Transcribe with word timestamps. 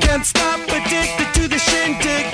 Can't 0.00 0.24
stop 0.24 0.60
addicted 0.68 1.34
to 1.34 1.48
the 1.48 1.58
shindig. 1.58 2.25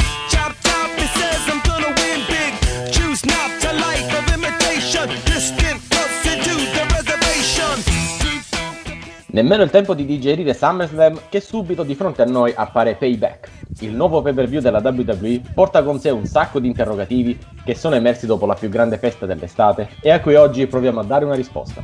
Nemmeno 9.32 9.62
il 9.62 9.70
tempo 9.70 9.94
di 9.94 10.04
digerire 10.04 10.52
SummerSlam 10.52 11.18
che 11.30 11.40
subito 11.40 11.84
di 11.84 11.94
fronte 11.94 12.20
a 12.20 12.26
noi 12.26 12.52
appare 12.54 12.96
Payback. 12.96 13.48
Il 13.80 13.94
nuovo 13.94 14.20
pay-per-view 14.20 14.60
della 14.60 14.82
WWE 14.84 15.40
porta 15.54 15.82
con 15.82 15.98
sé 15.98 16.10
un 16.10 16.26
sacco 16.26 16.60
di 16.60 16.66
interrogativi 16.66 17.38
che 17.64 17.74
sono 17.74 17.94
emersi 17.94 18.26
dopo 18.26 18.44
la 18.44 18.52
più 18.52 18.68
grande 18.68 18.98
festa 18.98 19.24
dell'estate 19.24 19.88
e 20.02 20.10
a 20.10 20.20
cui 20.20 20.34
oggi 20.34 20.66
proviamo 20.66 21.00
a 21.00 21.04
dare 21.04 21.24
una 21.24 21.34
risposta. 21.34 21.82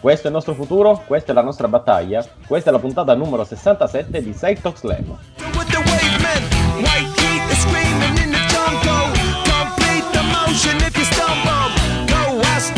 Questo 0.00 0.24
è 0.24 0.26
il 0.26 0.34
nostro 0.34 0.52
futuro, 0.52 1.02
questa 1.06 1.32
è 1.32 1.34
la 1.34 1.42
nostra 1.42 1.66
battaglia, 1.66 2.22
questa 2.46 2.68
è 2.68 2.72
la 2.74 2.78
puntata 2.78 3.14
numero 3.14 3.44
67 3.44 4.22
di 4.22 4.34
Side 4.34 4.60
Talk 4.60 4.76
Slam. 4.76 5.16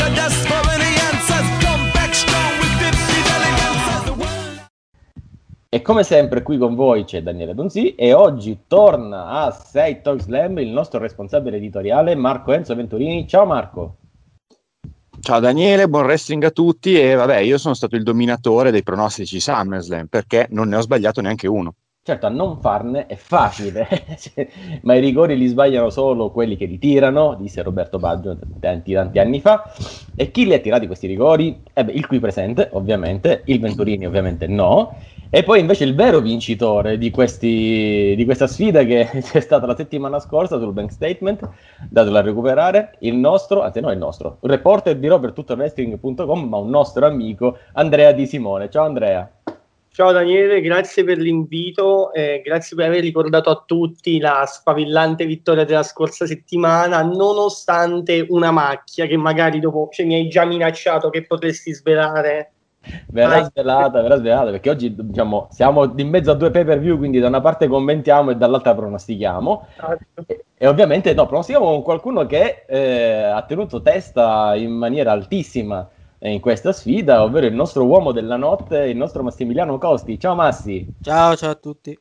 With 0.07 0.44
E 5.75 5.83
come 5.83 6.05
sempre 6.05 6.45
qui 6.45 6.57
con 6.57 6.77
voi 6.77 7.03
c'è 7.03 7.21
Daniele 7.21 7.53
Donzi 7.53 7.97
e 7.97 8.13
oggi 8.13 8.61
torna 8.69 9.27
a 9.27 9.51
Side 9.51 10.03
Talk 10.03 10.21
Slam 10.21 10.57
il 10.61 10.69
nostro 10.69 11.01
responsabile 11.01 11.57
editoriale 11.57 12.15
Marco 12.15 12.53
Enzo 12.53 12.77
Venturini. 12.77 13.27
Ciao 13.27 13.45
Marco! 13.45 13.97
Ciao 15.19 15.41
Daniele, 15.41 15.89
buon 15.89 16.05
wrestling 16.05 16.45
a 16.45 16.53
tutti 16.53 16.97
e 16.97 17.17
vabbè 17.17 17.39
io 17.39 17.59
sono 17.59 17.75
stato 17.75 17.97
il 17.97 18.05
dominatore 18.05 18.71
dei 18.71 18.85
pronostici 18.85 19.41
SummerSlam 19.41 20.07
perché 20.07 20.47
non 20.51 20.69
ne 20.69 20.77
ho 20.77 20.81
sbagliato 20.81 21.21
neanche 21.21 21.49
uno. 21.49 21.75
Certo, 22.07 22.27
a 22.27 22.29
non 22.29 22.61
farne 22.61 23.07
è 23.07 23.17
facile, 23.17 23.89
Cioè, 24.17 24.47
ma 24.83 24.95
i 24.95 25.01
rigori 25.01 25.39
li 25.39 25.47
sbagliano 25.47 25.89
solo 25.89 26.31
quelli 26.31 26.55
che 26.55 26.67
li 26.67 26.79
tirano, 26.79 27.35
disse 27.41 27.63
Roberto 27.63 27.99
Baggio 27.99 28.37
tanti, 28.61 28.93
tanti 28.93 29.19
anni 29.19 29.41
fa. 29.41 29.73
E 30.15 30.31
chi 30.31 30.45
li 30.45 30.53
ha 30.53 30.59
tirati 30.59 30.87
questi 30.87 31.07
rigori? 31.07 31.63
Eh 31.73 31.83
beh, 31.83 31.93
il 31.93 32.07
qui 32.07 32.21
presente, 32.21 32.69
ovviamente, 32.75 33.41
il 33.47 33.59
Venturini 33.59 34.05
ovviamente 34.07 34.47
no. 34.47 34.95
E 35.35 35.43
poi 35.43 35.59
invece 35.59 35.83
il 35.83 35.97
vero 35.97 36.21
vincitore 36.21 36.97
di, 36.97 37.11
questi, 37.11 38.15
di 38.17 38.25
questa 38.25 38.47
sfida 38.47 38.85
che 38.85 39.09
c'è 39.21 39.41
stata 39.41 39.67
la 39.67 39.75
settimana 39.75 40.21
scorsa 40.21 40.61
sul 40.61 40.73
bank 40.73 40.93
statement, 40.93 41.49
datelo 41.91 42.19
a 42.19 42.21
recuperare, 42.21 42.95
il 43.01 43.17
nostro, 43.17 43.63
anzi 43.63 43.81
no 43.81 43.91
il 43.91 43.99
nostro, 43.99 44.37
un 44.39 44.49
reporter 44.49 44.97
di 44.97 45.09
robertutowrestling.com, 45.09 46.49
ma 46.49 46.59
un 46.59 46.71
nostro 46.71 47.05
amico 47.05 47.59
Andrea 47.73 48.13
Di 48.13 48.29
Simone. 48.29 48.71
Ciao 48.71 48.85
Andrea. 48.85 49.29
Ciao 49.91 50.13
Daniele, 50.13 50.61
grazie 50.61 51.03
per 51.03 51.19
l'invito, 51.19 52.13
eh, 52.13 52.41
grazie 52.45 52.77
per 52.77 52.87
aver 52.87 53.01
ricordato 53.01 53.51
a 53.51 53.61
tutti 53.67 54.21
la 54.21 54.45
spavillante 54.47 55.27
vittoria 55.27 55.65
della 55.65 55.83
scorsa 55.83 56.27
settimana, 56.27 57.03
nonostante 57.03 58.25
una 58.29 58.53
macchia 58.53 59.07
che 59.07 59.17
magari 59.17 59.59
dopo 59.59 59.89
cioè, 59.91 60.07
mi 60.07 60.15
hai 60.15 60.29
già 60.29 60.45
minacciato 60.45 61.11
che 61.11 61.27
potresti 61.27 61.75
svelare. 61.75 62.54
Verrà 63.09 63.41
Vai. 63.41 63.45
svelata, 63.45 64.01
verrà 64.01 64.17
svelata 64.17 64.51
perché 64.51 64.71
oggi 64.71 64.95
diciamo, 64.95 65.49
siamo 65.51 65.93
in 65.97 66.09
mezzo 66.09 66.31
a 66.31 66.35
due 66.35 66.51
pay 66.51 66.65
per 66.65 66.79
view, 66.79 66.97
quindi 66.99 67.19
da 67.19 67.29
una 67.29 67.41
parte 67.41 67.69
commentiamo 67.69 68.31
e 68.31 68.37
dall'altra 68.37 68.75
pronostichiamo. 68.75 69.67
E, 70.27 70.45
e 70.57 70.67
ovviamente 70.67 71.15
no, 71.15 71.27
pronostichiamo 71.27 71.67
con 71.67 71.83
qualcuno 71.83 72.27
che 72.27 72.65
eh, 72.67 73.23
ha 73.23 73.43
tenuto 73.43 73.83
testa 73.83 74.55
in 74.55 74.73
maniera 74.73 75.13
altissima 75.13 75.89
eh, 76.19 76.33
in 76.33 76.41
questa 76.41 76.73
sfida, 76.73 77.23
ovvero 77.23 77.47
il 77.47 77.55
nostro 77.55 77.85
uomo 77.85 78.13
della 78.13 78.37
notte, 78.37 78.87
il 78.87 78.97
nostro 78.97 79.23
Massimiliano 79.23 79.79
Costi. 79.79 80.19
Ciao 80.19 80.35
Massi. 80.35 80.87
Ciao, 81.03 81.37
ciao 81.37 81.51
a 81.51 81.55
tutti. 81.55 81.99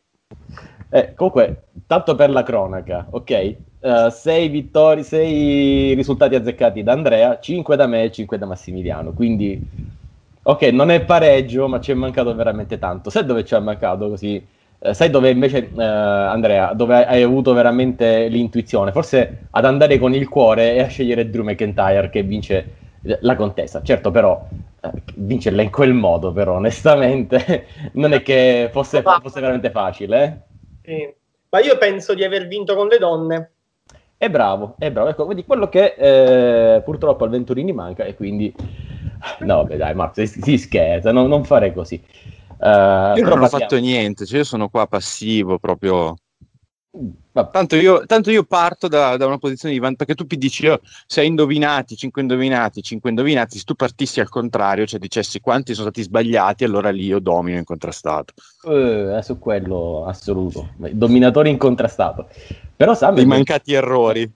Eh, 0.90 1.14
comunque, 1.16 1.64
tanto 1.88 2.16
per 2.16 2.30
la 2.30 2.44
cronaca, 2.44 3.08
ok? 3.10 3.30
Eh, 3.32 3.58
sei 4.12 4.48
vittorie, 4.48 5.04
sei 5.04 5.94
risultati 5.94 6.36
azzeccati 6.36 6.84
da 6.84 6.94
Andrea, 6.94 7.40
5 7.40 7.76
da 7.76 7.88
me 7.88 8.04
e 8.04 8.12
5 8.12 8.38
da 8.38 8.46
Massimiliano. 8.46 9.12
Quindi, 9.12 9.60
ok, 10.44 10.62
non 10.64 10.92
è 10.92 11.02
pareggio, 11.04 11.68
ma 11.68 11.80
ci 11.80 11.92
è 11.92 11.96
mancato 11.96 12.34
veramente 12.36 12.78
tanto. 12.78 13.10
Sai 13.10 13.26
dove 13.26 13.44
ci 13.44 13.56
è 13.56 13.60
mancato 13.60 14.10
così? 14.10 14.46
Eh, 14.80 14.94
sai 14.94 15.10
dove 15.10 15.30
invece, 15.30 15.72
eh, 15.74 15.84
Andrea, 15.84 16.74
dove 16.74 17.06
hai 17.06 17.24
avuto 17.24 17.54
veramente 17.54 18.28
l'intuizione? 18.28 18.92
Forse 18.92 19.46
ad 19.52 19.66
andare 19.66 19.98
con 19.98 20.14
il 20.14 20.28
cuore 20.28 20.76
e 20.76 20.82
a 20.82 20.88
scegliere 20.88 21.30
Drew 21.30 21.44
McIntyre 21.44 22.10
che 22.10 22.24
vince 22.24 22.76
la 23.22 23.36
contesa. 23.36 23.82
Certo, 23.82 24.12
però, 24.12 24.46
eh, 24.82 24.90
vincerla 25.16 25.62
in 25.62 25.72
quel 25.72 25.94
modo, 25.94 26.32
però, 26.34 26.56
onestamente, 26.56 27.66
non 27.94 28.14
è 28.14 28.22
che 28.22 28.70
fosse, 28.72 29.02
fosse 29.02 29.40
veramente 29.40 29.72
facile, 29.72 30.24
eh? 30.24 30.52
Sì. 30.84 31.14
Ma 31.50 31.60
io 31.60 31.78
penso 31.78 32.14
di 32.14 32.24
aver 32.24 32.48
vinto 32.48 32.76
con 32.76 32.88
le 32.88 32.98
donne. 32.98 33.52
È 34.18 34.30
bravo, 34.30 34.76
è 34.80 34.90
bravo. 34.92 35.10
Ecco, 35.10 35.26
vedi 35.28 35.46
quello 35.46 35.70
che 35.70 35.96
eh, 35.98 36.82
purtroppo 36.82 37.24
al 37.24 37.30
Venturini 37.30 37.72
manca 37.72 38.04
e 38.04 38.16
quindi... 38.16 38.54
No, 39.40 39.58
vabbè, 39.58 39.78
dai, 39.78 39.94
Marco, 39.96 40.26
si, 40.26 40.42
si 40.42 40.58
scherza, 40.58 41.12
no- 41.12 41.28
non 41.28 41.44
fare 41.44 41.74
così. 41.74 41.96
Eh, 41.96 43.14
Io 43.16 43.24
non 43.28 43.42
ho 43.42 43.48
fatto 43.48 43.78
niente, 43.78 44.26
cioè 44.26 44.40
io 44.40 44.44
sono 44.44 44.70
qua 44.70 44.88
passivo 44.88 45.60
proprio. 45.60 46.16
Tanto 47.52 47.76
io, 47.76 48.06
tanto 48.06 48.30
io 48.30 48.44
parto 48.44 48.88
da, 48.88 49.18
da 49.18 49.26
una 49.26 49.38
posizione 49.40 49.74
di 49.74 49.80
vantaggio, 49.80 50.14
perché 50.14 50.24
tu 50.24 50.36
dici, 50.38 50.68
oh, 50.68 50.80
sei 51.08 51.28
indovinati, 51.28 51.96
5 51.96 52.22
indovinati, 52.22 52.82
5 52.82 53.10
indovinati, 53.10 53.58
se 53.58 53.64
tu 53.64 53.74
partissi 53.74 54.20
al 54.20 54.30
contrario, 54.30 54.86
cioè 54.86 55.00
dicessi 55.00 55.40
quanti 55.40 55.74
sono 55.74 55.90
stati 55.90 56.04
sbagliati, 56.04 56.64
allora 56.64 56.90
lì 56.92 57.06
io 57.06 57.20
domino 57.20 57.58
incontrastato. 57.58 58.34
eh, 58.68 59.20
su 59.24 59.40
quello 59.40 60.06
assoluto. 60.06 60.70
Dominatore 60.92 61.50
incontrastato. 61.50 62.28
Però, 62.76 62.94
Sam, 62.94 63.20
I 63.20 63.26
mancati 63.26 63.74
errori. 63.74 64.32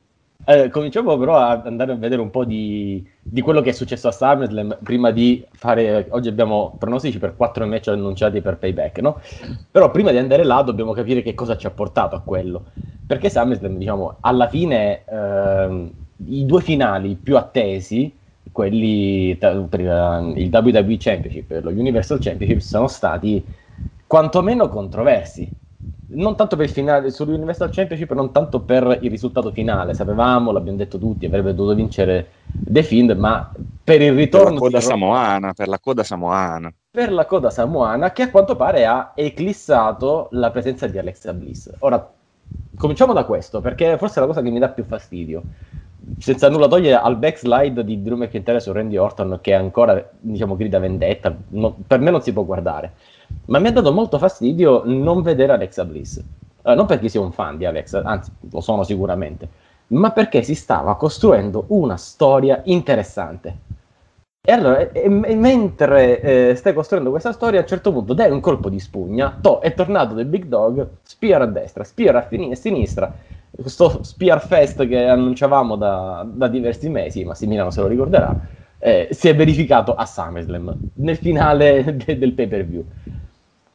Eh, 0.49 0.69
cominciamo 0.69 1.17
però 1.17 1.35
a 1.35 1.61
andare 1.65 1.91
a 1.91 1.95
vedere 1.95 2.21
un 2.21 2.29
po' 2.29 2.45
di, 2.45 3.05
di 3.21 3.41
quello 3.41 3.59
che 3.59 3.71
è 3.71 3.73
successo 3.73 4.07
a 4.07 4.13
SummerSlam 4.13 4.77
prima 4.81 5.11
di 5.11 5.45
fare. 5.51 6.07
Oggi 6.11 6.29
abbiamo 6.29 6.73
pronostici 6.79 7.19
per 7.19 7.35
quattro 7.35 7.67
match 7.67 7.89
annunciati 7.89 8.39
per 8.39 8.55
payback, 8.55 8.99
no? 8.99 9.19
Però 9.69 9.91
prima 9.91 10.11
di 10.11 10.17
andare 10.17 10.45
là 10.45 10.61
dobbiamo 10.61 10.93
capire 10.93 11.21
che 11.21 11.33
cosa 11.33 11.57
ci 11.57 11.67
ha 11.67 11.71
portato 11.71 12.15
a 12.15 12.21
quello. 12.21 12.63
Perché 13.05 13.29
SummerSlam, 13.29 13.75
diciamo, 13.75 14.19
alla 14.21 14.47
fine 14.47 15.03
ehm, 15.03 15.91
i 16.27 16.45
due 16.45 16.61
finali 16.61 17.15
più 17.15 17.35
attesi, 17.35 18.15
quelli 18.49 19.35
per 19.35 19.67
eh, 19.81 20.31
il 20.33 20.49
WWE 20.49 20.95
Championship 20.97 21.51
e 21.51 21.59
lo 21.59 21.71
Universal 21.71 22.19
Championship, 22.19 22.59
sono 22.59 22.87
stati 22.87 23.43
quantomeno 24.07 24.69
controversi 24.69 25.49
non 26.09 26.35
tanto 26.35 26.55
per 26.55 26.65
il 26.65 26.71
finale 26.71 27.11
sull'Universal 27.11 27.69
Championship, 27.71 28.11
non 28.13 28.31
tanto 28.31 28.61
per 28.61 28.99
il 29.01 29.09
risultato 29.09 29.51
finale. 29.51 29.93
Sapevamo, 29.93 30.51
l'abbiamo 30.51 30.77
detto 30.77 30.97
tutti, 30.97 31.25
avrebbe 31.25 31.53
dovuto 31.53 31.75
vincere 31.75 32.31
The 32.63 32.83
Fiend, 32.83 33.11
ma 33.11 33.51
per 33.83 34.01
il 34.01 34.13
Per 34.29 34.43
ritorno 34.43 34.53
la 34.53 34.53
coda 34.53 34.79
samoana, 34.81 35.53
per 35.53 35.67
la 35.67 35.79
coda 35.79 36.03
samoana. 36.03 36.73
per 36.89 37.11
la 37.11 37.25
coda 37.25 37.49
samoana, 37.49 38.11
che 38.11 38.23
a 38.23 38.31
quanto 38.31 38.55
pare 38.55 38.85
ha 38.85 39.11
eclissato 39.15 40.29
la 40.31 40.49
presenza 40.51 40.87
di 40.87 40.97
Alexa 40.97 41.33
Bliss. 41.33 41.71
Ora, 41.79 42.11
cominciamo 42.75 43.13
da 43.13 43.23
questo, 43.25 43.61
perché 43.61 43.97
forse 43.97 44.17
è 44.17 44.21
la 44.21 44.27
cosa 44.27 44.41
che 44.41 44.49
mi 44.49 44.59
dà 44.59 44.69
più 44.69 44.83
fastidio. 44.83 45.45
Senza 46.17 46.49
nulla 46.49 46.67
togliere 46.67 46.95
al 46.95 47.17
backslide 47.17 47.83
di 47.83 48.01
Drew 48.01 48.17
McIntyre 48.17 48.59
su 48.59 48.71
Randy 48.71 48.97
Orton, 48.97 49.37
che 49.41 49.53
ancora, 49.53 50.09
diciamo, 50.19 50.55
grida 50.55 50.79
vendetta, 50.79 51.35
no- 51.49 51.75
per 51.85 51.99
me 51.99 52.09
non 52.09 52.21
si 52.21 52.33
può 52.33 52.43
guardare. 52.43 52.93
Ma 53.45 53.59
mi 53.59 53.67
ha 53.67 53.71
dato 53.71 53.93
molto 53.93 54.17
fastidio 54.17 54.81
non 54.85 55.21
vedere 55.21 55.53
Alexa 55.53 55.85
Bliss. 55.85 56.21
Eh, 56.63 56.75
non 56.75 56.85
perché 56.85 57.07
sia 57.09 57.21
un 57.21 57.31
fan 57.31 57.57
di 57.57 57.65
Alexa, 57.65 58.01
anzi, 58.03 58.31
lo 58.51 58.59
sono 58.61 58.83
sicuramente, 58.83 59.47
ma 59.87 60.11
perché 60.11 60.43
si 60.43 60.53
stava 60.55 60.95
costruendo 60.97 61.65
una 61.69 61.95
storia 61.97 62.61
interessante. 62.65 63.65
E 64.41 64.51
allora, 64.51 64.79
e- 64.79 65.03
e- 65.03 65.35
mentre 65.35 66.21
eh, 66.51 66.55
stai 66.55 66.73
costruendo 66.73 67.09
questa 67.09 67.33
storia, 67.33 67.59
a 67.59 67.63
un 67.63 67.67
certo 67.67 67.91
punto 67.91 68.13
dai 68.13 68.31
un 68.31 68.39
colpo 68.39 68.69
di 68.69 68.79
spugna, 68.79 69.37
to, 69.41 69.59
è 69.61 69.73
tornato 69.73 70.15
The 70.15 70.25
Big 70.25 70.45
Dog, 70.45 70.87
spear 71.03 71.41
a 71.41 71.45
destra, 71.45 71.83
spear 71.83 72.15
a, 72.15 72.21
fini- 72.21 72.51
a 72.51 72.55
sinistra, 72.55 73.13
questo 73.49 74.03
spear 74.03 74.41
fest 74.41 74.87
che 74.87 75.05
annunciavamo 75.07 75.75
da, 75.75 76.25
da 76.29 76.47
diversi 76.47 76.87
mesi, 76.89 77.25
Massimiliano 77.25 77.71
se 77.71 77.81
lo 77.81 77.87
ricorderà, 77.87 78.37
eh, 78.79 79.07
si 79.11 79.27
è 79.27 79.35
verificato 79.35 79.95
a 79.95 80.05
SummerSlam, 80.05 80.77
nel 80.93 81.17
finale 81.17 81.83
de- 81.97 82.17
del 82.17 82.33
pay 82.33 82.47
per 82.47 82.65
view. 82.65 82.85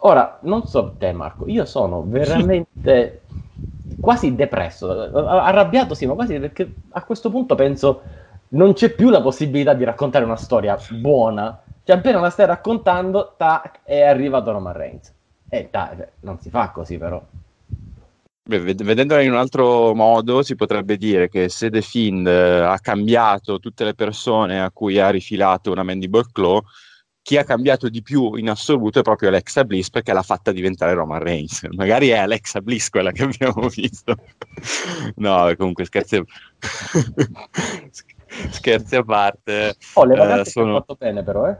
Ora, 0.04 0.38
non 0.43 0.66
so 0.66 0.94
te 0.99 1.12
Marco, 1.12 1.46
io 1.46 1.64
sono 1.64 2.02
veramente 2.04 3.20
quasi 4.00 4.34
depresso, 4.34 4.90
arrabbiato 4.90 5.94
sì, 5.94 6.06
ma 6.06 6.14
quasi 6.14 6.38
perché 6.40 6.78
a 6.90 7.04
questo 7.04 7.31
punto 7.31 7.54
penso 7.54 8.02
non 8.49 8.72
c'è 8.72 8.90
più 8.94 9.10
la 9.10 9.22
possibilità 9.22 9.75
di 9.75 9.84
raccontare 9.84 10.25
una 10.25 10.37
storia 10.37 10.76
buona. 10.88 11.60
Cioè, 11.84 11.96
appena 11.96 12.20
la 12.20 12.31
stai 12.31 12.46
raccontando, 12.46 13.34
tac, 13.37 13.81
è 13.84 14.02
arrivato 14.02 14.52
Roman 14.52 14.72
Reigns. 14.72 15.12
E 15.49 15.69
dai, 15.70 15.96
cioè, 15.96 16.10
non 16.20 16.38
si 16.38 16.50
fa 16.50 16.70
così 16.70 16.99
però. 16.99 17.22
Beh, 18.44 18.59
ved- 18.59 18.83
vedendola 18.83 19.23
in 19.23 19.31
un 19.31 19.39
altro 19.39 19.94
modo, 19.94 20.43
si 20.43 20.56
potrebbe 20.56 20.97
dire 20.97 21.29
che 21.29 21.49
se 21.49 21.71
The 21.71 21.81
Fiend 21.81 22.27
eh, 22.27 22.61
ha 22.61 22.79
cambiato 22.81 23.61
tutte 23.61 23.85
le 23.85 23.94
persone 23.94 24.61
a 24.61 24.73
cui 24.73 24.99
ha 24.99 25.11
rifilato 25.11 25.71
una 25.71 25.85
Mandible 25.85 26.27
Claw, 26.33 26.61
chi 27.23 27.37
ha 27.37 27.44
cambiato 27.44 27.89
di 27.89 28.03
più 28.03 28.35
in 28.35 28.50
assoluto 28.50 28.99
è 28.99 29.03
proprio 29.03 29.29
Alexa 29.29 29.65
Bliss 29.65 29.91
perché 29.91 30.12
l'ha 30.12 30.23
fatta 30.23 30.50
diventare 30.50 30.93
Roman 30.93 31.23
Reigns. 31.23 31.69
Magari 31.71 32.09
è 32.09 32.19
Alexa 32.19 32.61
Bliss 32.61 32.89
quella 32.89 33.12
che 33.12 33.23
abbiamo 33.23 33.69
visto. 33.69 34.17
no, 35.17 35.55
comunque 35.56 35.85
scherzi. 35.85 36.21
scherzi 38.50 38.97
a 38.97 39.05
parte. 39.05 39.77
Oh, 39.95 40.05
le 40.05 40.17
vacanze 40.17 40.49
eh, 40.49 40.53
sono... 40.53 40.79
fatto 40.79 40.97
bene 40.97 41.23
però, 41.23 41.49
eh? 41.49 41.56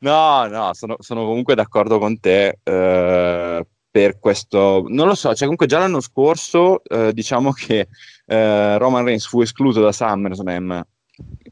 no, 0.00 0.46
no, 0.46 0.72
sono, 0.72 0.96
sono, 1.00 1.26
comunque 1.26 1.54
d'accordo 1.54 1.98
con 1.98 2.18
te 2.18 2.60
eh, 2.62 3.66
per 3.94 4.18
questo. 4.18 4.86
Non 4.88 5.06
lo 5.06 5.14
so, 5.14 5.28
cioè 5.28 5.42
comunque 5.42 5.66
già 5.68 5.78
l'anno 5.78 6.00
scorso 6.00 6.82
eh, 6.82 7.12
diciamo 7.12 7.52
che 7.52 7.86
eh, 8.26 8.76
Roman 8.76 9.04
Reigns 9.04 9.24
fu 9.24 9.40
escluso 9.40 9.80
da 9.80 9.92
SummerSlam 9.92 10.84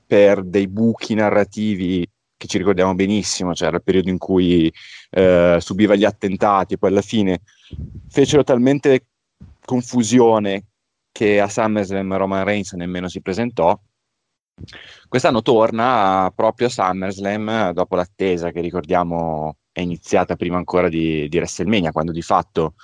per 0.04 0.42
dei 0.42 0.66
buchi 0.66 1.14
narrativi 1.14 2.04
che 2.36 2.46
ci 2.48 2.58
ricordiamo 2.58 2.96
benissimo, 2.96 3.54
cioè 3.54 3.68
era 3.68 3.76
il 3.76 3.84
periodo 3.84 4.08
in 4.08 4.18
cui 4.18 4.72
eh, 5.10 5.58
subiva 5.60 5.94
gli 5.94 6.02
attentati, 6.02 6.78
poi 6.78 6.90
alla 6.90 7.00
fine 7.00 7.42
fecero 8.08 8.42
talmente 8.42 9.06
confusione 9.64 10.64
che 11.12 11.40
a 11.40 11.48
SummerSlam 11.48 12.16
Roman 12.16 12.42
Reigns 12.42 12.72
nemmeno 12.72 13.06
si 13.06 13.20
presentò. 13.20 13.78
Quest'anno 15.08 15.42
torna 15.42 16.32
proprio 16.34 16.66
a 16.66 16.70
SummerSlam 16.70 17.70
dopo 17.70 17.94
l'attesa 17.94 18.50
che 18.50 18.60
ricordiamo 18.60 19.58
è 19.72 19.80
iniziata 19.80 20.36
prima 20.36 20.58
ancora 20.58 20.88
di, 20.88 21.28
di 21.28 21.36
WrestleMania, 21.38 21.92
quando 21.92 22.12
di 22.12 22.22
fatto 22.22 22.74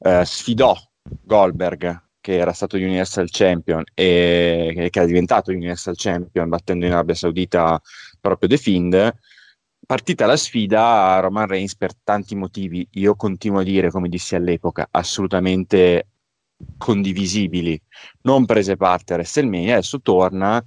eh, 0.00 0.24
sfidò 0.24 0.76
Goldberg 1.22 2.04
che 2.20 2.38
era 2.38 2.52
stato 2.52 2.76
Universal 2.76 3.28
Champion 3.30 3.84
e 3.94 4.88
che 4.90 4.98
era 4.98 5.06
diventato 5.06 5.52
Universal 5.52 5.94
Champion 5.96 6.48
battendo 6.48 6.84
in 6.84 6.92
Arabia 6.92 7.14
Saudita 7.14 7.80
proprio 8.20 8.48
The 8.48 8.56
Fiend, 8.56 9.16
partita 9.86 10.26
la 10.26 10.36
sfida 10.36 11.20
Roman 11.20 11.46
Reigns 11.46 11.76
per 11.76 11.92
tanti 11.94 12.34
motivi, 12.34 12.86
io 12.94 13.14
continuo 13.14 13.60
a 13.60 13.62
dire, 13.62 13.90
come 13.90 14.08
dissi 14.08 14.34
all'epoca, 14.34 14.88
assolutamente 14.90 16.08
condivisibili, 16.76 17.80
non 18.22 18.44
prese 18.44 18.76
parte 18.76 19.12
a 19.12 19.16
WrestleMania, 19.16 19.74
adesso 19.74 20.00
torna 20.00 20.60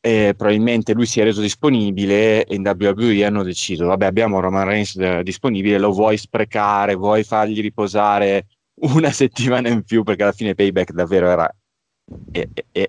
e 0.00 0.34
probabilmente 0.36 0.92
lui 0.92 1.06
si 1.06 1.20
è 1.20 1.24
reso 1.24 1.40
disponibile 1.40 2.44
e 2.44 2.54
in 2.54 2.62
WWE 2.62 3.24
hanno 3.24 3.42
deciso, 3.42 3.86
vabbè 3.86 4.06
abbiamo 4.06 4.40
Roman 4.40 4.64
Reigns 4.64 4.96
eh, 4.96 5.22
disponibile, 5.22 5.78
lo 5.78 5.90
vuoi 5.90 6.16
sprecare, 6.16 6.94
vuoi 6.94 7.24
fargli 7.24 7.60
riposare 7.60 8.46
una 8.80 9.10
settimana 9.10 9.68
in 9.68 9.82
più 9.82 10.02
perché 10.04 10.22
alla 10.22 10.32
fine 10.32 10.54
Payback 10.54 10.92
davvero 10.92 11.28
era, 11.28 11.52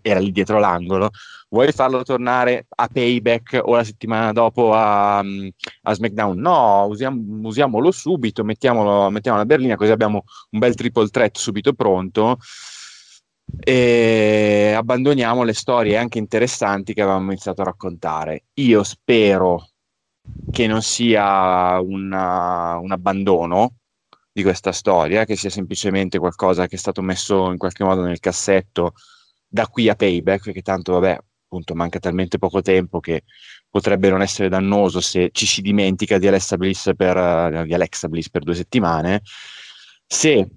era 0.02 0.20
lì 0.20 0.32
dietro 0.32 0.60
l'angolo. 0.60 1.10
Vuoi 1.52 1.72
farlo 1.72 2.04
tornare 2.04 2.68
a 2.70 2.88
Payback 2.88 3.60
o 3.64 3.76
la 3.76 3.84
settimana 3.84 4.32
dopo 4.32 4.72
a, 4.74 5.18
a 5.18 5.94
SmackDown? 5.94 6.40
No, 6.40 6.86
usiamo, 6.86 7.48
usiamolo 7.48 7.90
subito, 7.90 8.44
mettiamolo, 8.44 9.10
mettiamolo 9.10 9.44
a 9.44 9.48
berlina 9.48 9.76
così 9.76 9.90
abbiamo 9.90 10.26
un 10.52 10.60
bel 10.60 10.76
triple 10.76 11.08
threat 11.08 11.38
subito 11.38 11.74
pronto 11.74 12.38
e 13.57 14.74
abbandoniamo 14.75 15.44
le 15.44 15.54
storie 15.54 15.98
anche 15.98 16.18
interessanti 16.18 16.94
che 16.94 17.01
avevamo 17.01 17.31
iniziato 17.31 17.62
a 17.62 17.66
raccontare. 17.66 18.46
Io 18.56 18.84
spero 18.84 19.69
che 20.51 20.68
non 20.68 20.81
sia 20.81 21.80
una, 21.80 22.78
un 22.78 22.92
abbandono, 22.92 23.80
di 24.40 24.44
questa 24.44 24.72
storia, 24.72 25.25
che 25.25 25.36
sia 25.36 25.50
semplicemente 25.50 26.18
qualcosa 26.18 26.68
che 26.68 26.75
è 26.75 26.80
stato 26.80 27.01
messo 27.01 27.51
in 27.51 27.57
qualche 27.57 27.84
modo 27.84 28.01
nel 28.01 28.19
cassetto 28.19 28.94
da 29.48 29.68
qui 29.68 29.90
a 29.90 29.96
payback, 29.96 30.51
che 30.51 30.62
tanto 30.62 30.94
vabbè, 30.94 31.18
appunto 31.46 31.75
manca 31.75 32.00
talmente 32.00 32.38
poco 32.38 32.62
tempo 32.62 33.00
che 33.00 33.24
potrebbe 33.69 34.10
non 34.10 34.22
essere 34.22 34.50
dannoso 34.50 35.01
se 35.01 35.30
ci 35.31 35.46
si 35.46 35.62
dimentica 35.62 36.18
di 36.18 36.28
Alexa 36.28 36.57
Bliss 36.57 36.92
per, 36.96 37.18
uh, 37.18 37.66
di 37.66 37.74
Alexa 37.74 38.07
Bliss 38.07 38.30
per 38.30 38.44
due 38.44 38.56
settimane. 38.56 39.22
Se, 40.06 40.48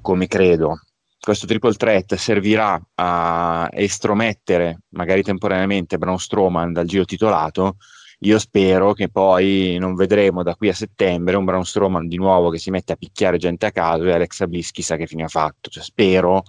come 0.00 0.26
credo, 0.26 0.80
questo 1.24 1.46
triple 1.46 1.74
threat 1.74 2.16
servirà 2.16 2.80
a 2.96 3.68
estromettere 3.70 4.80
magari 4.88 5.22
temporaneamente 5.22 5.96
Braun 5.96 6.18
Strowman 6.18 6.72
dal 6.72 6.86
giro 6.86 7.04
titolato, 7.04 7.76
io 8.24 8.38
spero 8.38 8.92
che 8.92 9.08
poi 9.08 9.76
non 9.78 9.94
vedremo 9.94 10.42
da 10.42 10.56
qui 10.56 10.68
a 10.68 10.74
settembre 10.74 11.36
un 11.36 11.44
Braun 11.44 11.64
Strowman 11.64 12.08
di 12.08 12.16
nuovo 12.16 12.50
che 12.50 12.58
si 12.58 12.70
mette 12.70 12.92
a 12.92 12.96
picchiare 12.96 13.36
gente 13.36 13.66
a 13.66 13.72
caso 13.72 14.04
e 14.04 14.12
Alexa 14.12 14.46
Bliss 14.46 14.70
chissà 14.70 14.96
che 14.96 15.06
fine 15.06 15.24
ha 15.24 15.28
fatto. 15.28 15.70
Cioè, 15.70 15.82
spero 15.82 16.42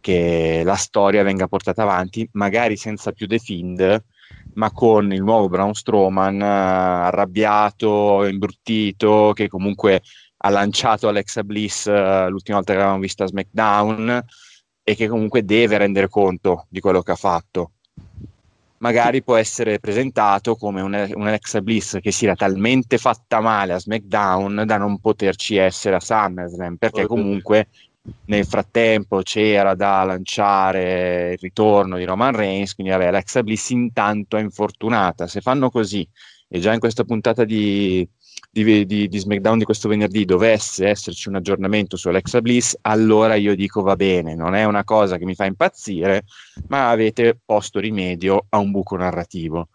che 0.00 0.62
la 0.64 0.74
storia 0.74 1.22
venga 1.22 1.46
portata 1.46 1.82
avanti, 1.82 2.28
magari 2.32 2.76
senza 2.76 3.12
più 3.12 3.28
The 3.28 3.38
Fiend, 3.38 4.04
ma 4.54 4.72
con 4.72 5.12
il 5.12 5.22
nuovo 5.22 5.48
Braun 5.48 5.74
Strowman 5.74 6.40
uh, 6.40 7.06
arrabbiato, 7.06 8.24
imbruttito, 8.26 9.32
che 9.34 9.48
comunque 9.48 10.02
ha 10.44 10.50
lanciato 10.50 11.08
Alexa 11.08 11.42
Bliss 11.42 11.86
uh, 11.86 12.28
l'ultima 12.28 12.58
volta 12.58 12.72
che 12.72 12.78
l'avevamo 12.78 13.00
vista 13.00 13.24
a 13.24 13.28
SmackDown 13.28 14.24
e 14.82 14.94
che 14.94 15.08
comunque 15.08 15.44
deve 15.44 15.78
rendere 15.78 16.08
conto 16.08 16.66
di 16.68 16.80
quello 16.80 17.00
che 17.02 17.12
ha 17.12 17.16
fatto 17.16 17.70
magari 18.84 19.22
può 19.22 19.36
essere 19.36 19.78
presentato 19.78 20.56
come 20.56 20.82
un, 20.82 21.10
un 21.14 21.26
Alexa 21.26 21.62
Bliss 21.62 21.98
che 22.00 22.12
si 22.12 22.26
era 22.26 22.34
talmente 22.34 22.98
fatta 22.98 23.40
male 23.40 23.72
a 23.72 23.78
SmackDown 23.78 24.64
da 24.66 24.76
non 24.76 24.98
poterci 24.98 25.56
essere 25.56 25.96
a 25.96 26.00
SummerSlam, 26.00 26.76
perché 26.76 27.06
comunque 27.06 27.68
nel 28.26 28.44
frattempo 28.44 29.22
c'era 29.22 29.74
da 29.74 30.02
lanciare 30.04 31.32
il 31.32 31.38
ritorno 31.38 31.96
di 31.96 32.04
Roman 32.04 32.36
Reigns, 32.36 32.74
quindi 32.74 32.92
vabbè, 32.92 33.06
Alexa 33.06 33.42
Bliss 33.42 33.70
intanto 33.70 34.36
è 34.36 34.40
infortunata. 34.40 35.26
Se 35.26 35.40
fanno 35.40 35.70
così, 35.70 36.06
e 36.46 36.58
già 36.58 36.74
in 36.74 36.80
questa 36.80 37.04
puntata 37.04 37.44
di, 37.44 38.06
di, 38.62 38.86
di, 38.86 39.08
di, 39.08 39.18
SmackDown 39.18 39.58
di 39.58 39.64
questo 39.64 39.88
venerdì 39.88 40.24
dovesse 40.24 40.86
esserci 40.86 41.28
un 41.28 41.34
aggiornamento 41.34 41.96
su 41.96 42.06
Alexa 42.06 42.40
Bliss, 42.40 42.76
allora 42.82 43.34
io 43.34 43.56
dico 43.56 43.82
va 43.82 43.96
bene, 43.96 44.36
non 44.36 44.54
è 44.54 44.62
una 44.62 44.84
cosa 44.84 45.18
che 45.18 45.24
mi 45.24 45.34
fa 45.34 45.44
impazzire, 45.44 46.22
ma 46.68 46.90
avete 46.90 47.36
posto 47.44 47.80
rimedio 47.80 48.46
a 48.48 48.58
un 48.58 48.70
buco 48.70 48.96
narrativo. 48.96 49.70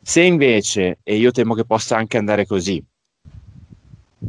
Se 0.00 0.20
invece, 0.20 1.00
e 1.02 1.16
io 1.16 1.32
temo 1.32 1.54
che 1.54 1.64
possa 1.64 1.96
anche 1.96 2.16
andare 2.16 2.46
così, 2.46 2.80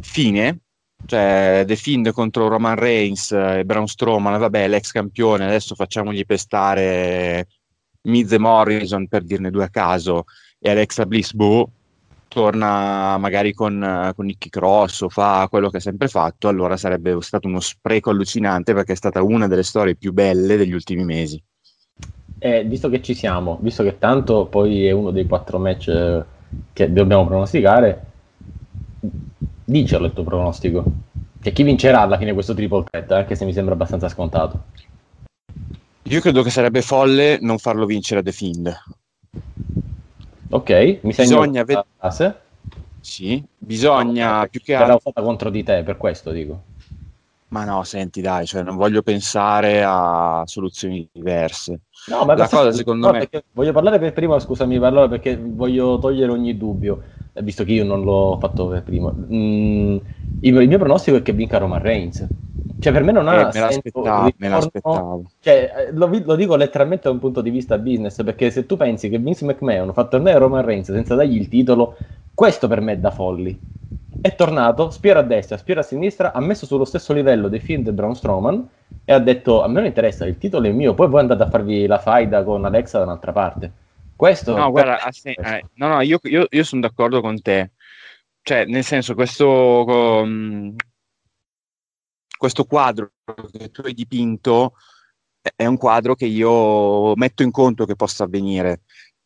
fine, 0.00 0.58
cioè 1.06 1.62
The 1.64 1.76
Fiend 1.76 2.10
contro 2.10 2.48
Roman 2.48 2.74
Reigns 2.74 3.30
e 3.30 3.62
Braun 3.64 3.86
Strowman, 3.86 4.36
vabbè, 4.36 4.66
l'ex 4.66 4.90
campione, 4.90 5.44
adesso 5.44 5.76
facciamogli 5.76 6.26
pestare 6.26 7.46
Miz 8.02 8.32
e 8.32 8.38
Morrison 8.38 9.06
per 9.06 9.22
dirne 9.22 9.50
due 9.50 9.64
a 9.64 9.68
caso 9.68 10.24
e 10.58 10.70
Alexa 10.70 11.06
Bliss, 11.06 11.32
boh, 11.32 11.70
torna 12.28 13.16
magari 13.18 13.52
con, 13.52 14.12
con 14.14 14.26
Nicky 14.26 14.48
Cross 14.48 15.02
o 15.02 15.08
fa 15.08 15.46
quello 15.48 15.70
che 15.70 15.78
ha 15.78 15.80
sempre 15.80 16.08
fatto, 16.08 16.48
allora 16.48 16.76
sarebbe 16.76 17.16
stato 17.20 17.48
uno 17.48 17.60
spreco 17.60 18.10
allucinante 18.10 18.74
perché 18.74 18.92
è 18.92 18.96
stata 18.96 19.22
una 19.22 19.46
delle 19.46 19.62
storie 19.62 19.96
più 19.96 20.12
belle 20.12 20.56
degli 20.56 20.72
ultimi 20.72 21.04
mesi. 21.04 21.42
Eh, 22.38 22.64
visto 22.64 22.88
che 22.90 23.00
ci 23.00 23.14
siamo, 23.14 23.58
visto 23.62 23.82
che 23.82 23.98
tanto 23.98 24.46
poi 24.46 24.86
è 24.86 24.90
uno 24.90 25.10
dei 25.10 25.26
quattro 25.26 25.58
match 25.58 25.88
eh, 25.88 26.24
che 26.72 26.92
dobbiamo 26.92 27.26
pronosticare, 27.26 28.04
dicelo 29.64 30.06
il 30.06 30.12
tuo 30.12 30.24
pronostico. 30.24 30.84
Che 31.40 31.52
chi 31.52 31.62
vincerà 31.62 32.00
alla 32.00 32.18
fine 32.18 32.32
questo 32.34 32.54
triple 32.54 32.84
threat, 32.84 33.10
anche 33.12 33.34
se 33.36 33.44
mi 33.44 33.52
sembra 33.52 33.74
abbastanza 33.74 34.08
scontato. 34.08 34.64
Io 36.02 36.20
credo 36.20 36.42
che 36.42 36.50
sarebbe 36.50 36.82
folle 36.82 37.38
non 37.40 37.58
farlo 37.58 37.86
vincere 37.86 38.20
a 38.20 38.22
The 38.22 38.32
Fiend. 38.32 38.76
Ok, 40.50 40.98
mi 41.02 41.12
segno 41.12 41.40
bisogna 41.40 41.64
ved- 41.64 41.84
frase. 41.96 42.40
Sì, 43.00 43.42
bisogna 43.56 44.40
no, 44.40 44.48
più 44.48 44.60
che 44.60 44.74
altro... 44.74 44.96
usata 44.96 45.22
contro 45.22 45.50
di 45.50 45.62
te, 45.62 45.82
per 45.82 45.96
questo 45.96 46.30
dico. 46.30 46.62
Ma 47.48 47.64
no, 47.64 47.84
senti, 47.84 48.20
dai, 48.20 48.44
cioè, 48.46 48.62
non 48.62 48.76
voglio 48.76 49.02
pensare 49.02 49.84
a 49.84 50.42
soluzioni 50.46 51.08
diverse. 51.12 51.80
No, 52.08 52.24
ma 52.24 52.34
la 52.34 52.48
cosa 52.48 52.72
secondo 52.72 53.12
me... 53.12 53.28
Voglio 53.52 53.72
parlare 53.72 54.00
per 54.00 54.12
prima, 54.12 54.38
scusami, 54.40 54.78
parlare 54.80 55.08
perché 55.08 55.36
voglio 55.40 55.98
togliere 55.98 56.32
ogni 56.32 56.56
dubbio, 56.56 57.02
eh, 57.32 57.42
visto 57.42 57.62
che 57.62 57.72
io 57.72 57.84
non 57.84 58.02
l'ho 58.02 58.36
fatto 58.40 58.66
per 58.66 58.82
primo. 58.82 59.14
Mm, 59.16 59.96
il, 60.40 60.56
il, 60.56 60.68
mio 60.68 60.78
pronostico 60.78 61.16
è 61.16 61.22
che 61.22 61.32
vinca 61.32 61.58
Roman 61.58 61.80
Reigns. 61.80 62.28
Cioè, 62.78 62.92
per 62.92 63.02
me 63.02 63.12
non 63.12 63.26
Eh, 63.28 63.30
ha 63.30 63.44
me 63.46 63.52
senso 63.52 63.60
l'aspettavo, 63.64 64.26
il 64.26 64.34
me 64.38 64.48
l'aspettavo. 64.48 65.22
Cioè, 65.40 65.72
eh, 65.88 65.92
lo, 65.92 66.06
lo 66.24 66.34
dico 66.36 66.56
letteralmente 66.56 67.04
da 67.04 67.10
un 67.10 67.18
punto 67.18 67.40
di 67.40 67.50
vista 67.50 67.78
business, 67.78 68.22
perché 68.22 68.50
se 68.50 68.66
tu 68.66 68.76
pensi 68.76 69.08
che 69.08 69.18
Vince 69.18 69.44
McMahon 69.44 69.92
fa 69.92 70.04
tornare 70.06 70.38
Roman 70.38 70.64
Reigns 70.64 70.86
senza 70.92 71.14
dargli 71.14 71.36
il 71.36 71.48
titolo, 71.48 71.96
questo 72.34 72.68
per 72.68 72.80
me 72.80 72.92
è 72.92 72.98
da 72.98 73.10
folli. 73.10 73.58
È 74.20 74.34
tornato, 74.34 74.90
spiera 74.90 75.20
a 75.20 75.22
destra, 75.22 75.56
spiera 75.56 75.80
a 75.80 75.84
sinistra, 75.84 76.32
ha 76.32 76.40
messo 76.40 76.66
sullo 76.66 76.84
stesso 76.84 77.12
livello 77.12 77.48
dei 77.48 77.60
film 77.60 77.82
di 77.82 77.92
Braun 77.92 78.14
Strowman 78.16 78.68
e 79.04 79.12
ha 79.12 79.18
detto 79.20 79.62
a 79.62 79.68
me 79.68 79.74
non 79.74 79.84
interessa, 79.86 80.26
il 80.26 80.36
titolo 80.36 80.66
è 80.66 80.72
mio, 80.72 80.94
poi 80.94 81.08
voi 81.08 81.20
andate 81.20 81.44
a 81.44 81.48
farvi 81.48 81.86
la 81.86 81.98
faida 81.98 82.42
con 82.42 82.64
Alexa 82.64 82.98
da 82.98 83.04
un'altra 83.04 83.32
parte. 83.32 83.72
Questo 84.16 84.56
No, 84.56 84.70
guarda, 84.70 84.92
me 84.92 84.96
è 84.98 85.00
ha 85.06 85.12
sen- 85.12 85.34
questo. 85.34 85.54
eh, 85.54 85.64
no, 85.74 85.88
no, 85.88 86.00
io, 86.00 86.18
io- 86.24 86.46
io 86.50 86.64
sono 86.64 86.80
d'accordo 86.80 87.20
con 87.20 87.40
te. 87.40 87.70
Cioè, 88.42 88.64
nel 88.64 88.82
senso, 88.84 89.14
questo, 89.14 89.84
um, 89.84 90.74
questo 92.36 92.64
quadro 92.64 93.12
che 93.50 93.70
tu 93.70 93.82
hai 93.84 93.94
dipinto 93.94 94.74
è- 95.40 95.52
è 95.56 95.66
un 95.66 95.76
quadro 95.76 96.14
che 96.14 96.26
io 96.26 97.14
metto 97.16 97.42
in 97.42 97.50
conto 97.50 97.84
che 97.86 97.96
possa 97.96 98.24
avvenire. 98.24 98.82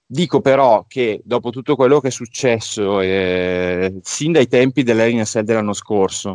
Dico 0.07 0.41
però 0.41 0.85
che 0.89 1.21
dopo 1.25 1.51
tutto 1.51 1.77
quello 1.77 2.01
che 2.01 2.09
è 2.09 2.11
successo, 2.11 3.01
eh, 3.01 4.01
sin 4.03 4.33
dai 4.33 4.49
tempi 4.49 4.83
dell'NSL 4.83 5.45
dell'anno 5.45 5.73
scorso, 5.73 6.35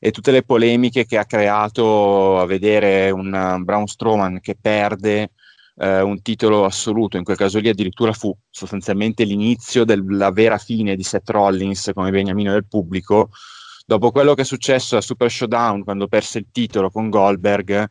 e 0.00 0.10
tutte 0.10 0.32
le 0.32 0.42
polemiche 0.42 1.04
che 1.06 1.16
ha 1.16 1.24
creato 1.24 2.40
a 2.40 2.46
vedere 2.46 3.10
un 3.10 3.60
Braun 3.62 3.86
Strowman 3.86 4.40
che 4.40 4.56
perde 4.60 5.30
eh, 5.76 6.00
un 6.00 6.20
titolo 6.22 6.64
assoluto, 6.64 7.16
in 7.16 7.22
quel 7.24 7.36
caso 7.36 7.60
lì 7.60 7.68
addirittura 7.68 8.12
fu 8.12 8.36
sostanzialmente 8.50 9.22
l'inizio 9.24 9.84
della 9.84 10.32
vera 10.32 10.58
fine 10.58 10.96
di 10.96 11.04
Seth 11.04 11.30
Rollins 11.30 11.92
come 11.94 12.10
beniamino 12.10 12.52
del 12.52 12.66
pubblico. 12.66 13.30
Dopo 13.84 14.10
quello 14.10 14.34
che 14.34 14.42
è 14.42 14.44
successo 14.44 14.96
a 14.96 15.00
Super 15.00 15.30
Showdown 15.30 15.84
quando 15.84 16.06
perse 16.06 16.38
il 16.38 16.46
titolo 16.52 16.90
con 16.90 17.10
Goldberg, 17.10 17.90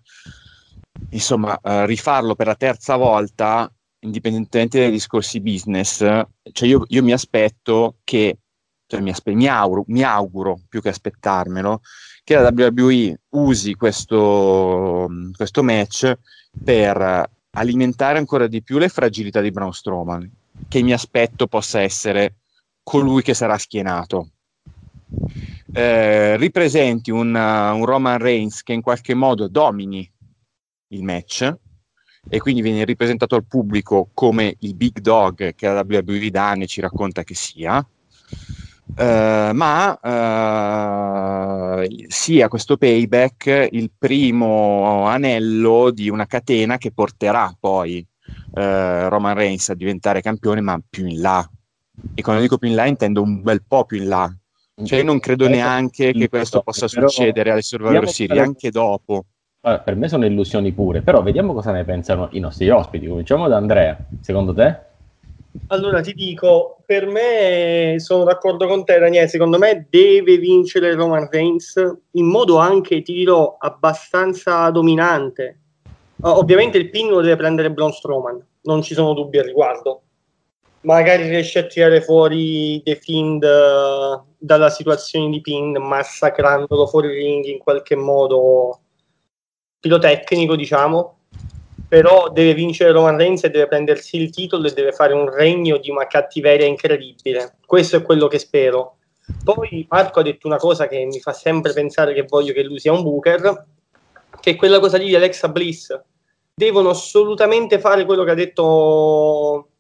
insomma, 1.10 1.60
eh, 1.62 1.86
rifarlo 1.86 2.36
per 2.36 2.48
la 2.48 2.56
terza 2.56 2.96
volta, 2.96 3.72
indipendentemente 4.00 4.80
dai 4.80 4.92
discorsi 4.92 5.42
business, 5.42 6.00
cioè 6.52 6.68
io, 6.68 6.86
io 6.88 7.04
mi 7.04 7.12
aspetto 7.12 7.98
che, 8.04 8.38
cioè 8.88 9.02
mi, 9.02 9.10
aspe- 9.10 9.34
mi 9.34 9.48
auguro, 9.48 9.84
mi 9.88 10.04
auguro 10.04 10.62
più 10.68 10.82
che 10.82 10.90
aspettarmelo, 10.90 11.82
che 12.24 12.36
la 12.36 12.54
WWE 12.56 13.20
usi 13.30 13.76
questo, 13.76 15.08
questo 15.36 15.64
match 15.64 16.14
per 16.64 17.30
alimentare 17.52 18.18
ancora 18.18 18.48
di 18.48 18.64
più 18.64 18.78
le 18.78 18.90
fragilità 18.90 19.42
di 19.42 19.52
Braun 19.52 19.74
Strowman, 19.74 20.30
che 20.68 20.82
mi 20.82 20.94
aspetto 20.94 21.48
possa 21.48 21.82
essere 21.82 22.36
colui 22.84 23.22
che 23.22 23.34
sarà 23.34 23.58
schienato. 23.58 24.30
Eh, 25.74 26.38
ripresenti 26.38 27.12
un, 27.12 27.34
uh, 27.34 27.76
un 27.76 27.86
Roman 27.86 28.18
Reigns 28.18 28.62
che 28.62 28.74
in 28.74 28.82
qualche 28.82 29.14
modo 29.14 29.48
domini 29.48 30.10
il 30.90 31.04
match 31.04 31.56
e 32.30 32.40
quindi 32.40 32.62
viene 32.62 32.84
ripresentato 32.86 33.36
al 33.36 33.46
pubblico 33.46 34.10
come 34.14 34.56
il 34.60 34.76
big 34.76 35.00
dog 35.00 35.56
che 35.56 35.68
la 35.68 35.86
WWE 35.88 36.30
da 36.30 36.50
anni 36.50 36.68
ci 36.68 36.82
racconta 36.82 37.24
che 37.24 37.36
sia. 37.36 37.86
Eh, 38.94 39.52
ma 39.54 40.00
eh, 41.82 42.06
sia 42.08 42.48
questo 42.50 42.78
payback 42.78 43.70
il 43.72 43.92
primo 43.98 45.06
anello 45.08 45.92
di 45.92 46.10
una 46.10 46.26
catena 46.26 46.78
che 46.78 46.92
porterà 46.92 47.56
poi 47.58 48.06
eh, 48.54 49.10
Roman 49.10 49.34
Reigns 49.34 49.70
a 49.70 49.76
diventare 49.76 50.22
campione, 50.22 50.62
ma 50.62 50.80
più 50.88 51.08
in 51.08 51.22
là. 51.22 51.50
E 52.14 52.22
quando 52.22 52.42
dico 52.42 52.58
più 52.58 52.68
in 52.70 52.76
là 52.76 52.86
intendo 52.86 53.22
un 53.22 53.42
bel 53.42 53.64
po' 53.66 53.86
più 53.86 53.98
in 53.98 54.08
là. 54.08 54.36
Cioè, 54.84 55.00
io 55.00 55.06
non 55.06 55.20
credo 55.20 55.48
neanche 55.48 56.12
che 56.12 56.30
questo 56.30 56.62
possa 56.62 56.88
succedere 56.88 57.52
alle 57.52 57.62
Survivor 57.62 58.08
Series, 58.08 58.40
anche 58.40 58.70
dopo. 58.70 59.26
Allora, 59.62 59.82
per 59.82 59.96
me 59.96 60.08
sono 60.08 60.26
illusioni 60.26 60.72
pure, 60.72 61.02
però 61.02 61.22
vediamo 61.22 61.54
cosa 61.54 61.72
ne 61.72 61.84
pensano 61.84 62.30
i 62.32 62.40
nostri 62.40 62.70
ospiti. 62.70 63.08
Cominciamo 63.08 63.48
da 63.48 63.58
Andrea, 63.58 63.98
secondo 64.22 64.54
te? 64.54 64.90
Allora 65.68 66.02
ti 66.02 66.14
dico, 66.14 66.78
per 66.86 67.06
me 67.08 67.96
sono 67.98 68.24
d'accordo 68.24 68.68
con 68.68 68.86
te, 68.86 68.98
Daniele. 68.98 69.28
Secondo 69.28 69.58
me 69.58 69.86
deve 69.90 70.38
vincere 70.38 70.94
Roman 70.96 71.28
Reigns 71.30 71.76
in 72.12 72.26
modo 72.26 72.58
anche, 72.58 73.02
ti 73.02 73.14
dirò, 73.14 73.58
abbastanza 73.60 74.70
dominante. 74.70 75.60
Ovviamente 76.22 76.78
il 76.78 76.90
pin 76.90 77.10
lo 77.10 77.22
deve 77.22 77.36
prendere 77.36 77.72
Braun 77.72 77.92
Strowman, 77.92 78.44
non 78.62 78.82
ci 78.82 78.94
sono 78.94 79.14
dubbi 79.14 79.40
al 79.40 79.46
riguardo. 79.46 80.02
Magari 80.82 81.28
riesce 81.28 81.60
a 81.60 81.68
tirare 81.68 82.02
fuori 82.02 82.82
The 82.84 82.96
Fiend 82.96 83.44
eh, 83.44 84.22
dalla 84.38 84.70
situazione 84.70 85.30
di 85.30 85.42
pin, 85.42 85.78
massacrandolo 85.78 86.88
fuori 86.88 87.14
ring 87.14 87.46
in 87.46 87.60
qualche 87.60 87.96
modo 87.96 88.80
pirotecnico, 89.80 90.56
diciamo 90.56 91.18
però 91.92 92.30
deve 92.30 92.54
vincere 92.54 92.94
Roman 92.94 93.18
Reigns 93.18 93.44
e 93.44 93.50
deve 93.50 93.68
prendersi 93.68 94.16
il 94.16 94.30
titolo 94.30 94.66
e 94.66 94.72
deve 94.72 94.94
fare 94.94 95.14
un 95.14 95.30
regno 95.30 95.76
di 95.76 95.90
una 95.90 96.08
cattiveria 96.08 96.66
incredibile. 96.66 97.58
Questo 97.66 97.98
è 97.98 98.02
quello 98.02 98.28
che 98.28 98.40
spero. 98.40 98.96
Poi 99.44 99.86
Marco 99.90 100.22
ha 100.22 100.24
detto 100.24 100.48
una 100.48 100.56
cosa 100.56 100.88
che 100.88 101.04
mi 101.04 101.20
fa 101.20 101.34
sempre 101.34 101.74
pensare 101.74 102.14
che 102.14 102.24
voglio 102.24 102.54
che 102.54 102.64
lui 102.64 102.80
sia 102.80 102.94
un 102.94 103.04
booker, 103.04 103.66
che 104.40 104.52
è 104.52 104.56
quella 104.56 104.80
cosa 104.80 104.96
lì 104.96 105.08
di 105.08 105.16
Alexa 105.16 105.50
Bliss. 105.50 106.00
Devono 106.54 106.92
assolutamente 106.92 107.78
fare 107.78 108.06
quello 108.06 108.24
che 108.24 108.32
ha 108.32 108.36
detto 108.36 109.71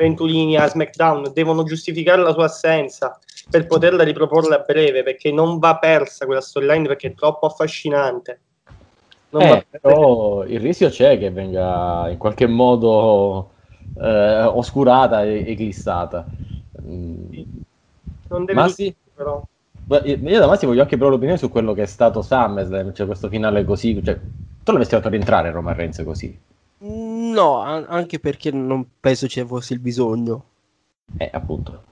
Ventolini 0.00 0.56
a 0.56 0.66
SmackDown, 0.66 1.32
devono 1.34 1.62
giustificare 1.62 2.22
la 2.22 2.32
sua 2.32 2.44
assenza 2.44 3.18
per 3.50 3.66
poterla 3.66 4.02
riproporre 4.02 4.54
a 4.54 4.64
breve, 4.66 5.02
perché 5.02 5.30
non 5.30 5.58
va 5.58 5.76
persa 5.76 6.24
quella 6.24 6.40
storyline 6.40 6.86
perché 6.86 7.08
è 7.08 7.14
troppo 7.14 7.46
affascinante. 7.46 8.40
Non 9.30 9.42
Eh, 9.42 9.66
però 9.70 10.44
il 10.44 10.58
rischio 10.58 10.88
c'è 10.88 11.18
che 11.18 11.30
venga 11.30 12.08
in 12.08 12.16
qualche 12.16 12.46
modo 12.46 13.50
eh, 14.00 14.42
oscurata 14.42 15.22
e 15.24 15.44
eclissata. 15.46 16.26
Non 16.82 18.44
deve 18.44 18.54
Massi? 18.54 18.94
però. 19.14 19.44
Io 20.04 20.38
da 20.38 20.46
Massi 20.46 20.66
voglio 20.66 20.82
anche 20.82 20.96
però 20.96 21.10
l'opinione 21.10 21.38
su 21.38 21.50
quello 21.50 21.74
che 21.74 21.82
è 21.82 21.86
stato 21.86 22.22
SummerSlam, 22.22 22.94
cioè 22.94 23.06
questo 23.06 23.28
finale 23.28 23.64
così. 23.64 24.02
Cioè, 24.02 24.18
tu 24.62 24.70
l'avresti 24.72 24.94
fatto 24.94 25.08
rientrare 25.08 25.50
Roman 25.50 25.74
Reigns 25.74 26.02
così? 26.04 26.48
No, 26.82 27.58
an- 27.60 27.86
anche 27.88 28.18
perché 28.18 28.50
non 28.50 28.86
penso 29.00 29.28
ci 29.28 29.44
fosse 29.44 29.74
il 29.74 29.80
bisogno. 29.80 30.44
Eh, 31.18 31.28
appunto. 31.32 31.82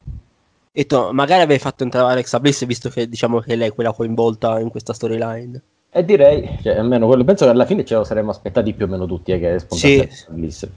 E 0.73 0.87
to- 0.87 1.13
magari 1.13 1.43
avrei 1.43 1.59
fatto 1.59 1.83
entrare 1.83 2.13
Alexa 2.13 2.41
Bliss, 2.41 2.65
visto 2.65 2.89
che 2.89 3.09
diciamo 3.09 3.41
che 3.41 3.57
lei 3.57 3.69
è 3.69 3.73
quella 3.75 3.93
coinvolta 3.93 4.59
in 4.61 4.71
questa 4.71 4.93
storyline. 4.93 5.61
E 5.91 6.05
direi, 6.05 6.59
cioè, 6.63 6.77
almeno 6.79 7.07
quello, 7.07 7.25
penso 7.25 7.45
che 7.45 7.51
alla 7.51 7.65
fine 7.67 7.85
ce 7.85 7.95
lo 7.97 8.05
saremmo 8.05 8.31
aspettati 8.31 8.73
più 8.75 8.85
o 8.87 8.89
meno 8.89 9.07
tutti, 9.07 9.33
eh, 9.33 9.39
che 9.39 9.59
Sì. 9.71 10.09
Bliss. 10.29 10.69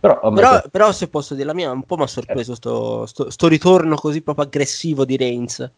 Però, 0.00 0.18
Però, 0.20 0.30
questo- 0.32 0.68
però, 0.70 0.92
se 0.92 1.08
posso 1.08 1.34
dire 1.34 1.46
la 1.46 1.54
mia, 1.54 1.70
un 1.70 1.82
po' 1.84 1.96
mi 1.96 2.02
ha 2.02 2.06
sorpreso 2.06 2.54
sto, 2.54 3.06
sto- 3.06 3.30
sto 3.30 3.48
ritorno 3.48 3.96
così 3.96 4.20
proprio 4.22 4.44
aggressivo 4.44 5.04
di 5.04 5.16
Reigns. 5.16 5.70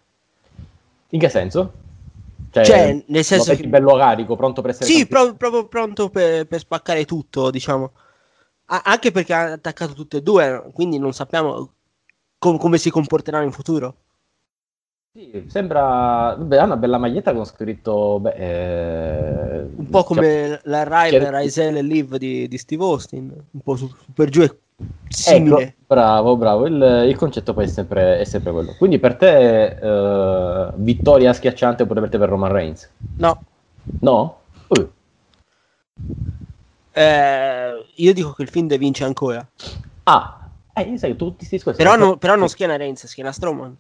in 1.12 1.19
che 1.19 1.29
senso? 1.29 1.73
Cioè, 2.52 2.64
Cioè, 2.64 3.04
nel 3.07 3.25
senso 3.25 3.54
che- 3.54 3.69
bello 3.69 3.97
carico, 3.97 4.35
pronto 4.37 4.61
per 4.61 4.71
essere 4.71 4.87
Sì, 4.87 5.07
campione? 5.07 5.26
pro- 5.26 5.37
proprio 5.37 5.69
pronto 5.69 6.11
per, 6.11 6.47
per 6.47 6.59
spaccare 6.61 7.04
tutto, 7.04 7.50
diciamo. 7.50 7.92
A- 8.66 8.83
anche 8.85 9.11
perché 9.12 9.33
ha 9.35 9.52
attaccato 9.52 9.92
tutte 9.92 10.19
e 10.19 10.23
due, 10.23 10.69
quindi 10.73 10.99
non 10.99 11.12
sappiamo 11.12 11.73
com- 12.38 12.59
come 12.59 12.78
si 12.78 12.90
comporteranno 12.90 13.45
in 13.45 13.52
futuro. 13.52 13.95
Sì, 15.12 15.45
sembra 15.49 16.37
beh, 16.37 16.59
ha 16.59 16.64
una 16.64 16.76
bella 16.76 16.97
maglietta 16.99 17.33
con 17.35 17.45
scritto 17.45 18.21
beh, 18.21 18.35
eh, 18.35 19.61
Un 19.75 19.88
po' 19.90 20.04
come 20.04 20.61
la 20.64 20.83
River, 20.85 21.23
Cioè- 21.30 21.35
Aisel 21.35 21.76
e 21.78 21.83
Liv 21.83 22.14
di, 22.16 22.47
di 22.47 22.59
Steve 22.59 22.85
Austin, 22.85 23.33
un 23.50 23.61
po' 23.61 23.75
su, 23.75 23.88
su 23.88 24.12
per 24.14 24.28
giù 24.28 24.42
è 24.42 24.54
simile. 25.08 25.62
Ecco, 25.62 25.75
bravo, 25.87 26.37
bravo. 26.37 26.66
Il, 26.66 27.04
il 27.08 27.16
concetto 27.16 27.54
poi 27.54 27.64
è 27.64 27.68
sempre, 27.68 28.18
è 28.18 28.25
sempre 28.25 28.52
quello. 28.52 28.75
Quindi 28.78 28.99
per 28.99 29.16
te, 29.16 29.66
eh, 29.66 30.70
vittoria 30.75 31.32
schiacciante 31.32 31.87
per 31.87 32.08
te 32.08 32.18
per 32.18 32.28
Roman 32.28 32.52
Reigns? 32.52 32.90
No, 33.16 33.42
No? 34.00 34.38
Uh, 34.68 34.88
eh, 36.92 37.84
io 37.96 38.12
dico 38.12 38.32
che 38.32 38.42
il 38.42 38.49
Fiend 38.49 38.76
vince 38.78 39.04
ancora. 39.04 39.46
Ah, 40.04 40.49
eh, 40.75 40.82
io 40.82 40.96
sai, 40.96 41.16
tutti 41.16 41.37
questi 41.37 41.56
discorsi. 41.56 41.82
Però, 41.82 41.96
no- 41.96 42.16
però 42.16 42.34
non 42.37 42.49
schiena 42.49 42.76
Reigns, 42.76 43.06
schiena 43.06 43.32
Strowman. 43.32 43.76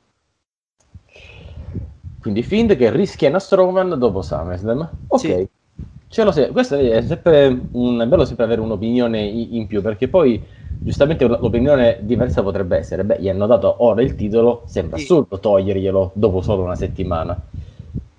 Quindi 2.20 2.42
Find 2.42 2.76
che 2.76 2.90
rischiena 2.90 3.38
Strowman 3.38 3.98
dopo 3.98 4.20
SummerSlam. 4.20 4.90
Ok. 5.08 5.20
Sì. 5.20 5.48
Ce 6.08 6.24
lo 6.24 6.32
sei. 6.32 6.50
Questo 6.50 6.76
è 6.76 7.00
sempre 7.02 7.68
un, 7.72 8.00
è 8.00 8.06
bello 8.06 8.24
sempre 8.24 8.44
avere 8.44 8.60
un'opinione 8.60 9.20
in, 9.20 9.54
in 9.54 9.66
più, 9.66 9.80
perché 9.80 10.08
poi 10.08 10.42
giustamente 10.82 11.26
l'opinione 11.26 11.98
diversa 12.00 12.42
potrebbe 12.42 12.76
essere, 12.78 13.04
beh, 13.04 13.18
gli 13.20 13.28
hanno 13.28 13.46
dato 13.46 13.82
ora 13.84 14.02
il 14.02 14.14
titolo, 14.14 14.64
sembra 14.66 14.96
Sì. 14.96 15.04
assurdo 15.04 15.38
toglierglielo 15.38 16.12
dopo 16.14 16.40
solo 16.42 16.62
una 16.62 16.74
settimana. 16.74 17.40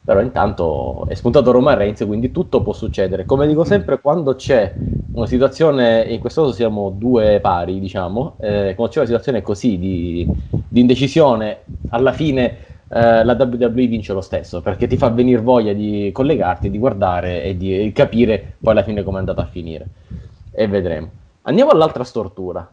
Però 0.04 0.20
intanto 0.22 1.06
è 1.08 1.14
spuntato 1.14 1.52
Roman 1.52 1.78
Reigns, 1.78 2.04
quindi 2.06 2.32
tutto 2.32 2.62
può 2.62 2.74
succedere. 2.74 3.26
Come 3.26 3.48
dico 3.48 3.64
sempre, 3.64 4.02
quando 4.02 4.36
c'è 4.36 4.76
una 5.12 5.28
situazione, 5.28 6.04
in 6.10 6.20
questo 6.20 6.42
caso 6.42 6.54
siamo 6.54 6.90
due 6.90 7.40
pari, 7.40 7.80
diciamo, 7.80 8.38
eh, 8.40 8.74
quando 8.76 8.92
c'è 8.94 8.98
una 9.00 9.08
situazione 9.08 9.42
così 9.42 9.78
di, 9.78 10.30
di 10.68 10.80
indecisione, 10.82 11.66
alla 11.90 12.14
fine 12.14 12.58
eh, 12.88 13.24
la 13.24 13.36
WWE 13.36 13.88
vince 13.88 14.14
lo 14.14 14.22
stesso, 14.22 14.62
perché 14.62 14.88
ti 14.88 14.98
fa 14.98 15.10
venire 15.10 15.42
voglia 15.42 15.74
di 15.74 16.10
collegarti, 16.12 16.70
di 16.72 16.80
guardare 16.80 17.44
e 17.44 17.56
di 17.56 17.92
capire 17.94 18.56
poi 18.62 18.74
alla 18.74 18.84
fine 18.84 19.04
come 19.04 19.18
è 19.18 19.20
andato 19.20 19.42
a 19.42 19.46
finire. 19.46 19.88
E 20.52 20.68
vedremo. 20.68 21.12
Andiamo 21.44 21.72
all'altra 21.72 22.04
stortura. 22.04 22.68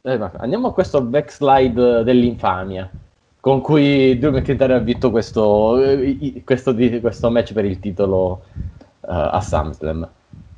Eh, 0.00 0.20
andiamo 0.36 0.68
a 0.68 0.72
questo 0.72 1.00
backslide 1.02 2.02
dell'infamia 2.04 2.90
con 3.44 3.60
cui 3.60 4.18
Drew 4.18 4.32
McIntyre 4.32 4.72
ha 4.72 4.78
vinto 4.78 5.10
questo, 5.10 5.78
eh, 5.82 6.42
questo, 6.46 6.74
questo 6.74 7.30
match 7.30 7.52
per 7.52 7.66
il 7.66 7.78
titolo 7.78 8.40
eh, 8.54 9.08
a 9.08 9.38
SummerSlam. 9.38 10.08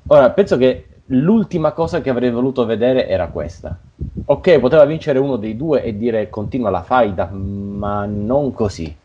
Ora, 0.07 0.31
penso 0.31 0.57
che 0.57 0.87
l'ultima 1.07 1.73
cosa 1.73 2.01
che 2.01 2.11
avrei 2.11 2.31
voluto 2.31 2.65
vedere 2.65 3.09
era 3.09 3.27
questa. 3.27 3.77
Ok, 4.27 4.61
poteva 4.61 4.85
vincere 4.85 5.19
uno 5.19 5.35
dei 5.35 5.57
due 5.57 5.83
e 5.83 5.99
dire 5.99 6.31
continua 6.31 6.71
la 6.71 6.83
faida, 6.83 7.29
ma 7.33 8.05
non 8.05 8.53
così. 8.53 8.97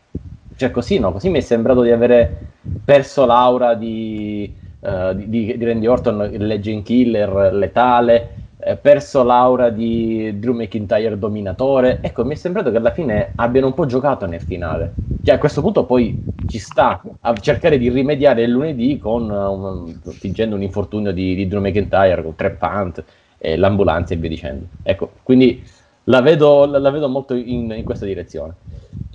Cioè, 0.54 0.70
così 0.70 1.00
no, 1.00 1.10
così 1.10 1.28
mi 1.28 1.38
è 1.38 1.42
sembrato 1.42 1.82
di 1.82 1.90
avere 1.90 2.52
perso 2.84 3.26
l'aura 3.26 3.74
di, 3.74 4.54
eh, 4.78 5.12
di, 5.16 5.56
di- 5.56 5.64
Randy 5.64 5.86
Orton, 5.86 6.30
il 6.32 6.46
Legend 6.46 6.84
Killer 6.84 7.52
letale, 7.52 8.41
perso 8.80 9.22
l'aura 9.22 9.70
di 9.70 10.38
Drew 10.38 10.54
McIntyre 10.54 11.18
dominatore. 11.18 11.98
Ecco, 12.00 12.24
mi 12.24 12.34
è 12.34 12.36
sembrato 12.36 12.70
che 12.70 12.76
alla 12.76 12.92
fine 12.92 13.32
abbiano 13.34 13.66
un 13.66 13.74
po' 13.74 13.86
giocato 13.86 14.26
nel 14.26 14.40
finale. 14.40 14.94
Cioè, 15.22 15.34
a 15.34 15.38
questo 15.38 15.60
punto 15.60 15.84
poi 15.84 16.20
ci 16.46 16.58
sta 16.58 17.00
a 17.20 17.36
cercare 17.36 17.78
di 17.78 17.88
rimediare 17.88 18.42
il 18.42 18.50
lunedì 18.50 18.98
con 18.98 19.30
eh, 19.30 19.34
un- 19.34 20.00
fingendo 20.12 20.54
un 20.56 20.62
infortunio 20.62 21.12
di, 21.12 21.34
di 21.34 21.46
Drew 21.48 21.60
McIntyre 21.60 22.22
con 22.22 22.34
tre 22.34 22.50
punt 22.50 23.04
e 23.38 23.56
l'ambulanza 23.56 24.14
e 24.14 24.16
via 24.16 24.28
dicendo. 24.28 24.66
Ecco, 24.82 25.12
quindi 25.22 25.62
la 26.04 26.20
vedo, 26.20 26.66
la, 26.66 26.90
vedo 26.90 27.08
molto 27.08 27.34
in, 27.34 27.70
in 27.72 27.84
questa 27.84 28.06
direzione. 28.06 28.54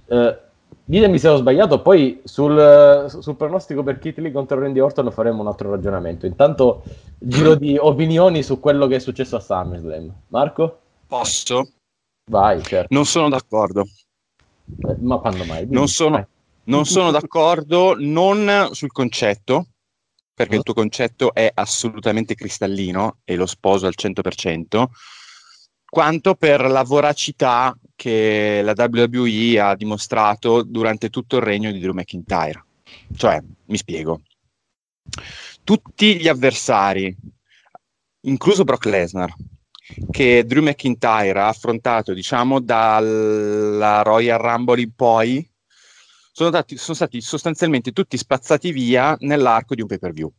Eh, 0.07 0.37
ditemi 0.89 1.19
se 1.19 1.27
ho 1.27 1.35
sbagliato, 1.35 1.81
poi 1.81 2.21
sul, 2.23 3.07
sul 3.19 3.35
pronostico 3.35 3.83
per 3.83 3.99
Kit 3.99 4.19
Lee 4.19 4.31
contro 4.31 4.57
Randy 4.57 4.79
Orton 4.79 5.11
faremo 5.11 5.41
un 5.41 5.47
altro 5.47 5.69
ragionamento. 5.69 6.25
Intanto 6.25 6.83
giro 7.17 7.55
di 7.55 7.77
opinioni 7.77 8.41
su 8.41 8.59
quello 8.61 8.87
che 8.87 8.95
è 8.95 8.99
successo 8.99 9.35
a 9.35 9.41
SummerSlam. 9.41 10.13
Marco? 10.29 10.79
Posso? 11.05 11.71
Vai, 12.31 12.63
certo. 12.63 12.87
Non 12.93 13.05
sono 13.05 13.27
d'accordo. 13.27 13.81
Eh, 13.81 14.95
Ma 14.99 15.17
quando 15.17 15.43
mai? 15.43 15.65
Dimmi. 15.65 15.75
Non 15.75 15.87
sono, 15.89 16.27
non 16.63 16.85
sono 16.85 17.11
d'accordo 17.11 17.95
non 17.97 18.69
sul 18.71 18.91
concetto, 18.91 19.67
perché 20.33 20.55
il 20.55 20.63
tuo 20.63 20.73
concetto 20.73 21.33
è 21.33 21.51
assolutamente 21.53 22.35
cristallino 22.35 23.17
e 23.25 23.35
lo 23.35 23.45
sposo 23.45 23.87
al 23.87 23.95
100%, 23.97 24.85
quanto 25.89 26.35
per 26.35 26.61
la 26.69 26.83
voracità 26.83 27.77
che 27.97 28.61
la 28.63 28.75
WWE 28.77 29.59
ha 29.59 29.75
dimostrato 29.75 30.61
durante 30.61 31.09
tutto 31.09 31.37
il 31.37 31.41
regno 31.41 31.71
di 31.71 31.79
Drew 31.79 31.93
McIntyre. 31.93 32.63
Cioè, 33.17 33.41
mi 33.65 33.77
spiego. 33.77 34.21
Tutti 35.63 36.17
gli 36.17 36.27
avversari, 36.27 37.13
incluso 38.21 38.63
Brock 38.63 38.85
Lesnar, 38.85 39.33
che 40.11 40.45
Drew 40.45 40.63
McIntyre 40.63 41.39
ha 41.39 41.47
affrontato, 41.47 42.13
diciamo, 42.13 42.61
dalla 42.61 44.03
Royal 44.03 44.39
Rumble 44.39 44.81
in 44.81 44.93
poi, 44.93 45.49
sono, 46.31 46.51
dati- 46.51 46.77
sono 46.77 46.95
stati 46.95 47.19
sostanzialmente 47.19 47.91
tutti 47.91 48.15
spazzati 48.15 48.71
via 48.71 49.17
nell'arco 49.21 49.73
di 49.73 49.81
un 49.81 49.87
pay 49.87 49.97
per 49.97 50.13
view. 50.13 50.31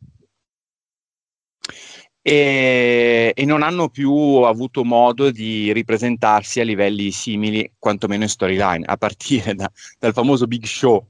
E, 2.21 3.31
e 3.33 3.45
non 3.45 3.61
hanno 3.63 3.89
più 3.89 4.11
avuto 4.43 4.83
modo 4.83 5.31
di 5.31 5.71
ripresentarsi 5.71 6.59
a 6.59 6.63
livelli 6.63 7.11
simili, 7.11 7.73
quantomeno 7.79 8.23
in 8.23 8.29
storyline, 8.29 8.85
a 8.85 8.97
partire 8.97 9.55
da- 9.55 9.71
dal 9.97 10.13
famoso 10.13 10.45
Big 10.45 10.65
Show 10.65 11.07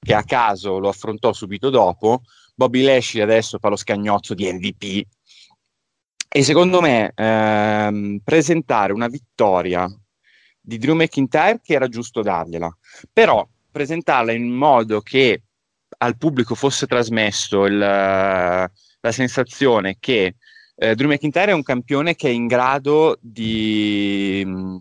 che 0.00 0.14
a 0.14 0.24
caso 0.24 0.78
lo 0.78 0.88
affrontò 0.88 1.32
subito 1.32 1.70
dopo. 1.70 2.22
Bobby 2.54 2.82
Lashley 2.82 3.22
adesso 3.22 3.58
fa 3.58 3.68
lo 3.68 3.76
scagnozzo 3.76 4.34
di 4.34 4.50
MVP. 4.50 5.06
E 6.32 6.42
secondo 6.42 6.80
me 6.80 7.12
ehm, 7.14 8.20
presentare 8.22 8.92
una 8.92 9.08
vittoria 9.08 9.88
di 10.60 10.78
Drew 10.78 10.94
McIntyre 10.94 11.60
che 11.62 11.74
era 11.74 11.88
giusto 11.88 12.22
dargliela, 12.22 12.70
però 13.12 13.46
presentarla 13.70 14.32
in 14.32 14.48
modo 14.48 15.00
che 15.00 15.42
al 15.98 16.16
pubblico 16.16 16.54
fosse 16.54 16.86
trasmesso 16.86 17.64
il, 17.64 17.78
la 17.78 19.12
sensazione 19.12 19.96
che 19.98 20.36
eh, 20.82 20.94
Drew 20.94 21.10
McIntyre 21.10 21.50
è 21.50 21.54
un 21.54 21.62
campione 21.62 22.16
che 22.16 22.28
è 22.28 22.32
in 22.32 22.46
grado 22.46 23.18
di, 23.20 24.42
mh, 24.46 24.76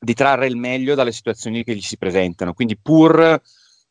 di 0.00 0.14
trarre 0.14 0.48
il 0.48 0.56
meglio 0.56 0.96
dalle 0.96 1.12
situazioni 1.12 1.62
che 1.62 1.76
gli 1.76 1.80
si 1.80 1.96
presentano. 1.96 2.54
Quindi, 2.54 2.76
pur 2.76 3.40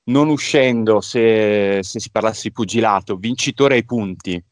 non 0.03 0.27
uscendo, 0.27 0.99
se, 0.99 1.79
se 1.83 1.99
si 2.01 2.11
parlasse 2.11 2.41
di 2.43 2.51
pugilato, 2.51 3.15
vincitore 3.15 3.75
ai 3.75 3.85
punti, 3.85 4.43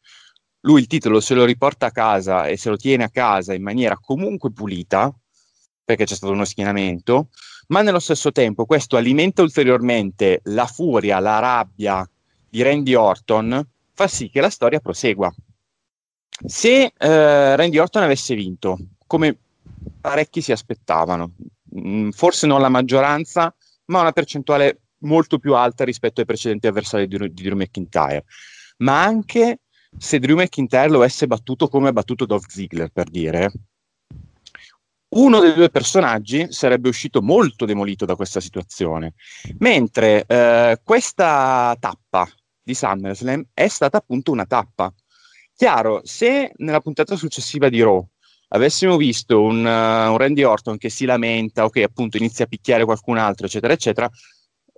lui 0.60 0.80
il 0.80 0.86
titolo 0.86 1.20
se 1.20 1.34
lo 1.34 1.44
riporta 1.44 1.86
a 1.86 1.90
casa 1.90 2.46
e 2.46 2.56
se 2.56 2.70
lo 2.70 2.76
tiene 2.76 3.04
a 3.04 3.10
casa 3.10 3.52
in 3.52 3.62
maniera 3.62 3.98
comunque 4.00 4.50
pulita, 4.50 5.14
perché 5.84 6.06
c'è 6.06 6.14
stato 6.14 6.32
uno 6.32 6.46
schienamento, 6.46 7.28
ma 7.68 7.82
nello 7.82 7.98
stesso 7.98 8.32
tempo 8.32 8.64
questo 8.64 8.96
alimenta 8.96 9.42
ulteriormente 9.42 10.40
la 10.44 10.66
furia, 10.66 11.18
la 11.18 11.40
rabbia 11.40 12.08
di 12.48 12.62
Randy 12.62 12.94
Orton, 12.94 13.68
fa 13.92 14.06
sì 14.06 14.30
che 14.30 14.40
la 14.40 14.48
storia 14.50 14.80
prosegua. 14.80 15.30
Se 16.44 16.92
eh, 16.96 17.56
Randy 17.56 17.78
Orton 17.78 18.02
avesse 18.02 18.34
vinto, 18.34 18.78
come 19.06 19.36
parecchi 20.00 20.40
si 20.40 20.52
aspettavano, 20.52 21.32
mh, 21.62 22.10
forse 22.10 22.46
non 22.46 22.60
la 22.60 22.68
maggioranza, 22.68 23.54
ma 23.86 24.00
una 24.00 24.12
percentuale 24.12 24.80
molto 25.00 25.38
più 25.38 25.54
alta 25.54 25.84
rispetto 25.84 26.20
ai 26.20 26.26
precedenti 26.26 26.66
avversari 26.66 27.06
di, 27.06 27.18
di 27.32 27.42
Drew 27.42 27.56
McIntyre, 27.56 28.24
ma 28.78 29.02
anche 29.02 29.60
se 29.96 30.18
Drew 30.18 30.36
McIntyre 30.36 30.88
lo 30.88 30.98
avesse 30.98 31.26
battuto 31.26 31.68
come 31.68 31.88
ha 31.88 31.92
battuto 31.92 32.26
Dolph 32.26 32.48
Ziggler, 32.48 32.90
per 32.90 33.08
dire, 33.08 33.52
uno 35.10 35.40
dei 35.40 35.54
due 35.54 35.70
personaggi 35.70 36.52
sarebbe 36.52 36.88
uscito 36.88 37.20
molto 37.20 37.64
demolito 37.64 38.04
da 38.04 38.14
questa 38.14 38.40
situazione, 38.40 39.14
mentre 39.58 40.24
eh, 40.26 40.80
questa 40.84 41.76
tappa 41.80 42.28
di 42.62 42.74
SummerSlam 42.74 43.46
è 43.52 43.66
stata 43.66 43.96
appunto 43.96 44.30
una 44.30 44.46
tappa. 44.46 44.92
Chiaro, 45.60 46.00
se 46.04 46.52
nella 46.56 46.80
puntata 46.80 47.16
successiva 47.16 47.68
di 47.68 47.82
Raw 47.82 48.02
avessimo 48.48 48.96
visto 48.96 49.42
un, 49.42 49.58
uh, 49.58 50.10
un 50.10 50.16
Randy 50.16 50.42
Orton 50.42 50.78
che 50.78 50.88
si 50.88 51.04
lamenta 51.04 51.66
o 51.66 51.68
che 51.68 51.82
appunto 51.82 52.16
inizia 52.16 52.46
a 52.46 52.48
picchiare 52.48 52.86
qualcun 52.86 53.18
altro, 53.18 53.44
eccetera, 53.44 53.74
eccetera, 53.74 54.08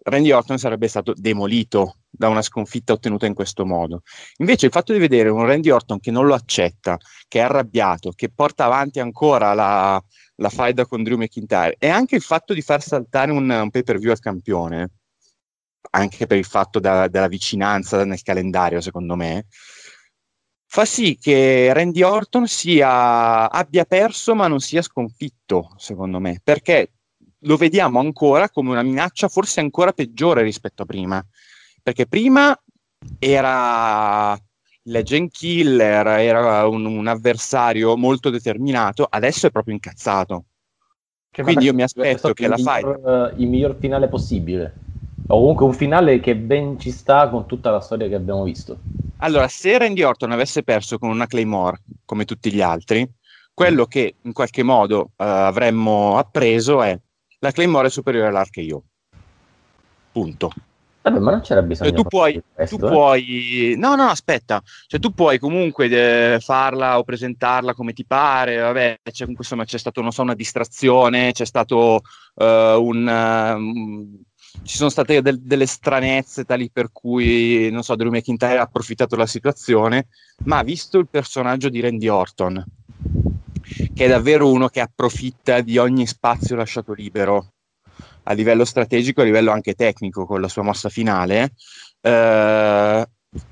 Randy 0.03 0.33
Orton 0.33 0.59
sarebbe 0.59 0.89
stato 0.89 1.13
demolito 1.15 1.99
da 2.11 2.27
una 2.27 2.43
sconfitta 2.43 2.95
ottenuta 2.95 3.27
in 3.27 3.35
questo 3.35 3.65
modo. 3.65 4.03
Invece 4.39 4.67
il 4.67 4.73
fatto 4.73 4.93
di 4.93 4.99
vedere 4.99 5.29
un 5.29 5.47
Randy 5.47 5.71
Orton 5.71 6.01
che 6.01 6.11
non 6.11 6.27
lo 6.27 6.35
accetta, 6.35 6.99
che 7.29 7.39
è 7.39 7.43
arrabbiato, 7.43 8.11
che 8.11 8.33
porta 8.33 8.65
avanti 8.65 8.99
ancora 8.99 9.55
la, 9.55 10.03
la 10.35 10.49
faida 10.49 10.85
con 10.85 11.05
Drew 11.05 11.17
McIntyre 11.17 11.77
e 11.79 11.91
anche 11.91 12.17
il 12.17 12.23
fatto 12.23 12.55
di 12.55 12.61
far 12.61 12.83
saltare 12.83 13.31
un, 13.31 13.49
un 13.49 13.71
pay 13.71 13.85
per 13.85 13.99
view 13.99 14.11
al 14.11 14.19
campione, 14.19 14.91
anche 15.91 16.27
per 16.27 16.39
il 16.39 16.45
fatto 16.45 16.81
da- 16.81 17.07
della 17.07 17.29
vicinanza 17.29 18.05
nel 18.05 18.23
calendario, 18.23 18.81
secondo 18.81 19.15
me, 19.15 19.47
fa 20.73 20.87
sì 20.87 21.19
che 21.21 21.71
Randy 21.75 22.01
Orton 22.01 22.47
sia, 22.47 23.51
abbia 23.51 23.85
perso 23.85 24.35
ma 24.35 24.47
non 24.47 24.61
sia 24.61 24.81
sconfitto, 24.81 25.75
secondo 25.77 26.19
me, 26.19 26.41
perché 26.43 26.93
lo 27.41 27.59
vediamo 27.59 28.01
ancora 28.01 28.49
come 28.49 28.71
una 28.71 28.83
minaccia 28.83 29.29
forse 29.29 29.61
ancora 29.61 29.93
peggiore 29.93 30.41
rispetto 30.41 30.85
a 30.85 30.87
prima, 30.87 31.23
perché 31.83 32.07
prima 32.07 32.59
era 33.19 34.35
Legend 34.85 35.31
Killer, 35.31 36.07
era 36.07 36.67
un, 36.67 36.87
un 36.87 37.07
avversario 37.07 37.95
molto 37.99 38.31
determinato, 38.31 39.07
adesso 39.07 39.49
è 39.49 39.51
proprio 39.51 39.75
incazzato. 39.75 40.45
Cioè, 41.33 41.45
Quindi 41.45 41.67
io 41.67 41.75
mi 41.75 41.83
aspetto 41.83 42.33
che 42.33 42.49
la 42.49 42.57
miglior, 42.57 43.35
eh, 43.37 43.43
il 43.43 43.47
miglior 43.47 43.77
finale 43.79 44.09
possibile. 44.09 44.73
O 45.33 45.41
comunque 45.41 45.65
un 45.65 45.73
finale 45.73 46.21
che 46.21 46.37
ben 46.37 46.79
ci 46.79 46.91
sta 46.91 47.31
con 47.31 47.47
tutta 47.47 47.71
la 47.71 47.81
storia 47.81 48.07
che 48.07 48.15
abbiamo 48.15 48.43
visto. 48.43 48.79
Allora, 49.19 49.49
se 49.49 49.79
Randy 49.79 50.03
Orton 50.03 50.31
avesse 50.31 50.63
perso 50.63 50.99
con 50.99 51.09
una 51.09 51.27
Claymore, 51.27 51.81
come 52.05 52.27
tutti 52.27 52.53
gli 52.53 52.61
altri, 52.61 53.11
quello 53.55 53.87
che 53.87 54.17
in 54.21 54.33
qualche 54.35 54.63
modo 54.63 55.13
eh, 55.17 55.25
avremmo 55.25 56.19
appreso 56.19 56.83
è 56.83 56.99
la 57.39 57.51
Claymore 57.51 57.87
è 57.87 57.91
superiore 57.91 58.29
all'Archeio. 58.29 58.83
Punto. 60.13 60.51
Vabbè, 61.01 61.19
ma 61.19 61.31
non 61.31 61.41
c'era 61.41 61.63
bisogno 61.63 61.89
Cioè, 61.89 61.99
tu 61.99 62.07
puoi, 62.07 62.43
questo, 62.53 62.77
tu 62.77 62.85
eh. 62.85 62.89
puoi, 62.91 63.75
no, 63.79 63.95
no, 63.95 64.05
aspetta, 64.05 64.63
cioè, 64.87 65.01
tu 65.01 65.15
puoi 65.15 65.39
comunque 65.39 65.87
eh, 66.35 66.41
farla 66.41 66.99
o 66.99 67.05
presentarla 67.05 67.73
come 67.73 67.95
ti 67.95 68.05
pare. 68.05 68.59
Vabbè, 68.59 69.01
c'è, 69.11 69.25
insomma, 69.27 69.65
c'è 69.65 69.79
stato, 69.79 70.03
non 70.03 70.13
so, 70.13 70.21
una 70.21 70.35
distrazione, 70.35 71.33
c'è 71.33 71.47
stato 71.47 72.03
eh, 72.35 72.75
un. 72.79 73.07
um, 73.07 74.21
ci 74.63 74.77
sono 74.77 74.91
state 74.91 75.23
del- 75.23 75.41
delle 75.41 75.67
stranezze 75.67 76.45
tali 76.45 76.71
per 76.71 76.91
cui, 76.93 77.71
non 77.71 77.83
so, 77.83 77.97
Drew 77.97 78.11
McIntyre 78.11 78.59
ha 78.59 78.63
approfittato 78.63 79.15
della 79.15 79.27
situazione, 79.27 80.09
ma 80.45 80.63
visto 80.63 80.99
il 80.99 81.09
personaggio 81.09 81.69
di 81.69 81.81
Randy 81.81 82.09
Orton, 82.09 82.65
che 83.95 84.05
è 84.05 84.09
davvero 84.09 84.51
uno 84.51 84.69
che 84.69 84.81
approfitta 84.81 85.61
di 85.61 85.79
ogni 85.79 86.07
spazio 86.07 86.57
lasciato 86.57 86.93
libero 86.93 87.53
a 88.25 88.33
livello 88.33 88.65
strategico, 88.65 89.21
a 89.21 89.25
livello 89.25 89.51
anche 89.51 89.75
tecnico 89.75 90.27
con 90.27 90.41
la 90.41 90.49
sua 90.49 90.63
mossa 90.63 90.89
finale, 90.89 91.53
eh, 92.01 93.07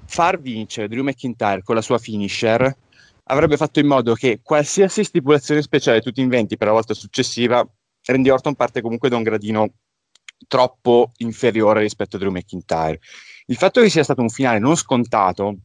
far 0.04 0.40
vincere 0.40 0.88
Drew 0.88 1.02
McIntyre 1.02 1.62
con 1.62 1.74
la 1.74 1.80
sua 1.80 1.98
finisher 1.98 2.76
avrebbe 3.24 3.56
fatto 3.56 3.80
in 3.80 3.86
modo 3.86 4.14
che 4.14 4.40
qualsiasi 4.42 5.04
stipulazione 5.04 5.62
speciale 5.62 6.00
tu 6.00 6.10
ti 6.10 6.20
inventi 6.20 6.56
per 6.56 6.66
la 6.66 6.72
volta 6.74 6.94
successiva, 6.94 7.66
Randy 8.04 8.28
Orton 8.28 8.54
parte 8.54 8.80
comunque 8.80 9.08
da 9.08 9.16
un 9.16 9.22
gradino 9.22 9.72
troppo 10.46 11.12
inferiore 11.18 11.80
rispetto 11.80 12.16
a 12.16 12.18
Drew 12.18 12.30
McIntyre. 12.30 13.00
Il 13.46 13.56
fatto 13.56 13.80
che 13.80 13.90
sia 13.90 14.04
stato 14.04 14.20
un 14.20 14.28
finale 14.28 14.58
non 14.58 14.76
scontato, 14.76 15.56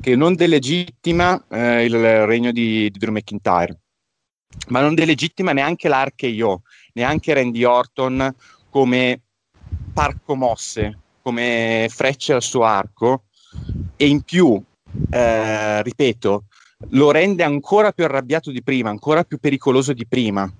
che 0.00 0.16
non 0.16 0.34
delegittima 0.34 1.44
eh, 1.48 1.84
il 1.84 2.26
regno 2.26 2.52
di, 2.52 2.90
di 2.90 2.98
Drew 2.98 3.12
McIntyre, 3.12 3.78
ma 4.68 4.80
non 4.80 4.94
delegittima 4.94 5.52
neanche 5.52 5.88
l'RKO, 5.88 6.62
neanche 6.94 7.34
Randy 7.34 7.64
Orton 7.64 8.34
come 8.70 9.20
parco 9.92 10.34
mosse, 10.34 10.98
come 11.22 11.86
frecce 11.90 12.32
al 12.32 12.42
suo 12.42 12.64
arco, 12.64 13.24
e 13.96 14.06
in 14.06 14.22
più 14.22 14.62
eh, 15.10 15.82
ripeto, 15.82 16.44
lo 16.90 17.10
rende 17.10 17.42
ancora 17.42 17.92
più 17.92 18.04
arrabbiato 18.04 18.50
di 18.50 18.62
prima, 18.62 18.90
ancora 18.90 19.24
più 19.24 19.38
pericoloso 19.38 19.92
di 19.92 20.06
prima. 20.06 20.52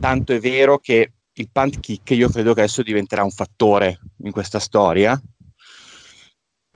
Tanto 0.00 0.32
è 0.32 0.40
vero 0.40 0.78
che 0.78 1.12
il 1.34 1.48
punt 1.50 1.80
kick 1.80 2.10
io 2.10 2.28
credo 2.28 2.54
che 2.54 2.60
adesso 2.60 2.82
diventerà 2.82 3.24
un 3.24 3.30
fattore 3.30 3.98
in 4.22 4.30
questa 4.30 4.58
storia. 4.58 5.20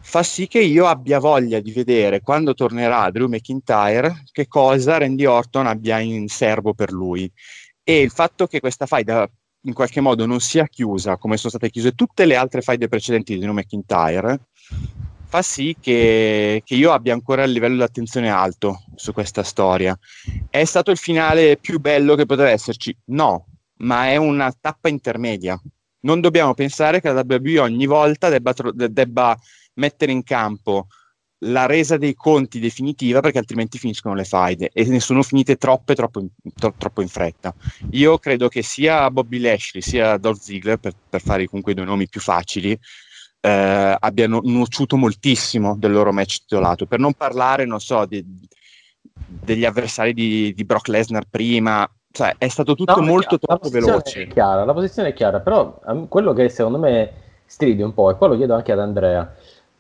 Fa 0.01 0.23
sì 0.23 0.47
che 0.47 0.61
io 0.61 0.87
abbia 0.87 1.19
voglia 1.19 1.61
di 1.61 1.71
vedere 1.71 2.21
quando 2.21 2.55
tornerà 2.55 3.11
Drew 3.11 3.29
McIntyre 3.29 4.23
che 4.33 4.47
cosa 4.47 4.97
Randy 4.97 5.27
Orton 5.27 5.67
abbia 5.67 5.99
in 5.99 6.29
serbo 6.29 6.73
per 6.73 6.93
lui. 6.93 7.31
E 7.83 8.01
il 8.01 8.11
fatto 8.11 8.47
che 8.47 8.61
questa 8.61 8.87
faida 8.87 9.29
in 9.63 9.75
qualche 9.75 10.01
modo 10.01 10.25
non 10.25 10.41
sia 10.41 10.67
chiusa 10.67 11.17
come 11.19 11.37
sono 11.37 11.51
state 11.51 11.71
chiuse 11.71 11.93
tutte 11.93 12.25
le 12.25 12.37
altre 12.37 12.63
faide 12.63 12.89
precedenti 12.89 13.35
di 13.35 13.41
Drew 13.41 13.53
McIntyre 13.53 14.41
fa 15.29 15.43
sì 15.43 15.77
che, 15.79 16.63
che, 16.65 16.75
io 16.75 16.93
abbia 16.93 17.13
ancora 17.13 17.43
il 17.43 17.53
livello 17.53 17.77
di 17.77 17.83
attenzione 17.83 18.31
alto 18.31 18.85
su 18.95 19.13
questa 19.13 19.43
storia. 19.43 19.97
È 20.49 20.65
stato 20.65 20.91
il 20.91 20.97
finale 20.97 21.59
più 21.59 21.79
bello 21.81 22.15
che 22.15 22.25
poteva 22.25 22.49
esserci? 22.49 22.97
No, 23.07 23.45
ma 23.79 24.09
è 24.09 24.17
una 24.17 24.53
tappa 24.59 24.89
intermedia. 24.89 25.61
Non 26.01 26.21
dobbiamo 26.21 26.55
pensare 26.55 27.01
che 27.01 27.13
la 27.13 27.25
WWE 27.27 27.59
ogni 27.61 27.87
volta 27.87 28.29
debba, 28.29 28.55
debba 28.73 29.37
mettere 29.75 30.13
in 30.13 30.23
campo 30.23 30.87
la 31.43 31.67
resa 31.67 31.97
dei 31.97 32.15
conti 32.15 32.59
definitiva 32.59 33.21
perché 33.21 33.39
altrimenti 33.39 33.79
finiscono 33.79 34.15
le 34.15 34.25
faide 34.25 34.71
e 34.73 34.85
ne 34.87 34.99
sono 34.99 35.23
finite 35.23 35.57
troppe 35.57 35.95
troppo 35.95 36.21
in, 36.21 36.29
tro, 36.55 36.75
troppo 36.77 37.01
in 37.01 37.09
fretta. 37.09 37.55
Io 37.91 38.19
credo 38.19 38.49
che 38.49 38.63
sia 38.63 39.11
Bobby 39.11 39.39
Lashley 39.39 39.83
sia 39.83 40.17
Dolph 40.17 40.41
Ziggler, 40.41 40.79
per, 40.79 40.95
per 41.09 41.21
fare 41.21 41.47
comunque 41.47 41.73
i 41.73 41.75
due 41.75 41.85
nomi 41.85 42.09
più 42.09 42.21
facili, 42.21 42.77
eh, 43.41 43.97
abbiano 43.99 44.41
nuociuto 44.43 44.97
moltissimo 44.97 45.77
del 45.77 45.93
loro 45.93 46.13
match 46.13 46.41
titolato. 46.41 46.87
Per 46.87 46.99
non 46.99 47.15
parlare, 47.15 47.65
non 47.65 47.81
so, 47.81 48.05
di, 48.05 48.25
degli 49.13 49.65
avversari 49.65 50.13
di, 50.13 50.53
di, 50.55 50.65
Brock 50.65 50.89
Lesnar 50.89 51.27
prima, 51.29 51.89
cioè 52.19 52.35
è 52.37 52.49
stato 52.49 52.75
tutto 52.75 52.99
no, 52.99 53.07
molto 53.07 53.39
troppo 53.39 53.69
veloce. 53.69 54.27
Chiara, 54.27 54.65
la 54.65 54.73
posizione 54.73 55.11
è 55.11 55.13
chiara, 55.13 55.39
però 55.39 55.79
um, 55.85 56.09
quello 56.09 56.33
che 56.33 56.49
secondo 56.49 56.77
me 56.77 57.13
stride 57.45 57.85
un 57.85 57.95
po', 57.95 58.11
e 58.11 58.17
poi 58.17 58.31
lo 58.31 58.37
chiedo 58.37 58.55
anche 58.55 58.73
ad 58.73 58.81
Andrea, 58.81 59.33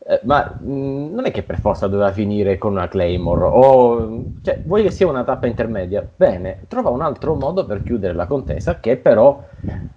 eh, 0.06 0.20
ma 0.22 0.56
mh, 0.56 1.14
non 1.14 1.26
è 1.26 1.32
che 1.32 1.42
per 1.42 1.58
forza 1.58 1.88
doveva 1.88 2.12
finire 2.12 2.56
con 2.56 2.70
una 2.70 2.86
Claymore, 2.86 3.44
o 3.44 4.24
cioè, 4.42 4.62
vuoi 4.64 4.84
che 4.84 4.92
sia 4.92 5.08
una 5.08 5.24
tappa 5.24 5.48
intermedia? 5.48 6.08
Bene, 6.14 6.60
trova 6.68 6.90
un 6.90 7.02
altro 7.02 7.34
modo 7.34 7.66
per 7.66 7.82
chiudere 7.82 8.14
la 8.14 8.26
contesa 8.26 8.78
che 8.78 8.96
però 8.98 9.42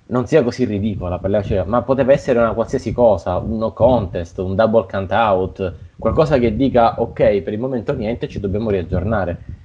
non 0.08 0.26
sia 0.26 0.42
così 0.42 0.66
ridicola, 0.66 1.20
per 1.20 1.30
la 1.30 1.44
cioè, 1.44 1.64
ma 1.66 1.84
poteva 1.84 2.12
essere 2.12 2.40
una 2.40 2.54
qualsiasi 2.54 2.92
cosa, 2.92 3.38
un 3.38 3.60
no 3.60 3.72
contest, 3.72 4.40
un 4.40 4.56
double 4.56 4.88
count 4.90 5.12
out, 5.12 5.74
qualcosa 6.00 6.40
che 6.40 6.56
dica 6.56 7.00
ok, 7.00 7.42
per 7.42 7.54
il 7.54 7.60
momento 7.60 7.94
niente, 7.94 8.28
ci 8.28 8.40
dobbiamo 8.40 8.72
riaggiornare. 8.72 9.60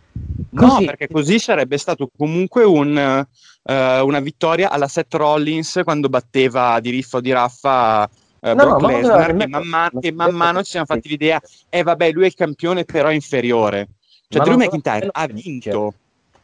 Così... 0.54 0.80
No, 0.80 0.86
perché 0.86 1.08
così 1.08 1.38
sarebbe 1.38 1.76
stato 1.76 2.10
comunque 2.16 2.64
un, 2.64 3.26
uh, 3.62 3.72
una 3.72 4.20
vittoria 4.20 4.70
alla 4.70 4.88
Seth 4.88 5.14
Rollins 5.14 5.80
quando 5.84 6.08
batteva 6.08 6.80
di 6.80 6.90
riffa 6.90 7.18
o 7.18 7.20
di 7.20 7.32
raffa 7.32 8.08
uh, 8.40 8.46
no, 8.48 8.54
Brock 8.54 8.80
no, 8.80 8.88
Lesnar, 8.88 9.36
che, 9.36 9.46
man 9.46 9.66
mano, 9.66 10.00
che 10.00 10.12
man 10.12 10.34
mano 10.34 10.62
ci 10.62 10.70
siamo 10.70 10.86
fatti 10.86 11.08
l'idea, 11.08 11.40
eh 11.68 11.82
vabbè, 11.82 12.12
lui 12.12 12.24
è 12.24 12.26
il 12.26 12.34
campione 12.34 12.84
però 12.84 13.10
inferiore. 13.10 13.88
Cioè 14.28 14.40
ma 14.40 14.44
Drew 14.44 14.56
McIntyre 14.56 15.08
ha 15.12 15.26
vinto. 15.26 15.94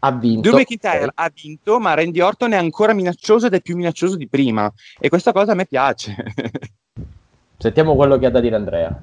Ha 0.01 0.13
vinto. 0.13 0.41
Drew 0.41 0.59
McIntyre 0.59 1.11
ha 1.15 1.31
vinto, 1.33 1.79
ma 1.79 1.95
Randy 1.95 2.21
Orton 2.21 2.53
è 2.53 2.57
ancora 2.57 2.93
minaccioso 2.93 3.47
ed 3.47 3.55
è 3.55 3.61
più 3.61 3.77
minaccioso 3.77 4.17
di 4.17 4.29
prima. 4.29 4.73
E 4.99 5.09
questa 5.09 5.33
cosa 5.33 5.53
a 5.53 5.55
me 5.55 5.67
piace. 5.67 6.15
Sentiamo 7.57 7.95
quello 7.95 8.19
che 8.19 8.27
ha 8.27 8.31
da 8.31 8.41
dire 8.41 8.57
Andrea. 8.57 9.01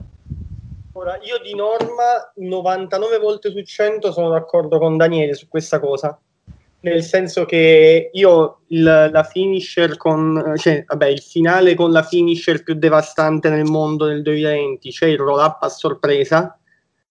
Ora, 0.99 1.17
io 1.21 1.39
di 1.41 1.55
norma 1.55 2.29
99 2.35 3.19
volte 3.19 3.51
su 3.51 3.61
100 3.61 4.11
sono 4.11 4.31
d'accordo 4.31 4.79
con 4.79 4.97
Daniele 4.97 5.33
su 5.33 5.47
questa 5.47 5.79
cosa 5.79 6.19
nel 6.81 7.03
senso 7.03 7.45
che 7.45 8.09
io 8.11 8.61
il, 8.67 8.83
la 8.83 9.23
finisher 9.23 9.95
con 9.95 10.53
cioè, 10.57 10.83
vabbè, 10.85 11.07
il 11.07 11.21
finale 11.21 11.73
con 11.73 11.91
la 11.91 12.03
finisher 12.03 12.63
più 12.63 12.73
devastante 12.75 13.49
nel 13.49 13.63
mondo 13.65 14.07
nel 14.07 14.21
2020, 14.21 14.91
cioè 14.91 15.09
il 15.09 15.17
roll 15.17 15.39
up 15.39 15.61
a 15.63 15.69
sorpresa, 15.69 16.57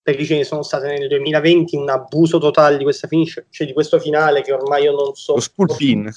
perché 0.02 0.24
ce 0.24 0.36
ne 0.36 0.44
sono 0.44 0.62
state 0.62 0.86
nel 0.86 1.08
2020 1.08 1.76
un 1.76 1.90
abuso 1.90 2.38
totale 2.38 2.78
di 2.78 2.82
questa 2.82 3.08
finisher, 3.08 3.46
cioè 3.50 3.66
di 3.66 3.74
questo 3.74 3.98
finale 3.98 4.42
che 4.42 4.52
ormai 4.52 4.84
io 4.84 4.92
non 4.92 5.14
so. 5.14 5.34
Lo 5.34 5.40
school 5.40 5.74
pin. 5.76 6.10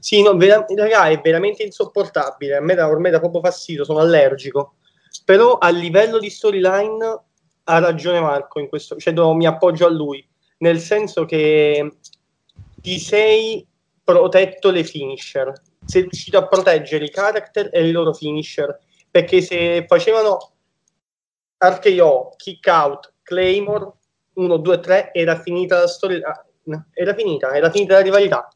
sì, 0.00 0.22
no, 0.22 0.34
vera- 0.36 0.64
raga, 0.74 1.08
è 1.08 1.20
veramente 1.22 1.62
insopportabile, 1.62 2.56
a 2.56 2.60
me 2.60 2.74
da, 2.74 2.88
ormai 2.88 3.10
da 3.10 3.18
proprio 3.18 3.42
fastidio, 3.42 3.84
sono 3.84 3.98
allergico. 3.98 4.75
Però 5.26 5.58
a 5.58 5.70
livello 5.70 6.20
di 6.20 6.30
storyline 6.30 7.22
ha 7.64 7.78
ragione 7.80 8.20
Marco 8.20 8.60
in 8.60 8.68
questo, 8.68 8.94
cioè 8.94 9.12
do, 9.12 9.34
mi 9.34 9.44
appoggio 9.44 9.86
a 9.86 9.90
lui, 9.90 10.24
nel 10.58 10.78
senso 10.78 11.24
che 11.24 11.96
ti 12.80 13.00
sei 13.00 13.66
protetto 14.04 14.70
le 14.70 14.84
finisher, 14.84 15.52
sei 15.84 16.02
riuscito 16.02 16.38
a 16.38 16.46
proteggere 16.46 17.06
i 17.06 17.10
character 17.10 17.70
e 17.72 17.88
i 17.88 17.90
loro 17.90 18.12
finisher, 18.12 18.78
perché 19.10 19.40
se 19.40 19.84
facevano 19.88 20.52
RKO, 21.58 22.34
kick 22.36 22.64
out, 22.68 23.14
Claymore 23.24 23.94
1, 24.34 24.56
2, 24.58 24.78
3 24.78 25.10
era 25.12 25.40
finita 25.40 25.80
la 25.80 25.88
storia, 25.88 26.20
ah, 26.28 26.86
era 26.92 27.14
finita, 27.14 27.52
era 27.52 27.68
finita 27.68 27.94
la 27.94 28.02
rivalità. 28.02 28.48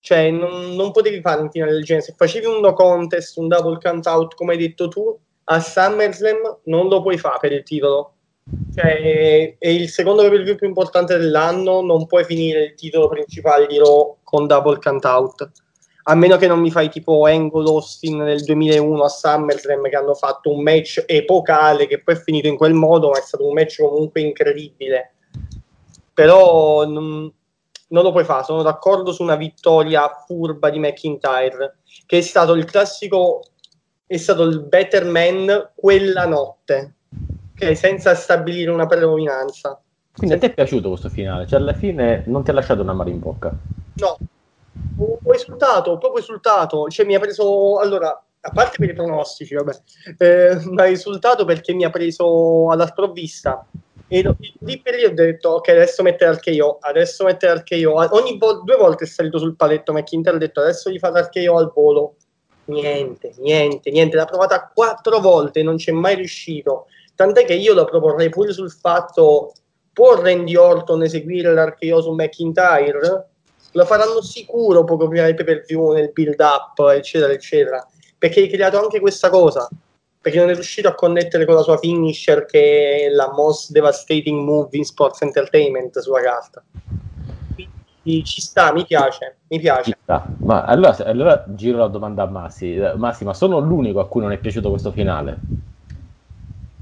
Cioè, 0.00 0.32
non, 0.32 0.74
non 0.74 0.90
potevi 0.90 1.20
fare 1.20 1.40
un 1.40 1.50
finale 1.50 1.70
del 1.70 1.84
genere. 1.84 2.04
Se 2.04 2.14
facevi 2.16 2.46
un 2.46 2.58
no 2.58 2.72
contest, 2.74 3.36
un 3.36 3.46
double 3.46 3.78
count 3.80 4.06
out, 4.06 4.34
come 4.34 4.52
hai 4.52 4.58
detto 4.58 4.88
tu, 4.88 5.18
a 5.44 5.60
SummerSlam 5.60 6.60
non 6.64 6.88
lo 6.88 7.02
puoi 7.02 7.18
fare 7.18 7.38
per 7.40 7.52
il 7.52 7.62
titolo 7.62 8.14
cioè, 8.74 9.56
è 9.58 9.68
il 9.68 9.88
secondo 9.88 10.20
pay 10.22 10.30
per 10.30 10.42
view 10.42 10.56
più 10.56 10.66
importante 10.66 11.16
dell'anno, 11.16 11.80
non 11.80 12.06
puoi 12.06 12.24
finire 12.24 12.64
il 12.64 12.74
titolo 12.74 13.08
principale 13.08 13.66
di 13.66 13.78
Raw 13.78 14.18
con 14.22 14.46
double 14.46 14.78
count 14.78 15.04
out. 15.04 15.50
A 16.06 16.14
meno 16.14 16.36
che 16.36 16.46
non 16.46 16.60
mi 16.60 16.70
fai 16.70 16.90
tipo 16.90 17.24
Angle 17.24 17.66
Austin 17.66 18.18
nel 18.18 18.44
2001 18.44 19.02
a 19.02 19.08
SummerSlam 19.08 19.88
che 19.88 19.96
hanno 19.96 20.12
fatto 20.12 20.52
un 20.52 20.62
match 20.62 21.02
epocale 21.06 21.86
che 21.86 22.02
poi 22.02 22.14
è 22.14 22.18
finito 22.18 22.46
in 22.46 22.56
quel 22.56 22.74
modo, 22.74 23.08
ma 23.08 23.16
è 23.16 23.22
stato 23.22 23.46
un 23.46 23.54
match 23.54 23.80
comunque 23.80 24.20
incredibile. 24.20 25.14
Però 26.12 26.84
non, 26.84 27.32
non 27.88 28.02
lo 28.02 28.12
puoi 28.12 28.24
fare, 28.24 28.44
sono 28.44 28.62
d'accordo 28.62 29.12
su 29.12 29.22
una 29.22 29.36
vittoria 29.36 30.06
furba 30.26 30.68
di 30.68 30.78
McIntyre, 30.78 31.78
che 32.04 32.18
è 32.18 32.20
stato 32.20 32.52
il 32.52 32.66
classico, 32.66 33.40
è 34.06 34.16
stato 34.16 34.42
il 34.42 34.60
better 34.60 35.04
man 35.04 35.70
quella 35.74 36.26
notte 36.26 36.94
ok, 37.54 37.76
senza 37.76 38.14
stabilire 38.14 38.70
una 38.70 38.86
predominanza. 38.86 39.80
Quindi 40.16 40.36
a 40.36 40.38
te 40.38 40.46
è 40.46 40.54
piaciuto 40.54 40.88
questo 40.88 41.08
finale? 41.08 41.46
Cioè 41.46 41.58
alla 41.58 41.72
fine 41.72 42.22
non 42.26 42.44
ti 42.44 42.50
ha 42.50 42.52
lasciato 42.52 42.82
una 42.82 42.92
mano 42.92 43.10
in 43.10 43.18
bocca? 43.18 43.52
No, 43.94 44.18
ho 44.98 45.34
esultato, 45.34 45.98
proprio 45.98 46.22
esultato. 46.22 46.88
Cioè 46.88 47.06
mi 47.06 47.14
ha 47.14 47.20
preso, 47.20 47.78
allora, 47.78 48.22
a 48.40 48.50
parte 48.50 48.76
per 48.78 48.90
i 48.90 48.94
pronostici, 48.94 49.54
vabbè, 49.54 49.72
eh, 50.18 50.60
mi 50.66 50.80
ha 50.80 50.84
risultato 50.84 51.44
perché 51.44 51.72
mi 51.74 51.84
ha 51.84 51.90
preso 51.90 52.70
alla 52.70 52.86
sprovvista. 52.86 53.66
E 54.06 54.22
lì 54.60 54.80
per 54.80 54.94
lì 54.94 55.04
ho 55.04 55.12
detto, 55.12 55.48
ok, 55.50 55.68
adesso 55.70 56.02
mette 56.02 56.26
l'archeo, 56.26 56.78
adesso 56.80 57.24
mette 57.24 57.46
l'archeo. 57.46 57.94
Ogni 58.14 58.38
vo- 58.38 58.62
due 58.62 58.76
volte 58.76 59.04
è 59.04 59.06
salito 59.06 59.38
sul 59.38 59.56
paletto 59.56 59.92
McIntyre, 59.92 60.36
ha 60.36 60.38
detto 60.38 60.60
adesso 60.60 60.90
gli 60.90 60.98
fa 60.98 61.10
l'archeo 61.10 61.56
al 61.56 61.72
volo. 61.74 62.16
Niente, 62.66 63.34
niente, 63.38 63.90
niente. 63.90 64.16
L'ha 64.16 64.24
provata 64.24 64.70
quattro 64.72 65.20
volte, 65.20 65.62
non 65.62 65.76
c'è 65.76 65.92
mai 65.92 66.14
riuscito. 66.14 66.86
Tant'è 67.14 67.44
che 67.44 67.54
io 67.54 67.74
lo 67.74 67.84
proporrei 67.84 68.28
pure 68.28 68.52
sul 68.52 68.70
fatto, 68.70 69.52
può 69.92 70.20
Randy 70.20 70.56
Orton 70.56 71.02
eseguire 71.02 71.52
l'archeo 71.52 72.00
su 72.00 72.12
McIntyre? 72.12 73.28
Lo 73.72 73.84
faranno 73.84 74.22
sicuro 74.22 74.84
poco 74.84 75.08
prima 75.08 75.24
del 75.24 75.34
pay 75.34 75.62
view, 75.66 75.92
nel 75.92 76.12
build 76.12 76.40
up, 76.40 76.78
eccetera, 76.90 77.32
eccetera. 77.32 77.86
Perché 78.16 78.40
hai 78.40 78.48
creato 78.48 78.78
anche 78.78 79.00
questa 79.00 79.30
cosa. 79.30 79.68
Perché 80.20 80.38
non 80.38 80.48
è 80.48 80.54
riuscito 80.54 80.88
a 80.88 80.94
connettere 80.94 81.44
con 81.44 81.54
la 81.54 81.62
sua 81.62 81.76
finisher, 81.76 82.46
che 82.46 83.06
è 83.06 83.08
la 83.10 83.32
most 83.32 83.72
devastating 83.72 84.42
move 84.42 84.68
in 84.76 84.84
sports 84.84 85.22
entertainment 85.22 85.98
sulla 85.98 86.22
carta. 86.22 86.64
Sì, 88.04 88.22
ci 88.22 88.42
sta, 88.42 88.70
mi 88.74 88.84
piace, 88.84 89.38
mi 89.48 89.58
piace. 89.58 89.98
Ma 90.40 90.64
allora, 90.64 90.94
allora 91.06 91.42
giro 91.48 91.78
la 91.78 91.88
domanda 91.88 92.24
a 92.24 92.26
Massi. 92.26 92.76
Massi, 92.96 93.24
ma 93.24 93.32
sono 93.32 93.58
l'unico 93.60 94.00
a 94.00 94.06
cui 94.08 94.20
non 94.20 94.30
è 94.30 94.36
piaciuto 94.38 94.68
questo 94.68 94.92
finale? 94.92 95.40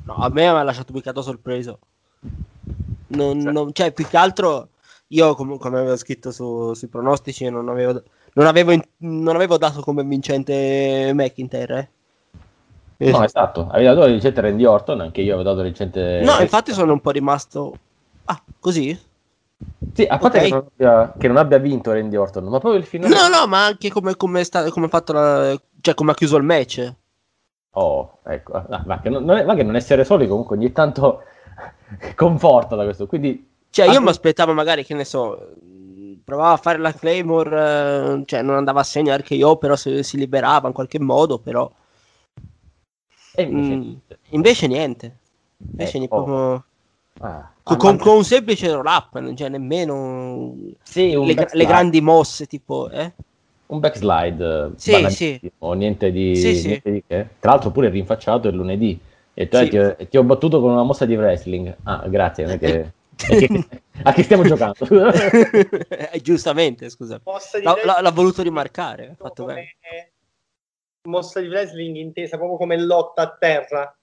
No, 0.05 0.19
a 0.19 0.29
me 0.31 0.43
mi 0.43 0.49
ha 0.49 0.63
lasciato 0.65 0.93
piccato 0.93 1.23
sorpreso. 1.23 1.79
Non, 3.09 3.39
non- 3.39 3.73
cioè, 3.73 3.93
più 3.93 4.05
che 4.07 4.17
altro, 4.17 4.71
io 5.09 5.35
com- 5.37 5.59
come 5.59 5.79
avevo 5.79 5.97
scritto 5.97 6.33
su- 6.33 6.75
sui 6.75 6.89
pronostici, 6.89 7.49
non 7.49 7.69
avevo, 7.69 8.03
non 8.33 8.47
avevo, 8.47 8.73
in- 8.73 8.83
non 8.99 9.37
avevo 9.37 9.59
dato 9.59 9.81
come 9.81 10.03
vincente 10.03 11.13
McIntyre. 11.15 11.91
eh. 12.97 13.11
No, 13.11 13.23
esatto. 13.23 13.69
Avevi 13.69 13.85
dato 13.85 14.01
la 14.01 14.07
vincente 14.07 14.41
Randy 14.41 14.65
Orton, 14.65 15.01
anche 15.01 15.21
io 15.21 15.35
avevo 15.35 15.49
dato 15.49 15.59
la 15.59 15.65
vincente... 15.65 16.21
No, 16.25 16.41
infatti 16.41 16.73
sono 16.73 16.93
un 16.93 17.01
po' 17.01 17.11
rimasto... 17.11 17.79
Ah, 18.25 18.43
così? 18.59 18.99
Sì, 19.95 20.05
a 20.09 20.17
parte 20.19 20.39
Ok. 20.39 20.45
che, 20.45 20.49
non 20.51 20.59
abbia, 20.67 21.17
che 21.19 21.29
non 21.29 21.37
abbia 21.37 21.59
vinto 21.59 21.93
Randy 21.93 22.17
Orton, 22.17 22.45
ma 22.45 22.59
proprio 22.59 22.81
il 22.81 22.87
finale... 22.87 23.15
No, 23.15 23.29
no, 23.29 23.47
ma 23.47 23.67
anche 23.67 23.91
come, 23.91 24.17
come, 24.17 24.43
sta- 24.45 24.71
come 24.71 24.87
ha 24.87 24.89
fatto 24.89 25.13
la... 25.13 25.61
Cioè, 25.81 25.95
come 25.95 26.13
ha 26.13 26.15
chiuso 26.15 26.37
il 26.37 26.45
match. 26.45 26.95
Oh, 27.75 28.19
ecco. 28.25 28.53
Ah, 28.53 28.83
ma, 28.87 29.01
che 29.01 29.09
non, 29.09 29.25
non 29.25 29.37
è, 29.39 29.45
ma 29.45 29.55
che 29.55 29.63
non 29.63 29.77
essere 29.77 30.05
soli 30.05 30.27
comunque 30.27 30.57
ogni 30.57 30.73
tanto 30.73 31.23
conforta 32.15 32.77
da 32.77 32.85
questo. 32.85 33.07
Quindi... 33.07 33.49
Cioè, 33.71 33.87
io 33.87 33.99
Ah, 33.99 34.01
mi 34.01 34.09
aspettavo 34.09 34.53
magari, 34.53 34.85
che 34.85 34.95
ne 34.95 35.05
so, 35.05 35.55
provava 36.25 36.53
a 36.53 36.57
fare 36.59 36.79
la 36.79 36.93
Claymore, 36.93 38.21
eh, 38.21 38.23
cioè 38.27 38.43
non 38.43 38.57
andava 38.57 38.81
a 38.81 38.85
segnare 38.85 39.23
che 39.23 39.35
io, 39.35 39.57
però 39.57 39.77
se, 39.77 40.03
si 40.03 40.17
liberava 40.19 40.69
in 40.69 40.75
qualche 40.75 41.01
modo, 41.01 41.39
però... 41.39 41.71
E 43.35 43.43
invece... 43.43 43.75
Mm, 43.77 43.95
invece 44.31 44.67
niente. 44.67 45.17
Invece 45.71 45.97
Eh, 45.97 46.01
ni- 46.01 46.09
oh. 46.11 46.25
proprio- 46.25 46.65
Ah, 47.21 47.52
con, 47.63 47.77
con- 47.77 47.99
con 47.99 48.17
un 48.17 48.25
semplice 48.25 48.71
roll 48.73 48.87
up, 48.87 49.19
non 49.19 49.35
c'è 49.35 49.49
nemmeno 49.49 50.55
Sì, 50.83 51.15
un 51.15 51.27
le, 51.27 51.49
le 51.53 51.65
grandi 51.67 52.01
mosse, 52.01 52.47
tipo... 52.47 52.91
Eh? 52.91 53.13
Un 53.67 53.79
backslide. 53.81 54.45
eh, 54.45 54.71
Sì, 54.77 54.91
banalissimo, 54.91 55.73
Niente 55.75 56.11
di, 56.13 56.37
Sì, 56.37 56.55
sì. 56.57 56.67
niente 56.67 56.91
di 56.91 57.05
che. 57.07 57.27
Tra 57.39 57.53
l'altro 57.53 57.71
pure 57.71 57.89
rinfacciato 57.89 58.49
il 58.49 58.55
lunedì. 58.57 58.99
E 59.35 59.49
tu, 59.49 59.57
Sì. 59.57 59.69
ti, 59.71 59.79
ho- 59.79 59.97
ti 59.97 60.17
ho 60.19 60.23
battuto 60.25 60.61
con 60.61 60.73
una 60.73 60.83
mossa 60.83 61.07
di 61.07 61.17
wrestling. 61.17 61.75
Ah, 61.85 62.07
grazie. 62.09 62.45
non 62.45 62.55
è 62.55 62.59
che- 62.59 62.93
è 63.17 63.37
che- 63.37 63.69
a 64.03 64.13
chi 64.13 64.23
stiamo 64.25 64.43
giocando? 64.43 64.77
Eh, 65.89 66.21
Giustamente, 66.21 66.91
scusa. 66.91 67.21
L'ha, 67.63 67.77
l'ha- 67.85 68.01
l'ha 68.03 68.11
voluto 68.11 68.43
rimarcare. 68.43 69.15
Fatto 69.19 69.45
come- 69.45 69.55
bene. 69.55 70.13
Mossa 71.09 71.41
di 71.41 71.49
wrestling 71.49 71.97
intesa 71.97 72.37
proprio 72.37 72.59
come 72.59 72.79
lotta 72.79 73.23
a 73.23 73.37
terra. 73.39 73.97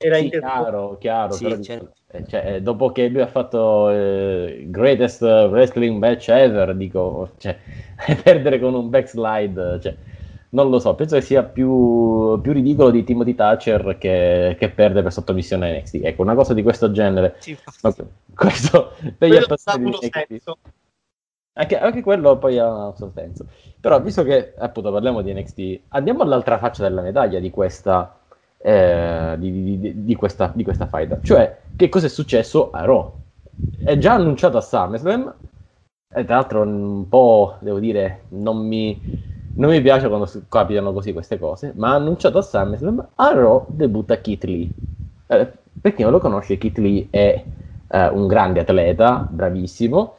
Era 0.00 0.16
Sì, 0.16 0.24
intesa 0.24 0.46
chiaro, 0.46 0.96
chiaro. 0.98 1.32
Sì, 1.32 1.42
però 1.44 1.60
certo. 1.60 1.92
eh, 2.12 2.24
cioè, 2.26 2.54
eh, 2.54 2.62
dopo 2.62 2.92
che 2.92 3.08
lui 3.08 3.20
ha 3.20 3.26
fatto 3.26 3.90
eh, 3.90 4.66
greatest 4.68 5.22
wrestling 5.22 5.98
match 5.98 6.28
ever, 6.28 6.74
dico, 6.76 7.32
cioè, 7.38 7.58
perdere 8.22 8.60
con 8.60 8.74
un 8.74 8.88
backslide, 8.90 9.80
cioè, 9.80 9.96
non 10.50 10.70
lo 10.70 10.78
so, 10.78 10.94
penso 10.94 11.16
che 11.16 11.22
sia 11.22 11.42
più, 11.42 12.40
più 12.40 12.52
ridicolo 12.52 12.90
di 12.90 13.02
Timothy 13.04 13.34
Thatcher 13.34 13.98
che, 13.98 14.56
che 14.58 14.70
perde 14.70 15.02
per 15.02 15.12
sottomissione 15.12 15.68
a 15.68 15.72
NXT. 15.78 16.00
Ecco, 16.04 16.22
una 16.22 16.34
cosa 16.34 16.54
di 16.54 16.62
questo 16.62 16.90
genere. 16.92 17.34
Sì. 17.40 17.58
Ma 17.82 17.92
questo 18.34 18.92
per 19.18 19.28
gli 19.30 19.36
appassionati. 19.36 20.40
Anche, 21.54 21.76
anche 21.78 22.02
quello 22.02 22.38
poi 22.38 22.58
ha 22.58 22.86
un 22.86 22.96
suo 22.96 23.10
senso. 23.10 23.46
Però, 23.80 24.00
visto 24.00 24.22
che 24.22 24.54
appunto 24.56 24.92
parliamo 24.92 25.22
di 25.22 25.32
NXT, 25.32 25.80
andiamo 25.88 26.22
all'altra 26.22 26.56
faccia 26.58 26.82
della 26.84 27.02
medaglia 27.02 27.40
di 27.40 27.50
questa, 27.50 28.17
eh, 28.58 29.34
di, 29.38 29.78
di- 29.78 30.04
di- 30.04 30.14
questa, 30.14 30.50
di 30.54 30.64
questa 30.64 30.86
faida. 30.86 31.20
Cioè, 31.22 31.58
che 31.76 31.88
cosa 31.88 32.06
è 32.06 32.08
successo 32.08 32.70
a 32.70 32.84
Raw? 32.84 33.12
È 33.82 33.96
già 33.98 34.14
annunciato 34.14 34.56
a 34.56 34.60
SummerSlam, 34.60 35.34
e 36.10 36.24
tra 36.24 36.36
l'altro 36.36 36.62
un 36.62 37.08
po', 37.08 37.56
devo 37.60 37.78
dire, 37.78 38.24
non 38.28 38.58
mi, 38.66 39.00
non 39.54 39.70
mi 39.70 39.80
piace 39.80 40.08
quando 40.08 40.30
capitano 40.48 40.92
così 40.92 41.12
queste 41.12 41.38
cose, 41.38 41.72
ma 41.76 41.90
ha 41.90 41.94
annunciato 41.94 42.38
a 42.38 42.42
SummerSlam, 42.42 43.08
a 43.16 43.32
Raw 43.32 43.66
debutta 43.68 44.20
Keith 44.20 44.44
Lee. 44.44 44.70
Eh, 45.26 45.52
per 45.80 45.94
chi 45.94 46.02
non 46.02 46.12
lo 46.12 46.18
conosce, 46.18 46.58
Keith 46.58 46.78
Lee 46.78 47.06
è 47.10 47.44
eh, 47.88 48.08
un 48.08 48.26
grande 48.26 48.60
atleta, 48.60 49.26
bravissimo, 49.28 50.16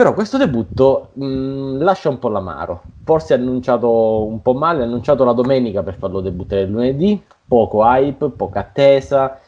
però 0.00 0.14
questo 0.14 0.38
debutto 0.38 1.10
mh, 1.12 1.82
lascia 1.82 2.08
un 2.08 2.18
po' 2.18 2.30
l'amaro. 2.30 2.84
Forse 3.04 3.34
è 3.34 3.36
annunciato 3.36 4.24
un 4.24 4.40
po' 4.40 4.54
male, 4.54 4.80
è 4.80 4.84
annunciato 4.84 5.24
la 5.24 5.34
domenica 5.34 5.82
per 5.82 5.96
farlo 5.96 6.22
debuttare 6.22 6.64
lunedì, 6.64 7.22
poco 7.46 7.84
hype, 7.84 8.30
poca 8.30 8.60
attesa. 8.60 9.38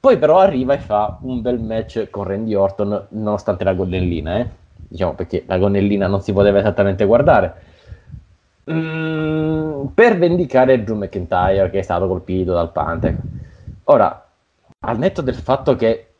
Poi 0.00 0.18
però 0.18 0.40
arriva 0.40 0.74
e 0.74 0.78
fa 0.78 1.18
un 1.20 1.40
bel 1.40 1.60
match 1.60 2.10
con 2.10 2.24
Randy 2.24 2.54
Orton, 2.54 3.06
nonostante 3.10 3.62
la 3.62 3.74
gonnellina, 3.74 4.38
eh? 4.38 4.48
Diciamo 4.74 5.12
perché 5.12 5.44
la 5.46 5.58
gonnellina 5.58 6.08
non 6.08 6.20
si 6.22 6.32
poteva 6.32 6.58
esattamente 6.58 7.04
guardare. 7.04 7.54
Mm, 8.72 9.84
per 9.94 10.18
vendicare 10.18 10.82
Drew 10.82 10.96
McIntyre 10.96 11.70
che 11.70 11.78
è 11.78 11.82
stato 11.82 12.08
colpito 12.08 12.52
dal 12.52 12.72
Pantec. 12.72 13.16
Ora, 13.84 14.26
al 14.80 14.98
netto 14.98 15.22
del 15.22 15.36
fatto 15.36 15.76
che 15.76 16.13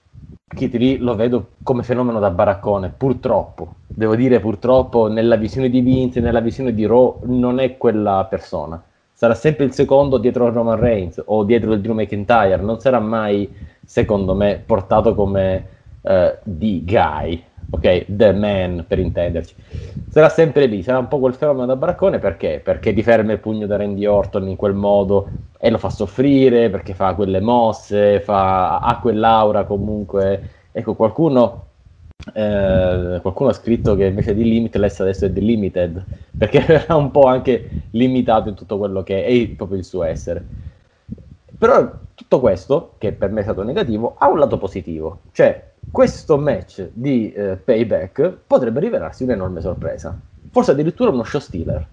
Keith 0.54 0.74
Lee 0.74 0.98
lo 0.98 1.14
vedo 1.16 1.48
come 1.62 1.82
fenomeno 1.82 2.20
da 2.20 2.30
baraccone, 2.30 2.92
purtroppo, 2.96 3.74
devo 3.86 4.14
dire 4.14 4.40
purtroppo 4.40 5.08
nella 5.08 5.36
visione 5.36 5.68
di 5.68 5.80
Vince, 5.80 6.20
nella 6.20 6.40
visione 6.40 6.72
di 6.72 6.86
Raw 6.86 7.20
non 7.24 7.58
è 7.58 7.76
quella 7.76 8.26
persona. 8.28 8.82
Sarà 9.12 9.34
sempre 9.34 9.64
il 9.64 9.72
secondo 9.72 10.18
dietro 10.18 10.50
Roman 10.50 10.78
Reigns 10.78 11.22
o 11.24 11.44
dietro 11.44 11.72
il 11.72 11.80
Drew 11.80 11.94
McIntyre, 11.94 12.62
non 12.62 12.78
sarà 12.78 13.00
mai, 13.00 13.52
secondo 13.84 14.34
me, 14.34 14.62
portato 14.64 15.14
come 15.14 15.66
eh, 16.02 16.38
the 16.42 16.82
guy, 16.84 17.42
ok? 17.74 18.04
The 18.08 18.32
man 18.32 18.84
per 18.86 18.98
intenderci. 18.98 19.54
Sarà 20.08 20.28
sempre 20.28 20.66
lì, 20.66 20.82
sarà 20.82 20.98
un 20.98 21.08
po' 21.08 21.18
quel 21.18 21.34
fenomeno 21.34 21.66
da 21.66 21.76
baraccone 21.76 22.18
perché? 22.18 22.60
Perché 22.62 22.92
ti 22.92 23.02
ferma 23.02 23.32
il 23.32 23.40
pugno 23.40 23.66
da 23.66 23.76
Randy 23.76 24.06
Orton 24.06 24.48
in 24.48 24.56
quel 24.56 24.74
modo 24.74 25.28
e 25.58 25.70
lo 25.70 25.78
fa 25.78 25.90
soffrire 25.90 26.70
perché 26.70 26.94
fa 26.94 27.14
quelle 27.14 27.40
mosse, 27.40 28.20
fa, 28.20 28.78
ha 28.78 28.98
quell'aura 29.00 29.64
comunque. 29.64 30.50
Ecco, 30.70 30.94
qualcuno, 30.94 31.64
eh, 32.32 33.18
qualcuno 33.20 33.50
ha 33.50 33.52
scritto 33.52 33.96
che 33.96 34.06
invece 34.06 34.34
di 34.34 34.44
Limitless 34.44 35.00
adesso 35.00 35.26
è 35.26 35.32
The 35.32 35.40
Limited 35.40 36.04
perché 36.36 36.64
era 36.66 36.94
un 36.96 37.10
po' 37.10 37.24
anche 37.24 37.86
limitato 37.90 38.48
in 38.48 38.54
tutto 38.54 38.78
quello 38.78 39.02
che 39.02 39.24
è 39.24 39.48
proprio 39.48 39.78
il 39.78 39.84
suo 39.84 40.04
essere. 40.04 40.44
Però 41.58 41.90
tutto 42.14 42.40
questo, 42.40 42.94
che 42.98 43.12
per 43.12 43.30
me 43.30 43.40
è 43.40 43.42
stato 43.42 43.62
negativo, 43.62 44.14
ha 44.18 44.28
un 44.28 44.38
lato 44.38 44.58
positivo. 44.58 45.20
Cioè, 45.32 45.72
questo 45.90 46.38
match 46.38 46.88
di 46.92 47.32
eh, 47.32 47.56
Payback 47.56 48.38
potrebbe 48.46 48.80
rivelarsi 48.80 49.24
un'enorme 49.24 49.60
sorpresa. 49.60 50.18
Forse 50.50 50.72
addirittura 50.72 51.10
uno 51.10 51.24
show 51.24 51.40
stealer. 51.40 51.86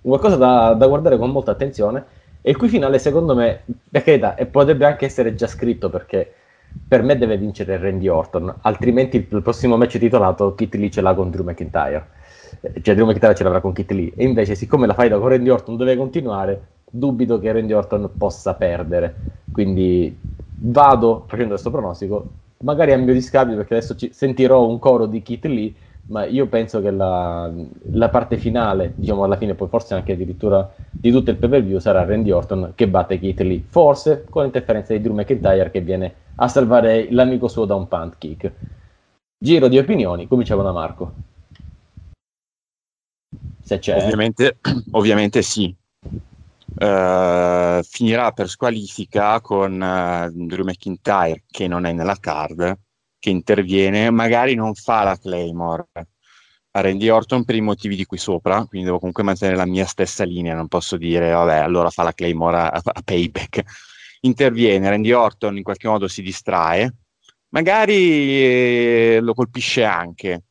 Qualcosa 0.00 0.36
da, 0.36 0.74
da 0.74 0.86
guardare 0.86 1.18
con 1.18 1.30
molta 1.30 1.50
attenzione. 1.52 2.04
E 2.40 2.50
il 2.50 2.56
cui 2.56 2.68
finale, 2.68 2.98
secondo 2.98 3.34
me, 3.34 3.62
per 3.88 4.02
carità, 4.02 4.34
e 4.34 4.46
potrebbe 4.46 4.84
anche 4.84 5.06
essere 5.06 5.34
già 5.34 5.46
scritto 5.46 5.88
perché 5.90 6.32
per 6.88 7.02
me 7.02 7.16
deve 7.16 7.36
vincere 7.36 7.76
Randy 7.76 8.08
Orton. 8.08 8.52
Altrimenti 8.62 9.26
il, 9.28 9.42
prossimo 9.42 9.76
match 9.76 9.98
titolato 9.98 10.54
Kit 10.54 10.74
Lee 10.74 10.90
ce 10.90 11.00
l'ha 11.00 11.14
con 11.14 11.30
Drew 11.30 11.44
McIntyre. 11.44 12.06
Eh, 12.60 12.82
Cioè, 12.82 12.94
Drew 12.94 13.06
McIntyre 13.06 13.34
ce 13.34 13.44
l'avrà 13.44 13.60
con 13.60 13.72
Kit 13.72 13.90
Lee. 13.92 14.12
E 14.16 14.24
invece, 14.24 14.54
siccome 14.54 14.86
la 14.86 14.94
faida 14.94 15.18
con 15.18 15.28
Randy 15.28 15.50
Orton 15.50 15.76
deve 15.76 15.96
continuare, 15.96 16.66
dubito 16.90 17.38
che 17.38 17.52
Randy 17.52 17.72
Orton 17.72 18.10
possa 18.16 18.54
perdere. 18.54 19.14
Quindi 19.52 20.18
vado 20.64 21.24
facendo 21.26 21.50
questo 21.50 21.70
pronostico, 21.70 22.28
magari 22.62 22.92
a 22.92 22.96
mio 22.96 23.12
discapito, 23.12 23.56
perché 23.56 23.76
adesso 23.76 23.94
ci 23.96 24.10
sentirò 24.12 24.66
un 24.66 24.78
coro 24.78 25.06
di 25.06 25.22
Kit 25.22 25.44
Lee, 25.44 25.72
ma 26.06 26.24
io 26.24 26.46
penso 26.46 26.80
che 26.80 26.90
la, 26.90 27.50
la 27.92 28.08
parte 28.08 28.36
finale, 28.36 28.92
diciamo 28.96 29.24
alla 29.24 29.36
fine, 29.36 29.54
poi 29.54 29.68
forse 29.68 29.94
anche 29.94 30.12
addirittura 30.12 30.68
di 30.90 31.10
tutto 31.10 31.30
il 31.30 31.36
pay-per-view, 31.36 31.78
sarà 31.78 32.04
Randy 32.04 32.30
Orton 32.30 32.72
che 32.74 32.88
batte 32.88 33.18
Kit 33.18 33.40
Lee, 33.40 33.62
forse 33.64 34.24
con 34.28 34.42
l'interferenza 34.42 34.92
di 34.92 35.00
Drew 35.00 35.14
McIntyre 35.14 35.70
che 35.70 35.80
viene 35.80 36.14
a 36.36 36.48
salvare 36.48 37.08
l'amico 37.10 37.48
suo 37.48 37.64
da 37.64 37.74
un 37.74 37.86
punt 37.88 38.14
kick. 38.18 38.52
Giro 39.38 39.68
di 39.68 39.78
opinioni, 39.78 40.26
cominciamo 40.26 40.62
da 40.62 40.72
Marco. 40.72 41.12
Se 43.62 43.78
c'è. 43.78 44.02
Ovviamente, 44.02 44.58
ovviamente 44.92 45.42
sì. 45.42 45.74
Eh, 46.74 47.84
finirà 47.88 48.32
per 48.32 48.48
squalifica 48.48 49.40
con 49.40 49.82
eh, 49.82 50.30
Drew 50.32 50.64
McIntyre 50.64 51.44
che 51.50 51.68
non 51.68 51.84
è 51.84 51.92
nella 51.92 52.16
card, 52.16 52.78
che 53.18 53.30
interviene, 53.30 54.10
magari 54.10 54.54
non 54.54 54.74
fa 54.74 55.02
la 55.04 55.16
Claymore 55.16 55.86
a 56.74 56.80
Randy 56.80 57.08
Orton 57.08 57.44
per 57.44 57.54
i 57.54 57.60
motivi 57.60 57.96
di 57.96 58.06
qui 58.06 58.16
sopra, 58.16 58.64
quindi 58.64 58.86
devo 58.86 58.98
comunque 58.98 59.22
mantenere 59.22 59.58
la 59.58 59.66
mia 59.66 59.84
stessa 59.84 60.24
linea, 60.24 60.54
non 60.54 60.68
posso 60.68 60.96
dire 60.96 61.30
vabbè 61.30 61.56
allora 61.58 61.90
fa 61.90 62.02
la 62.02 62.12
Claymore 62.14 62.56
a, 62.56 62.80
a 62.82 63.02
payback. 63.04 63.62
Interviene, 64.20 64.88
Randy 64.88 65.12
Orton 65.12 65.56
in 65.56 65.62
qualche 65.62 65.88
modo 65.88 66.08
si 66.08 66.22
distrae, 66.22 66.94
magari 67.48 67.94
eh, 67.94 69.18
lo 69.20 69.34
colpisce 69.34 69.84
anche, 69.84 70.44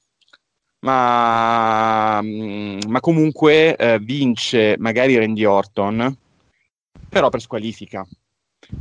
ma, 0.81 2.19
mm, 2.21 2.79
ma 2.87 2.99
comunque 2.99 3.75
eh, 3.75 3.99
vince 3.99 4.75
magari 4.79 5.17
Randy 5.17 5.43
Orton, 5.43 6.15
però 7.09 7.29
per 7.29 7.41
squalifica. 7.41 8.05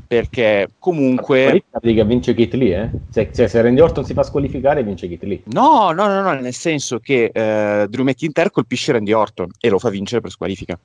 perché 0.06 0.68
comunque 0.78 1.64
che 1.80 2.04
vince 2.04 2.34
Kit 2.34 2.54
Lee, 2.54 2.82
eh? 2.82 2.90
Se, 3.10 3.28
se, 3.32 3.48
se 3.48 3.62
Randy 3.62 3.80
Orton 3.80 4.04
si 4.04 4.14
fa 4.14 4.22
squalificare, 4.22 4.82
vince 4.82 5.08
Kit 5.08 5.22
Lee. 5.24 5.42
no, 5.46 5.90
no, 5.92 6.06
no, 6.06 6.22
no, 6.22 6.32
nel 6.32 6.54
senso 6.54 6.98
che 7.00 7.30
eh, 7.32 7.86
Drew 7.88 8.04
McIntyre 8.04 8.50
colpisce 8.50 8.92
Randy 8.92 9.12
Orton 9.12 9.48
e 9.58 9.68
lo 9.68 9.78
fa 9.78 9.88
vincere 9.90 10.20
per 10.20 10.30
squalifica. 10.30 10.78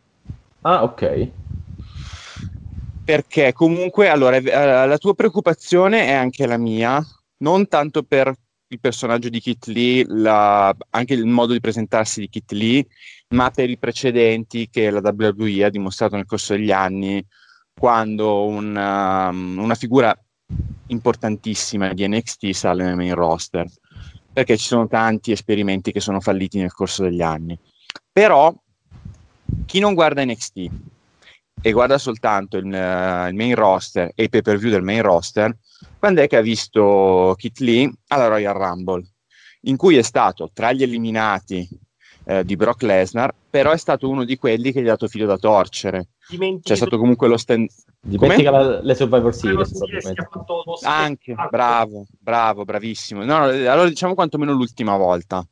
Ah, 0.61 0.83
ok. 0.83 1.29
Perché 3.03 3.53
comunque, 3.53 4.09
allora, 4.09 4.37
eh, 4.37 4.87
la 4.87 4.97
tua 4.97 5.13
preoccupazione 5.13 6.07
è 6.07 6.11
anche 6.11 6.47
la 6.47 6.57
mia, 6.57 6.99
non 7.37 7.67
tanto 7.67 8.01
per 8.01 8.33
il 8.67 8.79
personaggio 8.79 9.29
di 9.29 9.39
Kit 9.39 9.67
Lee, 9.67 10.05
la- 10.07 10.75
anche 10.91 11.13
il 11.13 11.25
modo 11.25 11.53
di 11.53 11.59
presentarsi 11.59 12.21
di 12.21 12.29
Kit 12.29 12.51
Lee, 12.51 12.85
ma 13.29 13.51
per 13.51 13.69
i 13.69 13.77
precedenti 13.77 14.69
che 14.69 14.89
la 14.89 15.01
WWE 15.01 15.65
ha 15.65 15.69
dimostrato 15.69 16.15
nel 16.15 16.25
corso 16.25 16.53
degli 16.53 16.71
anni, 16.71 17.23
quando 17.73 18.45
una, 18.45 19.29
una 19.29 19.75
figura 19.75 20.17
importantissima 20.87 21.93
di 21.93 22.07
NXT 22.07 22.49
sale 22.51 22.83
nel 22.83 22.95
main 22.95 23.13
roster, 23.13 23.67
perché 24.31 24.57
ci 24.57 24.67
sono 24.67 24.87
tanti 24.87 25.31
esperimenti 25.31 25.91
che 25.91 25.99
sono 25.99 26.19
falliti 26.19 26.59
nel 26.59 26.73
corso 26.73 27.03
degli 27.03 27.21
anni. 27.21 27.57
Però 28.11 28.53
chi 29.65 29.79
non 29.79 29.93
guarda 29.93 30.23
NXT 30.23 30.69
e 31.61 31.71
guarda 31.71 31.97
soltanto 31.97 32.57
il, 32.57 32.73
eh, 32.73 33.29
il 33.29 33.35
main 33.35 33.55
roster 33.55 34.11
e 34.15 34.23
i 34.23 34.29
pay 34.29 34.41
per 34.41 34.57
view 34.57 34.71
del 34.71 34.83
main 34.83 35.01
roster, 35.01 35.55
quando 36.05 36.21
è 36.21 36.27
che 36.27 36.37
ha 36.37 36.41
visto 36.41 37.33
Kit 37.35 37.57
Lee 37.61 37.91
alla 38.09 38.27
Royal 38.27 38.53
Rumble, 38.53 39.03
in 39.61 39.75
cui 39.75 39.97
è 39.97 40.03
stato 40.03 40.51
tra 40.53 40.71
gli 40.71 40.83
eliminati 40.83 41.67
eh, 42.25 42.45
di 42.45 42.55
Brock 42.55 42.83
Lesnar, 42.83 43.33
però 43.49 43.71
è 43.71 43.77
stato 43.77 44.07
uno 44.07 44.23
di 44.23 44.37
quelli 44.37 44.71
che 44.71 44.83
gli 44.83 44.85
ha 44.85 44.91
dato 44.91 45.07
filo 45.07 45.25
da 45.25 45.37
torcere. 45.39 46.09
Dimentichi 46.29 46.61
C'è 46.69 46.75
stato 46.75 46.99
comunque 46.99 47.27
lo 47.27 47.37
stand. 47.37 47.69
Dimentica 47.99 48.51
la- 48.51 48.81
le 48.83 48.93
Survivor 48.93 49.33
Series, 49.33 49.71
Series 49.71 50.05
che 50.05 50.13
probabilmente. 50.13 50.21
ha 50.21 50.27
fatto 50.31 50.63
lo 50.63 50.77
Anche, 50.83 51.35
bravo, 51.49 52.05
bravo, 52.19 52.65
bravissimo. 52.65 53.23
No, 53.23 53.39
no, 53.39 53.45
allora 53.45 53.89
diciamo 53.89 54.13
quantomeno 54.13 54.53
l'ultima 54.53 54.95
volta. 54.97 55.43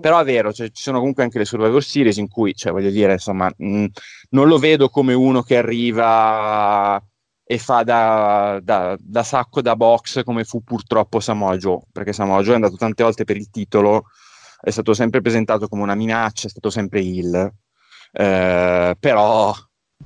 Però 0.00 0.18
è 0.18 0.24
vero, 0.24 0.50
cioè, 0.54 0.70
ci 0.70 0.82
sono 0.82 0.98
comunque 0.98 1.24
anche 1.24 1.36
le 1.36 1.44
Survivor 1.44 1.82
Series 1.84 2.16
in 2.16 2.28
cui, 2.28 2.54
cioè, 2.54 2.72
voglio 2.72 2.90
dire, 2.90 3.12
insomma, 3.12 3.52
mh, 3.54 3.84
non 4.30 4.48
lo 4.48 4.56
vedo 4.56 4.88
come 4.88 5.12
uno 5.12 5.42
che 5.42 5.58
arriva 5.58 7.02
e 7.50 7.58
fa 7.58 7.82
da, 7.82 8.60
da- 8.62 8.96
da 8.96 9.22
sacco 9.24 9.60
da 9.60 9.74
box 9.74 10.22
come 10.22 10.44
fu 10.44 10.62
purtroppo 10.62 11.18
Samoa 11.18 11.56
Joe, 11.56 11.80
perché 11.90 12.12
Samoa 12.12 12.42
Joe 12.42 12.52
è 12.52 12.54
andato 12.54 12.76
tante 12.76 13.02
volte 13.02 13.24
per 13.24 13.36
il 13.36 13.50
titolo, 13.50 14.04
è 14.60 14.70
stato 14.70 14.94
sempre 14.94 15.20
presentato 15.20 15.66
come 15.66 15.82
una 15.82 15.96
minaccia, 15.96 16.46
è 16.46 16.50
stato 16.50 16.70
sempre 16.70 17.00
heel, 17.00 17.52
Eh, 18.12 18.96
però 19.00 19.52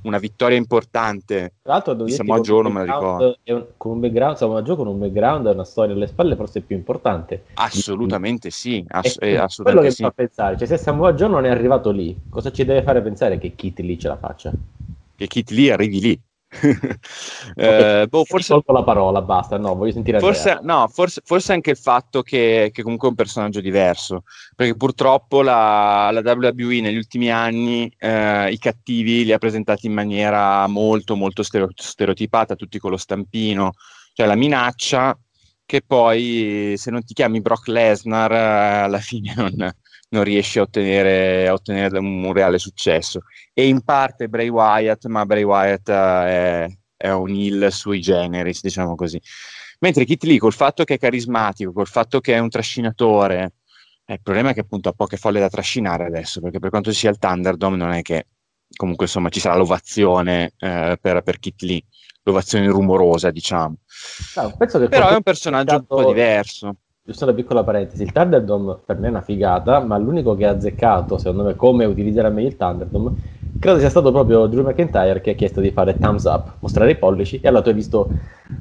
una 0.03 0.17
vittoria 0.19 0.57
importante 0.57 1.53
Tra 1.61 1.73
l'altro, 1.73 1.93
Di 1.93 2.11
Samoa 2.11 2.39
Joe 2.39 2.63
con 2.63 2.71
non 2.71 2.81
me 2.81 2.85
la 2.87 2.93
ricordo. 2.93 3.37
è 3.43 3.51
un- 3.51 3.65
con 3.77 3.91
un 3.93 3.99
background, 3.99 4.37
Samoa 4.37 4.61
Joe 4.63 4.75
con 4.75 4.87
un 4.87 4.97
background 4.99 5.45
e 5.45 5.49
una 5.51 5.63
storia 5.63 5.93
alle 5.93 6.07
spalle 6.07 6.35
forse 6.35 6.61
più 6.61 6.75
importante. 6.75 7.45
Assolutamente 7.55 8.49
sì, 8.49 8.83
ass- 8.87 9.17
eh, 9.17 9.17
quello 9.19 9.43
assolutamente 9.43 9.89
che 9.89 9.95
sì. 9.95 10.01
fa 10.03 10.11
pensare, 10.11 10.57
cioè 10.57 10.67
se 10.67 10.77
Samoa 10.77 11.13
Joe 11.13 11.29
non 11.29 11.45
è 11.45 11.49
arrivato 11.49 11.91
lì, 11.91 12.15
cosa 12.29 12.51
ci 12.51 12.65
deve 12.65 12.81
fare 12.81 13.01
pensare 13.03 13.37
che 13.37 13.53
Kit 13.53 13.79
lì 13.81 13.99
ce 13.99 14.07
la 14.07 14.17
faccia? 14.17 14.51
Che 15.15 15.27
Kit 15.27 15.51
Lee 15.51 15.71
arrivi 15.71 15.99
lì. 16.01 16.21
Eh, 17.57 18.07
boh, 18.09 18.25
forse, 18.25 18.49
Tolgo 18.49 18.73
la 18.73 18.83
parola, 18.83 19.21
basta, 19.21 19.57
no, 19.57 19.75
voglio 19.75 19.93
sentire 19.93 20.19
forse, 20.19 20.59
no, 20.63 20.87
forse, 20.87 21.21
forse 21.23 21.53
anche 21.53 21.71
il 21.71 21.77
fatto 21.77 22.21
che, 22.21 22.69
che 22.73 22.81
comunque 22.81 23.07
è 23.07 23.11
un 23.11 23.15
personaggio 23.15 23.61
diverso, 23.61 24.23
perché 24.55 24.75
purtroppo 24.75 25.41
la, 25.41 26.09
la 26.11 26.21
WWE 26.21 26.81
negli 26.81 26.97
ultimi 26.97 27.31
anni 27.31 27.91
eh, 27.97 28.51
i 28.51 28.57
cattivi 28.57 29.23
li 29.23 29.31
ha 29.31 29.37
presentati 29.37 29.85
in 29.85 29.93
maniera 29.93 30.67
molto 30.67 31.15
molto 31.15 31.43
stereo- 31.43 31.69
stereotipata, 31.73 32.55
tutti 32.55 32.79
con 32.79 32.91
lo 32.91 32.97
stampino, 32.97 33.73
cioè 34.13 34.27
la 34.27 34.35
minaccia 34.35 35.17
che 35.65 35.81
poi 35.81 36.75
se 36.77 36.91
non 36.91 37.03
ti 37.03 37.13
chiami 37.13 37.41
Brock 37.41 37.67
Lesnar 37.67 38.31
eh, 38.31 38.83
alla 38.83 38.99
fine 38.99 39.33
non, 39.37 39.73
non 40.15 40.23
riesci 40.23 40.59
a 40.59 40.63
ottenere, 40.63 41.47
a 41.47 41.53
ottenere 41.53 41.99
un, 41.99 42.23
un 42.23 42.33
reale 42.33 42.57
successo. 42.57 43.21
E 43.53 43.67
in 43.67 43.83
parte 43.83 44.27
Bray 44.27 44.49
Wyatt, 44.49 45.05
ma 45.05 45.25
Bray 45.25 45.43
Wyatt 45.43 45.89
eh, 45.89 45.93
è, 45.93 46.67
è 46.97 47.11
un 47.11 47.29
heel 47.29 47.71
sui 47.71 48.01
generis, 48.01 48.61
diciamo 48.61 48.95
così. 48.95 49.21
Mentre 49.79 50.05
Kit 50.05 50.23
Lee, 50.23 50.39
col 50.39 50.53
fatto 50.53 50.83
che 50.83 50.95
è 50.95 50.97
carismatico, 50.97 51.71
col 51.73 51.87
fatto 51.87 52.19
che 52.19 52.33
è 52.33 52.39
un 52.39 52.49
trascinatore, 52.49 53.53
eh, 54.05 54.13
il 54.13 54.21
problema 54.21 54.51
è 54.51 54.53
che 54.53 54.61
appunto 54.61 54.89
ha 54.89 54.93
poche 54.93 55.17
folle 55.17 55.39
da 55.39 55.49
trascinare 55.49 56.05
adesso, 56.05 56.39
perché 56.41 56.59
per 56.59 56.69
quanto 56.69 56.91
ci 56.91 56.99
sia 56.99 57.09
il 57.09 57.17
Thunderdome 57.17 57.77
non 57.77 57.91
è 57.91 58.01
che 58.01 58.27
comunque 58.75 59.05
insomma 59.05 59.29
ci 59.29 59.39
sarà 59.39 59.55
l'ovazione 59.55 60.53
eh, 60.57 60.97
per, 60.99 61.21
per 61.21 61.39
Kit 61.39 61.61
Lee, 61.61 61.83
l'ovazione 62.23 62.67
rumorosa 62.67 63.31
diciamo. 63.31 63.75
No, 64.35 64.55
penso 64.57 64.79
che 64.79 64.87
Però 64.87 65.09
è 65.09 65.15
un 65.15 65.23
personaggio 65.23 65.75
un 65.75 65.85
po' 65.85 66.05
diverso. 66.05 66.77
Giusto 67.07 67.25
una 67.25 67.35
piccola 67.35 67.63
parentesi, 67.63 68.01
il 68.01 68.11
Thunderdome 68.11 68.77
per 68.83 68.97
me 68.97 69.05
è 69.05 69.09
una 69.11 69.21
figata, 69.21 69.79
ma 69.79 69.95
l'unico 69.95 70.33
che 70.35 70.47
ha 70.47 70.49
azzeccato, 70.49 71.19
secondo 71.19 71.43
me, 71.43 71.55
come 71.55 71.85
utilizzare 71.85 72.29
meglio 72.29 72.47
il 72.47 72.57
Thunderdome, 72.57 73.11
credo 73.59 73.77
sia 73.77 73.89
stato 73.91 74.11
proprio 74.11 74.47
Drew 74.47 74.65
McIntyre 74.65 75.21
che 75.21 75.29
ha 75.29 75.33
chiesto 75.35 75.61
di 75.61 75.69
fare 75.69 75.99
thumbs 75.99 76.23
up, 76.23 76.55
mostrare 76.61 76.89
i 76.89 76.97
pollici, 76.97 77.39
e 77.39 77.47
allora 77.47 77.61
tu 77.61 77.69
hai 77.69 77.75
visto 77.75 78.11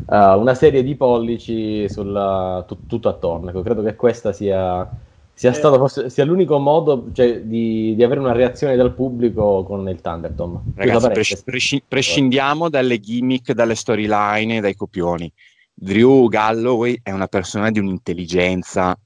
uh, 0.04 0.14
una 0.14 0.52
serie 0.52 0.82
di 0.82 0.94
pollici 0.94 1.88
sul 1.88 2.64
tu- 2.66 2.80
tutto 2.86 3.08
attorno. 3.08 3.48
Ecco, 3.48 3.62
credo 3.62 3.82
che 3.82 3.96
questa 3.96 4.34
sia, 4.34 4.94
sia 5.32 5.50
Eh. 5.50 5.54
stato 5.54 5.78
forse 5.78 6.10
sia 6.10 6.26
l'unico 6.26 6.58
modo 6.58 7.06
cioè, 7.12 7.40
di, 7.40 7.94
di 7.94 8.04
avere 8.04 8.20
una 8.20 8.32
reazione 8.32 8.76
dal 8.76 8.92
pubblico 8.92 9.62
con 9.62 9.88
il 9.88 10.02
Thunderdome. 10.02 10.60
Ragazzi, 10.74 11.08
presci- 11.42 11.82
prescindiamo 11.88 12.68
dalle 12.68 13.00
gimmick, 13.00 13.52
dalle 13.52 13.74
storyline 13.74 14.60
dai 14.60 14.74
copioni. 14.74 15.32
Drew 15.74 16.28
Galloway 16.28 16.98
è 17.02 17.10
una 17.10 17.26
persona 17.26 17.70
di 17.70 17.78
un'intelligenza 17.80 18.96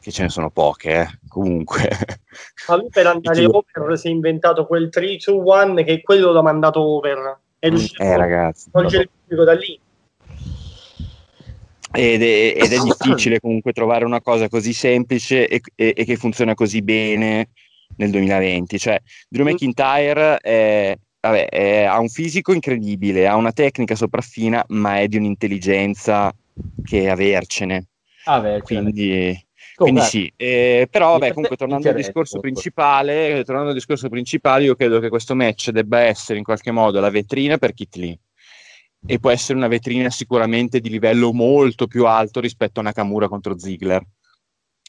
che 0.00 0.10
ce 0.10 0.22
ne 0.22 0.28
sono 0.28 0.50
poche, 0.50 1.00
eh. 1.00 1.18
comunque. 1.28 1.88
Ma 2.68 2.76
lui 2.76 2.88
per 2.90 3.06
andare 3.08 3.40
Io- 3.42 3.64
over 3.76 3.98
si 3.98 4.08
è 4.08 4.10
inventato 4.10 4.66
quel 4.66 4.88
3-2-1 4.92 5.84
che 5.84 6.02
quello 6.02 6.32
l'ha 6.32 6.42
mandato 6.42 6.80
over. 6.80 7.38
È 7.58 7.68
riuscito 7.68 8.02
eh, 8.02 8.12
a 8.12 8.16
ragazzi. 8.16 8.70
togliere 8.70 9.02
il 9.04 9.10
pubblico 9.20 9.44
da 9.44 9.54
lì. 9.54 9.80
Ed 11.96 12.22
è, 12.22 12.54
ed 12.56 12.72
è 12.72 12.78
difficile 12.82 13.40
comunque 13.40 13.72
trovare 13.72 14.04
una 14.04 14.20
cosa 14.20 14.48
così 14.48 14.72
semplice 14.72 15.46
e, 15.48 15.60
e- 15.74 15.94
e 15.96 16.04
che 16.04 16.16
funziona 16.16 16.54
così 16.54 16.82
bene 16.82 17.50
nel 17.96 18.10
2020. 18.10 18.78
Cioè, 18.78 19.00
Drew 19.28 19.44
Mm. 19.44 19.48
McIntyre 19.50 20.36
è- 20.38 20.98
vabbè, 21.28 21.48
è- 21.48 21.84
ha 21.84 21.98
un 21.98 22.08
fisico 22.08 22.52
incredibile, 22.52 23.26
ha 23.26 23.36
una 23.36 23.52
tecnica 23.52 23.94
sopraffina, 23.94 24.64
ma 24.68 25.00
è 25.00 25.08
di 25.08 25.16
un'intelligenza 25.16 26.34
che 26.84 27.08
avercene. 27.08 27.86
Ah, 28.24 28.40
beh, 28.40 28.52
cioè, 28.58 28.62
Quindi, 28.62 29.46
quindi 29.74 30.00
sì, 30.02 30.32
Eh, 30.36 30.86
però 30.90 31.12
vabbè, 31.12 31.32
comunque 31.32 31.56
tornando 31.56 31.88
al 31.88 31.94
discorso 31.94 32.40
principale, 32.40 33.38
eh, 33.38 33.44
tornando 33.44 33.70
al 33.70 33.74
discorso 33.74 34.08
principale, 34.08 34.64
io 34.64 34.74
credo 34.76 35.00
che 35.00 35.08
questo 35.08 35.34
match 35.34 35.70
debba 35.70 36.00
essere 36.00 36.38
in 36.38 36.44
qualche 36.44 36.70
modo 36.70 37.00
la 37.00 37.10
vetrina 37.10 37.58
per 37.58 37.72
Kit 37.74 37.96
Lee. 37.96 38.18
E 39.06 39.18
può 39.18 39.30
essere 39.30 39.58
una 39.58 39.68
vetrina 39.68 40.08
sicuramente 40.08 40.80
di 40.80 40.88
livello 40.88 41.30
molto 41.34 41.86
più 41.86 42.06
alto 42.06 42.40
rispetto 42.40 42.80
a 42.80 42.84
Nakamura 42.84 43.28
contro 43.28 43.58
Ziggler, 43.58 44.02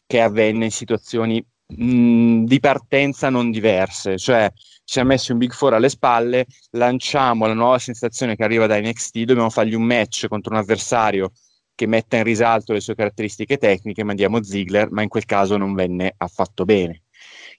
che 0.08 0.22
avvenne 0.22 0.66
in 0.66 0.72
situazioni 0.72 1.44
mh, 1.68 2.44
di 2.46 2.60
partenza 2.62 3.30
non 3.30 3.52
diverse, 3.52 4.18
cioè 4.18 4.50
ci 4.86 4.94
siamo 4.94 5.10
messi 5.10 5.32
un 5.32 5.40
Big 5.40 5.52
Four 5.52 5.74
alle 5.74 5.90
spalle, 5.90 6.46
lanciamo 6.72 7.48
la 7.48 7.54
nuova 7.54 7.80
sensazione 7.80 8.36
che 8.36 8.44
arriva 8.44 8.68
da 8.68 8.80
NXT, 8.80 9.24
dobbiamo 9.24 9.50
fargli 9.50 9.74
un 9.74 9.82
match 9.82 10.28
contro 10.28 10.54
un 10.54 10.60
avversario 10.60 11.32
che 11.74 11.88
metta 11.88 12.18
in 12.18 12.24
risalto 12.24 12.72
le 12.72 12.80
sue 12.80 12.94
caratteristiche 12.94 13.58
tecniche, 13.58 14.04
mandiamo 14.04 14.44
Ziggler, 14.44 14.92
ma 14.92 15.02
in 15.02 15.10
quel 15.10 15.26
caso 15.26 15.58
non 15.58 15.74
venne 15.74 16.14
affatto 16.16 16.66
bene. 16.66 17.02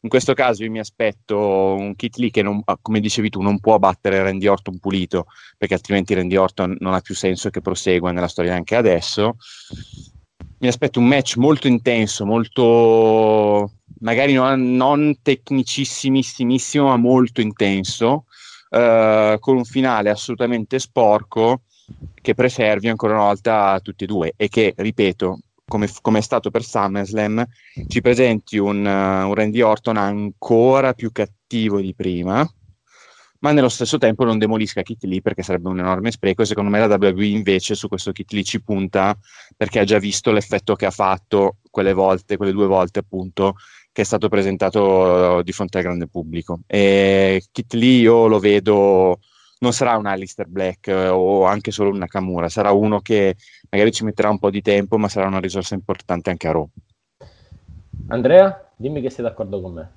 In 0.02 0.08
questo 0.08 0.34
caso 0.34 0.62
io 0.62 0.70
mi 0.70 0.78
aspetto 0.78 1.74
un 1.74 1.96
Kit 1.96 2.16
Lee 2.16 2.30
che, 2.30 2.42
non- 2.42 2.62
come 2.80 3.00
dicevi 3.00 3.28
tu, 3.28 3.40
non 3.40 3.58
può 3.58 3.76
battere 3.78 4.22
Randy 4.22 4.46
Orton 4.46 4.78
pulito, 4.78 5.26
perché 5.58 5.74
altrimenti 5.74 6.14
Randy 6.14 6.36
Orton 6.36 6.76
non 6.78 6.94
ha 6.94 7.00
più 7.00 7.14
senso 7.14 7.50
che 7.50 7.60
prosegua 7.60 8.12
nella 8.12 8.28
storia 8.28 8.54
anche 8.54 8.76
adesso. 8.76 9.36
Mi 10.58 10.68
aspetto 10.68 11.00
un 11.00 11.06
match 11.06 11.36
molto 11.36 11.66
intenso, 11.66 12.24
molto 12.24 13.70
magari 14.00 14.32
non, 14.32 14.74
non 14.74 15.18
tecnicissimissimo, 15.22 16.86
ma 16.86 16.96
molto 16.96 17.40
intenso, 17.40 18.24
eh, 18.70 19.36
con 19.38 19.56
un 19.56 19.64
finale 19.64 20.10
assolutamente 20.10 20.78
sporco 20.78 21.62
che 22.20 22.34
preservi 22.34 22.88
ancora 22.88 23.14
una 23.14 23.24
volta 23.24 23.78
tutti 23.82 24.04
e 24.04 24.06
due 24.06 24.32
e 24.36 24.48
che, 24.48 24.74
ripeto, 24.76 25.38
come, 25.66 25.88
come 26.00 26.18
è 26.18 26.22
stato 26.22 26.50
per 26.50 26.64
SummerSlam, 26.64 27.44
ci 27.88 28.00
presenti 28.00 28.56
un, 28.56 28.84
uh, 28.84 29.28
un 29.28 29.34
Randy 29.34 29.60
Orton 29.60 29.96
ancora 29.96 30.94
più 30.94 31.12
cattivo 31.12 31.80
di 31.80 31.94
prima, 31.94 32.48
ma 33.40 33.52
nello 33.52 33.68
stesso 33.68 33.98
tempo 33.98 34.24
non 34.24 34.38
demolisca 34.38 34.82
Kit 34.82 35.04
Lee 35.04 35.20
perché 35.20 35.42
sarebbe 35.42 35.68
un 35.68 35.78
enorme 35.78 36.10
spreco. 36.10 36.42
E 36.42 36.46
secondo 36.46 36.70
me 36.70 36.78
la 36.78 36.94
WWE 36.94 37.26
invece 37.26 37.74
su 37.74 37.88
questo 37.88 38.12
Kit 38.12 38.32
Lee 38.32 38.44
ci 38.44 38.62
punta 38.62 39.16
perché 39.56 39.80
ha 39.80 39.84
già 39.84 39.98
visto 39.98 40.30
l'effetto 40.32 40.74
che 40.74 40.86
ha 40.86 40.90
fatto 40.90 41.56
quelle 41.70 41.92
volte, 41.92 42.36
quelle 42.36 42.52
due 42.52 42.66
volte 42.66 43.00
appunto, 43.00 43.54
che 43.92 44.02
è 44.02 44.04
stato 44.04 44.28
presentato 44.28 45.38
uh, 45.38 45.42
di 45.42 45.52
fronte 45.52 45.78
al 45.78 45.84
grande 45.84 46.08
pubblico. 46.08 46.60
E 46.66 47.42
Kit 47.50 47.72
Lee 47.74 48.00
io 48.00 48.26
lo 48.26 48.38
vedo 48.38 49.18
non 49.58 49.72
sarà 49.72 49.96
un 49.96 50.06
Alistair 50.06 50.48
Black 50.48 50.88
eh, 50.88 51.08
o 51.08 51.44
anche 51.44 51.70
solo 51.70 51.90
un 51.90 51.98
Nakamura, 51.98 52.48
sarà 52.48 52.72
uno 52.72 53.00
che 53.00 53.36
magari 53.70 53.92
ci 53.92 54.04
metterà 54.04 54.28
un 54.28 54.38
po' 54.38 54.50
di 54.50 54.60
tempo, 54.62 54.98
ma 54.98 55.08
sarà 55.08 55.26
una 55.26 55.40
risorsa 55.40 55.74
importante 55.74 56.30
anche 56.30 56.48
a 56.48 56.52
Raw. 56.52 56.68
Andrea, 58.08 58.70
dimmi 58.76 59.00
che 59.00 59.10
sei 59.10 59.24
d'accordo 59.24 59.60
con 59.60 59.72
me. 59.72 59.92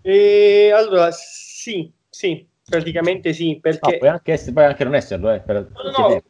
E 0.00 0.72
allora, 0.74 1.10
sì, 1.12 1.92
sì, 2.08 2.46
praticamente 2.68 3.32
sì, 3.32 3.54
No, 3.54 3.60
perché 3.60 3.98
puoi, 3.98 4.08
anche 4.10 4.32
ess- 4.32 4.52
puoi 4.52 4.64
anche 4.64 4.84
non 4.84 4.94
esserlo, 4.94 5.30
eh, 5.32 5.40
per- 5.40 5.70
No, 5.74 5.90
no, 5.90 6.08
no. 6.08 6.22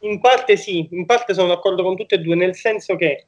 in 0.00 0.20
parte 0.20 0.56
sì, 0.56 0.88
in 0.92 1.06
parte 1.06 1.34
sono 1.34 1.48
d'accordo 1.48 1.82
con 1.82 1.96
tutte 1.96 2.14
e 2.16 2.18
due, 2.18 2.34
nel 2.34 2.54
senso 2.54 2.96
che 2.96 3.26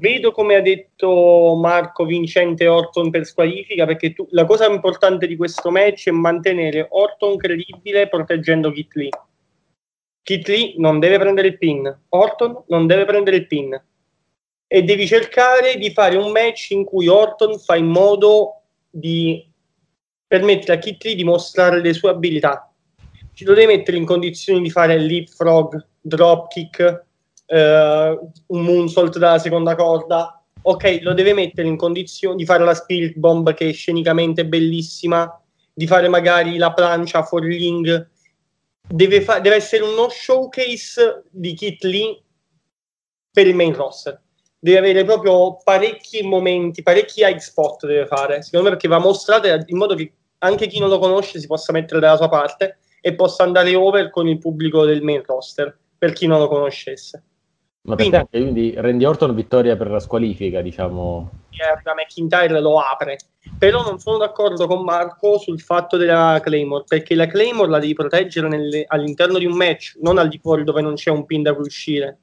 vedo 0.00 0.32
come 0.32 0.54
ha 0.56 0.60
detto 0.60 1.54
Marco 1.60 2.04
vincente 2.04 2.66
Orton 2.66 3.10
per 3.10 3.24
squalifica, 3.24 3.86
perché 3.86 4.12
tu- 4.12 4.26
la 4.30 4.44
cosa 4.44 4.66
importante 4.70 5.26
di 5.26 5.36
questo 5.36 5.70
match 5.70 6.08
è 6.08 6.12
mantenere 6.12 6.86
Orton 6.90 7.36
credibile 7.36 8.08
proteggendo 8.08 8.70
Kit 8.70 8.94
Lee. 8.94 9.10
Kit 10.22 10.46
Lee 10.48 10.74
non 10.76 10.98
deve 11.00 11.18
prendere 11.18 11.48
il 11.48 11.58
pin, 11.58 12.00
Orton 12.10 12.64
non 12.68 12.86
deve 12.86 13.04
prendere 13.04 13.36
il 13.36 13.46
pin 13.46 13.82
e 14.66 14.82
devi 14.82 15.06
cercare 15.06 15.76
di 15.76 15.90
fare 15.90 16.16
un 16.16 16.30
match 16.30 16.70
in 16.70 16.84
cui 16.84 17.08
Orton 17.08 17.58
fa 17.58 17.76
in 17.76 17.86
modo 17.86 18.60
di 18.88 19.44
permettere 20.32 20.74
a 20.74 20.78
Kit 20.78 21.04
Lee 21.04 21.14
di 21.14 21.24
mostrare 21.24 21.82
le 21.82 21.92
sue 21.92 22.08
abilità 22.08 22.72
ci 23.34 23.44
lo 23.44 23.54
devi 23.54 23.66
mettere 23.66 23.96
in 23.96 24.04
condizioni 24.04 24.60
di 24.60 24.70
fare 24.70 24.98
leapfrog, 24.98 25.86
dropkick, 26.00 27.04
eh, 27.46 28.18
un 28.46 28.62
moonsault 28.62 29.18
dalla 29.18 29.38
seconda 29.38 29.74
corda. 29.74 30.42
Ok, 30.62 31.00
lo 31.02 31.12
deve 31.14 31.32
mettere 31.32 31.66
in 31.66 31.76
condizioni 31.76 32.36
di 32.36 32.44
fare 32.44 32.64
la 32.64 32.74
spirit 32.74 33.16
bomb 33.16 33.52
che 33.54 33.70
è 33.70 33.72
scenicamente 33.72 34.46
bellissima, 34.46 35.40
di 35.72 35.86
fare 35.86 36.08
magari 36.08 36.56
la 36.56 36.72
plancia 36.72 37.22
for 37.22 37.42
ring. 37.42 38.10
Deve, 38.86 39.22
fa- 39.22 39.40
deve 39.40 39.56
essere 39.56 39.82
uno 39.82 40.08
showcase 40.08 41.24
di 41.30 41.54
Kit 41.54 41.82
Lee 41.84 42.22
per 43.32 43.46
il 43.46 43.54
main 43.54 43.74
roster. 43.74 44.20
Deve 44.58 44.78
avere 44.78 45.04
proprio 45.04 45.56
parecchi 45.64 46.22
momenti, 46.22 46.82
parecchi 46.82 47.22
high 47.22 47.38
spot 47.38 47.86
deve 47.86 48.06
fare, 48.06 48.42
secondo 48.42 48.66
me 48.66 48.72
perché 48.74 48.86
va 48.86 48.98
mostrato 48.98 49.48
in 49.48 49.76
modo 49.76 49.96
che 49.96 50.12
anche 50.44 50.66
chi 50.66 50.78
non 50.80 50.88
lo 50.88 50.98
conosce 50.98 51.38
si 51.38 51.46
possa 51.46 51.72
mettere 51.72 52.00
dalla 52.00 52.16
sua 52.16 52.28
parte 52.28 52.78
e 53.00 53.14
possa 53.14 53.44
andare 53.44 53.74
over 53.74 54.10
con 54.10 54.26
il 54.28 54.38
pubblico 54.38 54.84
del 54.84 55.02
main 55.02 55.22
roster 55.24 55.76
per 55.96 56.12
chi 56.12 56.26
non 56.26 56.38
lo 56.40 56.48
conoscesse. 56.48 57.22
Ma 57.82 57.96
Quindi- 57.96 58.16
anche 58.16 58.40
quindi 58.40 58.74
Randy 58.76 59.04
Orton 59.04 59.34
vittoria 59.34 59.76
per 59.76 59.90
la 59.90 59.98
squalifica, 59.98 60.60
diciamo. 60.60 61.30
Da 61.82 61.94
McIntyre 61.94 62.60
lo 62.60 62.78
apre, 62.78 63.18
però 63.58 63.82
non 63.82 63.98
sono 63.98 64.18
d'accordo 64.18 64.66
con 64.66 64.82
Marco 64.84 65.38
sul 65.38 65.60
fatto 65.60 65.96
della 65.96 66.40
Claymore 66.42 66.84
perché 66.86 67.14
la 67.14 67.26
Claymore 67.26 67.70
la 67.70 67.78
devi 67.78 67.92
proteggere 67.94 68.48
nelle- 68.48 68.84
all'interno 68.86 69.38
di 69.38 69.46
un 69.46 69.56
match, 69.56 69.96
non 70.00 70.18
al 70.18 70.28
di 70.28 70.38
fuori 70.38 70.64
dove 70.64 70.80
non 70.80 70.94
c'è 70.94 71.10
un 71.10 71.24
pin 71.24 71.42
da 71.42 71.54
cui 71.54 71.66
uscire. 71.66 72.18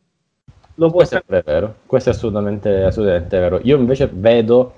Lo 0.76 0.89
Questo 0.89 1.22
è 1.26 1.43
vero, 1.43 1.76
questo 1.86 2.09
è 2.09 2.13
assolutamente, 2.13 2.84
assolutamente 2.84 3.38
vero. 3.38 3.59
Io 3.63 3.78
invece 3.78 4.09
vedo 4.11 4.74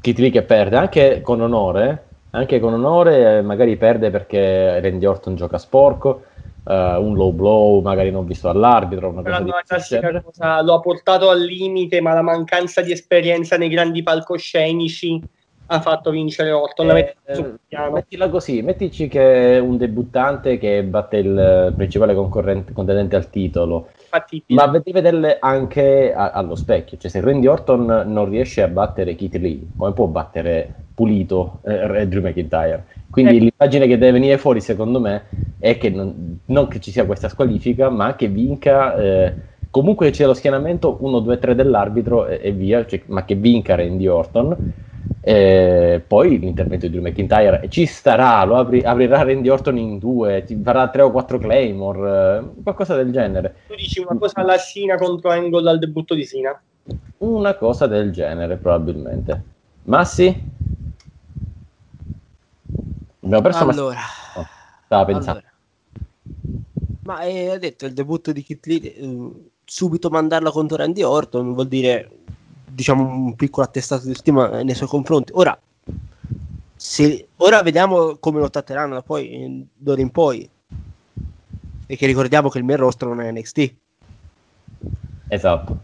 Kit 0.00 0.18
Lee 0.18 0.30
che 0.30 0.42
perde 0.42 0.76
anche 0.76 1.20
con 1.20 1.40
onore, 1.42 2.06
anche 2.34 2.60
con 2.60 2.72
onore, 2.72 3.38
eh, 3.38 3.42
magari 3.42 3.76
perde 3.76 4.10
perché 4.10 4.80
Randy 4.80 5.04
Orton 5.04 5.34
gioca 5.34 5.58
sporco, 5.58 6.24
eh, 6.64 6.96
un 6.96 7.14
low 7.14 7.32
blow, 7.32 7.80
magari 7.82 8.10
non 8.10 8.26
visto 8.26 8.50
dall'arbitro, 8.50 9.08
una 9.08 9.22
cosa 9.22 9.42
Però 9.42 9.44
di 9.44 10.22
cosa, 10.22 10.62
lo 10.62 10.74
ha 10.74 10.80
portato 10.80 11.28
al 11.28 11.42
limite, 11.42 12.00
ma 12.00 12.14
la 12.14 12.22
mancanza 12.22 12.80
di 12.80 12.92
esperienza 12.92 13.56
nei 13.56 13.68
grandi 13.68 14.02
palcoscenici 14.02 15.22
ha 15.66 15.80
fatto 15.80 16.10
vincere 16.10 16.52
Orton. 16.52 16.96
Eh, 16.96 17.16
piano. 17.66 17.92
mettila 17.92 18.28
così, 18.28 18.62
mettici 18.62 19.08
che 19.08 19.56
è 19.56 19.58
un 19.58 19.76
debuttante 19.76 20.58
che 20.58 20.82
batte 20.84 21.18
il 21.18 21.72
principale 21.76 22.14
concorrente, 22.14 22.72
contendente 22.72 23.16
al 23.16 23.28
titolo, 23.28 23.88
fattibile. 24.08 24.60
ma 24.60 24.70
devi 24.70 24.92
vederle 24.92 25.36
anche 25.38 26.12
a- 26.14 26.30
allo 26.30 26.54
specchio. 26.54 26.96
Cioè, 26.96 27.10
se 27.10 27.20
Randy 27.20 27.46
Orton 27.46 28.04
non 28.06 28.28
riesce 28.28 28.62
a 28.62 28.68
battere 28.68 29.14
Keith 29.14 29.36
Lee, 29.36 29.68
come 29.76 29.92
può 29.92 30.06
battere 30.06 30.81
pulito 30.94 31.60
eh, 31.64 32.06
Drew 32.06 32.22
McIntyre? 32.22 32.84
Quindi 33.10 33.36
Eh. 33.36 33.40
l'immagine 33.40 33.86
che 33.86 33.98
deve 33.98 34.12
venire 34.12 34.38
fuori, 34.38 34.60
secondo 34.60 34.98
me, 35.00 35.22
è 35.58 35.76
che 35.78 35.90
non, 35.90 36.38
non 36.46 36.68
che 36.68 36.80
ci 36.80 36.90
sia 36.90 37.04
questa 37.04 37.28
squalifica, 37.28 37.90
ma 37.90 38.14
che 38.16 38.28
vinca. 38.28 38.96
eh, 38.96 39.34
comunque 39.70 40.10
c'è 40.10 40.26
lo 40.26 40.34
schienamento 40.34 40.98
1, 41.00 41.20
2, 41.20 41.38
3 41.38 41.54
dell'arbitro 41.54 42.26
e, 42.26 42.40
e 42.42 42.52
via, 42.52 42.84
cioè, 42.86 43.02
ma 43.06 43.24
che 43.24 43.34
vinca 43.34 43.74
Randy 43.74 44.06
Orton. 44.06 44.56
Eh, 45.24 46.02
poi 46.04 46.36
l'intervento 46.38 46.86
di 46.86 46.92
Drew 46.92 47.02
McIntyre 47.04 47.68
ci 47.68 47.86
starà, 47.86 48.42
lo 48.44 48.56
apri- 48.56 48.82
aprirà 48.82 49.22
Randy 49.22 49.48
Orton 49.48 49.78
in 49.78 49.98
due, 49.98 50.42
ti 50.42 50.60
farà 50.60 50.88
3 50.88 51.02
o 51.02 51.12
4 51.12 51.38
Claymore, 51.38 52.40
eh, 52.58 52.62
qualcosa 52.62 52.96
del 52.96 53.12
genere. 53.12 53.54
Tu 53.68 53.76
dici 53.76 54.00
una 54.00 54.18
cosa 54.18 54.40
alla 54.40 54.58
Sina 54.58 54.96
contro 54.96 55.30
Angle 55.30 55.70
al 55.70 55.78
debutto 55.78 56.14
di 56.14 56.24
Sina. 56.24 56.60
Una 57.18 57.54
cosa 57.54 57.86
del 57.86 58.10
genere, 58.10 58.56
probabilmente. 58.56 59.42
Massi? 59.84 60.50
Abbiamo 63.22 63.42
perso. 63.42 63.68
Allora, 63.68 64.00
Oh, 64.36 64.46
stava 64.84 65.04
pensando. 65.04 65.40
allora. 65.40 65.50
ma 67.02 67.20
eh, 67.22 67.50
ha 67.50 67.58
detto 67.58 67.86
il 67.86 67.92
debutto 67.94 68.32
di 68.32 68.42
Kit 68.42 68.66
Lee, 68.66 68.94
eh, 68.96 69.30
subito 69.64 70.08
mandarla 70.10 70.50
contro 70.50 70.76
Randy 70.76 71.02
Orton 71.02 71.54
vuol 71.54 71.68
dire 71.68 72.10
diciamo 72.66 73.02
un 73.04 73.34
piccolo 73.36 73.66
attestato 73.66 74.06
di 74.06 74.14
stima 74.14 74.62
nei 74.62 74.74
suoi 74.74 74.88
confronti. 74.88 75.32
Ora, 75.34 75.58
se, 76.74 77.28
ora 77.36 77.62
vediamo 77.62 78.16
come 78.16 78.40
lo 78.40 78.50
tratteranno 78.50 78.94
da 78.94 79.02
poi, 79.02 79.66
d'ora 79.74 80.00
in 80.00 80.10
poi. 80.10 80.48
Perché 81.86 82.06
ricordiamo 82.06 82.48
che 82.48 82.58
il 82.58 82.64
mio 82.64 82.76
rostro 82.76 83.08
non 83.12 83.20
è 83.20 83.30
NXT. 83.30 83.74
Esatto. 85.28 85.78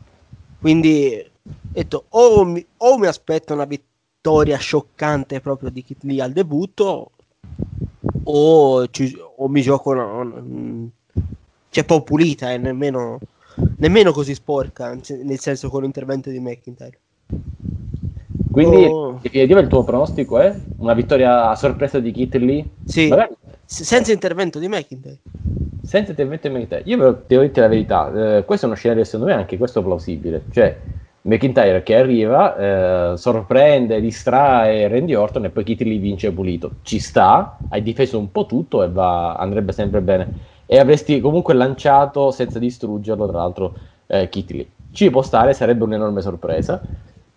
Quindi 0.61 1.23
ho 1.25 1.51
detto 1.73 2.05
o 2.09 2.45
mi, 2.45 2.65
o 2.79 2.99
mi 2.99 3.07
aspetto 3.07 3.53
una 3.53 3.65
vittoria 3.67 4.57
scioccante 4.57 5.41
proprio 5.41 5.71
di 5.71 5.83
Kit 5.83 6.03
Lee 6.05 6.23
al 6.23 6.33
debutto 6.33 7.11
o, 8.31 8.87
ci- 8.89 9.17
o 9.37 9.49
mi 9.49 9.63
gioco 9.63 9.91
una, 9.91 10.05
una- 10.05 10.43
cioè 11.71 11.85
un 11.87 11.87
po' 11.87 12.03
pulita 12.03 12.53
e 12.53 12.59
nemmeno, 12.59 13.19
nemmeno 13.79 14.13
così 14.13 14.35
sporca 14.35 14.97
nel 15.23 15.39
senso 15.39 15.69
con 15.71 15.83
l'intervento 15.83 16.31
di 16.31 16.39
McIntyre 16.41 16.99
Quindi, 18.51 18.77
Oh. 18.87 19.11
in 19.11 19.19
definitiva, 19.23 19.61
il 19.61 19.69
tuo 19.69 19.85
pronostico 19.85 20.39
è 20.39 20.55
una 20.79 20.95
vittoria 20.95 21.51
a 21.51 21.55
sorpresa 21.55 22.01
di 22.01 22.11
Kit 22.13 22.35
Lee? 22.37 22.65
sì 22.85 23.09
s- 23.65 23.83
senza 23.83 24.13
intervento 24.13 24.59
di 24.59 24.69
McIntyre 24.69 25.19
senza 25.83 26.11
intervento 26.11 26.49
di 26.49 26.55
McIntyre. 26.55 26.83
Io 26.85 26.97
devo 27.27 27.43
dirti 27.43 27.61
la 27.61 27.69
verità, 27.69 28.37
eh, 28.39 28.45
questo 28.45 28.67
è 28.67 28.69
uno 28.69 28.77
scenario 28.77 29.05
secondo 29.05 29.27
me 29.27 29.33
anche 29.35 29.57
questo 29.57 29.83
plausibile. 29.83 30.43
Cioè, 30.51 30.77
McIntyre 31.29 31.83
che 31.83 31.95
arriva, 31.95 32.57
eh, 33.13 33.17
sorprende, 33.19 34.01
distrae 34.01 34.89
Randy 34.89 35.13
Orton 35.13 35.45
e 35.45 35.51
poi 35.51 35.63
Kit 35.63 35.83
Lee 35.83 35.99
vince 35.99 36.33
pulito. 36.33 36.77
Ci 36.81 36.99
sta, 36.99 37.59
hai 37.69 37.83
difeso 37.83 38.19
un 38.19 38.33
po' 38.33 38.47
tutto 38.47 38.83
e 38.83 38.89
va, 38.89 39.35
andrebbe 39.35 39.73
sempre 39.73 40.01
bene. 40.01 40.33
E 40.65 40.79
avresti 40.79 41.21
comunque 41.21 41.53
lanciato 41.53 42.31
senza 42.31 42.59
distruggerlo, 42.59 43.29
tra 43.29 43.39
l'altro, 43.39 43.75
eh, 44.07 44.31
Kit 44.31 44.51
Lee. 44.53 44.67
Ci 44.91 45.11
può 45.11 45.21
stare, 45.21 45.53
sarebbe 45.53 45.85
un'enorme 45.85 46.23
sorpresa. 46.23 46.81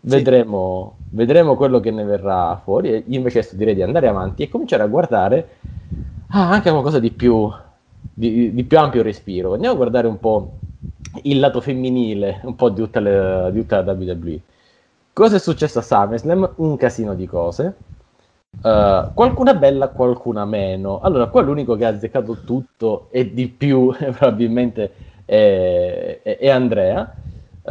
Vedremo, 0.03 0.95
vedremo 1.09 1.55
quello 1.55 1.81
che 1.81 1.91
ne 1.91 2.05
verrà 2.05 2.59
fuori. 2.63 2.89
Io 2.91 3.17
invece 3.17 3.45
direi 3.51 3.75
di 3.75 3.81
andare 3.81 4.07
avanti 4.07 4.43
e 4.43 4.49
cominciare 4.49 4.83
a 4.83 4.87
guardare 4.87 5.49
ah, 6.29 6.49
anche 6.49 6.71
qualcosa 6.71 6.99
di 6.99 7.11
più, 7.11 7.51
di, 8.13 8.53
di 8.53 8.63
più 8.63 8.79
ampio 8.79 9.03
respiro. 9.03 9.53
Andiamo 9.53 9.73
a 9.73 9.77
guardare 9.77 10.07
un 10.07 10.17
po' 10.17 10.51
il 11.23 11.39
lato 11.39 11.61
femminile, 11.61 12.39
un 12.43 12.55
po' 12.55 12.69
di 12.69 12.81
tutta, 12.81 12.99
le- 12.99 13.49
di 13.51 13.59
tutta 13.61 13.83
la 13.83 13.93
WWE. 13.93 14.41
Cosa 15.13 15.35
è 15.35 15.39
successo 15.39 15.79
a 15.79 15.81
SummerSlam? 15.81 16.53
Un 16.57 16.77
casino 16.77 17.13
di 17.15 17.27
cose. 17.27 17.75
Uh, 18.61 19.11
qualcuna 19.13 19.53
bella, 19.55 19.89
qualcuna 19.89 20.45
meno. 20.45 20.99
Allora, 21.01 21.27
qua 21.27 21.41
l'unico 21.41 21.75
che 21.75 21.85
ha 21.85 21.89
azzeccato 21.89 22.43
tutto 22.43 23.07
e 23.11 23.33
di 23.33 23.47
più 23.47 23.91
probabilmente 23.97 24.91
è, 25.25 26.19
è- 26.23 26.37
è 26.37 26.49
Andrea. 26.49 27.15
Uh, 27.63 27.69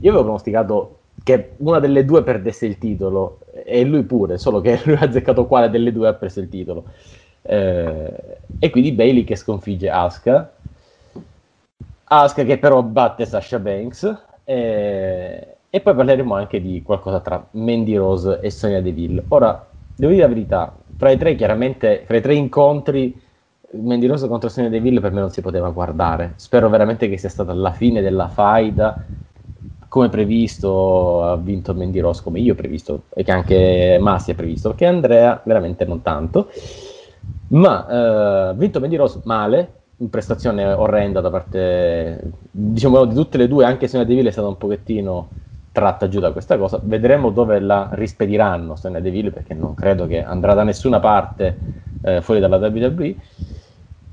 io 0.00 0.10
avevo 0.10 0.22
pronosticato 0.22 0.98
che 1.22 1.54
una 1.58 1.78
delle 1.78 2.04
due 2.04 2.22
perdesse 2.22 2.66
il 2.66 2.78
titolo 2.78 3.40
e 3.64 3.84
lui 3.84 4.02
pure, 4.04 4.38
solo 4.38 4.60
che 4.60 4.80
lui 4.84 4.94
ha 4.96 5.00
azzeccato 5.00 5.46
quale 5.46 5.70
delle 5.70 5.92
due 5.92 6.08
ha 6.08 6.14
preso 6.14 6.40
il 6.40 6.48
titolo. 6.48 6.84
Eh, 7.42 8.38
e 8.58 8.70
quindi 8.70 8.92
Bailey 8.92 9.24
che 9.24 9.36
sconfigge 9.36 9.90
Asuka. 9.90 10.52
Asuka 12.20 12.44
che 12.44 12.58
però 12.58 12.82
batte 12.82 13.24
Sasha 13.24 13.58
Banks. 13.58 14.24
eh, 14.44 15.56
e 15.70 15.80
poi 15.80 15.94
parleremo 15.94 16.34
anche 16.34 16.60
di 16.60 16.82
qualcosa 16.82 17.20
tra 17.20 17.42
Mandy 17.52 17.96
Rose 17.96 18.40
e 18.40 18.50
Sonia 18.50 18.82
Deville. 18.82 19.24
Ora, 19.28 19.66
devo 19.96 20.12
dire 20.12 20.24
la 20.24 20.28
verità, 20.28 20.74
fra 20.96 21.10
i 21.10 21.16
tre, 21.16 21.34
chiaramente, 21.34 22.02
fra 22.04 22.18
i 22.18 22.20
tre 22.20 22.34
incontri, 22.34 23.18
Mandy 23.70 24.06
Rose 24.06 24.28
contro 24.28 24.50
Sonia 24.50 24.68
Deville 24.68 25.00
per 25.00 25.12
me 25.12 25.20
non 25.20 25.30
si 25.30 25.40
poteva 25.40 25.70
guardare. 25.70 26.34
Spero 26.36 26.68
veramente 26.68 27.08
che 27.08 27.16
sia 27.16 27.30
stata 27.30 27.54
la 27.54 27.70
fine 27.72 28.02
della 28.02 28.28
faida. 28.28 29.02
Come 29.88 30.08
previsto, 30.10 31.22
ha 31.22 31.36
vinto 31.36 31.74
Mandy 31.74 32.00
Rose 32.00 32.22
come 32.22 32.40
io 32.40 32.52
ho 32.52 32.56
previsto, 32.56 33.04
e 33.14 33.22
che 33.24 33.32
anche 33.32 33.98
Massi 34.00 34.32
ha 34.32 34.34
previsto, 34.34 34.74
che 34.74 34.84
Andrea 34.84 35.40
veramente 35.44 35.86
non 35.86 36.02
tanto. 36.02 36.50
Ma 37.48 37.88
eh, 37.88 38.48
ha 38.48 38.52
vinto 38.52 38.80
Mandy 38.80 38.96
Rose 38.96 39.20
male, 39.24 39.81
prestazione 40.08 40.64
orrenda 40.72 41.20
da 41.20 41.30
parte, 41.30 42.20
diciamo, 42.50 43.04
di 43.04 43.14
tutte 43.14 43.38
le 43.38 43.48
due, 43.48 43.64
anche 43.64 43.88
se 43.88 43.96
una 43.96 44.04
Deville 44.04 44.28
è 44.28 44.32
stata 44.32 44.48
un 44.48 44.58
pochettino 44.58 45.28
tratta 45.72 46.08
giù 46.08 46.20
da 46.20 46.32
questa 46.32 46.56
cosa. 46.58 46.78
Vedremo 46.82 47.30
dove 47.30 47.58
la 47.58 47.88
rispediranno 47.92 48.76
Sonia 48.76 49.00
Deville, 49.00 49.30
perché 49.30 49.54
non 49.54 49.74
credo 49.74 50.06
che 50.06 50.22
andrà 50.22 50.54
da 50.54 50.62
nessuna 50.62 51.00
parte 51.00 51.58
eh, 52.02 52.20
fuori 52.20 52.40
dalla 52.40 52.56
WWE. 52.56 53.16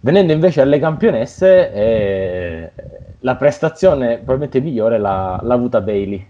Venendo 0.01 0.31
invece 0.31 0.61
alle 0.61 0.79
campionesse, 0.79 1.73
eh, 1.73 2.71
la 3.19 3.35
prestazione 3.35 4.15
probabilmente 4.15 4.61
migliore 4.61 4.97
l'ha, 4.97 5.39
l'ha 5.43 5.53
avuta 5.53 5.81
Bailey, 5.81 6.25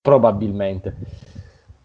probabilmente. 0.00 0.94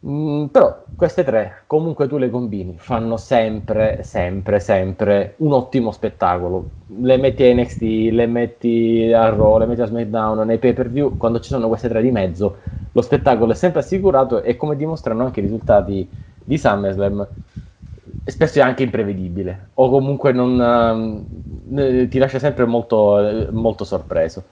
Mm, 0.05 0.47
però 0.47 0.83
queste 0.95 1.23
tre, 1.23 1.63
comunque 1.65 2.07
tu 2.07 2.17
le 2.17 2.29
combini, 2.29 2.75
fanno 2.77 3.15
sempre, 3.17 4.03
sempre, 4.03 4.59
sempre 4.59 5.35
un 5.37 5.53
ottimo 5.53 5.91
spettacolo. 5.91 6.71
Le 6.87 7.17
metti 7.17 7.43
a 7.43 7.53
NXT, 7.53 7.81
le 8.11 8.25
metti 8.27 9.11
a 9.13 9.29
Raw, 9.29 9.57
le 9.57 9.65
metti 9.65 9.81
a 9.81 9.85
SmackDown, 9.85 10.45
nei 10.45 10.57
pay 10.59 10.73
per 10.73 10.89
view, 10.89 11.15
quando 11.17 11.39
ci 11.39 11.49
sono 11.49 11.67
queste 11.69 11.87
tre 11.87 12.01
di 12.01 12.11
mezzo, 12.11 12.57
lo 12.91 13.01
spettacolo 13.01 13.53
è 13.53 13.55
sempre 13.55 13.79
assicurato 13.79 14.41
e 14.43 14.55
come 14.57 14.75
dimostrano 14.75 15.23
anche 15.23 15.39
i 15.39 15.43
risultati 15.43 16.09
di 16.43 16.57
SummerSlam, 16.57 17.27
spesso 18.25 18.59
è 18.59 18.61
anche 18.61 18.83
imprevedibile 18.83 19.69
o 19.75 19.89
comunque 19.89 20.31
non, 20.33 21.27
uh, 21.69 22.07
ti 22.07 22.17
lascia 22.17 22.39
sempre 22.39 22.65
molto, 22.65 23.47
molto 23.51 23.83
sorpreso. 23.85 24.43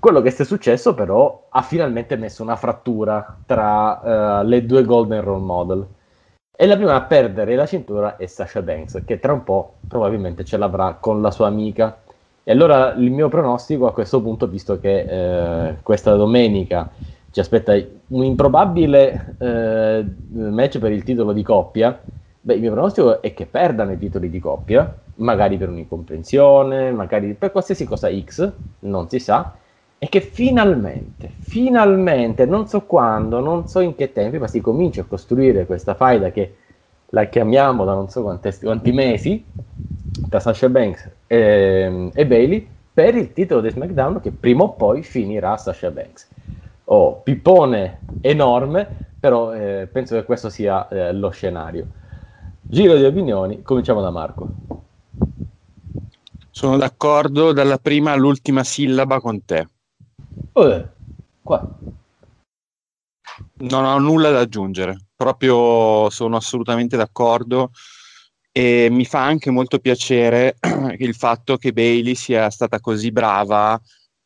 Quello 0.00 0.22
che 0.22 0.34
è 0.34 0.44
successo 0.44 0.94
però 0.94 1.48
ha 1.50 1.60
finalmente 1.60 2.16
messo 2.16 2.42
una 2.42 2.56
frattura 2.56 3.36
tra 3.44 4.40
uh, 4.40 4.46
le 4.46 4.64
due 4.64 4.82
Golden 4.82 5.20
Role 5.20 5.44
Model. 5.44 5.86
E 6.56 6.66
la 6.66 6.76
prima 6.76 6.94
a 6.94 7.02
perdere 7.02 7.54
la 7.54 7.66
cintura 7.66 8.16
è 8.16 8.24
Sasha 8.24 8.62
Banks, 8.62 9.02
che 9.04 9.18
tra 9.18 9.34
un 9.34 9.44
po' 9.44 9.74
probabilmente 9.86 10.42
ce 10.42 10.56
l'avrà 10.56 10.96
con 10.98 11.20
la 11.20 11.30
sua 11.30 11.48
amica. 11.48 12.00
E 12.42 12.50
allora 12.50 12.94
il 12.94 13.10
mio 13.10 13.28
pronostico 13.28 13.86
a 13.86 13.92
questo 13.92 14.22
punto, 14.22 14.46
visto 14.46 14.80
che 14.80 15.00
eh, 15.68 15.76
questa 15.82 16.14
domenica 16.14 16.88
ci 17.30 17.40
aspetta 17.40 17.74
un 18.08 18.24
improbabile 18.24 19.36
eh, 19.38 20.04
match 20.30 20.78
per 20.78 20.92
il 20.92 21.02
titolo 21.02 21.32
di 21.32 21.42
coppia, 21.42 22.00
Beh, 22.42 22.54
il 22.54 22.60
mio 22.60 22.72
pronostico 22.72 23.20
è 23.20 23.34
che 23.34 23.44
perdano 23.44 23.92
i 23.92 23.98
titoli 23.98 24.30
di 24.30 24.38
coppia, 24.38 24.96
magari 25.16 25.58
per 25.58 25.68
un'incomprensione, 25.68 26.90
magari 26.90 27.34
per 27.34 27.52
qualsiasi 27.52 27.84
cosa 27.84 28.08
X, 28.10 28.50
non 28.80 29.10
si 29.10 29.18
sa, 29.18 29.54
e 30.02 30.08
che 30.08 30.22
finalmente, 30.22 31.30
finalmente, 31.40 32.46
non 32.46 32.66
so 32.66 32.86
quando, 32.86 33.38
non 33.40 33.68
so 33.68 33.80
in 33.80 33.94
che 33.94 34.12
tempi, 34.12 34.38
ma 34.38 34.46
si 34.46 34.62
comincia 34.62 35.02
a 35.02 35.04
costruire 35.04 35.66
questa 35.66 35.94
faida 35.94 36.30
che 36.30 36.56
la 37.10 37.26
chiamiamo 37.26 37.84
da 37.84 37.92
non 37.92 38.08
so 38.08 38.22
quanti, 38.22 38.50
quanti 38.62 38.92
mesi, 38.92 39.44
tra 40.26 40.40
Sasha 40.40 40.70
Banks 40.70 41.06
e, 41.26 42.10
e, 42.14 42.26
Bailey, 42.26 42.66
per 42.94 43.14
il 43.14 43.34
titolo 43.34 43.60
di 43.60 43.68
SmackDown 43.68 44.22
che 44.22 44.30
prima 44.30 44.62
o 44.62 44.72
poi 44.72 45.02
finirà 45.02 45.58
Sasha 45.58 45.90
Banks. 45.90 46.30
Oh, 46.84 47.20
pippone 47.20 47.98
enorme, 48.22 48.88
però 49.20 49.52
eh, 49.52 49.86
penso 49.86 50.14
che 50.14 50.24
questo 50.24 50.48
sia 50.48 50.88
eh, 50.88 51.12
lo 51.12 51.28
scenario. 51.28 51.86
Giro 52.66 52.96
di 52.96 53.04
opinioni, 53.04 53.60
cominciamo 53.60 54.00
da 54.00 54.10
Marco. 54.10 54.54
Sono 56.50 56.78
d'accordo 56.78 57.52
dalla 57.52 57.76
prima 57.76 58.12
all'ultima 58.12 58.64
sillaba 58.64 59.20
con 59.20 59.44
te. 59.44 59.68
Oh, 60.52 60.88
qua. 61.42 61.78
Non 63.58 63.84
ho 63.84 63.98
nulla 63.98 64.30
da 64.30 64.40
aggiungere, 64.40 64.96
proprio 65.14 66.08
sono 66.10 66.36
assolutamente 66.36 66.96
d'accordo 66.96 67.70
e 68.52 68.88
mi 68.90 69.04
fa 69.04 69.24
anche 69.24 69.50
molto 69.50 69.78
piacere 69.78 70.56
il 70.98 71.14
fatto 71.14 71.56
che 71.56 71.72
Bailey 71.72 72.14
sia 72.14 72.50
stata 72.50 72.80
così 72.80 73.12
brava 73.12 73.80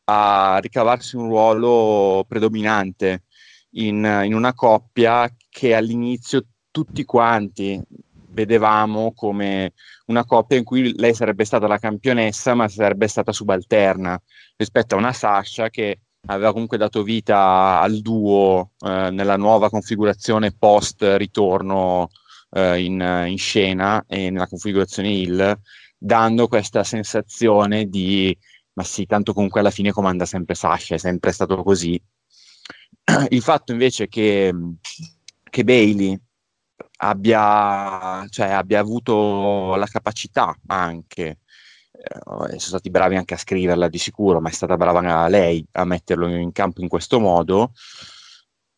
a 0.05 0.57
ricavarsi 0.61 1.15
un 1.15 1.27
ruolo 1.27 2.25
predominante 2.27 3.23
in, 3.71 4.21
in 4.23 4.33
una 4.33 4.53
coppia 4.53 5.29
che 5.49 5.75
all'inizio 5.75 6.45
tutti 6.71 7.03
quanti, 7.05 7.81
vedevamo 8.35 9.13
come 9.13 9.73
una 10.07 10.25
coppia 10.25 10.57
in 10.57 10.63
cui 10.63 10.93
lei 10.97 11.15
sarebbe 11.15 11.45
stata 11.45 11.65
la 11.65 11.79
campionessa, 11.79 12.53
ma 12.53 12.67
sarebbe 12.67 13.07
stata 13.07 13.31
subalterna 13.31 14.21
rispetto 14.57 14.95
a 14.95 14.97
una 14.99 15.13
Sasha 15.13 15.69
che 15.69 16.01
aveva 16.27 16.51
comunque 16.51 16.77
dato 16.77 17.01
vita 17.01 17.79
al 17.79 18.01
duo 18.01 18.71
eh, 18.79 19.09
nella 19.11 19.37
nuova 19.37 19.69
configurazione 19.69 20.53
post 20.57 21.03
ritorno 21.17 22.09
eh, 22.51 22.83
in, 22.83 23.25
in, 23.27 23.37
scena 23.37 24.03
e 24.07 24.29
nella 24.29 24.47
configurazione 24.47 25.09
Hill, 25.09 25.59
dando 25.97 26.47
questa 26.47 26.83
sensazione 26.83 27.85
di 27.85 28.37
ma 28.75 28.83
sì, 28.83 29.05
tanto 29.05 29.33
comunque 29.33 29.61
alla 29.61 29.71
fine 29.71 29.91
comanda 29.91 30.25
sempre 30.25 30.53
Sasha, 30.53 30.95
è 30.95 30.97
sempre 30.97 31.31
stato 31.31 31.63
così. 31.63 31.99
Il 33.29 33.41
fatto 33.41 33.71
invece 33.71 34.07
che, 34.09 34.53
che 35.49 35.63
Bailey 35.63 36.19
abbia, 36.97 38.25
cioè, 38.29 38.49
abbia 38.49 38.79
avuto 38.79 39.75
la 39.75 39.87
capacità 39.87 40.55
anche, 40.67 41.39
eh, 41.91 42.19
sono 42.25 42.59
stati 42.59 42.89
bravi 42.89 43.15
anche 43.15 43.33
a 43.33 43.37
scriverla 43.37 43.89
di 43.89 43.97
sicuro, 43.97 44.41
ma 44.41 44.49
è 44.49 44.53
stata 44.53 44.77
brava 44.77 45.27
lei 45.27 45.65
a 45.73 45.85
metterlo 45.85 46.27
in 46.27 46.51
campo 46.51 46.81
in 46.81 46.87
questo 46.87 47.19
modo. 47.19 47.71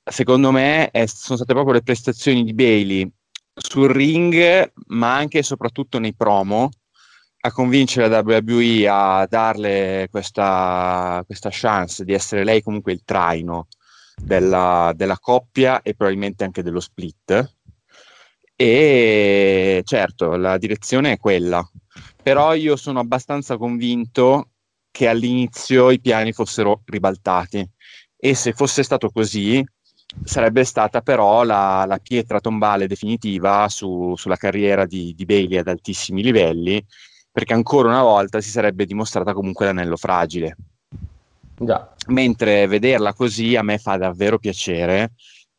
Secondo 0.04 0.52
me 0.52 0.90
è, 0.92 1.06
sono 1.06 1.38
state 1.38 1.54
proprio 1.54 1.74
le 1.74 1.84
prestazioni 1.84 2.44
di 2.44 2.54
Bailey 2.54 3.12
sul 3.54 3.90
ring, 3.90 4.72
ma 4.88 5.16
anche 5.16 5.40
e 5.40 5.44
soprattutto 5.44 6.00
nei 6.00 6.14
promo, 6.16 6.70
a 7.40 7.52
convincere 7.52 8.08
la 8.08 8.22
WWE 8.26 8.88
a 8.90 9.28
darle 9.30 10.08
questa, 10.10 11.24
questa 11.26 11.50
chance 11.52 12.04
di 12.04 12.14
essere 12.14 12.44
lei 12.44 12.62
comunque 12.62 12.94
il 12.94 13.04
traino 13.06 13.68
della, 14.16 14.92
della 14.96 15.18
coppia 15.20 15.82
e 15.82 15.94
probabilmente 15.94 16.44
anche 16.44 16.64
dello 16.64 16.80
split 16.80 17.57
e 18.60 19.82
certo, 19.86 20.36
la 20.36 20.58
direzione 20.58 21.12
è 21.12 21.18
quella, 21.20 21.64
però 22.22 22.56
io 22.56 22.76
sono 22.76 23.00
abbastanza 23.00 23.56
convinto 23.56 24.50
che 24.90 25.08
all'inizio 25.08 25.92
i 25.92 26.00
piani 26.00 26.34
fossero 26.34 26.82
ribaltati 26.86 27.64
e 28.18 28.34
se 28.34 28.54
fosse 28.54 28.82
stato 28.82 29.12
così 29.12 29.64
sarebbe 30.24 30.64
stata 30.64 31.02
però 31.02 31.44
la, 31.44 31.86
la 31.88 32.00
pietra 32.00 32.40
tombale 32.40 32.88
definitiva 32.88 33.70
su, 33.70 34.16
sulla 34.16 34.38
carriera 34.38 34.88
di, 34.88 35.14
di 35.16 35.26
Bailey 35.26 35.60
ad 35.60 35.68
altissimi 35.68 36.24
livelli, 36.24 36.84
perché 37.32 37.54
ancora 37.54 37.90
una 37.90 38.02
volta 38.02 38.42
si 38.42 38.50
sarebbe 38.50 38.86
dimostrata 38.86 39.34
comunque 39.34 39.66
l'anello 39.66 39.98
fragile. 39.98 40.56
Già. 41.60 41.94
Mentre 42.08 42.66
vederla 42.66 43.14
così 43.14 43.56
a 43.56 43.62
me 43.62 43.78
fa 43.78 43.98
davvero 43.98 44.40
piacere, 44.40 45.12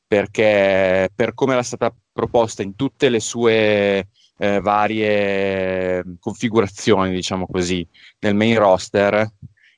perché 0.08 1.10
per 1.14 1.34
come 1.34 1.52
era 1.52 1.62
stata 1.62 1.94
proposta 2.12 2.62
in 2.62 2.74
tutte 2.74 3.10
le 3.10 3.20
sue 3.20 4.08
eh, 4.38 4.60
varie 4.60 6.02
configurazioni, 6.18 7.12
diciamo 7.12 7.46
così, 7.46 7.86
nel 8.20 8.34
main 8.34 8.58
roster, 8.58 9.30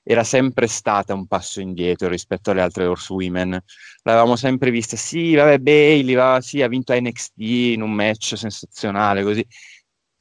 era 0.02 0.24
sempre 0.24 0.66
stata 0.66 1.14
un 1.14 1.26
passo 1.26 1.60
indietro 1.60 2.08
rispetto 2.08 2.50
alle 2.50 2.62
altre 2.62 2.86
Horsewomen. 2.86 3.60
L'avevamo 4.02 4.36
sempre 4.36 4.70
vista, 4.70 4.96
sì, 4.96 5.34
vabbè, 5.34 5.58
Bailey, 5.58 6.14
va, 6.14 6.40
sì, 6.40 6.62
ha 6.62 6.68
vinto 6.68 6.94
NXT 6.98 7.32
in 7.38 7.82
un 7.82 7.92
match 7.92 8.36
sensazionale, 8.36 9.22
così. 9.22 9.44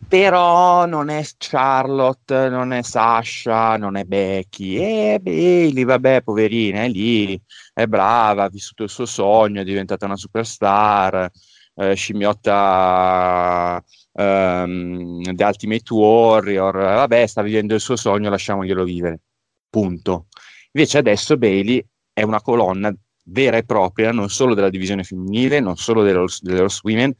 Però 0.08 0.86
non 0.86 1.10
è 1.10 1.24
Charlotte, 1.38 2.50
non 2.50 2.74
è 2.74 2.82
Sasha, 2.82 3.78
non 3.78 3.95
è 3.95 4.06
Becky. 4.06 4.78
E 4.78 5.20
Bailey, 5.22 5.84
vabbè, 5.84 6.24
poverina, 6.24 6.84
è 6.84 6.88
lì, 6.88 7.39
è 7.74 7.86
brava, 7.86 8.43
ha 8.43 8.50
vissuto 8.50 8.84
il 8.84 8.89
suo 8.89 9.06
sogno, 9.06 9.62
è 9.62 9.64
diventata 9.64 10.06
una 10.06 10.16
superstar 10.16 11.30
eh, 11.76 11.95
scimmiotta 11.95 13.84
ehm, 14.14 15.34
The 15.34 15.43
Ultimate 15.43 15.93
Warrior, 15.93 16.76
vabbè, 16.76 17.26
sta 17.26 17.41
vivendo 17.41 17.74
il 17.74 17.80
suo 17.80 17.95
sogno, 17.95 18.30
lasciamoglielo 18.30 18.84
vivere. 18.84 19.22
Punto. 19.70 20.28
Invece 20.72 20.97
adesso 20.97 21.38
Bailey 21.38 21.84
è 22.12 22.24
una 22.24 22.41
colonna 22.41 22.93
vera 23.26 23.58
e 23.58 23.64
propria, 23.64 24.12
non 24.12 24.30
solo 24.30 24.54
della 24.56 24.70
divisione 24.70 25.04
femminile, 25.04 25.60
non 25.60 25.78
solo 25.78 26.04
delle 26.04 26.20
Horse 26.20 26.80
Women, 26.84 27.16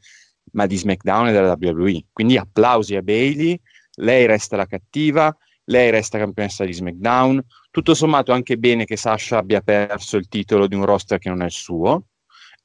ma 0.52 0.66
di 0.66 0.76
SmackDown 0.76 1.28
e 1.28 1.32
della 1.32 1.56
WWE. 1.58 2.04
Quindi 2.12 2.36
applausi 2.36 2.96
a 2.96 3.02
Bailey, 3.02 3.60
lei 3.96 4.26
resta 4.26 4.56
la 4.56 4.66
cattiva, 4.66 5.36
lei 5.64 5.90
resta 5.90 6.18
campionessa 6.18 6.64
di 6.64 6.72
SmackDown. 6.72 7.44
Tutto 7.70 7.94
sommato 7.94 8.32
anche 8.32 8.56
bene 8.56 8.84
che 8.84 8.96
Sasha 8.96 9.38
abbia 9.38 9.60
perso 9.60 10.16
il 10.16 10.28
titolo 10.28 10.66
di 10.66 10.74
un 10.74 10.84
roster 10.84 11.18
che 11.18 11.28
non 11.28 11.42
è 11.42 11.44
il 11.44 11.50
suo, 11.52 12.04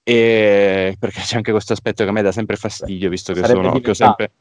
e 0.01 0.95
perché 0.99 1.21
c'è 1.21 1.35
anche 1.35 1.51
questo 1.51 1.73
aspetto 1.73 2.03
che 2.03 2.09
a 2.09 2.13
me 2.13 2.21
dà 2.21 2.31
sempre 2.31 2.55
fastidio, 2.55 3.09
visto 3.09 3.33
che 3.33 3.41
Sarebbe 3.41 3.63
sono 3.63 3.79
che 3.79 3.89
ho 3.89 3.93
sempre... 3.93 4.31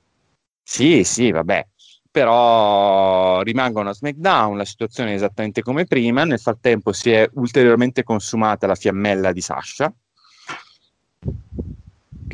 Sì, 0.62 1.04
sì, 1.04 1.30
vabbè, 1.30 1.66
però 2.10 3.42
rimangono 3.42 3.90
a 3.90 3.92
SmackDown, 3.92 4.56
la 4.56 4.64
situazione 4.64 5.10
è 5.10 5.14
esattamente 5.14 5.60
come 5.62 5.84
prima, 5.84 6.24
nel 6.24 6.38
frattempo 6.38 6.92
si 6.92 7.10
è 7.10 7.28
ulteriormente 7.34 8.02
consumata 8.02 8.66
la 8.66 8.74
fiammella 8.74 9.32
di 9.32 9.40
Sasha. 9.42 9.92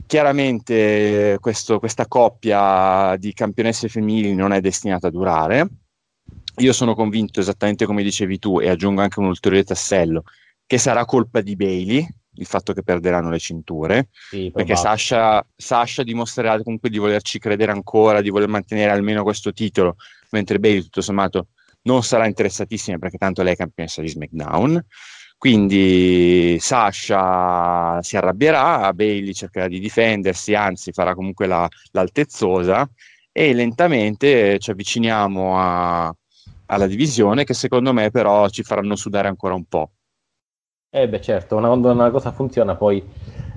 Chiaramente 0.06 1.38
questo- 1.40 1.78
questa 1.78 2.06
coppia 2.06 3.16
di 3.16 3.32
campionesse 3.32 3.88
femminili 3.88 4.34
non 4.34 4.52
è 4.52 4.60
destinata 4.60 5.08
a 5.08 5.10
durare. 5.10 5.68
Io 6.56 6.72
sono 6.72 6.94
convinto, 6.94 7.40
esattamente 7.40 7.86
come 7.86 8.02
dicevi 8.02 8.38
tu, 8.38 8.60
e 8.60 8.68
aggiungo 8.68 9.00
anche 9.00 9.20
un 9.20 9.26
ulteriore 9.26 9.64
tassello, 9.64 10.24
che 10.66 10.78
sarà 10.78 11.04
colpa 11.04 11.40
di 11.40 11.56
Bailey 11.56 12.06
il 12.34 12.46
fatto 12.46 12.72
che 12.72 12.82
perderanno 12.82 13.28
le 13.28 13.38
cinture, 13.38 14.08
Sì, 14.30 14.50
perché. 14.54 14.76
Sasha, 14.76 15.44
Sasha 15.56 16.02
dimostrerà 16.02 16.62
comunque 16.62 16.88
di 16.88 16.98
volerci 16.98 17.38
credere 17.38 17.72
ancora, 17.72 18.20
di 18.20 18.30
voler 18.30 18.48
mantenere 18.48 18.90
almeno 18.90 19.22
questo 19.22 19.52
titolo, 19.52 19.96
mentre 20.30 20.58
Bailey 20.58 20.82
tutto 20.82 21.00
sommato 21.00 21.48
non 21.82 22.02
sarà 22.02 22.26
interessatissima 22.26 22.98
perché 22.98 23.18
tanto 23.18 23.42
lei 23.42 23.54
è 23.54 23.56
campionessa 23.56 24.00
di 24.00 24.08
SmackDown. 24.08 24.84
Quindi 25.40 26.58
Sasha 26.60 28.02
si 28.02 28.16
arrabbierà, 28.18 28.92
Bailey 28.92 29.32
cercherà 29.32 29.68
di 29.68 29.78
difendersi, 29.80 30.54
anzi 30.54 30.92
farà 30.92 31.14
comunque 31.14 31.46
la- 31.46 31.66
l'altezzosa 31.92 32.86
e 33.32 33.54
lentamente 33.54 34.58
ci 34.58 34.70
avviciniamo 34.70 35.58
a- 35.58 36.14
alla 36.66 36.86
divisione 36.86 37.44
che 37.44 37.54
secondo 37.54 37.92
me 37.94 38.10
però 38.10 38.48
ci 38.50 38.62
faranno 38.62 38.96
sudare 38.96 39.28
ancora 39.28 39.54
un 39.54 39.64
po'. 39.64 39.92
Eh 40.92 41.08
beh 41.08 41.20
certo, 41.20 41.56
una- 41.56 41.70
una 41.70 42.10
cosa 42.10 42.32
funziona 42.32 42.74
poi 42.74 43.02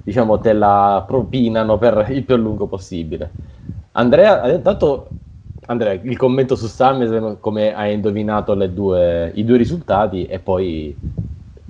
diciamo 0.04 0.40
te 0.40 0.54
la 0.54 1.04
propinano 1.08 1.78
per 1.78 2.08
il 2.12 2.24
più 2.24 2.36
a 2.36 2.38
lungo 2.38 2.68
possibile. 2.68 3.32
Andrea, 3.94 4.44
eh, 4.44 4.56
intanto 4.56 5.10
Andrea, 5.66 5.94
il 5.94 6.18
commento 6.18 6.56
su 6.56 6.68
SummerSlam 6.68 7.40
come 7.40 7.74
hai 7.74 7.94
indovinato 7.94 8.54
due- 8.68 9.32
i 9.36 9.44
due 9.46 9.58
risultati 9.58 10.26
e 10.26 10.40
poi 10.40 10.96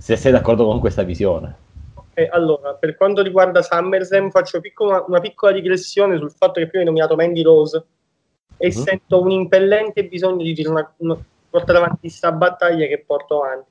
se 0.04 0.18
sei 0.18 0.34
d'accordo 0.34 0.66
con 0.66 0.82
questa 0.82 1.04
visione. 1.04 1.56
Eh, 2.14 2.28
allora, 2.30 2.74
per 2.74 2.98
quanto 2.98 3.22
riguarda 3.22 3.62
SummerSlam, 3.62 4.32
faccio 4.32 4.60
piccola- 4.60 5.06
una 5.08 5.22
piccola 5.22 5.54
digressione 5.54 6.18
sul 6.18 6.30
fatto 6.30 6.60
che 6.60 6.68
prima 6.68 6.80
hai 6.80 6.86
nominato 6.90 7.16
Mandy 7.16 7.42
Rose 7.42 7.82
e 8.58 8.68
Mhm. 8.68 8.72
sento 8.74 9.22
un 9.22 9.32
impellente 9.32 10.04
bisogno 10.04 10.44
di 10.44 10.66
una- 10.66 10.94
una- 10.98 11.18
portare 11.50 11.78
avanti 11.78 12.00
questa 12.02 12.34
battaglia 12.34 12.86
che 12.86 13.02
porto 13.08 13.44
avanti. 13.44 13.70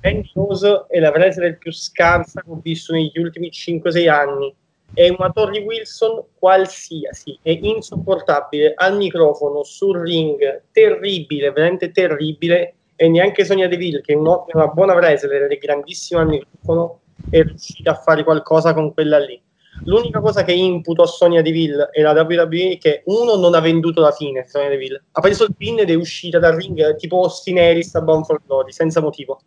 Mandy 0.00 0.30
Rose 0.32 0.86
è 0.88 0.98
la 0.98 1.10
wrestler 1.10 1.58
più 1.58 1.70
scarsa 1.70 2.40
che 2.40 2.50
ho 2.50 2.58
visto 2.62 2.94
negli 2.94 3.12
ultimi 3.16 3.50
5-6 3.50 4.08
anni. 4.08 4.54
È 4.94 5.10
una 5.10 5.30
Tori 5.30 5.58
Wilson 5.60 6.22
qualsiasi, 6.38 7.38
è 7.42 7.50
insopportabile 7.50 8.72
al 8.74 8.96
microfono, 8.96 9.62
sul 9.62 9.98
ring, 9.98 10.62
terribile, 10.72 11.50
veramente 11.50 11.90
terribile. 11.90 12.76
E 12.96 13.08
neanche 13.08 13.44
Sonia 13.44 13.68
Deville, 13.68 14.00
che 14.00 14.14
è 14.14 14.16
un- 14.16 14.44
è 14.46 14.56
una 14.56 14.68
buona 14.68 14.94
wrestler 14.94 15.48
è 15.48 15.56
grandissima 15.58 16.22
al 16.22 16.28
microfono, 16.28 17.00
è 17.30 17.42
riuscita 17.42 17.92
a 17.92 17.94
fare 17.94 18.24
qualcosa 18.24 18.72
con 18.72 18.92
quella 18.92 19.18
lì. 19.18 19.40
L'unica 19.84 20.20
cosa 20.20 20.42
che 20.42 20.52
imputo 20.52 21.02
a 21.02 21.06
Sonia 21.06 21.42
Deville 21.42 21.90
e 21.92 22.00
la 22.00 22.12
WWE 22.12 22.72
è 22.72 22.78
che 22.78 23.02
uno 23.06 23.36
non 23.36 23.54
ha 23.54 23.60
venduto 23.60 24.00
la 24.00 24.10
fine. 24.12 24.46
Sonia 24.48 24.70
Deville 24.70 25.04
ha 25.12 25.20
preso 25.20 25.44
il 25.44 25.54
pin 25.54 25.78
ed 25.80 25.90
è 25.90 25.94
uscita 25.94 26.38
dal 26.38 26.54
ring 26.54 26.78
eh, 26.78 26.96
tipo 26.96 27.22
Austin 27.22 27.58
Harris 27.58 27.94
a 27.94 28.00
Bound 28.00 28.24
for 28.24 28.40
Glory 28.46 28.72
senza 28.72 29.00
motivo. 29.00 29.40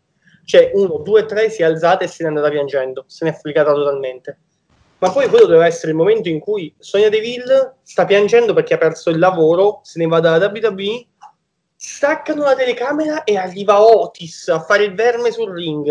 Cioè, 0.46 0.72
uno, 0.74 1.00
due, 1.04 1.26
tre 1.26 1.50
si 1.50 1.62
è 1.62 1.66
alzata 1.66 2.04
e 2.04 2.08
se 2.08 2.24
n'è 2.24 2.30
andata 2.30 2.50
piangendo, 2.50 3.04
se 3.08 3.26
n'è 3.26 3.32
afflicata 3.32 3.74
totalmente. 3.74 4.40
Ma 5.00 5.12
poi 5.12 5.28
quello 5.30 5.46
deve 5.46 5.66
essere 5.66 5.92
il 5.92 5.98
momento 5.98 6.28
in 6.28 6.40
cui 6.40 6.74
Sonia 6.78 7.10
Deville 7.10 7.78
sta 7.84 8.06
piangendo 8.06 8.54
perché 8.54 8.74
ha 8.74 8.78
perso 8.78 9.10
il 9.10 9.18
lavoro, 9.18 9.80
se 9.84 10.00
ne 10.00 10.08
va 10.08 10.20
dalla 10.20 10.46
WWE, 10.46 11.06
staccano 11.82 12.44
la 12.44 12.56
telecamera 12.56 13.24
e 13.24 13.38
arriva 13.38 13.82
Otis 13.82 14.50
a 14.50 14.60
fare 14.60 14.84
il 14.84 14.94
verme 14.94 15.32
sul 15.32 15.54
ring. 15.54 15.88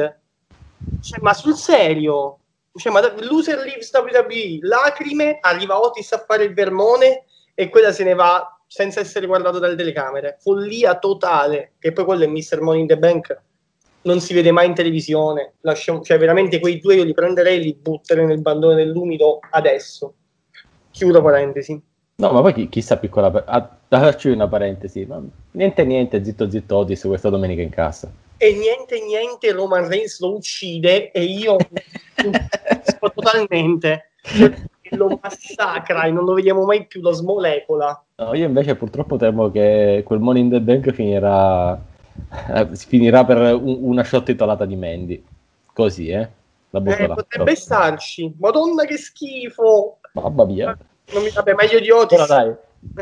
Cioè, 1.00 1.18
ma 1.22 1.32
sul 1.32 1.54
serio? 1.54 2.40
Cioè, 2.74 2.92
ma 2.92 3.00
loser 3.22 3.56
leaves 3.60 3.90
WWE, 3.90 4.58
lacrime, 4.60 5.38
arriva 5.40 5.80
Otis 5.80 6.12
a 6.12 6.18
fare 6.18 6.44
il 6.44 6.52
vermone 6.52 7.24
e 7.54 7.70
quella 7.70 7.90
se 7.90 8.04
ne 8.04 8.12
va 8.12 8.60
senza 8.66 9.00
essere 9.00 9.26
guardato 9.26 9.58
dalle 9.58 9.76
telecamere. 9.76 10.36
Follia 10.40 10.98
totale. 10.98 11.72
Che 11.78 11.92
poi 11.92 12.04
quello 12.04 12.24
è 12.24 12.26
Mr. 12.26 12.60
Money 12.60 12.82
in 12.82 12.86
the 12.86 12.98
Bank. 12.98 13.42
Non 14.02 14.20
si 14.20 14.34
vede 14.34 14.50
mai 14.50 14.66
in 14.66 14.74
televisione. 14.74 15.54
Lasciamo- 15.62 16.02
cioè, 16.02 16.18
veramente 16.18 16.60
quei 16.60 16.80
due 16.80 16.96
io 16.96 17.04
li 17.04 17.14
prenderei 17.14 17.56
e 17.56 17.60
li 17.60 17.74
butterei 17.74 18.26
nel 18.26 18.42
bandone 18.42 18.74
dell'umido 18.74 19.38
adesso. 19.52 20.12
Chiudo 20.90 21.22
parentesi. 21.22 21.82
No, 22.20 22.32
ma 22.32 22.40
poi 22.40 22.52
chi- 22.52 22.68
chissà 22.68 22.96
piccola... 22.98 23.30
pa- 23.30 23.44
ah, 23.46 23.76
Faccio 23.88 24.32
una 24.32 24.48
parentesi, 24.48 25.04
ma 25.06 25.22
niente 25.52 25.84
niente, 25.84 26.24
zitto 26.24 26.50
zitto 26.50 26.76
Otis 26.78 27.02
questa 27.04 27.28
domenica 27.30 27.62
in 27.62 27.70
cassa. 27.70 28.10
e 28.36 28.52
niente 28.54 29.00
niente 29.04 29.52
Roman 29.52 29.86
Reigns 29.88 30.18
lo 30.20 30.34
uccide 30.34 31.10
e 31.12 31.22
io 31.22 31.56
totalmente 33.14 34.10
lo 34.90 35.18
massacra 35.22 36.04
e 36.04 36.10
non 36.10 36.24
lo 36.24 36.34
vediamo 36.34 36.64
mai 36.64 36.86
più 36.86 37.00
lo 37.00 37.12
smolecola 37.12 38.04
No, 38.16 38.34
io 38.34 38.46
invece 38.46 38.74
purtroppo 38.74 39.16
temo 39.16 39.50
che 39.52 40.02
quel 40.04 40.18
Money 40.18 40.42
in 40.42 40.50
the 40.50 40.60
Bank 40.60 40.90
finirà, 40.90 41.80
eh, 42.52 42.68
finirà 42.74 43.24
per 43.24 43.54
un- 43.54 43.78
una 43.82 44.02
shot 44.02 44.24
titolata 44.24 44.64
di 44.66 44.74
Mandy. 44.74 45.24
Così, 45.72 46.08
eh? 46.08 46.28
La 46.70 46.82
eh, 46.84 47.08
potrebbe 47.08 47.54
starci 47.54 48.34
madonna 48.40 48.84
che 48.84 48.96
schifo 48.96 49.98
Mamma 50.12 50.44
mia. 50.44 50.76
Non 51.12 51.22
mi 51.22 51.30
vabbè 51.30 51.54
meglio 51.54 51.80
di 51.80 51.90
Otis 51.90 52.18
Ora 52.18 52.26
dai, 52.26 52.54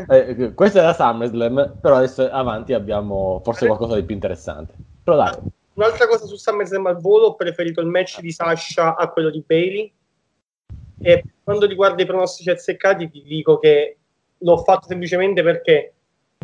eh, 0.09 0.53
questa 0.53 0.79
era 0.79 0.93
SummerSlam, 0.93 1.77
però 1.81 1.97
adesso 1.97 2.29
avanti 2.29 2.73
abbiamo 2.73 3.41
forse 3.43 3.65
qualcosa 3.67 3.95
di 3.95 4.03
più 4.03 4.15
interessante. 4.15 4.73
Però 5.03 5.17
dai, 5.17 5.35
un'altra 5.73 6.07
cosa 6.07 6.25
su 6.25 6.35
SummerSlam 6.35 6.87
al 6.87 6.99
volo 6.99 7.27
ho 7.27 7.35
preferito 7.35 7.81
il 7.81 7.87
match 7.87 8.19
di 8.19 8.31
Sasha 8.31 8.95
a 8.95 9.09
quello 9.09 9.29
di 9.29 9.43
Bailey. 9.45 9.91
E 10.99 11.21
per 11.21 11.31
quanto 11.43 11.67
riguarda 11.67 12.01
i 12.01 12.07
pronostici 12.07 12.49
azzeccati 12.49 13.09
ti 13.09 13.21
dico 13.23 13.59
che 13.59 13.97
l'ho 14.39 14.57
fatto 14.57 14.87
semplicemente 14.87 15.43
perché 15.43 15.93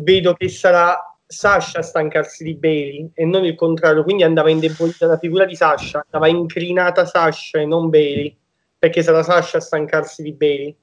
vedo 0.02 0.34
che 0.34 0.48
sarà 0.48 0.96
Sasha 1.26 1.80
a 1.80 1.82
stancarsi 1.82 2.44
di 2.44 2.54
Bailey 2.54 3.10
e 3.14 3.24
non 3.24 3.44
il 3.44 3.56
contrario, 3.56 4.04
quindi 4.04 4.22
andava 4.22 4.50
indebolita 4.50 5.06
la 5.06 5.18
figura 5.18 5.44
di 5.44 5.56
Sasha, 5.56 6.04
andava 6.04 6.28
incrinata 6.28 7.04
Sasha 7.04 7.58
e 7.58 7.66
non 7.66 7.88
Bailey, 7.88 8.36
perché 8.78 9.02
sarà 9.02 9.22
Sasha 9.22 9.58
a 9.58 9.60
stancarsi 9.60 10.22
di 10.22 10.32
Bailey. 10.32 10.76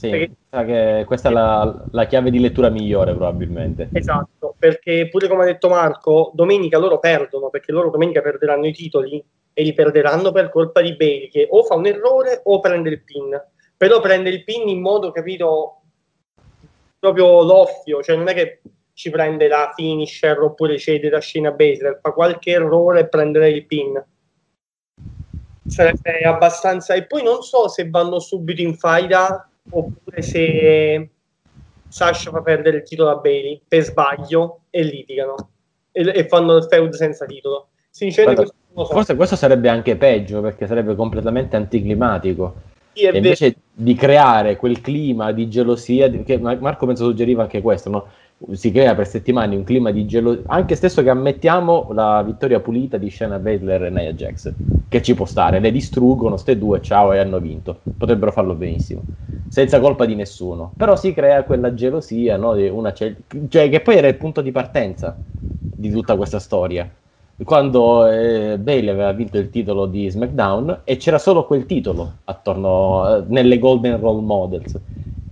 Sì, 0.00 0.34
Perché- 0.48 1.04
questa 1.04 1.28
è 1.28 1.32
la, 1.32 1.84
la 1.90 2.06
chiave 2.06 2.30
di 2.30 2.40
lettura 2.40 2.70
migliore 2.70 3.14
probabilmente. 3.14 3.90
Esatto, 3.92 4.54
perché 4.58 5.08
pure 5.10 5.28
come 5.28 5.42
ha 5.42 5.46
detto 5.46 5.68
Marco, 5.68 6.30
domenica 6.32 6.78
loro 6.78 6.98
perdono, 6.98 7.50
perché 7.50 7.70
loro 7.70 7.90
domenica 7.90 8.22
perderanno 8.22 8.66
i 8.66 8.72
titoli 8.72 9.22
e 9.52 9.62
li 9.62 9.74
perderanno 9.74 10.32
per 10.32 10.48
colpa 10.48 10.80
di 10.80 10.96
Bailey, 10.96 11.28
che 11.28 11.46
o 11.50 11.64
fa 11.64 11.74
un 11.74 11.84
errore 11.84 12.40
o 12.44 12.60
prende 12.60 12.88
il 12.88 13.02
pin. 13.02 13.38
Però 13.76 14.00
prende 14.00 14.30
il 14.30 14.42
pin 14.42 14.68
in 14.68 14.80
modo, 14.80 15.12
capito, 15.12 15.82
proprio 16.98 17.42
loffio, 17.42 18.02
cioè 18.02 18.16
non 18.16 18.28
è 18.28 18.32
che 18.32 18.62
ci 18.94 19.10
prende 19.10 19.48
la 19.48 19.70
finisher 19.74 20.40
oppure 20.40 20.78
cede 20.78 21.10
da 21.10 21.20
Shayna 21.20 21.50
Baszler, 21.50 21.98
fa 22.00 22.12
qualche 22.12 22.52
errore 22.52 23.00
e 23.00 23.08
prenderà 23.08 23.46
il 23.46 23.66
pin. 23.66 24.02
Sarebbe 25.66 26.20
abbastanza... 26.20 26.94
E 26.94 27.04
poi 27.04 27.22
non 27.22 27.42
so 27.42 27.68
se 27.68 27.90
vanno 27.90 28.18
subito 28.18 28.62
in 28.62 28.74
faida 28.74 29.44
oppure 29.68 30.22
se 30.22 31.10
Sasha 31.88 32.30
fa 32.30 32.40
perdere 32.40 32.78
il 32.78 32.82
titolo 32.84 33.10
a 33.10 33.16
Bailey 33.16 33.60
per 33.66 33.82
sbaglio 33.82 34.62
e 34.70 34.82
litigano 34.82 35.50
e, 35.92 36.10
e 36.14 36.26
fanno 36.28 36.56
il 36.56 36.64
feud 36.64 36.92
senza 36.92 37.26
titolo. 37.26 37.68
Sinceramente, 37.90 38.52
questo. 38.72 38.94
Forse 38.94 39.16
questo 39.16 39.36
sarebbe 39.36 39.68
anche 39.68 39.96
peggio 39.96 40.40
perché 40.40 40.66
sarebbe 40.66 40.94
completamente 40.94 41.56
anticlimatico. 41.56 42.68
Sì, 42.92 43.02
E 43.02 43.06
vero. 43.06 43.16
invece 43.16 43.56
di 43.72 43.94
creare 43.94 44.56
quel 44.56 44.80
clima 44.80 45.32
di 45.32 45.48
gelosia, 45.48 46.08
che 46.08 46.38
Mar- 46.38 46.60
Marco 46.60 46.86
penso 46.86 47.04
suggeriva 47.04 47.42
anche 47.42 47.60
questo, 47.60 47.90
no? 47.90 48.08
Si 48.52 48.70
crea 48.70 48.94
per 48.94 49.06
settimane 49.06 49.54
un 49.56 49.64
clima 49.64 49.90
di 49.90 50.06
gelosia, 50.06 50.42
anche 50.46 50.74
stesso 50.74 51.02
che 51.02 51.10
ammettiamo 51.10 51.90
la 51.92 52.22
vittoria 52.22 52.60
pulita 52.60 52.96
di 52.96 53.10
Shayna 53.10 53.38
Baszler 53.38 53.84
e 53.84 53.90
Nia 53.90 54.12
Jax, 54.12 54.52
che 54.88 55.02
ci 55.02 55.14
può 55.14 55.24
stare, 55.26 55.60
le 55.60 55.70
distruggono, 55.70 56.36
ste 56.36 56.58
due, 56.58 56.80
ciao, 56.80 57.12
e 57.12 57.18
hanno 57.18 57.38
vinto, 57.38 57.78
potrebbero 57.96 58.32
farlo 58.32 58.54
benissimo, 58.54 59.04
senza 59.46 59.78
colpa 59.80 60.06
di 60.06 60.14
nessuno, 60.14 60.72
però 60.76 60.96
si 60.96 61.12
crea 61.12 61.44
quella 61.44 61.74
gelosia, 61.74 62.36
no? 62.36 62.54
di 62.54 62.68
una 62.68 62.92
ce- 62.92 63.16
cioè, 63.48 63.68
che 63.68 63.80
poi 63.80 63.96
era 63.96 64.08
il 64.08 64.16
punto 64.16 64.40
di 64.40 64.50
partenza 64.52 65.18
di 65.74 65.90
tutta 65.90 66.16
questa 66.16 66.38
storia. 66.38 66.88
Quando 67.42 68.06
eh, 68.06 68.58
Bailey 68.58 68.90
aveva 68.90 69.12
vinto 69.12 69.38
il 69.38 69.48
titolo 69.48 69.86
di 69.86 70.10
SmackDown 70.10 70.82
e 70.84 70.96
c'era 70.98 71.18
solo 71.18 71.46
quel 71.46 71.64
titolo 71.64 72.16
attorno 72.24 73.16
eh, 73.16 73.24
nelle 73.28 73.58
Golden 73.58 73.98
Role 73.98 74.20
Models. 74.20 74.78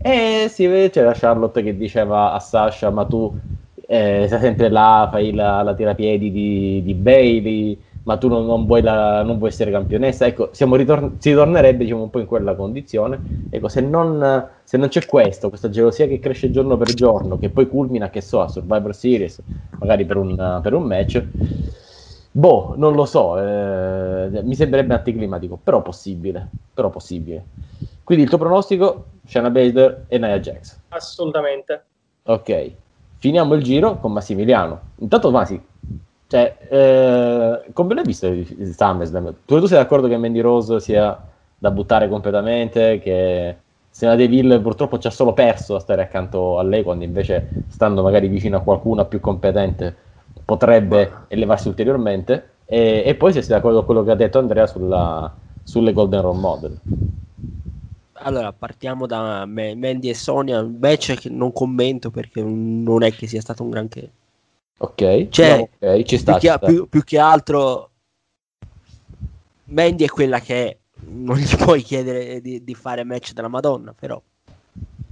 E 0.01 0.47
si 0.49 0.67
vede, 0.67 0.91
c'era 0.91 1.13
Charlotte 1.15 1.63
che 1.63 1.77
diceva 1.77 2.33
a 2.33 2.39
Sasha: 2.41 2.91
Ma 2.91 3.05
tu 3.07 3.35
eh, 3.87 4.27
sei 4.29 4.39
sempre 4.41 4.69
là, 4.69 5.09
fai 5.11 5.33
la, 5.33 5.63
la 5.63 5.75
tirapiedi 5.75 6.31
di, 6.31 6.83
di 6.83 6.95
Bailey, 6.95 7.81
ma 8.05 8.17
tu 8.17 8.29
non, 8.29 8.47
non 8.47 8.67
vuoi 8.67 8.81
la- 8.83 9.23
non 9.23 9.39
vuoi 9.39 9.51
essere 9.51 9.71
campionessa. 9.71 10.27
Ecco, 10.27 10.51
siamo 10.53 10.77
ritor- 10.77 11.15
si 11.19 11.33
tornerebbe 11.33 11.85
diciamo, 11.85 12.03
un 12.03 12.11
po' 12.11 12.21
in 12.21 12.27
quella 12.27 12.55
condizione. 12.55 13.21
Ecco, 13.51 13.69
se 13.69 13.81
non, 13.81 14.49
se 14.63 14.77
non 14.77 14.89
c'è 14.89 15.05
questo, 15.07 15.49
questa 15.49 15.69
gelosia 15.71 16.07
che 16.07 16.19
cresce 16.19 16.51
giorno 16.51 16.77
per 16.77 16.93
giorno, 16.95 17.39
che 17.39 17.49
poi 17.51 17.67
culmina, 17.69 18.11
che 18.11 18.21
so, 18.21 18.41
a 18.43 18.49
Survivor 18.49 18.95
Series, 18.95 19.43
magari 19.79 20.05
per 20.05 20.17
un, 20.17 20.61
per 20.63 20.75
un 20.75 20.83
match. 20.85 21.27
Boh, 22.31 22.75
non 22.77 22.95
lo 22.95 23.05
so, 23.05 23.39
eh, 23.39 24.43
mi 24.45 24.55
sembrerebbe 24.55 24.95
anticlimatico, 24.95 25.57
però 25.63 25.83
possibile, 25.83 26.47
però 26.73 26.91
possibile. 26.91 27.47
Quindi 28.09 28.25
il 28.25 28.31
tuo 28.31 28.39
pronostico, 28.39 29.05
Shana 29.27 29.51
Baszler 29.51 30.07
e 30.09 30.17
Nia 30.17 30.39
Jax. 30.41 30.79
Assolutamente. 30.89 31.85
Ok, 32.23 32.73
finiamo 33.19 33.53
il 33.53 33.63
giro 33.63 33.99
con 33.99 34.13
Massimiliano. 34.13 34.81
Intanto 35.01 35.31
Masi, 35.31 35.61
cioè, 36.27 36.57
eh, 36.71 37.71
come 37.75 37.93
l'hai 37.93 38.05
visto 38.05 38.27
il 38.29 38.47
il 38.61 38.73
SummerSlam? 38.75 39.35
Tu, 39.45 39.61
tu 39.61 39.67
sei 39.67 39.77
d'accordo 39.77 40.09
che 40.09 40.17
Mandy 40.17 40.41
Rose 40.41 40.81
sia 40.81 41.23
da 41.59 41.71
buttare 41.71 42.09
completamente, 42.09 42.99
che 42.99 43.57
Sena 43.91 44.15
Deville 44.15 44.59
purtroppo 44.59 44.99
ci 44.99 45.07
ha 45.07 45.11
solo 45.11 45.35
perso 45.35 45.75
a 45.75 45.81
stare 45.81 46.01
accanto 46.01 46.59
a 46.59 46.63
lei, 46.63 46.83
quando 46.83 47.05
invece 47.05 47.65
stando 47.67 48.03
magari 48.03 48.29
vicino 48.29 48.57
a 48.57 48.61
qualcuno 48.63 49.05
più 49.05 49.21
competente 49.21 49.95
potrebbe 50.47 51.13
elevarsi 51.29 51.69
ulteriormente. 51.69 52.53
E, 52.65 53.03
e 53.05 53.15
poi 53.17 53.35
se 53.35 53.43
sei 53.43 53.55
d'accordo 53.55 53.85
con 53.85 53.85
quello 53.85 54.03
che 54.03 54.13
ha 54.13 54.15
detto 54.15 54.39
Andrea 54.39 54.67
sulla- 54.67 55.31
sulle 55.63 55.93
Golden 55.93 56.23
Role 56.23 56.39
Model. 56.39 56.81
Allora, 58.21 58.53
partiamo 58.53 59.07
da 59.07 59.47
Ma- 59.47 59.75
Mandy 59.75 60.09
e 60.11 60.15
Sonia, 60.15 60.61
un 60.61 60.79
match 60.81 61.15
che 61.15 61.29
non 61.31 61.53
commento 61.53 62.11
perché 62.11 62.43
non 62.43 63.03
è 63.03 63.13
che 63.13 63.27
sia 63.27 63.41
stato 63.41 63.63
un 63.63 63.71
granché. 63.71 64.13
Ok, 64.81 65.29
Cioè, 65.29 65.57
no, 65.57 65.69
ok, 65.81 66.03
ci 66.05 66.19
sta. 66.19 66.39
più, 66.39 66.41
ci 66.41 66.49
che, 66.49 66.57
sta. 66.57 66.59
più- 66.59 66.89
più 66.89 67.03
che 67.05 67.19
altro 67.19 67.91
Mandy 69.67 70.05
è 70.05 70.09
quella 70.09 70.41
che 70.41 70.69
è. 70.71 70.79
non 71.11 71.37
gli 71.37 71.47
puoi 71.57 71.83
chiedere 71.83 72.41
di, 72.41 72.65
di 72.65 72.75
fare 72.75 73.05
match 73.05 73.33
della 73.33 73.49
Madonna 73.49 73.93
però 73.93 74.21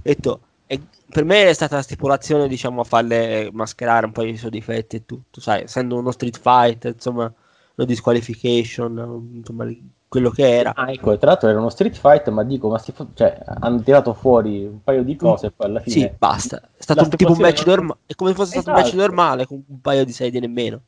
detto 0.01 0.41
e 0.67 0.81
per 1.09 1.23
me 1.23 1.47
è 1.49 1.53
stata 1.53 1.75
la 1.77 1.81
stipulazione 1.81 2.47
diciamo 2.47 2.81
a 2.81 2.83
farle 2.83 3.49
mascherare 3.53 4.05
un 4.05 4.11
po' 4.11 4.23
i 4.23 4.35
suoi 4.37 4.51
difetti 4.51 4.97
e 4.97 5.05
tutto 5.05 5.39
sai 5.39 5.63
essendo 5.63 5.97
uno 5.97 6.11
street 6.11 6.39
fight 6.39 6.85
insomma 6.85 7.33
una 7.75 7.87
disqualification 7.87 9.29
insomma 9.35 9.65
quello 10.07 10.29
che 10.29 10.47
era 10.49 10.73
Ah, 10.75 10.91
ecco, 10.91 11.11
e 11.11 11.17
tra 11.17 11.29
l'altro 11.31 11.49
era 11.49 11.59
uno 11.59 11.69
street 11.69 11.95
fight, 11.95 12.29
ma 12.29 12.43
dico, 12.43 12.69
ma 12.69 12.77
si 12.77 12.91
fo- 12.91 13.07
cioè, 13.13 13.37
hanno 13.59 13.81
tirato 13.81 14.13
fuori 14.13 14.65
un 14.65 14.81
paio 14.83 15.03
di 15.03 15.15
cose 15.15 15.47
e 15.47 15.51
poi 15.51 15.67
alla 15.67 15.79
fine... 15.79 15.95
sì 15.95 16.11
basta 16.17 16.61
è 16.77 16.81
stato 16.81 17.03
un 17.03 17.09
tipo 17.09 17.31
un 17.31 17.37
match 17.39 17.57
stipulazione- 17.57 17.75
normale 17.75 17.99
è 18.05 18.15
come 18.15 18.29
se 18.31 18.35
fosse 18.35 18.51
stato 18.51 18.69
un 18.69 18.75
match 18.75 18.87
Esatto. 18.87 19.01
normale 19.01 19.45
con 19.45 19.63
un 19.67 19.81
paio 19.81 20.05
di 20.05 20.11
sedie 20.13 20.39
nemmeno 20.39 20.81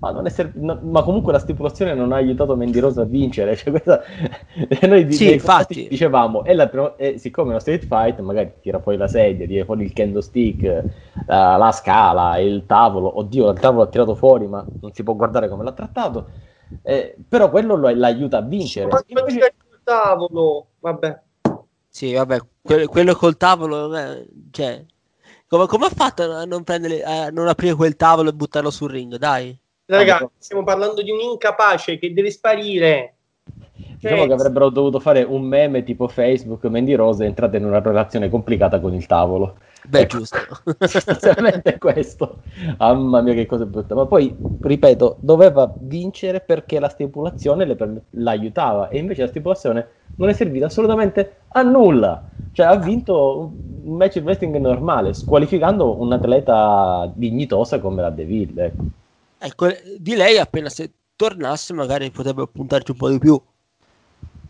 Ma, 0.00 0.10
non 0.10 0.28
ser- 0.28 0.52
no- 0.56 0.78
ma 0.82 1.02
comunque 1.02 1.32
la 1.32 1.38
stipulazione 1.38 1.94
non 1.94 2.10
ha 2.12 2.16
aiutato 2.16 2.56
Mandy 2.56 2.80
Rose 2.80 3.00
a 3.00 3.04
vincere. 3.04 3.54
Cioè, 3.56 3.70
questa... 3.70 4.02
Noi 4.88 5.06
di- 5.06 5.12
Sì, 5.14 5.32
infatti. 5.32 5.86
dicevamo, 5.88 6.42
è 6.42 6.52
la 6.52 6.66
prima- 6.68 6.96
è- 6.96 7.16
siccome 7.16 7.48
è 7.48 7.50
uno 7.50 7.60
street 7.60 7.84
fight, 7.86 8.18
magari 8.20 8.54
tira 8.60 8.80
fuori 8.80 8.98
la 8.98 9.06
sedia, 9.06 9.46
tira 9.46 9.64
fuori 9.64 9.84
il 9.84 9.92
kendo 9.92 10.20
stick, 10.20 10.84
la, 11.26 11.56
la 11.56 11.70
scala, 11.72 12.38
il 12.38 12.64
tavolo. 12.66 13.18
Oddio, 13.18 13.50
il 13.50 13.58
tavolo 13.60 13.82
ha 13.84 13.86
tirato 13.86 14.14
fuori, 14.16 14.46
ma 14.48 14.64
non 14.80 14.92
si 14.92 15.04
può 15.04 15.14
guardare 15.14 15.48
come 15.48 15.62
l'ha 15.62 15.72
trattato. 15.72 16.28
Eh, 16.82 17.16
però 17.28 17.50
quello 17.50 17.76
lo, 17.76 17.90
l'aiuta 17.90 18.38
a 18.38 18.42
vincere. 18.42 18.86
Ma 18.86 19.02
Invece- 19.06 19.38
c'è 19.38 19.46
il 19.46 19.80
tavolo, 19.82 20.66
vabbè. 20.80 21.20
Sì, 21.88 22.12
vabbè, 22.12 22.38
que- 22.62 22.86
quello 22.86 23.14
col 23.14 23.36
tavolo, 23.36 23.90
cioè, 24.50 24.84
come, 25.48 25.66
come 25.66 25.86
ha 25.86 25.90
fatto 25.90 26.30
a 26.30 26.44
non, 26.44 26.62
prendere, 26.62 27.02
a 27.02 27.30
non 27.30 27.48
aprire 27.48 27.74
quel 27.74 27.96
tavolo 27.96 28.30
e 28.30 28.34
buttarlo 28.34 28.70
sul 28.70 28.90
ring? 28.90 29.16
Dai, 29.16 29.58
Ragazzi, 29.86 30.28
stiamo 30.36 30.64
parlando 30.64 31.02
di 31.02 31.10
un 31.10 31.20
incapace 31.20 31.98
che 31.98 32.12
deve 32.12 32.30
sparire. 32.30 33.14
Diciamo 34.00 34.26
che 34.26 34.32
avrebbero 34.32 34.68
dovuto 34.68 35.00
fare 35.00 35.22
un 35.22 35.42
meme 35.42 35.82
tipo 35.82 36.06
Facebook, 36.06 36.64
Mandy 36.64 36.94
Rose 36.94 37.24
è 37.24 37.26
entrata 37.26 37.56
in 37.56 37.64
una 37.64 37.80
relazione 37.80 38.28
complicata 38.28 38.78
con 38.78 38.94
il 38.94 39.06
tavolo. 39.06 39.56
beh, 39.88 40.00
Ecco. 40.00 40.18
giusto. 40.18 40.36
Sostanzialmente 40.86 41.74
è 41.74 41.78
questo. 41.78 42.38
Mamma 42.78 43.20
mia, 43.22 43.34
che 43.34 43.46
cosa 43.46 43.66
brutta. 43.66 43.96
Ma 43.96 44.06
poi, 44.06 44.34
ripeto, 44.60 45.16
doveva 45.20 45.72
vincere 45.80 46.40
perché 46.40 46.78
la 46.78 46.88
stipulazione 46.88 47.64
le 47.64 47.74
perm- 47.74 48.00
l'aiutava 48.10 48.88
e 48.88 48.98
invece 48.98 49.22
la 49.22 49.28
stipulazione 49.28 49.88
non 50.16 50.28
è 50.28 50.32
servita 50.32 50.66
assolutamente 50.66 51.36
a 51.48 51.62
nulla. 51.62 52.22
Cioè, 52.52 52.66
ha 52.66 52.76
vinto 52.76 53.52
un 53.82 53.96
match 53.96 54.14
di 54.14 54.24
wrestling 54.24 54.56
normale, 54.56 55.12
squalificando 55.12 56.00
un'atleta 56.00 57.10
dignitosa 57.14 57.80
come 57.80 58.02
la 58.02 58.10
Deville. 58.10 58.64
Ecco. 58.64 58.84
Ecco, 59.38 59.66
di 59.98 60.14
lei 60.14 60.38
appena 60.38 60.68
se 60.68 60.90
tornasse 61.16 61.72
magari 61.72 62.10
potrebbe 62.10 62.46
puntarci 62.46 62.92
un 62.92 62.96
po' 62.96 63.08
di 63.08 63.18
più. 63.18 63.40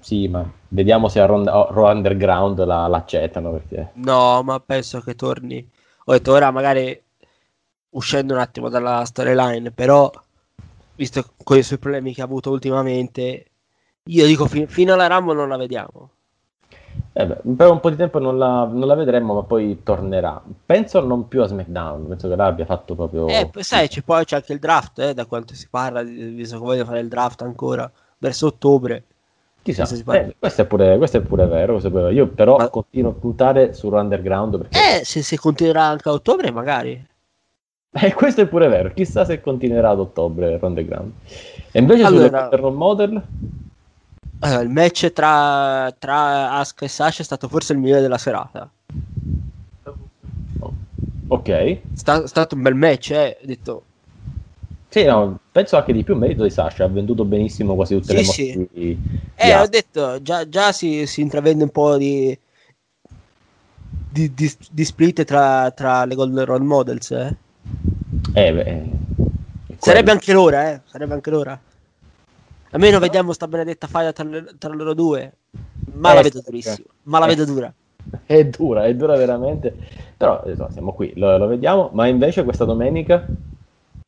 Sì, 0.00 0.28
ma 0.28 0.44
vediamo 0.68 1.08
se 1.08 1.20
a 1.20 1.24
a 1.24 1.28
Raw 1.70 1.90
Underground 1.90 2.64
la- 2.64 2.86
l'accettano. 2.86 3.50
Perché... 3.50 3.90
No, 3.94 4.42
ma 4.42 4.60
penso 4.60 5.00
che 5.00 5.14
torni. 5.14 5.66
Ho 6.04 6.12
detto 6.12 6.32
ora 6.32 6.50
magari 6.50 7.00
uscendo 7.90 8.34
un 8.34 8.40
attimo 8.40 8.68
dalla 8.68 9.04
storyline, 9.04 9.70
però 9.72 10.10
visto 10.94 11.24
con 11.42 11.58
i 11.58 11.62
suoi 11.62 11.78
problemi 11.78 12.14
che 12.14 12.20
ha 12.22 12.24
avuto 12.24 12.50
ultimamente, 12.50 13.50
io 14.04 14.26
dico 14.26 14.46
fi- 14.46 14.66
fino 14.66 14.94
alla 14.94 15.06
Rumble 15.06 15.34
non 15.34 15.48
la 15.48 15.56
vediamo. 15.56 16.10
Eh 17.12 17.26
beh, 17.26 17.40
per 17.56 17.70
un 17.70 17.80
po' 17.80 17.90
di 17.90 17.96
tempo 17.96 18.18
non 18.20 18.38
la, 18.38 18.64
non 18.64 18.86
la 18.86 18.94
vedremo, 18.94 19.34
ma 19.34 19.42
poi 19.42 19.82
tornerà. 19.82 20.40
Penso 20.64 21.00
non 21.04 21.26
più 21.26 21.42
a 21.42 21.46
SmackDown, 21.46 22.06
penso 22.06 22.28
che 22.28 22.36
l'abbia 22.36 22.64
fatto 22.64 22.94
proprio. 22.94 23.26
Eh, 23.26 23.50
sai, 23.62 23.88
c'è 23.88 24.02
poi 24.02 24.24
c'è 24.24 24.36
anche 24.36 24.52
il 24.52 24.58
draft, 24.58 24.98
eh, 25.00 25.14
da 25.14 25.26
quanto 25.26 25.54
si 25.54 25.66
parla, 25.68 26.02
visto 26.02 26.58
che 26.58 26.64
voglio 26.64 26.84
fare 26.84 27.00
il 27.00 27.08
draft 27.08 27.42
ancora 27.42 27.90
verso 28.18 28.46
ottobre. 28.46 29.04
Chissà, 29.68 29.84
si 29.84 30.02
eh, 30.06 30.34
questo, 30.38 30.62
è 30.62 30.64
pure, 30.64 30.96
questo 30.96 31.18
è 31.18 31.20
pure 31.20 31.46
vero. 31.46 31.76
è 31.76 31.80
pure 31.80 31.90
vero. 31.90 32.08
Io 32.10 32.28
però 32.28 32.56
Ma- 32.56 32.70
continuo 32.70 33.10
a 33.10 33.14
puntare 33.14 33.74
su 33.74 33.90
Raw 33.90 34.00
Underground 34.00 34.56
perché 34.58 35.00
Eh, 35.00 35.04
se, 35.04 35.22
se 35.22 35.36
continuerà 35.38 35.82
anche 35.84 36.08
a 36.08 36.12
ottobre, 36.12 36.50
magari. 36.50 37.06
eh, 37.92 38.14
questo 38.14 38.40
è 38.40 38.46
pure 38.46 38.68
vero. 38.68 38.90
Chissà 38.94 39.26
se 39.26 39.42
continuerà 39.42 39.90
ad 39.90 39.98
ottobre 39.98 40.56
Raw 40.58 40.68
Underground. 40.70 41.12
E 41.70 41.78
invece 41.80 42.02
Allora- 42.04 42.48
sulle 42.50 42.70
Model, 42.70 43.22
Allora, 44.38 44.60
il 44.62 44.70
match 44.70 45.12
tra, 45.12 45.94
tra 45.98 46.52
Asuka 46.52 46.86
e 46.86 46.88
Sasha 46.88 47.20
è 47.20 47.24
stato 47.24 47.46
forse 47.48 47.74
il 47.74 47.78
migliore 47.80 48.00
della 48.00 48.16
serata. 48.18 48.70
ok. 51.28 51.48
È 51.48 51.80
sta- 51.92 52.26
stato 52.26 52.54
un 52.54 52.62
bel 52.62 52.74
match, 52.74 53.10
eh. 53.10 53.36
Ho 53.42 53.46
detto, 53.46 53.82
Sì, 54.90 55.04
no, 55.04 55.38
penso 55.52 55.76
anche 55.76 55.92
di 55.92 56.02
più 56.02 56.16
merito 56.16 56.42
di 56.42 56.50
Sasha. 56.50 56.84
Ha 56.84 56.88
venduto 56.88 57.24
benissimo 57.24 57.74
quasi 57.74 57.94
tutte 57.98 58.12
le 58.14 58.20
Sì, 58.20 58.24
mosse 58.24 58.42
sì. 58.52 58.68
di, 58.72 58.98
Eh, 59.36 59.54
ho 59.54 59.66
detto, 59.66 60.20
già, 60.22 60.48
già 60.48 60.72
si, 60.72 61.06
si 61.06 61.20
intravede 61.20 61.62
un 61.62 61.70
po' 61.70 61.96
di, 61.96 62.36
di, 64.12 64.32
di- 64.34 64.56
di 64.70 64.84
split 64.84 65.24
tra, 65.24 65.70
tra 65.70 66.04
le 66.04 66.14
Golden 66.14 66.44
Role 66.44 66.64
Models, 66.64 67.10
eh. 67.10 67.36
Eh, 68.34 68.52
beh, 68.52 68.64
è 68.64 68.82
Sarebbe 69.78 70.10
anche 70.10 70.32
l'ora, 70.32 70.70
eh. 70.70 70.80
Sarebbe 70.86 71.14
anche 71.14 71.30
l'ora. 71.30 71.60
Almeno 72.70 72.98
vediamo 72.98 73.32
sta 73.32 73.48
benedetta 73.48 73.86
faida 73.86 74.12
tra, 74.12 74.24
tra 74.58 74.72
loro 74.74 74.94
due. 74.94 75.32
Ma 75.94 76.10
Eh, 76.10 76.14
la 76.14 76.22
vedo 76.22 76.38
sì, 76.38 76.44
durissima. 76.44 76.86
eh. 76.86 76.90
Ma 77.04 77.18
la 77.18 77.24
Eh. 77.24 77.28
vedo 77.28 77.44
dura. 77.44 77.74
È 78.24 78.44
dura, 78.46 78.86
è 78.86 78.94
dura 78.94 79.16
veramente. 79.16 79.74
Però 80.16 80.42
insomma, 80.46 80.70
siamo 80.70 80.92
qui, 80.92 81.12
lo, 81.16 81.36
lo 81.36 81.46
vediamo. 81.46 81.90
Ma 81.92 82.06
invece 82.06 82.44
questa 82.44 82.64
domenica 82.64 83.26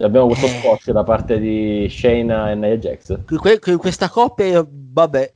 abbiamo 0.04 0.26
questo 0.26 0.46
Eh. 0.46 0.50
squash 0.58 0.90
da 0.90 1.04
parte 1.04 1.38
di 1.38 1.86
Shayna 1.90 2.50
e 2.50 2.54
Nia 2.54 2.76
Jax. 2.76 3.24
Que- 3.26 3.38
que- 3.38 3.58
que- 3.58 3.76
questa 3.76 4.08
coppia, 4.08 4.66
vabbè. 4.68 5.32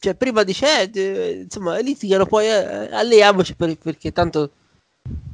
Cioè, 0.00 0.14
prima 0.16 0.42
dice, 0.42 0.66
eh, 0.82 0.90
eh, 1.00 1.40
insomma, 1.44 1.78
litigano, 1.78 2.26
poi 2.26 2.46
eh, 2.46 2.88
alleiamoci 2.92 3.54
per- 3.54 3.76
perché 3.78 4.12
tanto. 4.12 4.50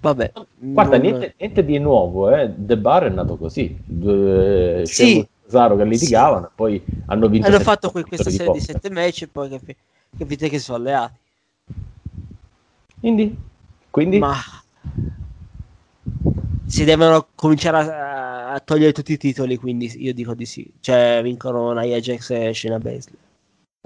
Vabbè. 0.01 0.33
Guarda, 0.57 0.97
non- 0.99 1.07
niente, 1.07 1.35
niente 1.39 1.65
di 1.65 1.79
nuovo, 1.79 2.35
eh. 2.35 2.53
The 2.57 2.77
Bar 2.77 3.05
è 3.05 3.09
nato 3.09 3.37
così. 3.37 3.77
Due 3.85 4.83
Sì. 4.85 4.93
Sheamus 4.95 5.25
e 5.25 5.29
Cesaro 5.45 5.77
che 5.77 5.85
litigavano, 5.85 6.51
poi 6.55 6.83
hanno 7.07 7.29
vinto 7.29 7.47
Hanno 7.47 7.61
fatto 7.61 7.91
que- 7.91 8.05
questa 8.05 8.31
serie 8.31 8.53
di 8.53 8.61
sette 8.61 8.91
match 8.91 9.23
e 9.23 9.29
poi 9.29 9.49
capi- 9.49 9.77
capite 10.19 10.49
che 10.49 10.59
sono 10.59 10.79
alleati. 10.79 11.15
Quindi, 13.01 13.37
quindi 13.91 14.19
Ma 14.19 14.35
si 16.67 16.85
devono 16.85 17.27
cominciare 17.35 17.79
a, 17.79 18.10
a 18.53 18.61
togliere 18.61 18.93
tutti 18.93 19.13
i 19.13 19.17
titoli, 19.17 19.57
quindi 19.57 19.91
io 20.03 20.13
dico 20.15 20.35
di 20.35 20.45
sì. 20.47 20.71
Cioè, 20.81 21.21
vincono 21.23 21.73
Nia 21.73 21.99
Jax 22.01 22.31
e 22.31 22.53
Shayna 22.55 22.79
Baszler. 22.79 23.17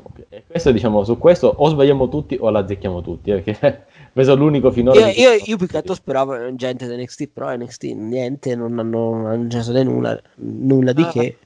ok, 0.02 0.26
e 0.28 0.42
questo 0.46 0.72
diciamo 0.72 1.04
su 1.04 1.18
questo 1.18 1.46
o 1.56 1.68
sbagliamo 1.68 2.08
tutti 2.08 2.36
o 2.40 2.50
la 2.50 2.60
azzecchiamo 2.60 3.00
tutti, 3.02 3.30
eh, 3.30 3.40
perché 3.40 3.84
questo 4.12 4.32
è 4.32 4.36
l'unico 4.36 4.70
finora. 4.70 4.98
Io, 5.00 5.06
di- 5.12 5.20
io, 5.20 5.30
io 5.44 5.56
più 5.56 5.66
che 5.66 5.76
altro 5.76 5.94
speravo 5.94 6.46
in 6.46 6.56
gente 6.56 6.86
da 6.86 6.96
NXT, 6.96 7.28
però 7.32 7.54
NXT 7.54 7.84
niente, 7.94 8.54
non 8.56 8.78
hanno 8.78 9.36
di 9.46 9.84
nulla, 9.84 10.20
nulla 10.36 10.92
di 10.92 11.02
Ah. 11.02 11.08
che. 11.10 11.36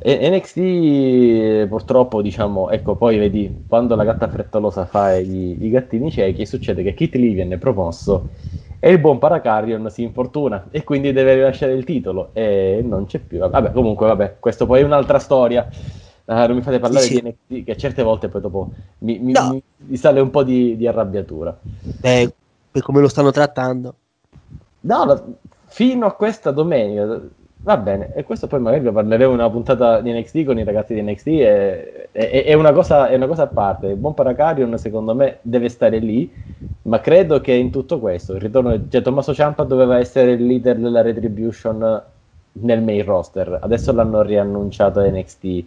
NXT 0.00 1.66
purtroppo 1.66 2.22
diciamo 2.22 2.70
ecco 2.70 2.94
poi 2.94 3.18
vedi 3.18 3.64
quando 3.66 3.96
la 3.96 4.04
gatta 4.04 4.28
frettolosa 4.28 4.86
fa 4.86 5.16
i, 5.16 5.56
i 5.60 5.70
gattini 5.70 6.08
ciechi 6.12 6.46
succede 6.46 6.84
che 6.84 6.94
Kit 6.94 7.16
Lee 7.16 7.34
viene 7.34 7.58
promosso 7.58 8.28
e 8.80 8.90
il 8.90 8.98
buon 8.98 9.18
Paracarion 9.18 9.90
si 9.90 10.02
infortuna 10.02 10.66
e 10.70 10.84
quindi 10.84 11.12
deve 11.12 11.34
rilasciare 11.34 11.72
il 11.72 11.84
titolo 11.84 12.30
e 12.32 12.80
non 12.84 13.06
c'è 13.06 13.18
più 13.18 13.38
vabbè 13.38 13.72
comunque 13.72 14.06
vabbè 14.06 14.36
questo 14.38 14.66
poi 14.66 14.80
è 14.80 14.84
un'altra 14.84 15.18
storia 15.18 15.68
Ah, 16.30 16.46
non 16.46 16.56
mi 16.56 16.62
fate 16.62 16.78
parlare 16.78 17.06
Sì, 17.06 17.14
sì. 17.14 17.20
di 17.22 17.28
NXT 17.48 17.64
che 17.64 17.76
certe 17.78 18.02
volte 18.02 18.28
poi 18.28 18.42
dopo 18.42 18.72
mi, 18.98 19.18
mi- 19.18 19.32
No. 19.32 19.62
mi- 19.78 19.96
sale 19.96 20.20
un 20.20 20.28
po' 20.28 20.42
di, 20.42 20.76
di 20.76 20.86
arrabbiatura 20.86 21.58
Eh, 22.02 22.30
per 22.70 22.82
come 22.82 23.00
lo 23.00 23.08
stanno 23.08 23.30
trattando. 23.30 23.94
No, 24.80 25.38
fino 25.64 26.04
a 26.06 26.12
questa 26.12 26.50
domenica 26.50 27.18
Va 27.60 27.76
bene, 27.76 28.12
e 28.14 28.22
questo 28.22 28.46
poi 28.46 28.60
magari 28.60 28.82
lo 28.84 28.92
parleremo 28.92 29.32
in 29.32 29.38
una 29.40 29.50
puntata 29.50 30.00
di 30.00 30.12
NXT 30.12 30.44
con 30.44 30.58
i 30.58 30.64
ragazzi 30.64 30.94
di 30.94 31.02
NXT. 31.02 31.26
È, 31.28 32.08
è- 32.12 32.44
è 32.44 32.54
una, 32.54 32.72
cosa, 32.72 33.08
è 33.08 33.16
una 33.16 33.26
cosa 33.26 33.42
a 33.42 33.46
parte. 33.48 33.88
Il 33.88 33.96
buon 33.96 34.14
Paracarion, 34.14 34.78
secondo 34.78 35.14
me, 35.14 35.38
deve 35.42 35.68
stare 35.68 35.98
lì. 35.98 36.32
Ma 36.82 37.00
credo 37.00 37.40
che 37.40 37.52
in 37.52 37.70
tutto 37.70 37.98
questo, 38.00 38.34
il 38.34 38.40
ritorno, 38.40 38.88
cioè 38.88 39.02
Tommaso 39.02 39.34
Ciampa 39.34 39.64
doveva 39.64 39.98
essere 39.98 40.32
il 40.32 40.46
leader 40.46 40.78
della 40.78 41.02
Retribution 41.02 42.02
nel 42.52 42.82
main 42.82 43.04
roster. 43.04 43.58
Adesso 43.60 43.92
l'hanno 43.92 44.22
riannunciato 44.22 45.00
a 45.00 45.06
NXT. 45.10 45.64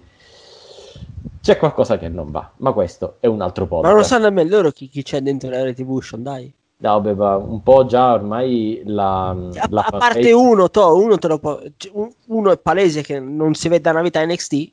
C'è 1.41 1.57
qualcosa 1.57 1.97
che 1.97 2.07
non 2.09 2.31
va, 2.31 2.51
ma 2.57 2.71
questo 2.73 3.17
è 3.19 3.27
un 3.27 3.41
altro 3.41 3.67
Ma 3.79 3.81
podcast. 3.81 3.91
non 3.91 4.01
lo 4.01 4.07
sanno 4.07 4.23
nemmeno 4.29 4.49
loro 4.55 4.71
chi, 4.71 4.87
chi 4.87 5.03
c'è 5.03 5.21
dentro 5.21 5.49
la 5.49 5.61
Retribution, 5.63 6.23
dai. 6.23 6.53
No, 6.81 6.99
ma 6.99 7.35
un 7.35 7.61
po' 7.61 7.85
già 7.85 8.13
ormai 8.13 8.81
la, 8.85 9.29
A, 9.29 9.33
la 9.69 9.81
a 9.81 9.89
parte 9.89 9.99
fanbase- 9.99 10.31
uno, 10.33 10.69
to, 10.71 10.95
uno, 10.95 11.17
te 11.19 11.27
lo 11.27 11.37
può- 11.37 11.59
un- 11.93 12.09
uno 12.27 12.51
è 12.51 12.57
palese 12.57 13.03
che 13.03 13.19
non 13.19 13.53
si 13.53 13.67
vede 13.69 13.81
da 13.83 13.91
una 13.91 14.01
vita 14.01 14.19
a 14.19 14.25
NXT. 14.25 14.71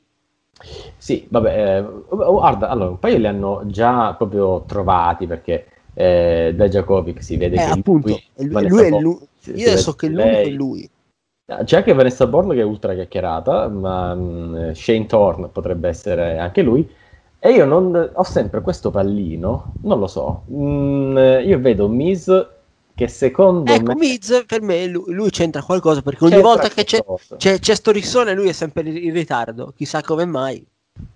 Sì, 0.97 1.27
vabbè, 1.29 1.77
eh, 1.77 1.85
guarda, 2.09 2.67
allora, 2.69 2.89
un 2.89 2.99
paio 2.99 3.17
li 3.19 3.27
hanno 3.27 3.61
già 3.65 4.13
proprio 4.15 4.63
trovati 4.65 5.27
perché 5.27 5.67
eh, 5.93 6.53
da 6.55 6.67
Jakovic 6.67 7.21
si 7.21 7.37
vede 7.37 7.57
Eh, 7.57 7.63
che 7.65 7.69
appunto, 7.71 8.07
lui, 8.07 8.47
lui- 8.47 8.67
lui 8.67 8.81
è 8.83 8.89
lui- 8.89 9.17
si- 9.37 9.51
si 9.51 9.59
Io 9.59 9.65
vede 9.65 9.77
so 9.77 9.93
che 9.93 10.07
l'unico 10.07 10.27
lei- 10.27 10.47
è 10.47 10.51
lui. 10.51 10.89
C'è 11.63 11.77
anche 11.77 11.93
Vanessa 11.93 12.27
Born 12.27 12.49
che 12.51 12.59
è 12.59 12.63
ultra 12.63 12.93
chiacchierata, 12.93 13.67
ma 13.67 14.13
mh, 14.15 14.73
Shane 14.73 15.05
Thorne 15.07 15.47
potrebbe 15.47 15.87
essere 15.89 16.37
anche 16.39 16.61
lui. 16.61 16.87
E 17.41 17.51
io 17.51 17.65
non, 17.65 18.11
ho 18.13 18.23
sempre 18.23 18.61
questo 18.61 18.91
pallino, 18.91 19.73
non 19.83 19.99
lo 19.99 20.07
so. 20.07 20.43
mh, 20.47 21.41
io 21.45 21.59
vedo 21.59 21.87
Miz 21.87 22.47
che 22.93 23.07
secondo 23.07 23.71
Ecco, 23.71 23.93
me 23.93 23.95
Miz 23.95 24.43
per 24.45 24.61
me 24.61 24.85
lui, 24.87 25.13
lui 25.13 25.29
c'entra 25.29 25.63
qualcosa 25.63 26.01
perché 26.01 26.25
ogni 26.25 26.33
c'entra 26.33 26.49
volta 26.49 26.67
che 26.67 26.83
c'è, 26.83 27.01
c'è, 27.37 27.59
c'è 27.59 27.75
sto 27.75 27.91
rissone 27.91 28.33
lui 28.33 28.49
è 28.49 28.51
sempre 28.51 28.89
in 28.89 29.13
ritardo, 29.13 29.73
chissà 29.73 30.01
come 30.01 30.25
mai. 30.25 30.65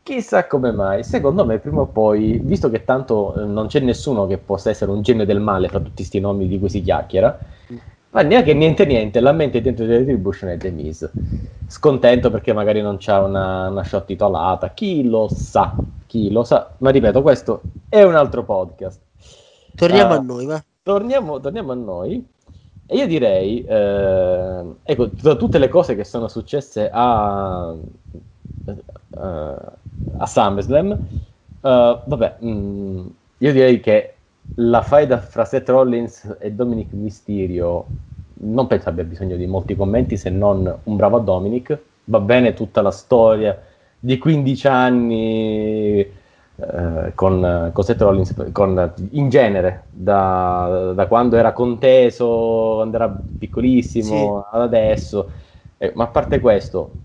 Chissà 0.01 0.47
come 0.47 0.71
mai, 0.71 1.03
secondo 1.03 1.45
me 1.45 1.59
prima 1.59 1.81
o 1.81 1.87
poi, 1.87 2.39
visto 2.41 2.69
che 2.69 2.85
tanto 2.85 3.35
eh, 3.35 3.43
non 3.45 3.67
c'è 3.67 3.81
nessuno 3.81 4.25
che 4.27 4.37
possa 4.37 4.69
essere 4.69 4.91
un 4.91 5.01
genio 5.01 5.25
del 5.25 5.41
male 5.41 5.67
fra 5.67 5.79
tutti 5.79 5.95
questi 5.95 6.21
nomi 6.21 6.47
di 6.47 6.57
cui 6.57 6.69
si 6.69 6.81
chiacchiera, 6.81 7.37
ma 8.11 8.21
neanche 8.21 8.53
niente 8.53 8.85
niente, 8.85 9.19
la 9.19 9.33
mente 9.33 9.59
dentro 9.59 9.85
di 9.85 9.91
Retribution 9.91 10.51
è 10.51 10.57
The 10.57 10.69
Miz. 10.71 11.09
Scontento 11.67 12.31
perché 12.31 12.53
magari 12.53 12.81
non 12.81 12.95
c'ha 12.97 13.21
una, 13.23 13.67
una 13.67 13.83
shot 13.83 14.05
titolata, 14.05 14.69
chi 14.69 15.03
lo 15.03 15.27
sa, 15.29 15.75
chi 16.13 16.29
lo 16.29 16.43
sa, 16.43 16.69
ma 16.77 16.91
ripeto, 16.91 17.23
questo 17.23 17.61
è 17.89 18.03
un 18.03 18.13
altro 18.13 18.43
podcast. 18.43 18.99
Torniamo 19.73 20.13
Ah. 20.13 20.17
a 20.17 20.21
noi, 20.21 20.45
va. 20.45 20.63
Torniamo, 20.83 21.39
torniamo 21.39 21.71
a 21.71 21.75
noi. 21.75 22.23
E 22.85 22.95
io 22.97 23.07
direi, 23.07 23.63
eh, 23.63 24.63
ecco, 24.83 25.09
tra 25.09 25.33
tutte 25.35 25.57
le 25.57 25.69
cose 25.69 25.95
che 25.95 26.03
sono 26.03 26.27
successe 26.27 26.87
a, 26.93 27.73
eh, 28.67 29.55
a 30.17 30.25
SummerSlam, 30.27 30.91
eh, 30.91 31.99
vabbè, 32.05 32.35
mh, 32.45 33.01
io 33.39 33.51
direi 33.51 33.79
che 33.79 34.13
la 34.57 34.83
faida 34.83 35.17
fra 35.17 35.45
Seth 35.45 35.69
Rollins 35.69 36.35
e 36.37 36.51
Dominic 36.51 36.91
Mysterio 36.91 37.85
non 38.45 38.67
penso 38.67 38.89
abbia 38.89 39.03
bisogno 39.03 39.35
di 39.35 39.47
molti 39.47 39.75
commenti 39.75 40.15
se 40.15 40.29
non 40.29 40.71
un 40.83 40.95
bravo 40.95 41.17
Dominic. 41.17 41.75
Va 42.05 42.19
bene 42.19 42.53
tutta 42.53 42.81
la 42.83 42.91
storia 42.91 43.57
di 44.03 44.17
15 44.17 44.67
anni 44.67 45.99
eh, 46.55 47.11
con, 47.15 47.69
con 47.71 47.83
Seth 47.85 48.01
Rollins, 48.01 48.33
con- 48.51 48.93
in 49.11 49.29
genere, 49.29 49.85
da, 49.89 50.91
da 50.93 51.07
quando 51.07 51.37
era 51.37 51.53
conteso, 51.53 52.73
quando 52.75 52.97
era 52.97 53.23
piccolissimo, 53.37 54.45
ad 54.51 54.61
adesso. 54.61 55.29
Eh, 55.77 55.93
ma 55.95 56.03
a 56.03 56.07
parte 56.07 56.41
questo, 56.41 56.95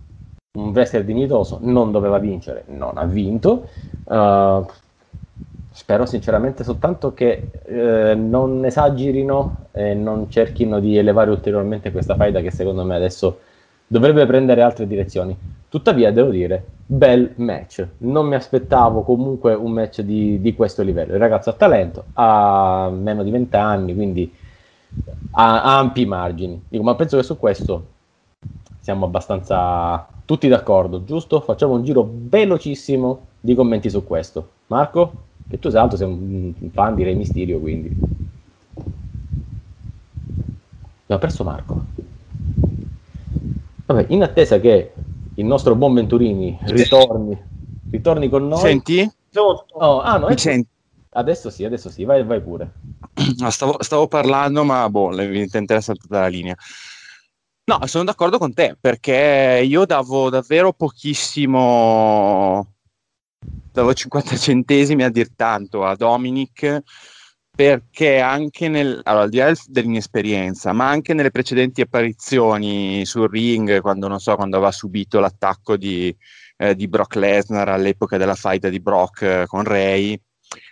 un 0.59 0.70
wrestler 0.70 1.05
dignitoso 1.05 1.59
non 1.62 1.92
doveva 1.92 2.18
vincere, 2.18 2.64
non 2.66 2.99
ha 2.99 3.05
vinto. 3.05 3.68
Uh, 4.05 4.66
spero 5.70 6.05
sinceramente 6.07 6.64
soltanto 6.64 7.14
che 7.14 7.51
eh, 7.64 8.14
non 8.16 8.64
esagerino 8.64 9.66
e 9.72 9.94
non 9.94 10.28
cerchino 10.30 10.80
di 10.80 10.96
elevare 10.96 11.30
ulteriormente 11.30 11.92
questa 11.92 12.16
faida 12.16 12.40
che 12.40 12.51
secondo 12.51 12.82
me 12.84 12.96
adesso 12.96 13.40
dovrebbe 13.86 14.26
prendere 14.26 14.62
altre 14.62 14.86
direzioni. 14.86 15.38
Tuttavia, 15.68 16.10
devo 16.12 16.30
dire, 16.30 16.64
bel 16.86 17.32
match. 17.36 17.86
Non 17.98 18.26
mi 18.26 18.34
aspettavo 18.34 19.02
comunque 19.02 19.52
un 19.54 19.72
match 19.72 20.00
di, 20.00 20.40
di 20.40 20.54
questo 20.54 20.82
livello. 20.82 21.12
Il 21.12 21.18
ragazzo 21.20 21.50
ha 21.50 21.54
talento, 21.54 22.04
ha 22.14 22.90
meno 22.90 23.22
di 23.22 23.30
20 23.30 23.56
anni, 23.56 23.94
quindi 23.94 24.32
ha, 25.32 25.62
ha 25.62 25.78
ampi 25.78 26.06
margini. 26.06 26.62
Dico, 26.68 26.82
ma 26.82 26.94
penso 26.94 27.16
che 27.16 27.22
su 27.22 27.38
questo 27.38 27.86
siamo 28.80 29.04
abbastanza 29.04 30.06
tutti 30.24 30.48
d'accordo, 30.48 31.04
giusto? 31.04 31.40
Facciamo 31.40 31.74
un 31.74 31.84
giro 31.84 32.08
velocissimo 32.10 33.26
di 33.40 33.54
commenti 33.54 33.90
su 33.90 34.04
questo. 34.04 34.48
Marco, 34.68 35.12
che 35.48 35.58
tu 35.58 35.68
sei 35.68 35.80
alto, 35.80 35.96
sei 35.96 36.06
un 36.06 36.54
un 36.58 36.70
fan 36.70 36.94
di 36.94 37.02
Re 37.02 37.14
Mysterio, 37.14 37.58
quindi... 37.58 37.94
Abbiamo 41.04 41.20
perso 41.20 41.44
Marco. 41.44 41.84
Vabbè, 43.86 44.06
in 44.08 44.22
attesa 44.22 44.60
che 44.60 44.92
il 45.39 45.45
nostro 45.45 45.74
buon 45.76 45.95
Venturini 45.95 46.59
ritorni, 46.62 47.41
ritorni 47.91 48.28
con 48.28 48.49
noi. 48.49 48.59
Senti? 48.59 49.09
Sotto. 49.30 49.74
Oh, 49.74 50.01
ah, 50.01 50.18
no, 50.18 50.28
ecco. 50.28 50.39
senti? 50.39 50.68
Adesso 51.11 51.49
sì, 51.51 51.64
adesso 51.64 51.89
sì, 51.91 52.05
vai, 52.05 52.24
vai 52.24 52.41
pure. 52.43 52.72
No, 53.39 53.51
stavo, 53.51 53.82
stavo 53.82 54.09
parlando, 54.09 54.64
ma 54.64 54.89
boh, 54.91 55.16
evidentemente 55.18 55.72
era 55.72 55.82
saltata 55.82 56.20
la 56.20 56.26
linea. 56.28 56.57
No, 57.64 57.86
sono 57.86 58.05
d'accordo 58.05 58.39
con 58.39 58.53
te, 58.55 58.76
perché 58.80 59.62
io 59.64 59.84
davo 59.84 60.30
davvero 60.30 60.72
pochissimo, 60.72 61.55
davo 63.72 63.93
50 63.93 64.36
centesimi 64.36 65.05
a 65.05 65.11
dir 65.11 65.34
tanto 65.36 65.84
a 65.84 65.95
Dominic, 65.95 66.82
perché 67.59 68.20
anche 68.20 68.68
nel, 68.68 69.00
allora, 69.02 69.24
al 69.24 69.30
di 69.30 69.38
là 69.38 69.46
del- 69.46 69.59
dell'inesperienza, 69.66 70.72
ma 70.72 70.88
anche 70.88 71.12
nelle 71.12 71.32
precedenti 71.32 71.80
apparizioni 71.80 73.04
sul 73.04 73.28
ring, 73.28 73.80
quando 73.80 74.06
non 74.06 74.20
so, 74.20 74.36
quando 74.36 74.54
aveva 74.59 74.70
subito 74.70 75.18
l'attacco 75.18 75.76
di, 75.76 76.16
eh, 76.56 76.76
di 76.76 76.86
Brock 76.86 77.16
Lesnar 77.16 77.68
all'epoca 77.68 78.16
della 78.16 78.36
faida 78.36 78.68
di 78.68 78.78
Brock 78.78 79.22
eh, 79.22 79.44
con 79.48 79.64
Ray, 79.64 80.16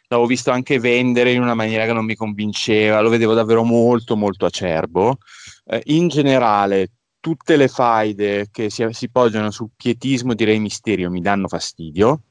l'avevo 0.07 0.28
visto 0.28 0.53
anche 0.53 0.78
vendere 0.78 1.32
in 1.32 1.43
una 1.43 1.55
maniera 1.55 1.87
che 1.87 1.93
non 1.93 2.05
mi 2.05 2.14
convinceva, 2.14 3.01
lo 3.01 3.09
vedevo 3.09 3.34
davvero 3.34 3.64
molto 3.64 4.14
molto 4.14 4.47
acerbo. 4.47 5.18
Eh, 5.64 5.82
in 5.87 6.07
generale, 6.07 6.93
tutte 7.18 7.57
le 7.57 7.66
faide 7.66 8.47
che 8.53 8.70
si, 8.70 8.87
si 8.93 9.11
poggiano 9.11 9.51
sul 9.51 9.70
pietismo 9.74 10.34
di 10.34 10.45
Re 10.45 10.57
Mysterio 10.61 11.11
mi 11.11 11.20
danno 11.20 11.49
fastidio. 11.49 12.22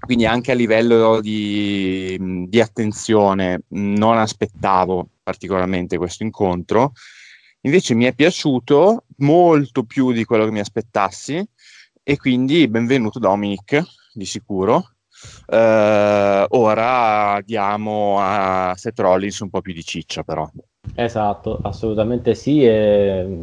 Quindi 0.00 0.26
anche 0.26 0.52
a 0.52 0.54
livello 0.54 1.20
di, 1.20 2.46
di 2.48 2.60
attenzione 2.60 3.62
non 3.68 4.18
aspettavo 4.18 5.08
particolarmente 5.22 5.96
questo 5.96 6.22
incontro. 6.22 6.92
Invece 7.62 7.94
mi 7.94 8.04
è 8.04 8.12
piaciuto 8.14 9.04
molto 9.18 9.84
più 9.84 10.12
di 10.12 10.24
quello 10.24 10.44
che 10.44 10.50
mi 10.50 10.60
aspettassi 10.60 11.42
e 12.02 12.16
quindi 12.18 12.68
benvenuto 12.68 13.18
Dominic, 13.18 13.82
di 14.12 14.26
sicuro. 14.26 14.90
Eh, 15.46 16.46
ora 16.48 17.40
diamo 17.42 18.18
a 18.20 18.74
Seth 18.76 18.98
Rollins 18.98 19.38
un 19.40 19.48
po' 19.48 19.62
più 19.62 19.72
di 19.72 19.82
ciccia, 19.82 20.22
però. 20.22 20.46
Esatto, 20.94 21.60
assolutamente 21.62 22.34
sì, 22.34 22.62
e- 22.64 23.38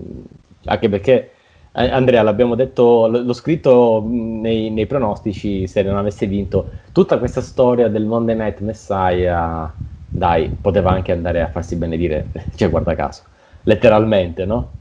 anche 0.66 0.90
perché 0.90 1.32
Andrea, 1.74 2.22
l'abbiamo 2.22 2.56
detto, 2.56 3.08
l'ho 3.08 3.34
scritto 3.34 4.02
mh, 4.02 4.42
nei, 4.42 4.70
nei 4.70 4.86
pronostici 4.86 5.68
se 5.68 5.82
non 5.84 5.98
avesse 5.98 6.28
vinto, 6.28 6.70
tutta 6.92 7.18
questa 7.18 7.40
storia 7.40 7.88
del 7.88 8.04
Monday 8.06 8.36
Night 8.36 8.60
Messiah, 8.60 9.72
dai, 10.10 10.50
poteva 10.50 10.92
anche 10.92 11.14
andare 11.14 11.42
a 11.42 11.48
farsi 11.48 11.78
benedire, 11.78 12.28
cioè 12.56 12.70
guarda 12.70 12.94
caso, 12.96 13.24
letteralmente, 13.64 14.46
no? 14.46 14.72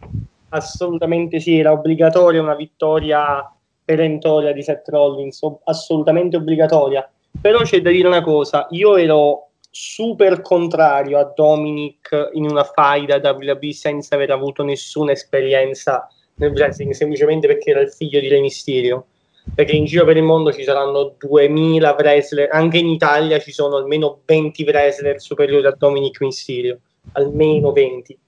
Assolutamente 0.49 1.39
sì, 1.39 1.59
era 1.59 1.71
obbligatoria 1.71 2.43
una 2.43 2.57
vittoria 2.57 3.49
perentoria 3.85 4.53
di 4.53 4.63
Seth 4.63 4.89
Rollins, 4.89 5.41
assolutamente 5.65 6.37
obbligatoria. 6.37 7.09
Però 7.41 7.61
c'è 7.63 7.81
da 7.81 7.91
dire 7.91 8.09
una 8.09 8.23
cosa, 8.23 8.67
io 8.71 8.97
ero 8.97 9.51
super 9.71 10.41
contrario 10.41 11.19
a 11.21 11.33
Dominic 11.33 12.31
in 12.33 12.45
una 12.51 12.65
faida 12.65 13.21
WWE 13.23 13.73
senza 13.73 14.17
aver 14.17 14.33
avuto 14.33 14.65
nessuna 14.65 15.13
esperienza 15.13 16.09
nel 16.41 16.53
wrestling, 16.53 16.93
semplicemente 16.93 17.47
perché 17.47 17.71
era 17.71 17.81
il 17.81 17.91
figlio 17.91 18.19
di 18.19 18.29
Re 18.29 18.41
Mysterio. 18.41 19.07
Perché 19.55 19.75
in 19.75 19.85
giro 19.85 20.05
per 20.05 20.17
il 20.17 20.23
mondo 20.23 20.53
ci 20.53 20.63
saranno 20.63 21.15
2000 21.19 21.97
wrestler, 21.99 22.49
anche 22.53 22.79
in 22.79 22.89
Italia 22.89 23.39
ci 23.39 23.53
sono 23.53 23.77
almeno 23.77 24.21
20 24.25 24.65
wrestler 24.65 25.21
superiori 25.21 25.67
a 25.67 25.75
Dominic 25.77 26.21
Mysterio, 26.21 26.81
almeno 27.13 27.73
20. 27.73 28.19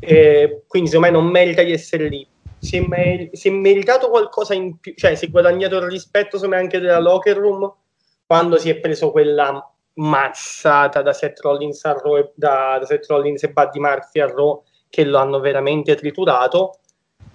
Eh, 0.00 0.62
quindi 0.66 0.88
secondo 0.88 1.12
me 1.12 1.20
non 1.20 1.30
merita 1.30 1.62
di 1.62 1.72
essere 1.72 2.08
lì. 2.08 2.26
Si 2.58 2.76
è, 2.76 2.80
mer- 2.86 3.30
si 3.32 3.48
è 3.48 3.50
meritato 3.50 4.08
qualcosa 4.08 4.54
in 4.54 4.78
più, 4.78 4.94
cioè 4.96 5.14
si 5.14 5.26
è 5.26 5.30
guadagnato 5.30 5.76
il 5.76 5.88
rispetto 5.88 6.36
secondo 6.36 6.56
me 6.56 6.62
anche 6.62 6.80
della 6.80 6.98
locker 6.98 7.36
room 7.36 7.70
quando 8.26 8.56
si 8.56 8.70
è 8.70 8.76
preso 8.76 9.10
quella 9.10 9.70
mazzata 9.94 11.02
da 11.02 11.12
Seth 11.12 11.40
Rollins, 11.40 11.84
a 11.84 11.94
e- 12.18 12.32
da, 12.34 12.78
da 12.80 12.86
Seth 12.86 13.06
Rollins 13.06 13.42
e 13.42 13.50
Buddy 13.50 13.78
Murphy 13.78 14.20
a 14.20 14.26
Raw 14.26 14.62
che 14.88 15.04
lo 15.04 15.18
hanno 15.18 15.40
veramente 15.40 15.94
triturato 15.94 16.78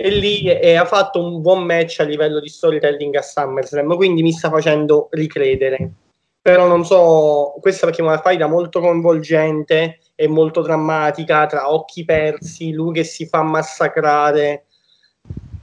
e 0.01 0.09
lì 0.11 0.49
e 0.49 0.75
ha 0.75 0.85
fatto 0.85 1.21
un 1.21 1.41
buon 1.41 1.63
match 1.63 1.99
a 1.99 2.03
livello 2.03 2.39
di 2.39 2.47
storytelling 2.47 3.13
a 3.15 3.21
SummerSlam, 3.21 3.97
quindi 3.97 4.21
mi 4.21 4.31
sta 4.31 4.49
facendo 4.49 5.09
ricredere. 5.11 5.91
Però 6.41 6.67
non 6.67 6.85
so, 6.85 7.53
questa 7.59 7.85
perché 7.85 8.01
è 8.01 8.05
una 8.05 8.21
faida 8.21 8.47
molto 8.47 8.79
coinvolgente 8.79 9.99
e 10.15 10.27
molto 10.29 10.61
drammatica, 10.61 11.45
tra 11.47 11.69
occhi 11.69 12.05
persi, 12.05 12.71
lui 12.71 12.93
che 12.93 13.03
si 13.03 13.25
fa 13.25 13.43
massacrare. 13.43 14.67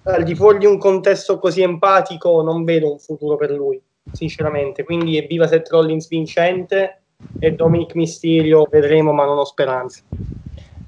Al 0.02 0.22
di 0.22 0.34
fuori 0.34 0.58
di 0.58 0.66
un 0.66 0.76
contesto 0.76 1.38
così 1.38 1.62
empatico 1.62 2.42
non 2.42 2.62
vedo 2.64 2.92
un 2.92 2.98
futuro 2.98 3.36
per 3.36 3.52
lui, 3.52 3.80
sinceramente. 4.12 4.84
Quindi 4.84 5.16
evviva 5.16 5.46
Seth 5.46 5.70
Rollins 5.70 6.08
vincente 6.08 7.04
e 7.38 7.52
Dominic 7.52 7.94
Mysterio 7.94 8.66
vedremo, 8.70 9.12
ma 9.12 9.24
non 9.24 9.38
ho 9.38 9.44
speranze. 9.44 10.02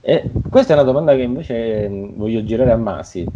E 0.01 0.31
questa 0.49 0.73
è 0.73 0.77
una 0.77 0.85
domanda 0.85 1.15
che 1.15 1.23
invece 1.23 1.89
mh, 1.89 2.17
voglio 2.17 2.43
girare 2.45 2.73
a 2.73 2.77
Masi. 2.77 3.31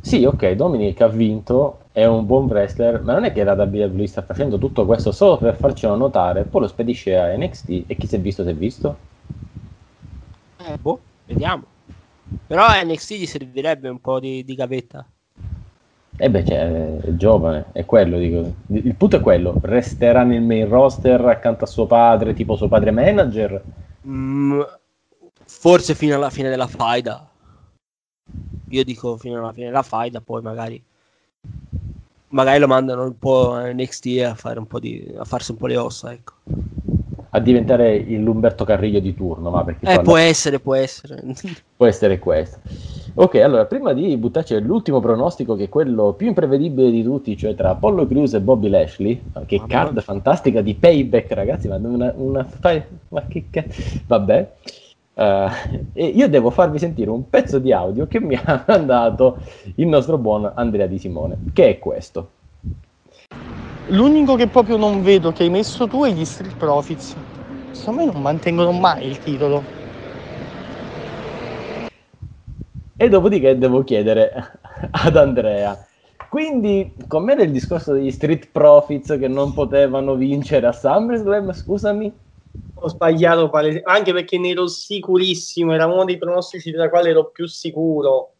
Sì, 0.00 0.24
ok, 0.24 0.50
Dominic 0.52 1.00
ha 1.00 1.08
vinto, 1.08 1.88
è 1.92 2.04
un 2.04 2.26
buon 2.26 2.46
wrestler, 2.46 3.02
ma 3.02 3.12
non 3.14 3.24
è 3.24 3.32
che 3.32 3.44
la 3.44 3.54
WWE 3.54 4.06
sta 4.06 4.22
facendo 4.22 4.58
tutto 4.58 4.84
questo 4.86 5.10
solo 5.12 5.38
per 5.38 5.56
farcelo 5.56 5.96
notare, 5.96 6.44
poi 6.44 6.62
lo 6.62 6.66
spedisce 6.68 7.16
a 7.16 7.34
NXT 7.36 7.84
e 7.86 7.96
chi 7.96 8.06
si 8.06 8.16
è 8.16 8.20
visto 8.20 8.42
si 8.44 8.50
è 8.50 8.54
visto? 8.54 8.96
Eh, 10.58 10.76
boh, 10.78 11.06
vediamo. 11.24 11.74
Però 12.46 12.64
a 12.64 12.82
NXT 12.82 13.14
gli 13.14 13.26
servirebbe 13.26 13.88
un 13.88 14.00
po' 14.00 14.20
di, 14.20 14.44
di 14.44 14.54
gavetta. 14.54 15.10
E 16.18 16.30
beh, 16.30 16.44
cioè, 16.44 16.98
è 17.00 17.14
giovane, 17.14 17.66
è 17.72 17.84
quello, 17.84 18.18
dico. 18.18 18.54
Il 18.68 18.94
punto 18.96 19.16
è 19.16 19.20
quello, 19.20 19.58
resterà 19.62 20.24
nel 20.24 20.42
main 20.42 20.68
roster 20.68 21.20
accanto 21.26 21.64
a 21.64 21.66
suo 21.66 21.86
padre, 21.86 22.32
tipo 22.34 22.56
suo 22.56 22.68
padre 22.68 22.90
manager? 22.90 23.62
Mm, 24.04 24.62
forse 25.66 25.96
fino 25.96 26.14
alla 26.14 26.30
fine 26.30 26.48
della 26.48 26.68
faida. 26.68 27.28
Io 28.68 28.84
dico 28.84 29.16
fino 29.16 29.38
alla 29.38 29.52
fine 29.52 29.66
della 29.66 29.82
faida, 29.82 30.20
poi 30.20 30.40
magari 30.40 30.80
magari 32.28 32.60
lo 32.60 32.68
mandano 32.68 33.02
un 33.02 33.18
po' 33.18 33.50
a 33.50 33.72
NXT 33.72 34.06
a, 34.24 34.34
fare 34.36 34.60
un 34.60 34.68
po' 34.68 34.78
di, 34.78 35.12
a 35.18 35.24
farsi 35.24 35.50
un 35.50 35.56
po' 35.56 35.66
le 35.66 35.76
ossa, 35.76 36.12
ecco. 36.12 36.34
A 37.30 37.40
diventare 37.40 37.98
Lumberto 37.98 38.64
Carriglio 38.64 39.00
di 39.00 39.12
turno, 39.12 39.50
ma 39.50 39.64
perché 39.64 39.86
Eh, 39.90 39.94
poi 39.96 40.04
può 40.04 40.16
essere, 40.16 40.60
può 40.60 40.74
essere. 40.76 41.20
può 41.76 41.86
essere 41.86 42.20
questo. 42.20 42.60
Ok, 43.14 43.34
allora, 43.34 43.64
prima 43.64 43.92
di 43.92 44.16
buttarci 44.16 44.60
l'ultimo 44.60 45.00
pronostico, 45.00 45.56
che 45.56 45.64
è 45.64 45.68
quello 45.68 46.12
più 46.12 46.28
imprevedibile 46.28 46.92
di 46.92 47.02
tutti, 47.02 47.36
cioè 47.36 47.56
tra 47.56 47.70
Apollo 47.70 48.06
Crews 48.06 48.34
e 48.34 48.40
Bobby 48.40 48.68
Lashley, 48.68 49.20
che 49.46 49.56
Mamma 49.56 49.68
card 49.68 50.00
fantastica 50.00 50.60
di 50.60 50.74
payback, 50.74 51.32
ragazzi, 51.32 51.66
ma 51.66 51.74
una... 51.74 52.12
una 52.14 52.46
ma 53.08 53.24
che 53.26 53.46
cazzo... 53.50 53.82
Vabbè. 54.06 54.52
Eh, 55.18 55.48
e 55.94 56.06
io 56.08 56.28
devo 56.28 56.50
farvi 56.50 56.78
sentire 56.78 57.08
un 57.08 57.30
pezzo 57.30 57.58
di 57.58 57.72
audio 57.72 58.06
che 58.06 58.20
mi 58.20 58.34
ha 58.44 58.64
mandato 58.66 59.38
il 59.76 59.86
nostro 59.86 60.18
buon 60.18 60.50
Andrea 60.54 60.86
Di 60.86 60.98
Simone, 60.98 61.38
che 61.54 61.70
è 61.70 61.78
questo. 61.78 62.30
L'unico 63.88 64.34
che 64.34 64.48
proprio 64.48 64.76
non 64.76 65.02
vedo 65.02 65.32
che 65.32 65.44
hai 65.44 65.50
messo 65.50 65.86
tu 65.86 66.04
è 66.04 66.10
gli 66.10 66.24
Street 66.24 66.56
Profits. 66.56 67.14
Secondo 67.70 68.04
me 68.04 68.12
non 68.12 68.20
mantengono 68.20 68.72
mai 68.72 69.06
il 69.06 69.18
titolo. 69.18 69.62
E 72.98 73.08
dopodiché 73.08 73.56
devo 73.56 73.84
chiedere 73.84 74.32
ad 74.90 75.16
Andrea. 75.16 75.78
Quindi, 76.28 76.94
com'era 77.06 77.42
il 77.42 77.52
discorso 77.52 77.92
degli 77.92 78.10
Street 78.10 78.48
Profits 78.50 79.16
che 79.18 79.28
non 79.28 79.54
potevano 79.54 80.14
vincere 80.14 80.66
a 80.66 80.72
SummerSlam? 80.72 81.52
Scusami. 81.52 82.12
Ho 82.78 82.88
sbagliato 82.88 83.48
palese- 83.48 83.80
anche 83.84 84.12
perché 84.12 84.38
ne 84.38 84.50
ero 84.50 84.66
sicurissimo, 84.66 85.72
era 85.72 85.86
uno 85.86 86.04
dei 86.04 86.18
pronostici 86.18 86.70
della 86.70 86.90
quale 86.90 87.10
ero 87.10 87.30
più 87.30 87.46
sicuro. 87.46 88.32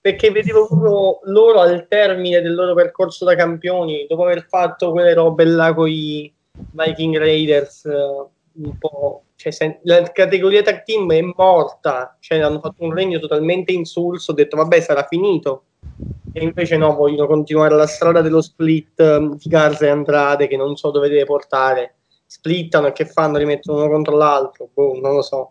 Perché 0.00 0.30
vedevo 0.30 0.66
proprio 0.66 1.18
loro 1.24 1.60
al 1.60 1.86
termine 1.88 2.40
del 2.40 2.54
loro 2.54 2.74
percorso 2.74 3.24
da 3.24 3.34
campioni, 3.34 4.06
dopo 4.08 4.22
aver 4.22 4.46
fatto 4.48 4.92
quelle 4.92 5.12
robe 5.12 5.44
là 5.44 5.74
con 5.74 5.88
i 5.88 6.32
Viking 6.52 7.18
Raiders, 7.18 7.84
eh, 7.84 8.26
un 8.52 8.78
po'. 8.78 9.24
Cioè, 9.34 9.52
sen- 9.52 9.78
la 9.82 10.02
categoria 10.12 10.62
tag 10.62 10.84
team 10.84 11.10
è 11.12 11.20
morta, 11.20 12.16
cioè 12.20 12.38
hanno 12.40 12.60
fatto 12.60 12.84
un 12.84 12.94
regno 12.94 13.18
totalmente 13.18 13.72
insulso. 13.72 14.30
Ho 14.30 14.34
detto, 14.34 14.56
vabbè, 14.56 14.80
sarà 14.80 15.04
finito. 15.08 15.64
E 16.32 16.44
invece 16.44 16.76
no, 16.76 16.94
vogliono 16.94 17.26
continuare 17.26 17.74
la 17.74 17.86
strada 17.86 18.20
dello 18.20 18.40
split 18.40 19.00
eh, 19.00 19.30
di 19.36 19.48
Garza 19.48 19.86
e 19.86 19.88
Andrade, 19.88 20.46
che 20.46 20.56
non 20.56 20.76
so 20.76 20.90
dove 20.90 21.08
deve 21.08 21.24
portare 21.24 21.96
splittano 22.30 22.86
e 22.86 22.92
che 22.92 23.06
fanno? 23.06 23.38
Rimettono 23.38 23.78
uno 23.78 23.90
contro 23.90 24.16
l'altro? 24.16 24.68
Boh, 24.72 24.96
non 25.00 25.14
lo 25.14 25.22
so. 25.22 25.50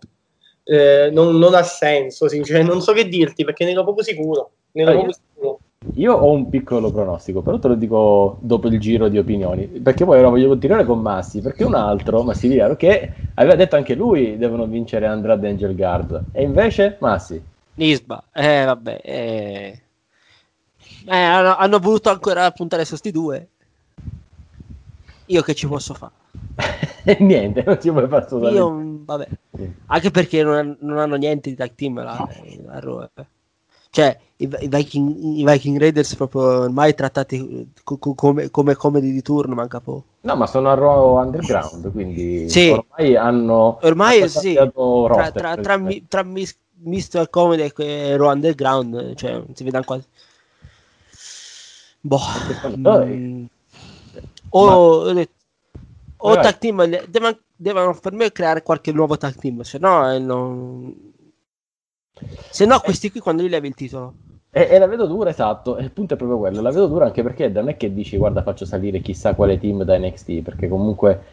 Eh, 0.64 1.10
non, 1.12 1.38
non 1.38 1.54
ha 1.54 1.64
senso, 1.64 2.30
sinceramente. 2.30 2.72
Non 2.72 2.82
so 2.82 2.94
che 2.94 3.10
dirti 3.10 3.44
perché 3.44 3.66
ne 3.66 3.72
ero 3.72 3.84
poco 3.84 4.02
sicuro. 4.02 4.52
Ne 4.72 4.84
ero 4.84 4.94
poco 4.94 5.06
io- 5.06 5.14
sicuro. 5.14 5.60
Io 5.96 6.14
ho 6.14 6.32
un 6.32 6.50
piccolo 6.50 6.92
pronostico, 6.92 7.42
però 7.42 7.58
te 7.58 7.70
lo 7.70 7.76
dico 7.76 8.38
dopo 8.42 8.68
il 8.68 8.80
giro 8.80 9.08
di 9.08 9.18
opinioni, 9.18 9.66
perché 9.66 10.06
poi 10.06 10.20
ora 10.20 10.30
voglio 10.30 10.48
continuare 10.48 10.86
con 10.86 11.00
Massi, 11.00 11.42
perché 11.42 11.64
un 11.64 11.74
altro, 11.74 12.22
Massi 12.22 12.48
Viaro, 12.48 12.76
che 12.76 13.12
aveva 13.34 13.56
detto 13.56 13.76
anche 13.76 13.96
lui 13.96 14.38
devono 14.38 14.66
vincere 14.66 15.08
Andrade 15.08 15.48
e 15.48 15.50
Angel 15.52 15.76
Guard, 15.76 16.26
e 16.32 16.44
invece 16.44 16.98
Massi. 17.00 17.42
Nisba, 17.76 18.24
eh 18.34 18.66
vabbè, 18.66 19.02
eh. 19.04 19.82
Eh, 21.06 21.16
hanno, 21.16 21.56
hanno 21.56 21.80
voluto 21.80 22.10
ancora 22.10 22.52
puntare 22.52 22.86
su 22.86 22.96
sti 22.96 23.12
due. 23.12 23.48
Io 25.26 25.42
che 25.42 25.56
ci 25.56 25.68
posso 25.68 25.94
fare? 25.94 26.18
E 27.10 27.18
niente, 27.24 27.64
non 27.66 27.82
ci 27.82 27.89
puoi 27.91 28.07
fare 28.07 28.24
assolutamente. 28.26 28.60
Io, 28.62 29.01
vabbè, 29.05 29.28
anche 29.88 30.12
perché 30.12 30.43
non, 30.43 30.78
non 30.82 30.99
hanno 30.99 31.16
niente 31.16 31.49
di 31.49 31.55
tag 31.55 31.74
team 31.74 32.03
là, 32.03 32.28
eh, 32.30 32.64
a 32.68 32.80
Raw, 32.80 33.01
eh. 33.16 33.26
Cioè, 33.89 34.20
i, 34.38 34.47
i 34.60 34.68
Viking, 34.68 35.39
i 35.39 35.43
Viking 35.43 35.80
Raiders 35.80 36.14
proprio 36.16 36.41
ormai 36.62 36.93
trattati 36.93 37.72
co- 37.84 37.97
co- 37.97 38.14
come, 38.14 38.51
come 38.51 38.76
comedy 38.76 39.12
di 39.12 39.24
turno, 39.24 39.55
manca 39.55 39.80
poco. 39.80 40.03
No, 40.22 40.36
ma 40.36 40.45
sono 40.45 40.70
a 40.70 40.76
Raw 40.76 41.18
Underground, 41.18 41.91
quindi 41.91 42.47
Sì. 42.47 42.70
ormai 42.70 43.16
hanno... 43.16 43.80
Ormai 43.82 44.30
sì, 44.30 44.53
tra, 44.53 45.32
tra, 45.32 45.57
tra, 45.57 45.78
mi- 45.78 46.05
tra 46.07 46.22
mis- 46.22 46.55
Mr. 46.84 47.28
Comedy 47.32 47.72
e 47.76 48.18
Raw 48.18 48.30
Underground, 48.32 49.16
cioè, 49.16 49.32
non 49.32 49.55
si 49.55 49.64
vede 49.64 49.84
quasi. 49.84 50.05
Boh. 52.01 52.20
Mm, 52.68 53.45
o 54.51 54.62
ho 54.70 55.14
detto- 55.14 55.38
o 56.22 56.34
Vai, 56.34 56.43
tag 56.43 56.57
team 56.57 56.86
devono, 57.07 57.38
devono 57.55 57.97
per 57.99 58.13
me 58.13 58.32
creare 58.32 58.61
qualche 58.61 58.91
nuovo 58.91 59.17
tag 59.17 59.36
team, 59.36 59.61
se 59.61 59.78
no, 59.78 60.11
eh, 60.11 60.20
non... 60.20 61.13
se 62.49 62.65
no 62.65 62.80
questi 62.80 63.11
qui 63.11 63.20
quando 63.20 63.43
gli 63.43 63.49
levi 63.49 63.67
il 63.67 63.76
titolo. 63.76 64.13
E, 64.51 64.67
e 64.72 64.80
la 64.80 64.88
vedo 64.88 65.05
dura, 65.05 65.30
esatto, 65.30 65.78
il 65.78 65.91
punto 65.91 66.15
è 66.15 66.17
proprio 66.17 66.39
quello, 66.39 66.61
la 66.61 66.72
vedo 66.72 66.88
dura 66.88 67.05
anche 67.05 67.22
perché 67.22 67.49
non 67.49 67.70
è 67.70 67.78
che 67.78 67.93
dici 67.93 68.17
guarda 68.17 68.41
faccio 68.41 68.65
salire 68.65 68.99
chissà 68.99 69.36
quale 69.36 69.59
team 69.59 69.84
da 69.84 69.97
NXT, 69.97 70.41
perché 70.41 70.67
comunque 70.67 71.24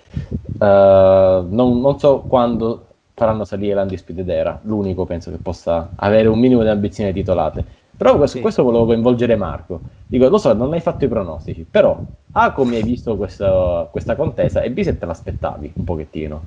eh, 0.60 1.44
non, 1.48 1.80
non 1.80 1.98
so 1.98 2.20
quando 2.20 2.86
faranno 3.14 3.44
salire 3.44 3.74
l'Undisputed 3.74 4.28
Era, 4.28 4.60
l'unico 4.64 5.06
penso 5.06 5.30
che 5.30 5.38
possa 5.38 5.90
avere 5.96 6.28
un 6.28 6.38
minimo 6.38 6.62
di 6.62 6.68
ambizioni 6.68 7.12
titolate. 7.12 7.64
Però 7.96 8.16
questo, 8.16 8.36
Sì. 8.36 8.42
questo 8.42 8.62
volevo 8.62 8.84
coinvolgere 8.86 9.36
Marco. 9.36 9.80
Dico, 10.06 10.28
lo 10.28 10.38
so, 10.38 10.52
non 10.52 10.72
hai 10.72 10.80
fatto 10.80 11.04
i 11.04 11.08
pronostici, 11.08 11.66
però 11.68 11.98
A 12.38 12.52
come 12.52 12.76
hai 12.76 12.82
visto 12.82 13.16
questa, 13.16 13.88
questa 13.90 14.14
contesa 14.14 14.60
e 14.60 14.70
B 14.70 14.82
se 14.82 14.98
te 14.98 15.06
l'aspettavi 15.06 15.72
un 15.76 15.84
pochettino. 15.84 16.42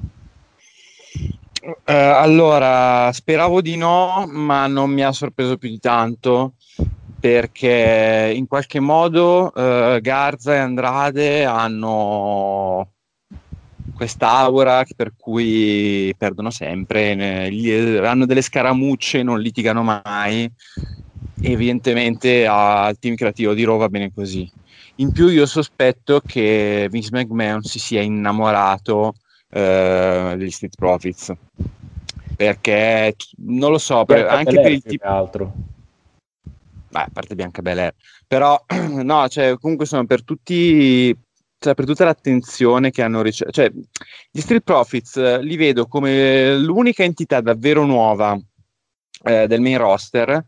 Eh, 1.83 1.93
allora, 1.93 3.11
speravo 3.11 3.59
di 3.61 3.75
no, 3.75 4.25
ma 4.31 4.67
non 4.67 4.91
mi 4.91 5.01
ha 5.03 5.11
sorpreso 5.11 5.57
più 5.57 5.67
di 5.69 5.79
tanto 5.79 6.53
perché 7.19 8.31
in 8.35 8.47
qualche 8.47 8.79
modo 8.79 9.51
eh, 9.53 9.99
Garza 10.01 10.53
e 10.53 10.57
Andrade 10.59 11.43
hanno 11.43 12.91
quest'aura 13.95 14.83
che- 14.83 14.93
per 14.95 15.13
cui 15.17 16.13
perdono 16.17 16.49
sempre, 16.51 17.15
ne- 17.15 17.51
gli- 17.51 17.97
hanno 17.97 18.25
delle 18.25 18.41
scaramucce, 18.41 19.23
non 19.23 19.39
litigano 19.41 19.81
mai. 19.83 20.49
Evidentemente 21.41 22.45
al 22.45 22.97
team 22.99 23.15
creativo 23.15 23.53
di 23.53 23.63
Raw 23.63 23.77
va 23.77 23.89
bene 23.89 24.11
così. 24.13 24.49
In 24.95 25.11
più 25.11 25.27
io 25.27 25.45
sospetto 25.45 26.21
che 26.25 26.87
Vince 26.91 27.09
McMahon 27.11 27.61
si 27.61 27.79
sia 27.79 28.01
innamorato 28.01 29.15
eh, 29.49 30.35
degli 30.37 30.51
Street 30.51 30.75
Profits 30.75 31.33
perché 32.39 33.15
non 33.39 33.69
lo 33.71 33.77
so, 33.77 34.05
per- 34.05 34.25
anche 34.25 34.51
Belair, 34.51 34.63
per 34.63 34.71
il 34.71 34.81
tipo 34.81 35.05
altro. 35.05 35.53
Beh, 36.87 36.99
a 37.01 37.09
parte 37.11 37.35
Bianca 37.35 37.61
Belair, 37.61 37.93
però 38.25 38.63
no, 39.03 39.27
cioè, 39.27 39.57
comunque 39.59 39.85
sono 39.85 40.05
per 40.05 40.23
tutti, 40.23 41.13
cioè, 41.57 41.73
per 41.73 41.83
tutta 41.83 42.05
l'attenzione 42.05 42.91
che 42.91 43.01
hanno 43.01 43.21
ricevuto. 43.21 43.61
Cioè, 43.61 43.69
gli 44.31 44.39
Street 44.39 44.63
Profits 44.63 45.17
eh, 45.17 45.43
li 45.43 45.57
vedo 45.57 45.85
come 45.87 46.55
l'unica 46.57 47.03
entità 47.03 47.41
davvero 47.41 47.83
nuova 47.85 48.39
eh, 49.23 49.45
del 49.45 49.59
main 49.59 49.77
roster 49.77 50.45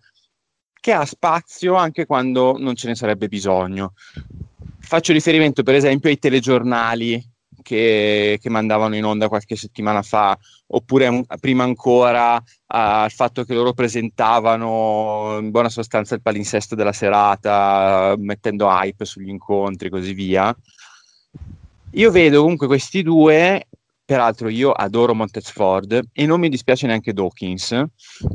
che 0.82 0.92
ha 0.92 1.06
spazio 1.06 1.76
anche 1.76 2.06
quando 2.06 2.58
non 2.58 2.76
ce 2.76 2.88
ne 2.88 2.96
sarebbe 2.96 3.28
bisogno. 3.28 3.94
Faccio 4.80 5.14
riferimento, 5.14 5.64
per 5.64 5.76
esempio, 5.76 6.10
ai 6.10 6.20
telegiornali 6.20 7.24
che, 7.62 8.40
che 8.42 8.50
mandavano 8.50 8.96
in 8.96 9.06
onda 9.06 9.30
qualche 9.30 9.56
settimana 9.56 10.02
fa, 10.02 10.38
oppure 10.68 11.08
un- 11.08 11.24
prima 11.40 11.64
ancora 11.64 12.42
al 12.68 13.12
fatto 13.12 13.44
che 13.44 13.54
loro 13.54 13.74
presentavano 13.74 15.38
in 15.40 15.52
buona 15.52 15.70
sostanza 15.70 16.16
il 16.16 16.22
palinsesto 16.22 16.74
della 16.74 16.94
serata, 16.94 18.16
mettendo 18.18 18.68
hype 18.68 19.06
sugli 19.06 19.30
incontri 19.30 19.88
e 19.88 19.92
così 19.92 20.14
via. 20.14 20.54
Io 21.92 22.10
vedo 22.10 22.42
comunque 22.42 22.66
questi 22.68 23.04
due, 23.04 23.68
peraltro 24.12 24.50
io 24.50 24.74
adoro 24.74 25.16
Montesford 25.16 26.10
e 26.12 26.26
non 26.26 26.42
mi 26.42 26.50
dispiace 26.50 26.86
neanche 26.86 27.14
Dawkins, 27.14 27.82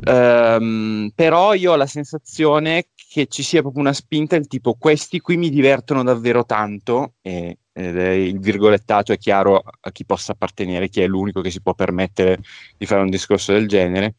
ehm, 0.05 1.11
però 1.13 1.53
io 1.53 1.73
ho 1.73 1.75
la 1.75 1.85
sensazione 1.85 2.87
che 2.95 3.27
ci 3.27 3.43
sia 3.43 3.61
proprio 3.61 3.83
una 3.83 3.93
spinta 3.93 4.35
del 4.35 4.47
tipo 4.47 4.73
questi 4.73 5.19
qui 5.19 5.37
mi 5.37 5.51
divertono 5.51 6.01
davvero 6.01 6.45
tanto 6.45 7.13
e 7.21 7.59
il 7.73 8.39
virgolettato 8.39 9.13
è 9.13 9.19
chiaro 9.19 9.61
a 9.79 9.91
chi 9.91 10.03
possa 10.03 10.31
appartenere, 10.31 10.89
chi 10.89 11.01
è 11.01 11.05
l'unico 11.05 11.41
che 11.41 11.51
si 11.51 11.61
può 11.61 11.75
permettere 11.75 12.39
di 12.75 12.87
fare 12.87 13.03
un 13.03 13.11
discorso 13.11 13.51
del 13.51 13.67
genere. 13.67 14.15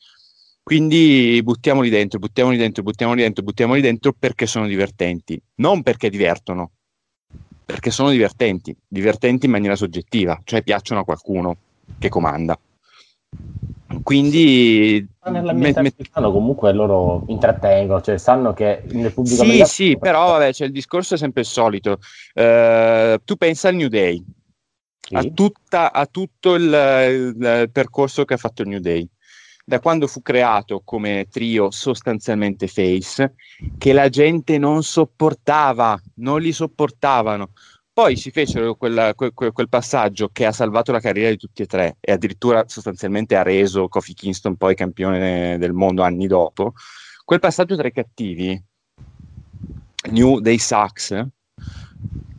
Quindi 0.63 1.41
buttiamoli 1.43 1.91
dentro, 1.91 2.21
buttiamoli 2.21 2.57
dentro, 2.57 2.85
buttiamoli 2.85 3.21
dentro, 3.21 3.43
buttiamoli 3.43 3.81
dentro 3.81 4.13
perché 4.17 4.47
sono 4.47 4.69
divertenti, 4.69 5.43
non 5.57 5.83
perché 5.83 6.09
divertono, 6.09 6.75
perché 7.69 7.91
sono 7.91 8.09
divertenti, 8.09 8.75
divertenti 8.89 9.45
in 9.45 9.53
maniera 9.53 9.77
soggettiva, 9.77 10.41
cioè 10.43 10.62
piacciono 10.62 11.03
a 11.03 11.05
qualcuno 11.05 11.57
che 11.99 12.09
comanda. 12.09 12.59
Quindi 14.03 15.07
nell'ambiente 15.25 15.83
me, 15.83 15.93
americano 15.93 16.33
comunque 16.33 16.73
loro 16.73 17.25
intrattengono, 17.27 18.01
cioè 18.01 18.16
sanno 18.16 18.55
che 18.55 18.85
nel 18.93 19.12
pubblico 19.12 19.45
Sì, 19.45 19.62
sì, 19.66 19.99
però 19.99 20.29
vabbè, 20.31 20.55
cioè, 20.55 20.69
il 20.69 20.73
discorso 20.73 21.12
è 21.12 21.19
sempre 21.19 21.43
il 21.43 21.47
solito. 21.47 21.99
Uh, 22.33 23.19
tu 23.23 23.37
pensa 23.37 23.69
al 23.69 23.75
New 23.75 23.89
Day, 23.89 24.25
sì. 24.99 25.14
a, 25.16 25.25
tutta, 25.25 25.93
a, 25.93 26.07
tutto 26.07 26.55
il, 26.55 26.62
il, 26.62 27.37
il, 27.37 27.71
percorso 27.71 28.25
che 28.25 28.33
ha 28.33 28.39
fatto 28.39 28.62
il 28.62 28.69
New 28.69 28.81
Day. 28.81 29.07
Da 29.69 29.81
quando 29.81 30.07
fu 30.07 30.23
creato 30.23 30.81
come 30.83 31.27
trio 31.31 31.71
sostanzialmente 31.71 32.69
face, 32.69 33.35
che 33.77 33.93
la 33.93 34.09
gente 34.09 34.57
non 34.57 34.83
sopportava, 34.83 36.01
non 36.14 36.41
li 36.41 36.53
sopportavano. 36.53 37.51
Poi 37.93 38.16
si 38.16 38.31
fecero 38.31 38.77
quella, 38.77 39.12
quel, 39.14 39.35
quel, 39.35 39.69
passaggio 39.69 40.31
che 40.33 40.47
ha 40.47 40.53
salvato 40.53 40.91
la 40.91 41.01
carriera 41.01 41.29
di 41.29 41.37
tutti 41.37 41.61
e 41.61 41.66
tre 41.66 41.99
e 42.01 42.12
addirittura 42.12 42.64
sostanzialmente 42.66 43.37
ha 43.37 43.43
reso 43.43 43.89
Kofi 43.89 44.14
Kingston 44.14 44.57
poi 44.57 44.75
campione 44.75 45.59
del 45.59 45.75
mondo 45.75 46.03
anni 46.03 46.27
dopo. 46.27 46.73
Quel 47.23 47.39
passaggio 47.39 47.77
tra 47.77 47.89
i 47.89 47.93
cattivi, 47.93 48.59
New 50.12 50.39
Day 50.39 50.57
Sucks, 50.57 51.27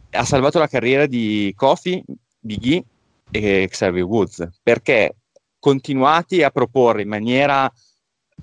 ha 0.09 0.25
salvato 0.25 0.57
la 0.57 0.67
carriera 0.67 1.05
di 1.05 1.53
Kofi, 1.55 2.03
Biggie 2.39 2.83
e 3.29 3.67
Xavier 3.69 4.05
Woods 4.05 4.49
perché 4.63 5.13
continuati 5.59 6.41
a 6.43 6.49
proporre 6.49 7.01
in 7.01 7.09
maniera 7.09 7.71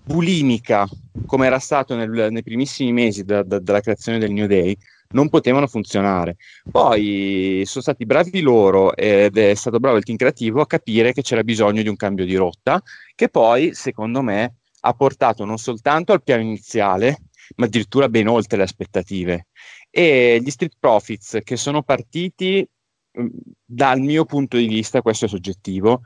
bulimica, 0.04 0.86
come 1.26 1.46
era 1.46 1.58
stato 1.58 1.96
nel, 1.96 2.28
nei 2.30 2.42
primissimi 2.42 2.92
mesi 2.92 3.24
da, 3.24 3.42
da, 3.42 3.58
dalla 3.58 3.80
creazione 3.80 4.18
del 4.18 4.32
New 4.32 4.46
Day, 4.46 4.76
non 5.10 5.28
potevano 5.28 5.66
funzionare. 5.66 6.36
Poi 6.70 7.62
sono 7.64 7.82
stati 7.82 8.04
bravi 8.06 8.40
loro 8.40 8.94
ed 8.94 9.36
è 9.36 9.54
stato 9.54 9.78
bravo 9.78 9.96
il 9.96 10.04
team 10.04 10.16
creativo 10.16 10.60
a 10.60 10.66
capire 10.66 11.12
che 11.12 11.22
c'era 11.22 11.42
bisogno 11.42 11.82
di 11.82 11.88
un 11.88 11.96
cambio 11.96 12.24
di 12.24 12.34
rotta, 12.34 12.82
che 13.14 13.28
poi, 13.28 13.74
secondo 13.74 14.22
me, 14.22 14.56
ha 14.80 14.92
portato 14.92 15.44
non 15.44 15.58
soltanto 15.58 16.12
al 16.12 16.22
piano 16.22 16.42
iniziale, 16.42 17.18
ma 17.56 17.66
addirittura 17.66 18.08
ben 18.08 18.28
oltre 18.28 18.58
le 18.58 18.64
aspettative. 18.64 19.46
E 19.90 20.40
gli 20.42 20.50
Street 20.50 20.76
Profits 20.78 21.38
che 21.42 21.56
sono 21.56 21.82
partiti, 21.82 22.66
mm, 23.18 23.26
dal 23.64 24.00
mio 24.00 24.24
punto 24.24 24.56
di 24.56 24.66
vista, 24.66 25.02
questo 25.02 25.24
è 25.24 25.28
soggettivo, 25.28 26.02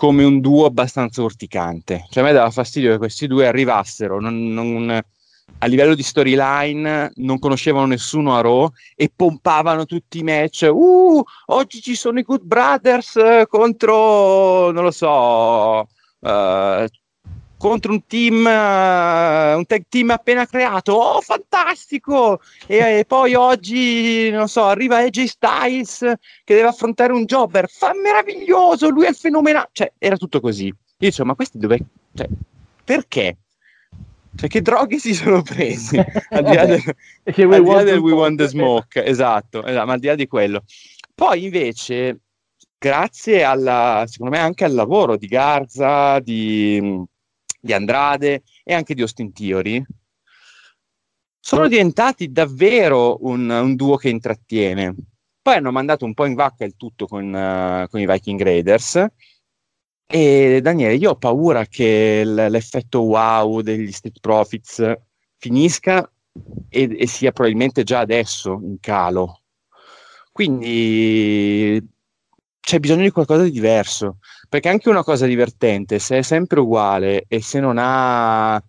come 0.00 0.24
un 0.24 0.40
duo 0.40 0.64
abbastanza 0.64 1.20
urticante. 1.20 2.06
Cioè 2.08 2.22
a 2.22 2.26
me 2.26 2.32
dava 2.32 2.50
fastidio 2.50 2.92
che 2.92 2.96
questi 2.96 3.26
due 3.26 3.46
arrivassero, 3.46 4.18
non, 4.18 4.50
non 4.50 4.90
a 5.58 5.66
livello 5.66 5.94
di 5.94 6.02
storyline 6.02 7.12
non 7.16 7.38
conoscevano 7.38 7.84
nessuno 7.84 8.34
a 8.34 8.40
Raw 8.40 8.66
e 8.96 9.12
pompavano 9.14 9.84
tutti 9.84 10.20
i 10.20 10.22
match. 10.22 10.70
Uh, 10.72 11.22
oggi 11.48 11.82
ci 11.82 11.94
sono 11.94 12.18
i 12.18 12.22
Good 12.22 12.44
Brothers 12.44 13.16
eh, 13.16 13.46
contro, 13.46 14.70
non 14.70 14.84
lo 14.84 14.90
so, 14.90 15.80
uh, 16.20 16.86
contro 17.60 17.92
un 17.92 18.06
team, 18.06 18.36
uh, 18.36 19.58
un 19.58 19.64
tag 19.66 19.84
team 19.90 20.08
appena 20.08 20.46
creato. 20.46 20.94
Oh, 20.94 21.20
fantastico! 21.20 22.40
E, 22.66 23.00
e, 23.00 23.04
poi 23.04 23.34
oggi, 23.34 24.30
non 24.30 24.48
so, 24.48 24.64
arriva 24.64 24.96
AJ 24.96 25.24
Styles 25.24 25.98
che 26.42 26.54
deve 26.54 26.68
affrontare 26.68 27.12
un 27.12 27.26
jobber. 27.26 27.68
Fa 27.68 27.92
meraviglioso, 27.94 28.88
lui 28.88 29.04
è 29.04 29.12
fenomenale. 29.12 29.68
Cioè, 29.72 29.92
era 29.98 30.16
tutto 30.16 30.40
così. 30.40 30.66
Io 30.66 30.74
dicevo, 30.96 31.28
ma 31.28 31.34
questi 31.34 31.58
dove... 31.58 31.78
Cioè, 32.14 32.28
perché? 32.82 33.36
Cioè, 34.36 34.48
che 34.48 34.62
droghe 34.62 34.98
si 34.98 35.12
sono 35.12 35.42
presi? 35.42 35.98
al 36.30 36.44
di 36.44 36.54
là 36.54 36.64
del, 36.64 36.82
al 37.24 37.34
di 37.34 37.44
là 37.44 37.82
del 37.82 37.98
We 37.98 38.12
Want 38.12 38.38
the 38.38 38.48
Smoke, 38.48 39.04
esatto, 39.04 39.64
esatto, 39.64 39.86
ma 39.86 39.92
al 39.92 39.98
di 39.98 40.06
là 40.06 40.14
di 40.14 40.26
quello. 40.26 40.64
Poi 41.14 41.44
invece, 41.44 42.20
grazie 42.78 43.42
alla, 43.42 44.06
secondo 44.06 44.34
me, 44.34 44.42
anche 44.42 44.64
al 44.64 44.72
lavoro 44.72 45.18
di 45.18 45.26
Garza, 45.26 46.18
di, 46.20 47.04
di 47.60 47.72
Andrade 47.72 48.42
e 48.64 48.74
anche 48.74 48.94
di 48.94 49.02
Austin 49.02 49.32
Theory, 49.32 49.84
sono 51.38 51.68
diventati 51.68 52.30
davvero 52.30 53.18
un, 53.24 53.48
un, 53.48 53.74
duo 53.76 53.96
che 53.96 54.08
intrattiene. 54.08 54.94
Poi 55.42 55.54
hanno 55.54 55.72
mandato 55.72 56.04
un 56.04 56.14
po' 56.14 56.26
in 56.26 56.34
vacca 56.34 56.64
il 56.64 56.76
tutto 56.76 57.06
con, 57.06 57.26
uh, 57.32 57.88
con 57.88 58.00
i 58.00 58.06
Viking 58.06 58.40
Raiders 58.40 59.06
e 60.12 60.60
Daniele, 60.60 60.96
io 60.96 61.10
ho 61.10 61.16
paura 61.16 61.66
che 61.66 62.24
l- 62.24 62.48
l'effetto 62.50 63.02
wow 63.02 63.60
degli 63.60 63.92
Street 63.92 64.18
Profits 64.18 64.92
finisca 65.36 66.10
e-, 66.68 66.96
e 66.98 67.06
sia 67.06 67.30
probabilmente 67.30 67.84
già 67.84 68.00
adesso 68.00 68.58
in 68.60 68.80
calo. 68.80 69.42
Quindi 70.32 71.80
c'è 72.60 72.78
bisogno 72.78 73.02
di 73.02 73.10
qualcosa 73.10 73.42
di 73.42 73.50
diverso, 73.50 74.18
perché 74.48 74.68
anche 74.68 74.88
una 74.88 75.02
cosa 75.02 75.26
divertente, 75.26 75.98
se 75.98 76.18
è 76.18 76.22
sempre 76.22 76.60
uguale 76.60 77.24
e 77.26 77.40
se 77.40 77.58
non 77.58 77.76
ha 77.78 78.62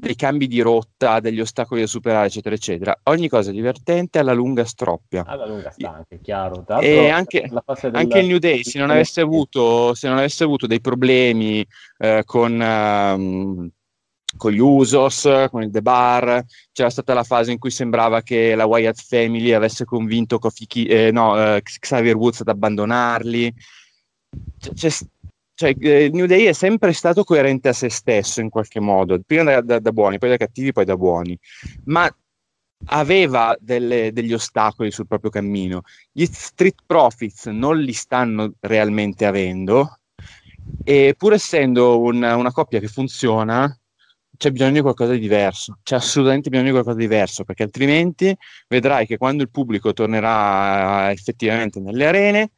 dei 0.00 0.16
cambi 0.16 0.46
di 0.46 0.60
rotta, 0.60 1.20
degli 1.20 1.40
ostacoli 1.40 1.82
da 1.82 1.86
superare, 1.86 2.26
eccetera, 2.26 2.54
eccetera. 2.54 2.98
Ogni 3.04 3.28
cosa 3.28 3.50
divertente 3.50 4.18
alla 4.18 4.32
lunga 4.32 4.64
stroppia. 4.64 5.24
Alla 5.26 5.46
lunga 5.46 5.70
sta 5.70 5.92
anche, 5.92 6.20
chiaro. 6.22 6.64
E 6.80 7.10
anche, 7.10 7.46
del... 7.48 7.90
anche, 7.92 8.18
il 8.18 8.26
New 8.26 8.38
Day, 8.38 8.64
se 8.64 8.78
non 8.78 8.90
avesse 8.90 9.20
avuto, 9.20 9.94
non 10.02 10.16
avesse 10.16 10.42
avuto 10.42 10.66
dei 10.66 10.80
problemi 10.80 11.64
eh, 11.98 12.22
con, 12.24 12.52
um, 12.52 13.70
con, 14.36 14.52
gli 14.52 14.58
Usos, 14.58 15.28
con 15.50 15.62
il 15.62 15.70
The 15.70 15.82
Bar, 15.82 16.44
c'era 16.72 16.90
stata 16.90 17.14
la 17.14 17.24
fase 17.24 17.52
in 17.52 17.58
cui 17.58 17.70
sembrava 17.70 18.22
che 18.22 18.54
la 18.54 18.66
Wyatt 18.66 19.02
Family 19.02 19.52
avesse 19.52 19.84
convinto 19.84 20.38
Kofi, 20.38 20.84
eh, 20.84 21.10
no, 21.10 21.36
eh, 21.36 21.62
Xavier 21.62 22.16
Woods 22.16 22.40
ad 22.40 22.48
abbandonarli. 22.48 23.54
C'è, 24.74 24.90
cioè, 25.54 25.74
eh, 25.78 26.08
New 26.10 26.26
Day 26.26 26.44
è 26.44 26.52
sempre 26.52 26.92
stato 26.92 27.22
coerente 27.22 27.68
a 27.68 27.72
se 27.74 27.90
stesso 27.90 28.40
in 28.40 28.48
qualche 28.48 28.80
modo, 28.80 29.20
prima 29.26 29.42
da, 29.42 29.60
da, 29.60 29.78
da 29.78 29.92
buoni, 29.92 30.18
poi 30.18 30.30
da 30.30 30.36
cattivi, 30.38 30.72
poi 30.72 30.86
da 30.86 30.96
buoni, 30.96 31.38
ma 31.84 32.10
aveva 32.86 33.54
delle, 33.60 34.10
degli 34.12 34.32
ostacoli 34.32 34.90
sul 34.90 35.06
proprio 35.06 35.30
cammino. 35.30 35.82
Gli 36.10 36.24
Street 36.24 36.82
Profits 36.86 37.46
non 37.46 37.78
li 37.78 37.92
stanno 37.92 38.54
realmente 38.60 39.26
avendo, 39.26 39.98
e 40.82 41.14
pur 41.16 41.34
essendo 41.34 42.00
una, 42.00 42.36
una 42.36 42.52
coppia 42.52 42.80
che 42.80 42.88
funziona, 42.88 43.78
c'è 44.40 44.50
bisogno 44.52 44.72
di 44.72 44.80
qualcosa 44.80 45.12
di 45.12 45.18
diverso, 45.18 45.76
c'è 45.82 45.96
assolutamente 45.96 46.48
bisogno 46.48 46.68
di 46.68 46.72
qualcosa 46.72 46.96
di 46.96 47.06
diverso, 47.06 47.44
perché 47.44 47.62
altrimenti 47.62 48.34
vedrai 48.68 49.04
che 49.04 49.18
quando 49.18 49.42
il 49.42 49.50
pubblico 49.50 49.92
tornerà 49.92 51.10
effettivamente 51.10 51.78
nelle 51.78 52.06
arene, 52.06 52.50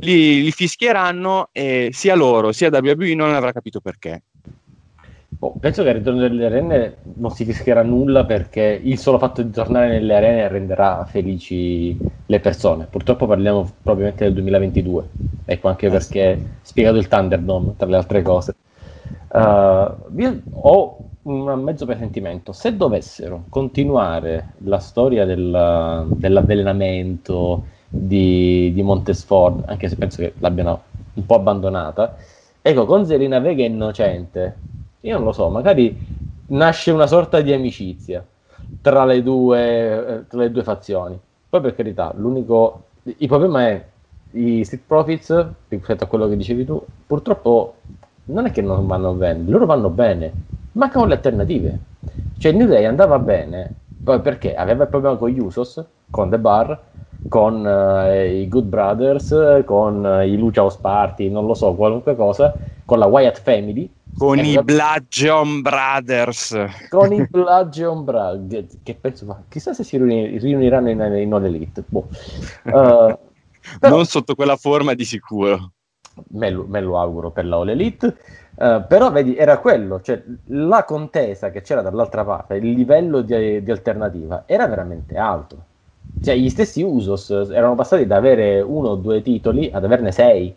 li, 0.00 0.42
li 0.42 0.50
fischieranno 0.50 1.50
e 1.52 1.90
sia 1.92 2.14
loro 2.14 2.50
sia 2.52 2.70
WWE 2.72 3.14
non 3.14 3.34
avrà 3.34 3.52
capito 3.52 3.80
perché. 3.80 4.22
Oh, 5.40 5.58
penso 5.60 5.82
che 5.82 5.90
il 5.90 5.96
ritorno 5.96 6.20
delle 6.20 6.46
arene 6.46 6.96
non 7.16 7.30
si 7.30 7.44
fischierà 7.44 7.82
nulla 7.82 8.24
perché 8.24 8.80
il 8.82 8.96
solo 8.96 9.18
fatto 9.18 9.42
di 9.42 9.50
tornare 9.50 9.88
nelle 9.88 10.14
arene 10.14 10.48
renderà 10.48 11.04
felici 11.04 11.94
le 12.24 12.40
persone. 12.40 12.86
Purtroppo 12.88 13.26
parliamo 13.26 13.70
probabilmente 13.82 14.24
del 14.24 14.32
2022, 14.32 15.08
ecco 15.44 15.68
anche 15.68 15.88
eh, 15.88 15.90
perché 15.90 16.40
spiegato 16.62 16.96
il 16.96 17.08
Thunderdome, 17.08 17.74
tra 17.76 17.86
le 17.86 17.96
altre 17.96 18.22
cose. 18.22 18.54
Uh, 19.36 20.40
ho 20.62 20.96
un 21.24 21.60
mezzo 21.62 21.84
presentimento, 21.84 22.52
se 22.52 22.74
dovessero 22.74 23.44
continuare 23.50 24.52
la 24.58 24.78
storia 24.78 25.26
del, 25.26 26.06
dell'avvelenamento, 26.08 27.64
di, 27.86 28.72
di 28.72 28.82
Montesford, 28.82 29.64
anche 29.66 29.88
se 29.88 29.96
penso 29.96 30.22
che 30.22 30.32
l'abbiano 30.38 30.82
un 31.12 31.26
po' 31.26 31.34
abbandonata. 31.34 32.16
Ecco, 32.62 32.86
con 32.86 33.04
Serena 33.04 33.38
Vega 33.38 33.62
innocente, 33.62 34.56
io 35.00 35.16
non 35.16 35.24
lo 35.24 35.32
so, 35.32 35.50
magari 35.50 35.94
nasce 36.48 36.90
una 36.90 37.06
sorta 37.06 37.42
di 37.42 37.52
amicizia 37.52 38.24
tra 38.80 39.04
le 39.04 39.22
due, 39.22 40.18
eh, 40.18 40.26
tra 40.28 40.40
le 40.40 40.50
due 40.50 40.62
fazioni. 40.62 41.18
Poi 41.48 41.60
per 41.60 41.74
carità, 41.74 42.12
l'unico... 42.16 42.84
Il 43.02 43.28
problema 43.28 43.68
è 43.68 43.84
i 44.32 44.64
Street 44.64 44.82
Profits, 44.86 45.46
rispetto 45.68 46.04
a 46.04 46.06
quello 46.06 46.26
che 46.26 46.36
dicevi 46.36 46.64
tu, 46.64 46.82
purtroppo 47.06 47.74
non 48.26 48.46
è 48.46 48.50
che 48.50 48.62
non 48.62 48.86
vanno 48.86 49.12
bene, 49.12 49.48
loro 49.48 49.66
vanno 49.66 49.88
bene, 49.90 50.32
mancano 50.72 51.06
le 51.06 51.14
alternative. 51.14 51.80
Cioè 52.38 52.52
New 52.52 52.66
Day 52.66 52.84
andava 52.84 53.18
bene, 53.18 53.72
poi 54.02 54.20
perché 54.20 54.54
aveva 54.54 54.84
il 54.84 54.88
problema 54.90 55.16
con 55.16 55.28
gli 55.30 55.38
Usos, 55.38 55.82
con 56.10 56.28
The 56.30 56.38
Bar, 56.38 56.80
con 57.28 57.66
eh, 57.66 58.40
i 58.42 58.48
Good 58.48 58.64
Brothers, 58.66 59.62
con 59.64 60.04
eh, 60.04 60.28
i 60.28 60.36
Lucha 60.36 60.60
House 60.62 60.78
Party, 60.80 61.28
non 61.30 61.46
lo 61.46 61.54
so, 61.54 61.74
qualunque 61.74 62.14
cosa, 62.14 62.56
con 62.84 62.98
la 62.98 63.06
Wyatt 63.06 63.40
Family, 63.40 63.90
Con 64.16 64.38
Eh, 64.38 64.50
i 64.50 64.54
ma- 64.54 64.62
Bludgeon 64.62 65.60
Brothers. 65.62 66.56
con 66.88 67.12
i 67.12 67.26
Bludgeon 67.28 68.04
Brothers, 68.04 68.78
che 68.82 68.94
penso, 68.94 69.26
ma 69.26 69.42
chissà 69.48 69.74
se 69.74 69.82
si 69.84 69.96
riuni- 69.98 70.38
riuniranno 70.38 70.88
in, 70.90 71.00
in 71.00 71.32
All 71.32 71.44
Elite. 71.44 71.84
Boh. 71.88 72.08
Eh, 72.64 73.18
però- 73.80 73.96
Non 73.96 74.06
sotto 74.06 74.34
quella 74.34 74.56
forma 74.56 74.94
di 74.94 75.04
sicuro. 75.04 75.72
Me 76.30 76.50
lo, 76.50 76.64
me 76.68 76.80
lo 76.80 76.98
auguro 76.98 77.30
per 77.30 77.46
la 77.46 77.56
All 77.56 77.68
Elite. 77.68 78.16
Eh, 78.58 78.84
però 78.88 79.10
vedi, 79.10 79.36
era 79.36 79.58
quello, 79.58 80.00
cioè 80.00 80.22
la 80.46 80.84
contesa 80.84 81.50
che 81.50 81.60
c'era 81.62 81.82
dall'altra 81.82 82.24
parte, 82.24 82.56
il 82.56 82.72
livello 82.72 83.20
di, 83.20 83.62
di 83.62 83.70
alternativa 83.70 84.44
era 84.46 84.66
veramente 84.66 85.16
alto. 85.16 85.56
Cioè, 86.20 86.34
gli 86.34 86.48
stessi 86.48 86.82
Usos 86.82 87.30
erano 87.30 87.74
passati 87.74 88.06
da 88.06 88.16
avere 88.16 88.60
uno 88.60 88.88
o 88.90 88.94
due 88.96 89.22
titoli 89.22 89.70
ad 89.72 89.84
averne 89.84 90.10
sei. 90.10 90.54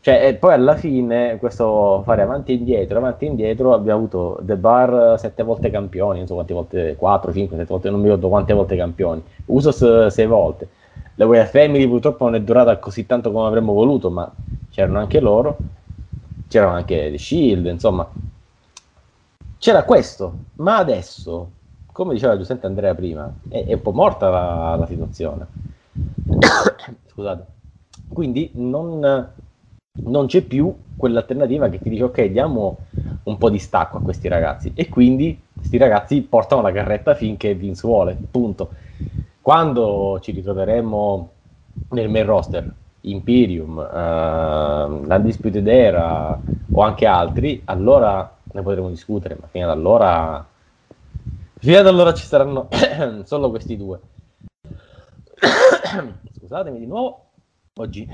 Cioè, 0.00 0.26
e 0.28 0.34
poi 0.34 0.52
alla 0.52 0.76
fine, 0.76 1.38
questo 1.38 2.02
fare 2.04 2.22
avanti 2.22 2.52
e 2.52 2.56
indietro, 2.56 2.98
avanti 2.98 3.24
e 3.24 3.28
indietro, 3.28 3.72
abbiamo 3.72 3.98
avuto 4.00 4.38
The 4.42 4.56
Bar 4.56 5.18
sette 5.18 5.42
volte 5.42 5.70
campioni, 5.70 6.18
non 6.18 6.26
so 6.26 6.34
quante 6.34 6.52
volte, 6.54 6.96
4, 6.96 7.32
5, 7.32 7.56
7 7.56 7.68
volte, 7.70 7.90
non 7.90 8.00
mi 8.00 8.06
ricordo 8.06 8.28
quante 8.28 8.52
volte 8.52 8.76
campioni. 8.76 9.22
Usos 9.46 10.06
sei 10.08 10.26
volte. 10.26 10.68
La 11.16 11.26
Wyatt 11.26 11.50
Family 11.50 11.86
purtroppo 11.86 12.24
non 12.24 12.34
è 12.34 12.40
durata 12.40 12.78
così 12.78 13.06
tanto 13.06 13.30
come 13.30 13.46
avremmo 13.46 13.72
voluto, 13.72 14.10
ma 14.10 14.30
c'erano 14.70 14.98
anche 14.98 15.20
loro, 15.20 15.56
c'erano 16.48 16.72
anche 16.72 17.10
The 17.10 17.18
Shield, 17.18 17.66
insomma. 17.66 18.08
C'era 19.58 19.84
questo, 19.84 20.34
ma 20.56 20.76
adesso, 20.76 21.50
come 21.92 22.14
diceva 22.14 22.36
giustamente 22.36 22.66
Andrea 22.66 22.94
prima, 22.94 23.32
è, 23.48 23.64
è 23.64 23.72
un 23.74 23.82
po' 23.82 23.92
morta 23.92 24.28
la, 24.28 24.76
la 24.76 24.86
situazione. 24.86 25.46
Scusate. 27.06 27.46
Quindi 28.08 28.50
non, 28.54 29.30
non 29.92 30.26
c'è 30.26 30.42
più 30.42 30.74
quell'alternativa 30.96 31.68
che 31.68 31.80
ti 31.80 31.88
dice 31.88 32.04
ok, 32.04 32.24
diamo 32.24 32.78
un 33.24 33.38
po' 33.38 33.50
di 33.50 33.58
stacco 33.58 33.98
a 33.98 34.00
questi 34.00 34.28
ragazzi 34.28 34.72
e 34.74 34.88
quindi 34.88 35.40
questi 35.56 35.78
ragazzi 35.78 36.20
portano 36.22 36.62
la 36.62 36.72
carretta 36.72 37.14
finché 37.14 37.54
Vince 37.54 37.86
vuole, 37.86 38.16
punto. 38.30 38.70
Quando 39.44 40.20
ci 40.22 40.32
ritroveremo 40.32 41.30
nel 41.90 42.08
main 42.08 42.24
roster 42.24 42.72
Imperium, 43.02 43.78
eh, 43.78 44.86
l'Undisputed 45.06 45.68
Era 45.68 46.40
o 46.70 46.80
anche 46.80 47.04
altri, 47.04 47.60
allora 47.66 48.38
ne 48.52 48.62
potremo 48.62 48.88
discutere, 48.88 49.36
ma 49.38 49.46
fino 49.48 49.66
ad 49.66 49.72
allora 49.72 50.46
fino 51.58 51.76
ad 51.76 51.86
allora 51.86 52.14
ci 52.14 52.24
saranno 52.24 52.70
solo 53.24 53.50
questi 53.50 53.76
due. 53.76 54.00
Scusatemi 56.38 56.78
di 56.78 56.86
nuovo, 56.86 57.24
oggi 57.74 58.08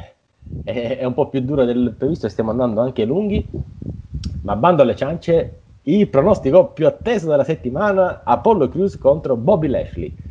è, 0.65 0.99
è 0.99 1.05
un 1.05 1.15
po' 1.15 1.29
più 1.29 1.43
duro 1.43 1.65
del 1.65 1.95
previsto 1.97 2.27
e 2.27 2.31
stiamo 2.31 2.51
andando 2.51 2.81
anche 2.81 3.05
lunghi, 3.05 3.47
ma 4.43 4.57
bando 4.57 4.83
alle 4.83 4.97
ciance, 4.97 5.61
il 5.83 6.09
pronostico 6.09 6.71
più 6.71 6.89
atteso 6.89 7.29
della 7.29 7.45
settimana, 7.45 8.23
Apollo 8.25 8.69
Crews 8.69 8.99
contro 8.99 9.37
Bobby 9.37 9.69
Lashley. 9.69 10.29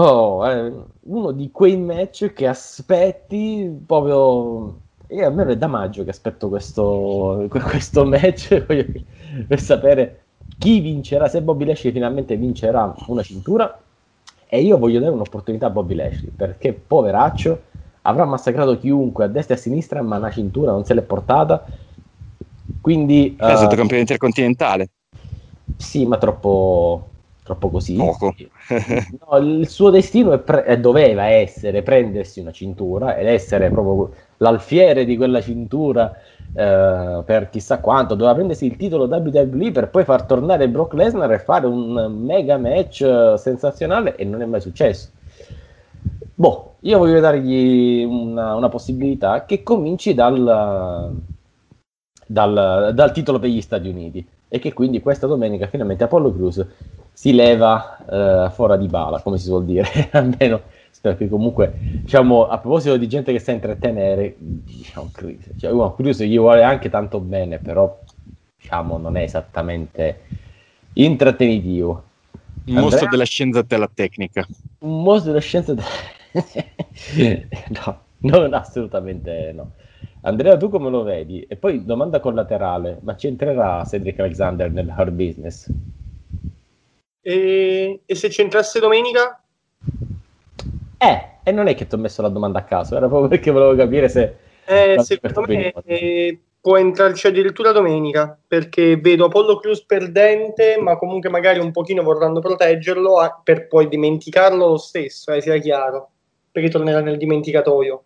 Oh, 0.00 0.44
è 0.44 0.72
uno 1.00 1.32
di 1.32 1.50
quei 1.50 1.76
match 1.76 2.32
che 2.32 2.46
aspetti 2.46 3.82
proprio... 3.84 4.86
Io 5.08 5.26
almeno 5.26 5.50
è 5.50 5.56
da 5.56 5.66
maggio 5.66 6.04
che 6.04 6.10
aspetto 6.10 6.48
questo, 6.48 7.46
questo 7.50 8.04
match 8.04 8.62
per 8.62 9.60
sapere 9.60 10.22
chi 10.56 10.78
vincerà, 10.78 11.28
se 11.28 11.42
Bobby 11.42 11.64
Lashley 11.64 11.92
finalmente 11.92 12.36
vincerà 12.36 12.94
una 13.06 13.22
cintura. 13.22 13.76
E 14.46 14.60
io 14.60 14.78
voglio 14.78 15.00
dare 15.00 15.12
un'opportunità 15.12 15.66
a 15.66 15.70
Bobby 15.70 15.94
Lashley 15.94 16.30
perché 16.30 16.72
poveraccio 16.72 17.62
avrà 18.02 18.24
massacrato 18.24 18.78
chiunque 18.78 19.24
a 19.24 19.28
destra 19.28 19.56
e 19.56 19.58
a 19.58 19.60
sinistra, 19.60 20.00
ma 20.00 20.16
una 20.16 20.30
cintura 20.30 20.70
non 20.70 20.84
se 20.84 20.94
l'è 20.94 21.02
portata. 21.02 21.66
Quindi 22.80 23.34
È 23.36 23.56
stato 23.56 23.74
eh, 23.74 23.76
campione 23.76 24.02
intercontinentale. 24.02 24.90
sì, 25.76 26.06
ma 26.06 26.18
troppo, 26.18 27.08
troppo 27.48 27.70
così. 27.70 27.94
Poco. 27.94 28.34
No, 29.26 29.36
il 29.38 29.68
suo 29.68 29.88
destino 29.88 30.32
è 30.32 30.38
pre- 30.38 30.78
doveva 30.78 31.26
essere 31.26 31.82
prendersi 31.82 32.40
una 32.40 32.52
cintura 32.52 33.16
ed 33.16 33.26
essere 33.26 33.70
proprio 33.70 34.12
l'alfiere 34.38 35.06
di 35.06 35.16
quella 35.16 35.40
cintura 35.40 36.14
eh, 36.54 37.22
per 37.24 37.48
chissà 37.50 37.80
quanto. 37.80 38.14
Doveva 38.14 38.34
prendersi 38.34 38.66
il 38.66 38.76
titolo 38.76 39.04
WWE 39.04 39.72
per 39.72 39.88
poi 39.88 40.04
far 40.04 40.24
tornare 40.24 40.68
Brock 40.68 40.92
Lesnar 40.92 41.32
e 41.32 41.38
fare 41.38 41.66
un 41.66 42.20
mega 42.22 42.58
match 42.58 43.00
eh, 43.00 43.34
sensazionale 43.38 44.16
e 44.16 44.24
non 44.24 44.42
è 44.42 44.44
mai 44.44 44.60
successo. 44.60 45.08
Boh, 46.34 46.74
io 46.80 46.98
voglio 46.98 47.18
dargli 47.18 48.04
una, 48.04 48.54
una 48.54 48.68
possibilità 48.68 49.44
che 49.44 49.62
cominci 49.62 50.14
dal, 50.14 51.12
dal, 52.26 52.90
dal 52.94 53.12
titolo 53.12 53.38
per 53.38 53.48
gli 53.48 53.60
Stati 53.60 53.88
Uniti 53.88 54.24
e 54.48 54.58
che 54.58 54.72
quindi 54.72 55.00
questa 55.00 55.26
domenica 55.26 55.66
finalmente 55.66 56.04
Apollo 56.04 56.32
Crews 56.32 56.66
si 57.18 57.32
leva 57.32 57.98
eh, 58.08 58.48
fuori 58.52 58.78
di 58.78 58.86
bala, 58.86 59.18
come 59.18 59.38
si 59.38 59.46
suol 59.46 59.64
dire, 59.64 59.88
almeno 60.12 60.60
spero 60.88 61.16
che 61.16 61.28
comunque, 61.28 61.78
diciamo, 62.04 62.46
a 62.46 62.58
proposito 62.58 62.96
di 62.96 63.08
gente 63.08 63.32
che 63.32 63.40
sa 63.40 63.50
intrattenere, 63.50 64.36
diciamo, 64.38 65.08
Crews, 65.10 65.54
cioè, 65.56 65.72
uno 65.72 65.96
Crews 65.96 66.22
gli 66.22 66.38
vuole 66.38 66.62
anche 66.62 66.88
tanto 66.88 67.18
bene, 67.18 67.58
però 67.58 68.04
diciamo 68.56 68.98
non 68.98 69.16
è 69.16 69.22
esattamente 69.22 70.20
intrattenitivo. 70.92 72.04
Un 72.66 72.74
mostro 72.74 72.86
Andrea? 72.86 73.10
della 73.10 73.24
scienza 73.24 73.62
della 73.62 73.90
tecnica. 73.92 74.46
Un 74.78 75.02
mostro 75.02 75.32
della 75.32 75.42
scienza. 75.42 75.74
no, 75.74 75.82
non 78.20 78.54
assolutamente 78.54 79.50
no. 79.52 79.72
Andrea, 80.20 80.56
tu 80.56 80.68
come 80.68 80.88
lo 80.88 81.02
vedi? 81.02 81.44
E 81.48 81.56
poi 81.56 81.84
domanda 81.84 82.20
collaterale: 82.20 82.98
ma 83.00 83.16
c'entrerà 83.16 83.84
Cedric 83.84 84.20
Alexander 84.20 84.70
nel 84.70 84.88
hard 84.88 85.14
business? 85.14 85.68
E, 87.28 88.00
e 88.06 88.14
se 88.14 88.28
c'entrasse 88.28 88.80
domenica? 88.80 89.38
Eh, 90.96 91.28
e 91.42 91.52
non 91.52 91.66
è 91.66 91.74
che 91.74 91.86
ti 91.86 91.94
ho 91.94 91.98
messo 91.98 92.22
la 92.22 92.30
domanda 92.30 92.60
a 92.60 92.64
caso, 92.64 92.96
era 92.96 93.06
proprio 93.06 93.28
perché 93.28 93.50
volevo 93.50 93.74
capire 93.76 94.08
se. 94.08 94.36
Eh, 94.64 94.96
secondo 95.00 95.42
me 95.42 95.70
eh, 95.84 96.40
può 96.58 96.78
entrarci 96.78 97.26
addirittura 97.26 97.72
domenica 97.72 98.38
perché 98.46 98.96
vedo 98.96 99.26
Apollo 99.26 99.58
Crews 99.58 99.84
perdente, 99.84 100.78
ma 100.80 100.96
comunque 100.96 101.28
magari 101.28 101.58
un 101.58 101.70
pochino 101.70 102.02
vorranno 102.02 102.40
proteggerlo 102.40 103.18
a- 103.18 103.38
per 103.44 103.68
poi 103.68 103.88
dimenticarlo 103.88 104.66
lo 104.66 104.78
stesso, 104.78 105.30
eh, 105.30 105.42
sia 105.42 105.58
chiaro, 105.58 106.08
perché 106.50 106.70
tornerà 106.70 107.00
nel 107.00 107.18
dimenticatoio. 107.18 108.04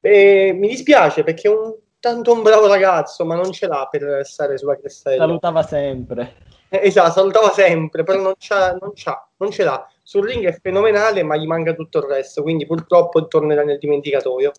E 0.00 0.54
mi 0.58 0.68
dispiace 0.68 1.22
perché 1.24 1.46
è 1.46 1.50
un, 1.50 1.74
tanto 2.00 2.32
un 2.32 2.40
bravo 2.40 2.68
ragazzo, 2.68 3.26
ma 3.26 3.34
non 3.34 3.52
ce 3.52 3.66
l'ha 3.66 3.86
per 3.90 4.24
stare 4.24 4.56
sulla 4.56 4.78
crestella. 4.78 5.26
Salutava 5.26 5.62
sempre. 5.62 6.51
Eh, 6.72 6.86
Esatto, 6.86 7.12
salutava 7.12 7.50
sempre, 7.50 8.02
però 8.02 8.18
non, 8.22 8.32
c'ha, 8.38 8.72
non, 8.80 8.92
c'ha, 8.94 9.28
non 9.36 9.50
ce 9.50 9.62
l'ha. 9.62 9.86
Sul 10.02 10.26
ring 10.26 10.46
è 10.46 10.58
fenomenale, 10.58 11.22
ma 11.22 11.36
gli 11.36 11.44
manca 11.46 11.74
tutto 11.74 11.98
il 11.98 12.04
resto, 12.04 12.40
quindi 12.42 12.64
purtroppo 12.64 13.26
tornerà 13.28 13.62
nel 13.62 13.78
dimenticatoio. 13.78 14.52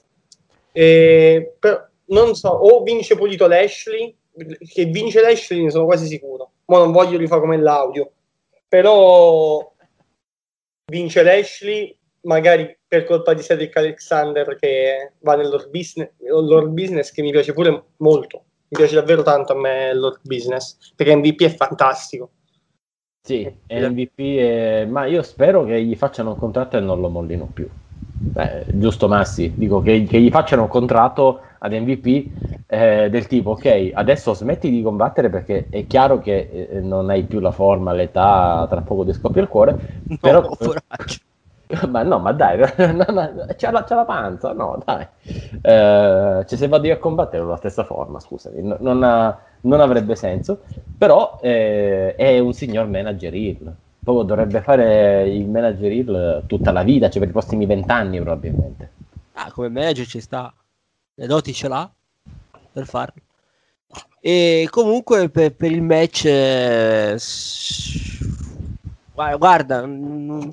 E, 0.71 1.55
però, 1.57 1.83
non 2.05 2.35
so, 2.35 2.49
o 2.49 2.83
vince 2.83 3.15
pulito 3.15 3.47
Lashley, 3.47 4.15
che 4.71 4.85
vince 4.85 5.21
Lashley 5.21 5.63
ne 5.63 5.71
sono 5.71 5.85
quasi 5.85 6.05
sicuro. 6.05 6.51
Ma 6.65 6.77
non 6.77 6.91
voglio 6.91 7.17
rifare 7.17 7.41
come 7.41 7.57
l'audio, 7.57 8.11
però 8.67 9.73
vince 10.85 11.23
Lashley, 11.23 11.97
magari 12.21 12.77
per 12.87 13.05
colpa 13.05 13.33
di 13.33 13.41
Cedric 13.41 13.75
Alexander 13.75 14.55
che 14.55 15.13
va 15.21 15.35
nell'or 15.35 15.67
business, 15.71 16.11
business 16.69 17.11
che 17.11 17.23
mi 17.23 17.31
piace 17.31 17.53
pure 17.53 17.85
molto. 17.97 18.43
Mi 18.73 18.79
piace 18.79 18.95
davvero 18.95 19.21
tanto 19.21 19.53
a 19.53 19.55
me 19.55 19.93
l'or 19.93 20.19
business, 20.23 20.93
perché 20.95 21.15
MVP 21.15 21.43
è 21.43 21.55
fantastico. 21.55 22.31
Sì, 23.21 23.47
è 23.67 23.87
MVP, 23.87 24.19
e- 24.19 24.87
ma 24.89 25.05
io 25.05 25.21
spero 25.21 25.63
che 25.63 25.79
gli 25.83 25.95
facciano 25.95 26.31
un 26.31 26.37
contratto 26.37 26.77
e 26.77 26.79
non 26.79 26.99
lo 26.99 27.07
mollino 27.07 27.45
più. 27.53 27.69
Beh, 28.31 28.65
giusto 28.73 29.07
Massi, 29.07 29.53
dico 29.55 29.79
che, 29.79 30.03
che 30.05 30.19
gli 30.19 30.31
facciano 30.31 30.63
un 30.63 30.67
contratto 30.69 31.41
ad 31.59 31.71
MVP 31.71 32.31
eh, 32.65 33.09
del 33.11 33.27
tipo, 33.27 33.51
ok, 33.51 33.91
adesso 33.93 34.33
smetti 34.33 34.71
di 34.71 34.81
combattere 34.81 35.29
perché 35.29 35.69
è 35.69 35.85
chiaro 35.85 36.17
che 36.17 36.67
eh, 36.71 36.79
non 36.79 37.11
hai 37.11 37.25
più 37.25 37.39
la 37.39 37.51
forma, 37.51 37.93
l'età, 37.93 38.65
tra 38.67 38.81
poco 38.81 39.05
ti 39.05 39.13
scoppia 39.13 39.43
il 39.43 39.47
cuore, 39.49 39.79
No, 40.07 40.17
però... 40.19 40.41
poraccio. 40.57 41.19
Ma 41.89 42.03
no, 42.03 42.19
ma 42.19 42.31
dai, 42.33 42.57
no, 42.93 43.05
no, 43.09 43.45
c'ha, 43.57 43.71
la, 43.71 43.83
c'ha 43.83 43.95
la 43.95 44.05
panza, 44.05 44.53
no, 44.53 44.81
dai. 44.85 45.07
Eh, 45.61 46.43
cioè, 46.45 46.57
se 46.57 46.67
vado 46.67 46.85
io 46.87 46.93
a 46.93 46.97
combattere 46.97 47.43
la 47.43 47.55
stessa 47.57 47.83
forma, 47.83 48.19
scusami, 48.19 48.61
no- 48.61 48.77
non, 48.79 49.01
ha- 49.03 49.37
non 49.61 49.79
avrebbe 49.79 50.15
senso, 50.15 50.61
però 50.97 51.39
eh, 51.41 52.15
è 52.15 52.39
un 52.39 52.53
signor 52.53 52.87
manager 52.87 53.33
heel. 53.33 53.73
Proprio 54.03 54.25
dovrebbe 54.25 54.61
fare 54.61 55.29
il 55.29 55.47
manager 55.47 55.91
heel 55.91 56.43
tutta 56.47 56.71
la 56.71 56.83
vita, 56.83 57.09
cioè 57.09 57.19
per 57.21 57.29
i 57.29 57.31
prossimi 57.31 57.65
vent'anni 57.65 58.19
probabilmente. 58.19 58.91
Ah, 59.33 59.51
come 59.51 59.69
manager 59.69 60.05
ci 60.05 60.19
sta. 60.19 60.53
Le 61.15 61.27
doti 61.27 61.53
ce 61.53 61.67
l'ha 61.67 61.89
per 62.71 62.85
farlo. 62.85 63.21
E 64.19 64.67
comunque 64.69 65.29
per, 65.29 65.55
per 65.55 65.71
il 65.71 65.81
match... 65.81 66.25
eh, 66.25 67.17
guarda, 69.37 69.85
mm, 69.85 70.49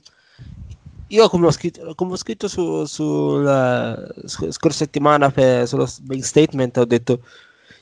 io 1.10 1.28
come 1.28 1.46
ho 1.46 1.50
scritto, 1.50 1.94
come 1.94 2.12
ho 2.12 2.16
scritto 2.16 2.48
su, 2.48 2.84
sulla 2.84 3.96
sc- 4.24 4.50
scorsa 4.50 4.78
settimana 4.78 5.30
per- 5.30 5.66
sullo 5.66 5.86
big 6.02 6.22
statement, 6.22 6.76
ho 6.78 6.84
detto 6.84 7.20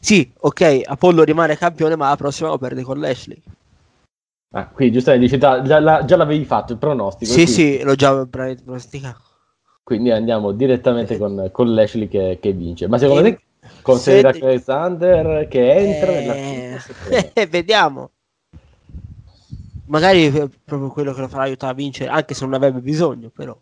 sì, 0.01 0.31
ok, 0.41 0.83
Apollo 0.85 1.23
rimane 1.25 1.57
campione, 1.57 1.97
ma 1.97 2.09
la 2.09 2.17
prossima 2.17 2.49
lo 2.49 2.59
perde 2.59 2.83
con 2.83 3.01
Lashley. 3.01 3.41
Ah, 4.55 4.67
qui 4.69 4.91
giustamente 4.91 5.27
dici, 5.27 5.39
già, 5.39 5.61
già 5.63 6.05
già 6.05 6.17
l'avevi 6.17 6.45
fatto 6.45 6.73
il 6.73 6.79
pronostico. 6.79 7.31
Sì, 7.33 7.45
quindi- 7.45 7.53
sì, 7.53 7.83
l'ho 7.83 7.95
già 7.95 8.27
pronosticato. 8.27 9.23
Quindi 9.83 10.11
andiamo 10.11 10.53
direttamente 10.53 11.17
con, 11.19 11.49
con 11.51 11.75
Lashley 11.75 12.09
che, 12.09 12.39
che 12.41 12.53
vince. 12.53 12.87
Ma 12.89 12.99
secondo 12.99 13.27
Eh, 13.27 13.35
te 13.35 13.41
con 13.83 13.99
senti- 13.99 14.23
Cedric 14.23 14.43
Alexander 14.45 15.49
che 15.49 15.73
entra 15.73 16.13
nella 16.13 16.35
Eh, 16.35 17.47
vediamo. 17.51 18.11
Magari 19.89 20.27
è 20.27 20.49
proprio 20.65 20.91
quello 20.91 21.13
che 21.15 21.21
lo 21.21 21.29
farà 21.29 21.45
aiutare 21.45 21.73
a 21.73 21.77
vincere, 21.77 22.11
anche 22.11 22.35
se 22.35 22.45
non 22.45 22.55
avrebbe 22.55 22.81
bisogno, 22.81 23.31
però. 23.31 23.59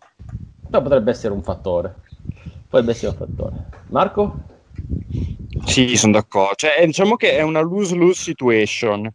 No, 0.69 0.83
potrebbe 0.83 1.11
essere 1.13 1.33
un 1.33 1.43
fattore. 1.43 2.03
Potrebbe 2.69 2.91
essere 2.91 3.13
un 3.13 3.17
fattore. 3.17 3.69
Marco? 3.89 4.45
Sì, 5.65 5.97
sono 5.97 6.13
d'accordo. 6.13 6.55
Cioè, 6.57 6.77
eh, 6.81 6.87
diciamo 6.87 7.17
che 7.17 7.37
è 7.37 7.43
una 7.43 7.61
lose-lose 7.61 8.21
situation, 8.21 9.09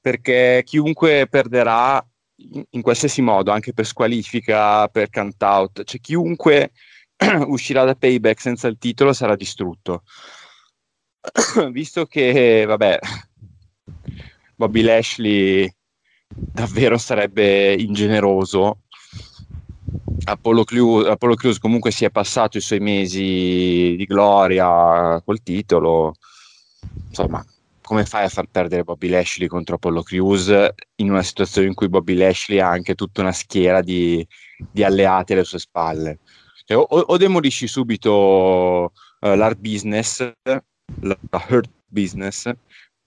perché 0.00 0.62
chiunque 0.64 1.26
perderà 1.28 2.04
in, 2.70 2.82
qualsiasi 2.82 3.20
modo, 3.20 3.50
anche 3.50 3.72
per 3.72 3.86
squalifica, 3.86 4.86
per 4.88 5.10
count-out, 5.10 5.82
cioè 5.84 6.00
chiunque 6.00 6.72
uscirà 7.46 7.84
da 7.84 7.94
payback 7.94 8.40
senza 8.40 8.68
il 8.68 8.78
titolo 8.78 9.12
sarà 9.12 9.34
distrutto. 9.34 10.02
Visto 11.72 12.06
che, 12.06 12.64
vabbè, 12.64 12.98
Bobby 14.54 14.82
Lashley 14.82 15.72
davvero 16.34 16.98
sarebbe 16.98 17.74
ingeneroso. 17.74 18.78
Apollo 20.24 20.64
Crews, 20.64 21.06
Apollo 21.06 21.34
Crews 21.34 21.58
comunque 21.58 21.90
si 21.90 22.04
è 22.04 22.10
passato 22.10 22.56
i 22.56 22.62
suoi 22.62 22.80
mesi 22.80 23.94
di 23.96 24.04
gloria 24.06 25.20
col 25.24 25.42
titolo. 25.42 26.14
Insomma, 27.08 27.44
come 27.82 28.04
fai 28.04 28.24
a 28.24 28.28
far 28.28 28.46
perdere 28.50 28.84
Bobby 28.84 29.08
Lashley 29.08 29.46
contro 29.46 29.74
Apollo 29.74 30.02
Crews 30.02 30.68
in 30.96 31.10
una 31.10 31.22
situazione 31.22 31.68
in 31.68 31.74
cui 31.74 31.88
Bobby 31.88 32.14
Lashley 32.14 32.58
ha 32.58 32.68
anche 32.68 32.94
tutta 32.94 33.20
una 33.20 33.32
schiera 33.32 33.82
di, 33.82 34.26
di 34.70 34.82
alleati 34.82 35.34
alle 35.34 35.44
sue 35.44 35.58
spalle? 35.58 36.18
Cioè, 36.64 36.78
o, 36.78 36.82
o 36.82 37.16
demolisci 37.18 37.66
subito 37.66 38.92
eh, 39.20 39.36
l'art 39.36 39.58
business, 39.58 40.32
la 40.42 40.62
la 41.30 41.46
hurt 41.48 41.70
business, 41.86 42.50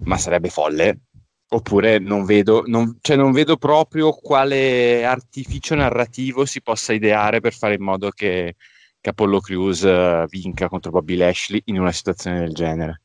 ma 0.03 0.17
sarebbe 0.17 0.49
folle. 0.49 0.99
Oppure 1.49 1.97
non 1.99 2.25
vedo, 2.25 2.63
non, 2.65 2.97
cioè 2.99 3.15
non 3.15 3.31
vedo 3.31 3.55
proprio 3.55 4.11
quale 4.11 5.05
artificio 5.05 5.75
narrativo 5.75 6.45
si 6.45 6.61
possa 6.61 6.91
ideare 6.91 7.39
per 7.39 7.53
fare 7.53 7.75
in 7.75 7.83
modo 7.83 8.09
che, 8.09 8.55
che 8.99 9.09
Apollo 9.09 9.39
Crews 9.39 9.83
eh, 9.83 10.25
vinca 10.29 10.67
contro 10.67 10.91
Bobby 10.91 11.15
Lashley 11.15 11.61
in 11.65 11.79
una 11.79 11.93
situazione 11.93 12.39
del 12.39 12.53
genere. 12.53 13.01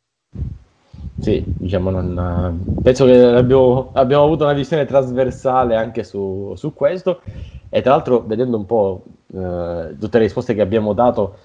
Sì, 1.21 1.45
diciamo, 1.47 1.91
non, 1.91 2.81
penso 2.83 3.05
che 3.05 3.17
abbiamo, 3.17 3.91
abbiamo 3.93 4.25
avuto 4.25 4.43
una 4.43 4.55
visione 4.55 4.87
trasversale 4.87 5.77
anche 5.77 6.03
su, 6.03 6.53
su 6.57 6.75
questo. 6.75 7.21
E 7.69 7.81
tra 7.81 7.93
l'altro, 7.93 8.23
vedendo 8.23 8.57
un 8.57 8.67
po' 8.67 9.05
eh, 9.33 9.97
tutte 9.99 10.19
le 10.19 10.25
risposte 10.25 10.55
che 10.55 10.61
abbiamo 10.61 10.95
dato, 10.95 11.39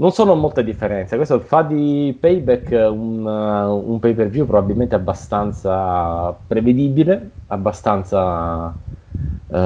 non 0.00 0.12
sono 0.12 0.34
molte 0.34 0.64
differenze. 0.64 1.16
Questo 1.16 1.40
fa 1.40 1.62
di 1.62 2.16
Payback 2.18 2.70
un, 2.90 3.24
un 3.24 3.98
pay 4.00 4.14
per 4.14 4.28
view 4.28 4.46
probabilmente 4.46 4.94
abbastanza 4.94 6.34
prevedibile, 6.46 7.30
abbastanza 7.48 8.74
eh, 9.46 9.56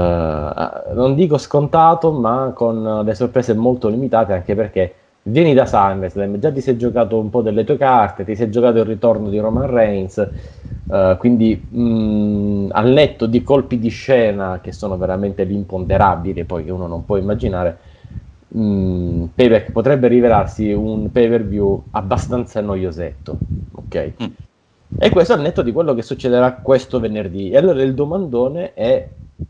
non 0.95 1.15
dico 1.15 1.39
scontato, 1.39 2.11
ma 2.11 2.53
con 2.53 3.03
le 3.05 3.15
sorprese 3.15 3.55
molto 3.55 3.89
limitate, 3.89 4.33
anche 4.33 4.55
perché 4.57 4.95
vieni 5.23 5.55
da 5.55 5.67
SummerSlam, 5.67 6.39
già 6.39 6.51
ti 6.51 6.61
sei 6.61 6.77
giocato 6.77 7.17
un 7.19 7.31
po' 7.31 7.41
delle 7.41 7.63
tue 7.65 7.77
carte, 7.77 8.25
ti 8.25 8.35
sei 8.35 8.51
giocato 8.51 8.79
il 8.79 8.87
ritorno 8.87 9.29
di 9.29 9.39
Roman 9.39 9.71
Reigns, 9.71 10.19
eh, 10.91 11.17
quindi 11.19 11.65
mh, 11.69 12.71
al 12.73 12.89
netto 12.91 13.27
di 13.27 13.43
colpi 13.45 13.79
di 13.79 13.89
scena 13.89 14.59
che 14.61 14.73
sono 14.73 14.97
veramente 14.97 15.45
l'imponderabile, 15.45 16.45
poi 16.45 16.65
che 16.65 16.73
uno 16.73 16.89
non 16.89 17.05
può 17.05 17.17
immaginare, 17.19 17.79
mh, 18.55 19.25
Payback 19.35 19.73
potrebbe 19.73 20.09
rivelarsi 20.09 20.73
un 20.73 21.11
pay 21.11 21.29
per 21.29 21.45
view 21.45 21.83
abbastanza 21.91 22.61
noiosetto, 22.61 23.37
ok? 23.73 24.13
Mm. 24.23 24.27
E 24.99 25.11
questo 25.11 25.33
al 25.33 25.41
netto 25.41 25.63
di 25.63 25.73
quello 25.73 25.95
che 25.95 26.03
succederà 26.03 26.55
questo 26.55 27.01
venerdì. 27.01 27.51
E 27.51 27.57
allora 27.57 27.83
il 27.83 27.95
domandone 27.95 28.75
è 28.75 29.09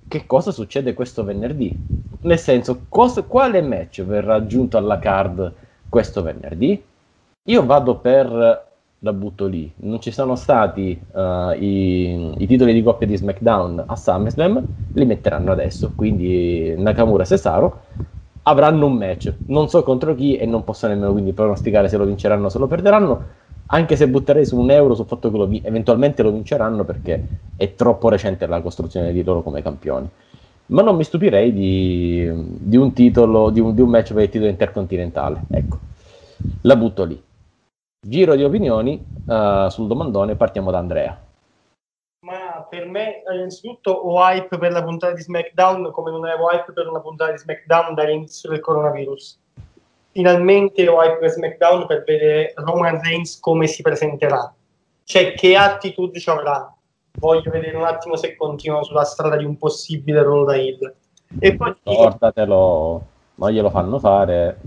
che 0.09 0.27
cosa 0.27 0.51
succede 0.51 0.95
questo 0.95 1.23
venerdì? 1.23 1.77
Nel 2.23 2.39
senso, 2.39 2.87
cosa- 2.89 3.23
quale 3.23 3.61
match 3.61 4.03
verrà 4.03 4.37
aggiunto 4.37 4.79
alla 4.79 4.99
card 4.99 5.53
questo 5.89 6.23
venerdì? 6.23 6.83
Io 7.47 7.67
vado 7.67 7.97
per 7.97 8.67
la 9.01 9.13
butto 9.13 9.47
lì. 9.47 9.71
Non 9.77 10.01
ci 10.01 10.11
sono 10.11 10.35
stati 10.35 10.99
eh, 11.15 11.57
i, 11.61 12.33
i 12.39 12.47
titoli 12.47 12.73
di 12.73 12.83
coppia 12.83 13.07
di 13.07 13.19
SmackDown 13.19 13.85
a 13.87 13.95
SummerSlam, 13.95 14.65
li 14.95 15.05
metteranno 15.05 15.53
adesso. 15.53 15.93
Quindi 15.95 16.75
Nakamura 16.79 17.25
e 17.25 17.27
Cesaro 17.27 17.83
avranno 18.45 18.87
un 18.87 18.95
match. 18.95 19.33
Non 19.47 19.69
so 19.69 19.83
contro 19.83 20.15
chi 20.15 20.37
e 20.37 20.47
non 20.47 20.65
posso 20.65 20.87
nemmeno 20.87 21.13
quindi 21.13 21.33
pronosticare 21.33 21.89
se 21.89 21.97
lo 21.97 22.05
vinceranno 22.05 22.47
o 22.47 22.49
se 22.49 22.59
lo 22.59 22.67
perderanno. 22.67 23.23
Anche 23.67 23.97
se 23.97 24.09
butterei 24.09 24.45
su 24.45 24.59
un 24.59 24.71
euro 24.71 24.95
sul 24.95 25.07
fatto 25.07 25.31
che 25.31 25.37
lo 25.37 25.47
vi- 25.47 25.63
eventualmente 25.65 26.23
lo 26.23 26.31
vinceranno 26.31 26.85
perché 26.85 27.27
è 27.57 27.75
troppo 27.75 28.09
recente 28.09 28.47
la 28.47 28.61
costruzione 28.61 29.13
di 29.13 29.23
loro 29.23 29.43
come 29.43 29.63
campioni. 29.63 30.09
Ma 30.67 30.83
non 30.83 30.97
mi 30.97 31.05
stupirei 31.05 31.53
di, 31.53 32.31
di 32.59 32.77
un 32.77 32.93
titolo, 32.93 33.51
di 33.51 33.61
un, 33.61 33.75
di 33.75 33.81
un 33.83 33.89
match 33.89 34.13
per 34.15 34.23
il 34.25 34.29
titolo 34.31 34.51
intercontinentale. 34.51 35.45
Ecco, 35.49 35.79
la 36.63 36.77
butto 36.77 37.05
lì. 37.05 37.23
Giro 38.07 38.35
di 38.35 38.45
opinioni 38.45 39.05
eh, 39.27 39.67
sul 39.71 39.87
domandone, 39.87 40.37
partiamo 40.37 40.71
da 40.71 40.79
Andrea. 40.79 41.24
Per 42.69 42.87
me, 42.87 43.23
eh, 43.23 43.35
innanzitutto, 43.35 43.91
ho 43.91 44.19
hype 44.21 44.59
per 44.59 44.73
la 44.73 44.83
puntata 44.83 45.15
di 45.15 45.23
SmackDown 45.23 45.91
come 45.91 46.11
non 46.11 46.25
avevo 46.25 46.51
hype 46.51 46.73
per 46.73 46.89
una 46.89 47.01
puntata 47.01 47.33
di 47.33 47.39
SmackDown 47.39 47.95
dall'inizio 47.95 48.51
del 48.51 48.61
coronavirus. 48.61 49.41
Finalmente 50.11 50.87
ho 50.89 51.03
hype 51.03 51.19
per 51.19 51.31
SmackDown 51.31 51.87
per 51.87 52.05
vedere 52.05 52.53
Roman 52.57 53.01
Reigns 53.03 53.41
come 53.41 53.67
si 53.67 53.83
presenterà. 53.83 54.53
Cioè, 55.05 55.35
che 55.35 55.57
attitude 55.57 56.19
ci 56.19 56.31
avrà. 56.31 56.73
Voglio 57.19 57.51
vedere 57.51 57.77
un 57.77 57.85
attimo 57.85 58.17
se 58.17 58.37
continua 58.37 58.83
sulla 58.83 59.05
strada 59.05 59.37
di 59.37 59.45
un 59.45 59.57
possibile 59.57 60.23
ruolo 60.23 60.45
da 60.45 60.57
heel. 60.57 60.95
E 61.39 61.57
poi 61.57 61.75
Portatelo, 61.83 63.03
non 63.35 63.51
glielo 63.51 63.71
fanno 63.71 63.99
fare. 63.99 64.59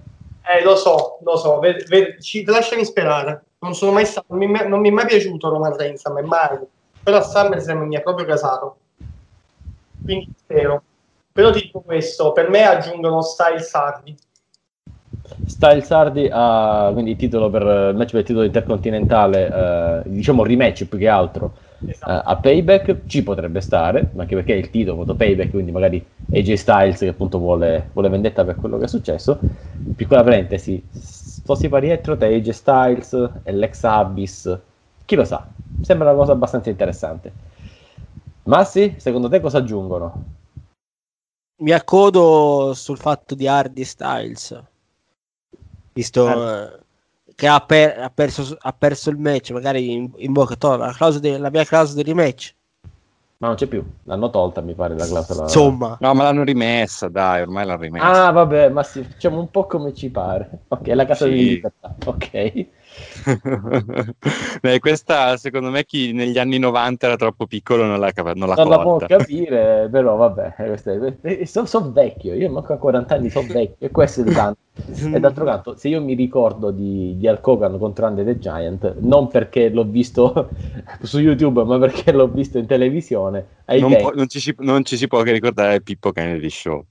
eh, 0.43 0.63
lo 0.63 0.75
so, 0.75 1.17
lo 1.23 1.35
so, 1.37 1.59
ve- 1.59 1.85
ve- 1.87 2.17
ci, 2.21 2.43
lasciami 2.45 2.85
sperare. 2.85 3.43
Non 3.59 3.73
sono 3.73 3.91
mai 3.91 4.05
stato, 4.05 4.27
non 4.29 4.49
mi, 4.49 4.67
non 4.67 4.79
mi 4.79 4.89
è 4.89 4.91
mai 4.91 5.05
piaciuto 5.05 5.49
Roman 5.49 5.75
Reigns, 5.75 6.05
a 6.05 6.11
me 6.11 6.21
mai. 6.21 6.59
Però 7.07 7.19
a 7.19 7.21
SummerSlam 7.21 7.87
mi 7.87 7.95
ha 7.95 8.01
proprio 8.01 8.25
casato. 8.25 8.75
Quindi 10.03 10.29
spero. 10.35 10.83
Però 11.31 11.51
dico 11.51 11.79
questo, 11.79 12.33
per 12.33 12.49
me 12.49 12.65
aggiungono 12.65 13.21
Styles 13.21 13.73
Hardy. 13.73 14.13
Styles 15.45 15.89
Hardy 15.89 16.27
ha 16.29 16.89
quindi 16.91 17.11
il 17.11 17.15
titolo 17.15 17.49
per 17.49 17.61
il 17.61 17.95
match 17.95 18.11
per 18.11 18.19
il 18.19 18.25
titolo 18.25 18.43
intercontinentale, 18.43 19.47
eh, 19.47 20.09
diciamo 20.09 20.43
rematch 20.43 20.83
più 20.83 20.97
che 20.97 21.07
altro 21.07 21.53
Esatto. 21.87 22.11
eh, 22.11 22.21
a 22.25 22.35
Payback, 22.35 23.05
ci 23.05 23.23
potrebbe 23.23 23.61
stare, 23.61 24.09
anche 24.17 24.35
perché 24.35 24.55
è 24.55 24.57
il 24.57 24.69
titolo 24.69 24.97
voto 24.97 25.15
Payback, 25.15 25.51
quindi 25.51 25.71
magari 25.71 26.05
AJ 26.33 26.53
Styles 26.55 26.99
che 26.99 27.07
appunto 27.07 27.37
vuole, 27.37 27.89
vuole 27.93 28.09
vendetta 28.09 28.43
per 28.43 28.55
quello 28.55 28.77
che 28.77 28.83
è 28.83 28.89
successo. 28.89 29.39
Piccola 29.95 30.23
parentesi, 30.23 30.85
sposti 30.91 31.69
pari 31.69 31.87
dietro 31.87 32.17
te 32.17 32.25
AJ 32.25 32.49
Styles 32.49 33.29
e 33.43 33.51
l'ex 33.53 33.81
Abyss, 33.85 34.59
chi 35.07 35.15
lo 35.15 35.23
sa, 35.23 35.47
sembra 35.81 36.09
una 36.09 36.17
cosa 36.19 36.33
abbastanza 36.33 36.69
interessante. 36.69 37.31
Massi, 38.43 38.95
secondo 38.97 39.29
te 39.29 39.39
cosa 39.39 39.59
aggiungono? 39.59 40.23
Mi 41.61 41.71
accodo 41.71 42.73
sul 42.73 42.97
fatto 42.97 43.33
di 43.33 43.47
Hardy 43.47 43.85
Styles, 43.85 44.63
visto 45.93 46.27
eh, 46.27 46.79
che 47.35 47.47
ha, 47.47 47.59
per- 47.61 47.99
ha 47.99 48.09
perso, 48.09 48.57
ha 48.59 48.73
perso 48.73 49.09
il 49.09 49.17
match, 49.17 49.51
magari 49.51 49.93
in, 49.93 50.11
in 50.17 50.33
bocca 50.33 50.55
to- 50.57 50.75
la, 50.75 50.91
clausola 50.91 51.37
la 51.37 51.49
mia 51.49 51.63
clausola 51.63 52.03
di 52.03 52.09
rematch. 52.11 52.55
Ma 53.37 53.47
non 53.47 53.55
c'è 53.55 53.67
più, 53.67 53.83
l'hanno 54.03 54.29
tolta 54.29 54.59
mi 54.61 54.73
pare 54.73 54.95
la 54.95 55.05
clausola. 55.05 55.43
Insomma, 55.43 55.97
No, 56.01 56.13
ma 56.13 56.23
l'hanno 56.23 56.43
rimessa, 56.43 57.07
dai, 57.07 57.41
ormai 57.41 57.65
l'hanno 57.65 57.81
rimessa. 57.81 58.27
Ah, 58.27 58.31
vabbè, 58.31 58.69
ma 58.69 58.83
sì, 58.83 59.03
facciamo 59.03 59.39
un 59.39 59.49
po' 59.49 59.65
come 59.67 59.93
ci 59.93 60.09
pare. 60.09 60.63
Ok, 60.67 60.87
la 60.87 61.05
casa 61.05 61.25
Sì. 61.25 61.31
di 61.31 61.45
libertà. 61.49 61.95
Ok. 62.05 62.67
Beh, 64.61 64.79
questa 64.79 65.37
secondo 65.37 65.69
me 65.69 65.85
chi 65.85 66.13
negli 66.13 66.37
anni 66.37 66.59
90 66.59 67.07
era 67.07 67.15
troppo 67.15 67.45
piccolo 67.45 67.85
non 67.85 67.99
l'ha, 67.99 68.11
capa- 68.11 68.33
non 68.33 68.47
l'ha 68.47 68.55
non 68.55 68.69
la 68.69 68.79
può 68.79 68.97
capire, 68.99 69.87
però 69.91 70.15
vabbè, 70.15 70.55
sono 71.43 71.91
vecchio, 71.91 72.33
io 72.33 72.49
manco 72.49 72.73
a 72.73 72.77
40 72.77 73.15
anni, 73.15 73.29
sono 73.29 73.47
vecchio 73.47 73.87
e 73.87 73.91
questo 73.91 74.21
è 74.21 74.25
il 74.25 74.33
tanto. 74.33 74.59
E 75.11 75.19
d'altro 75.19 75.43
canto, 75.43 75.75
se 75.75 75.89
io 75.89 76.01
mi 76.01 76.13
ricordo 76.13 76.71
di, 76.71 77.17
di 77.17 77.27
Hulk 77.27 77.45
Hogan 77.45 77.77
contro 77.77 78.05
Andre 78.05 78.23
the 78.23 78.39
Giant, 78.39 78.97
non 78.99 79.27
perché 79.27 79.69
l'ho 79.69 79.83
visto 79.83 80.51
su 81.01 81.19
YouTube, 81.19 81.63
ma 81.63 81.77
perché 81.77 82.11
l'ho 82.11 82.27
visto 82.27 82.57
in 82.57 82.67
televisione, 82.67 83.45
Non, 83.79 83.95
può- 83.95 84.11
non 84.13 84.27
ci 84.27 84.39
si, 84.39 84.55
non 84.59 84.85
ci 84.85 84.95
si 84.97 85.07
può 85.07 85.21
che 85.23 85.31
ricordare 85.33 85.81
Pippo 85.81 86.11
Kennedy 86.11 86.49
Show. 86.49 86.85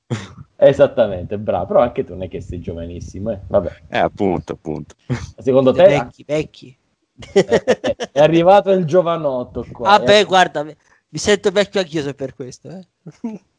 Esattamente, 0.59 1.39
bravo, 1.39 1.67
però 1.67 1.81
anche 1.81 2.03
tu 2.05 2.13
non 2.13 2.23
è 2.23 2.29
che 2.29 2.41
sei 2.41 2.61
giovanissimo, 2.61 3.31
eh. 3.31 3.41
Vabbè, 3.47 3.73
Eh, 3.89 3.99
appunto, 3.99 4.55
appunto. 4.55 4.95
secondo 5.37 5.73
te 5.73 5.85
vecchi, 5.85 6.25
vecchi. 6.27 6.77
è 8.13 8.21
arrivato 8.21 8.71
il 8.71 8.85
giovanotto 8.85 9.67
qua. 9.71 9.93
Ah, 9.93 9.99
beh, 10.01 10.21
eh? 10.21 10.25
guarda, 10.25 10.65
mi 10.65 11.19
sento 11.19 11.51
vecchio 11.51 11.81
anch'io 11.81 12.03
se 12.03 12.15
per 12.15 12.35
questo. 12.35 12.69
Eh. 12.69 12.87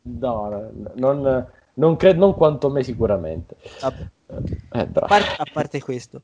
No, 0.02 0.50
no, 0.50 0.92
non, 0.96 1.48
non, 1.74 1.96
credo, 1.98 2.20
non 2.20 2.34
quanto 2.36 2.70
me 2.70 2.84
sicuramente. 2.84 3.56
Vabbè, 3.82 4.10
Eh, 4.74 4.88
parte, 4.88 5.36
a 5.38 5.46
parte 5.52 5.82
questo. 5.82 6.22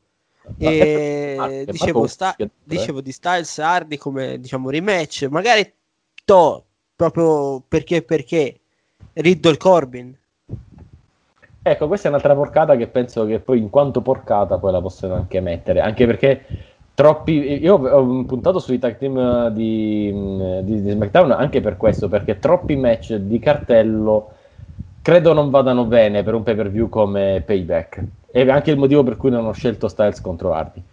E 0.58 1.36
ah, 1.40 1.64
dicevo, 1.72 2.06
sta- 2.08 2.36
dicevo 2.64 3.00
di 3.02 3.12
Styles 3.12 3.60
Hardy 3.60 3.98
come 3.98 4.40
diciamo 4.40 4.70
rematch, 4.70 5.28
magari 5.30 5.72
to 6.26 6.66
proprio 6.96 7.62
perché 7.68 8.02
perché 8.02 8.60
Riddle 9.14 9.58
Corbin. 9.58 10.18
Ecco, 11.66 11.88
questa 11.88 12.08
è 12.08 12.10
un'altra 12.10 12.36
porcata 12.36 12.76
che 12.76 12.88
penso 12.88 13.26
che 13.26 13.40
poi 13.40 13.58
in 13.58 13.70
quanto 13.70 14.02
porcata 14.02 14.58
poi 14.58 14.74
la 14.74 14.82
possono 14.82 15.14
anche 15.16 15.40
mettere, 15.40 15.80
anche 15.80 16.06
perché 16.06 16.42
troppi... 16.94 17.62
Io 17.64 17.76
ho 17.76 18.26
puntato 18.26 18.60
sui 18.60 18.80
tag 18.80 18.98
team 18.98 19.48
di, 19.48 20.12
di, 20.62 20.82
di 20.82 20.90
SmackDown 20.90 21.32
anche 21.32 21.62
per 21.62 21.78
questo, 21.78 22.10
perché 22.10 22.38
troppi 22.38 22.76
match 22.76 23.14
di 23.16 23.40
cartello 23.40 24.32
credo 25.02 25.32
non 25.32 25.50
vadano 25.50 25.86
bene 25.86 26.22
per 26.22 26.34
un 26.34 26.44
pay 26.44 26.56
per 26.56 26.70
view 26.70 26.90
come 26.90 27.42
Payback. 27.46 28.04
E 28.30 28.50
anche 28.50 28.72
il 28.72 28.78
motivo 28.78 29.04
per 29.04 29.16
cui 29.16 29.30
non 29.30 29.46
ho 29.46 29.54
scelto 29.54 29.88
Styles 29.88 30.20
contro 30.20 30.52
Hardy, 30.54 30.84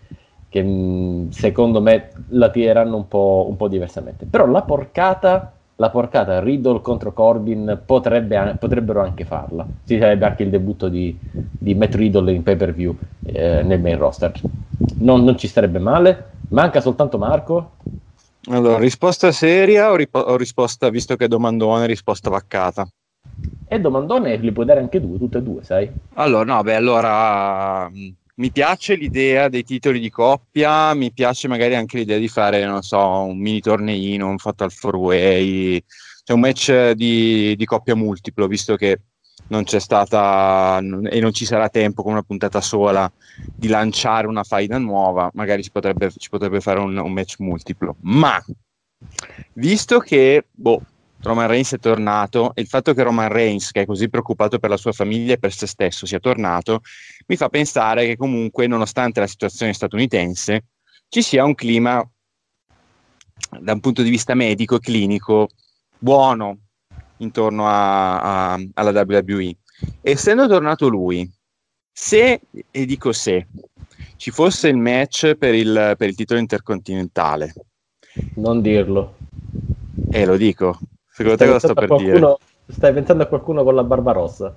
che 0.49 0.63
mh, 0.63 1.31
secondo 1.31 1.81
me 1.81 2.11
la 2.29 2.49
tireranno 2.49 2.95
un 2.95 3.09
po', 3.09 3.47
un 3.49 3.57
po' 3.57 3.67
diversamente. 3.67 4.25
Però 4.25 4.47
la 4.47 4.63
porcata, 4.63 5.53
la 5.81 5.89
porcata 5.89 6.41
Riddle 6.41 6.83
contro 6.83 7.13
Corbin 7.13 7.83
potrebbe, 7.87 8.55
potrebbero 8.59 9.01
anche 9.01 9.25
farla. 9.25 9.67
Ci 9.87 9.99
sarebbe 9.99 10.27
anche 10.27 10.43
il 10.43 10.51
debutto 10.51 10.89
di, 10.89 11.19
di 11.57 11.75
Matt 11.75 11.95
Riddle 11.95 12.33
in 12.33 12.43
pay 12.43 12.55
per 12.55 12.75
view 12.75 12.95
eh, 13.23 13.63
nel 13.63 13.81
main 13.81 13.97
roster. 13.97 14.31
Non, 14.99 15.25
non 15.25 15.39
ci 15.39 15.49
starebbe 15.49 15.79
male. 15.79 16.29
Manca 16.49 16.83
soltanto 16.83 17.17
Marco. 17.17 17.71
Allora, 18.51 18.79
risposta 18.79 19.33
seria 19.33 19.91
o, 19.91 19.97
ripo- 19.97 20.19
o 20.19 20.37
risposta, 20.37 20.91
visto 20.91 21.17
che 21.17 21.25
è 21.25 21.29
domandone, 21.29 21.87
risposta 21.87 22.29
vaccata? 22.29 22.87
E 23.67 23.81
domandone 23.81 24.37
li 24.37 24.53
puoi 24.53 24.67
dare 24.67 24.81
anche 24.81 25.01
due, 25.01 25.17
tutte 25.17 25.39
e 25.39 25.43
due, 25.43 25.63
sai? 25.63 25.91
Allora, 26.15 26.45
no, 26.45 26.63
beh, 26.63 26.75
allora 26.75 27.91
mi 28.41 28.51
piace 28.51 28.95
l'idea 28.95 29.51
dei 29.51 29.65
titoli 29.65 30.01
di 30.01 30.09
coppia, 30.09 30.95
mi 30.95 31.13
piace 31.13 31.47
magari 31.47 31.75
anche 31.75 31.99
l'idea 31.99 32.17
di 32.17 32.27
fare, 32.27 32.65
non 32.65 32.81
so, 32.81 32.99
un 32.99 33.39
mini 33.39 33.61
torneino, 33.61 34.29
un 34.29 34.39
fatal 34.39 34.73
four 34.73 34.97
way, 34.97 35.85
cioè 36.25 36.37
un 36.37 36.41
match 36.41 36.93
di, 36.93 37.55
di 37.55 37.65
coppia 37.67 37.95
multiplo, 37.95 38.47
visto 38.47 38.77
che 38.77 39.01
non 39.49 39.65
c'è 39.65 39.79
stata 39.79 40.79
e 40.79 41.21
non 41.21 41.33
ci 41.35 41.45
sarà 41.45 41.69
tempo 41.69 42.03
con 42.03 42.13
una 42.13 42.23
puntata 42.23 42.63
sola 42.63 43.13
di 43.55 43.69
lanciare 43.69 44.27
una 44.27 44.43
faida 44.43 44.79
nuova, 44.79 45.31
magari 45.35 45.63
si 45.63 45.71
potrebbe, 45.71 46.11
ci 46.17 46.31
potrebbe 46.31 46.61
fare 46.63 46.79
un, 46.79 46.97
un 46.97 47.13
match 47.13 47.41
multiplo. 47.41 47.97
Ma 48.01 48.43
visto 49.53 49.99
che 49.99 50.47
boh, 50.51 50.81
Roman 51.23 51.47
Reigns 51.49 51.75
è 51.75 51.79
tornato 51.79 52.55
e 52.55 52.63
il 52.63 52.67
fatto 52.67 52.95
che 52.95 53.03
Roman 53.03 53.29
Reigns, 53.29 53.71
che 53.73 53.83
è 53.83 53.87
così 53.87 54.09
preoccupato 54.09 54.59
per 54.59 54.71
la 54.71 54.77
sua 54.79 54.93
famiglia 54.93 55.35
e 55.35 55.39
per 55.39 55.53
se 55.53 55.67
stesso, 55.67 56.07
sia 56.07 56.19
tornato, 56.19 56.81
mi 57.27 57.37
fa 57.37 57.49
pensare 57.49 58.07
che 58.07 58.17
comunque, 58.17 58.67
nonostante 58.67 59.21
la 59.21 59.27
situazione 59.27 59.73
statunitense, 59.75 60.65
ci 61.09 61.23
sia 61.23 61.45
un 61.45 61.55
clima 61.55 62.03
da 63.61 63.73
un 63.73 63.81
punto 63.81 64.03
di 64.03 64.11
vista 64.11 64.35
medico 64.35 64.77
e 64.77 64.81
clinico 64.81 65.49
buono 65.99 66.59
intorno 67.19 67.67
a- 67.69 68.53
a- 68.53 68.59
alla 68.75 69.05
WWE. 69.07 69.57
Essendo 70.01 70.47
tornato 70.49 70.89
lui, 70.89 71.31
se, 71.93 72.41
e 72.71 72.87
dico 72.87 73.13
se, 73.13 73.47
ci 74.17 74.31
fosse 74.31 74.69
il 74.69 74.77
match 74.77 75.35
per 75.35 75.55
il, 75.55 75.95
per 75.99 76.09
il 76.09 76.15
titolo 76.15 76.41
intercontinentale, 76.41 77.53
Non 78.37 78.63
dirlo. 78.63 79.17
e 80.11 80.25
lo 80.25 80.37
dico, 80.37 80.79
secondo 81.11 81.37
te 81.39 81.47
cosa 81.47 81.59
sto 81.61 81.75
per 81.77 81.85
a 81.85 81.87
dire? 81.93 82.31
qualcuno- 82.31 82.39
stai 82.67 82.93
pensando 82.93 83.23
a 83.25 83.27
qualcuno 83.27 83.63
con 83.65 83.75
la 83.75 83.85
barba 83.85 84.13
rossa. 84.13 84.55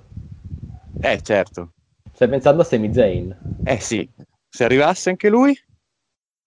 Eh 1.00 1.20
certo, 1.22 1.72
Stai 2.14 2.28
pensando 2.30 2.62
a 2.62 2.64
Sami 2.64 2.90
Zayn. 2.94 3.36
eh 3.64 3.78
sì, 3.80 4.08
se 4.48 4.64
arrivasse 4.64 5.10
anche 5.10 5.28
lui, 5.28 5.54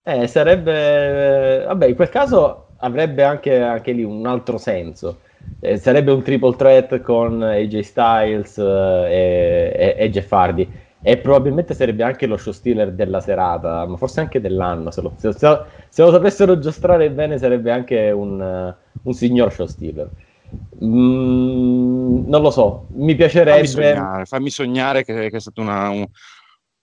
Eh, 0.02 0.26
sarebbe... 0.26 1.64
Vabbè, 1.66 1.86
in 1.86 1.94
quel 1.94 2.08
caso 2.08 2.74
avrebbe 2.78 3.22
anche, 3.24 3.60
anche 3.60 3.92
lì 3.92 4.02
un 4.02 4.26
altro 4.26 4.56
senso. 4.58 5.20
Eh, 5.60 5.76
sarebbe 5.76 6.12
un 6.12 6.22
triple 6.22 6.56
threat 6.56 7.00
con 7.02 7.42
AJ 7.42 7.80
Styles 7.80 8.56
eh, 8.58 9.72
e, 9.76 10.04
e 10.04 10.10
Jeff 10.10 10.30
Hardy. 10.32 10.70
E 11.00 11.16
probabilmente 11.18 11.74
sarebbe 11.74 12.02
anche 12.02 12.26
lo 12.26 12.36
show 12.36 12.52
stealer 12.52 12.92
della 12.92 13.20
serata, 13.20 13.86
ma 13.86 13.96
forse 13.96 14.20
anche 14.20 14.40
dell'anno. 14.40 14.90
Se 14.90 15.00
lo, 15.00 15.12
se, 15.16 15.32
se- 15.32 15.60
se 15.88 16.02
lo 16.02 16.10
sapessero 16.10 16.58
giostrare 16.58 17.10
bene, 17.10 17.38
sarebbe 17.38 17.70
anche 17.70 18.10
un, 18.10 18.74
un 19.02 19.12
signor 19.12 19.52
show 19.52 19.66
stealer. 19.66 20.10
Mm, 20.84 22.26
non 22.26 22.42
lo 22.42 22.50
so, 22.50 22.86
mi 22.92 23.14
piacerebbe. 23.14 23.66
fammi 23.66 23.66
sognare, 23.66 24.24
fammi 24.24 24.50
sognare 24.50 25.04
che, 25.04 25.30
che 25.30 25.36
è 25.36 25.40
stato 25.40 25.60
una- 25.60 25.88
un, 25.90 26.06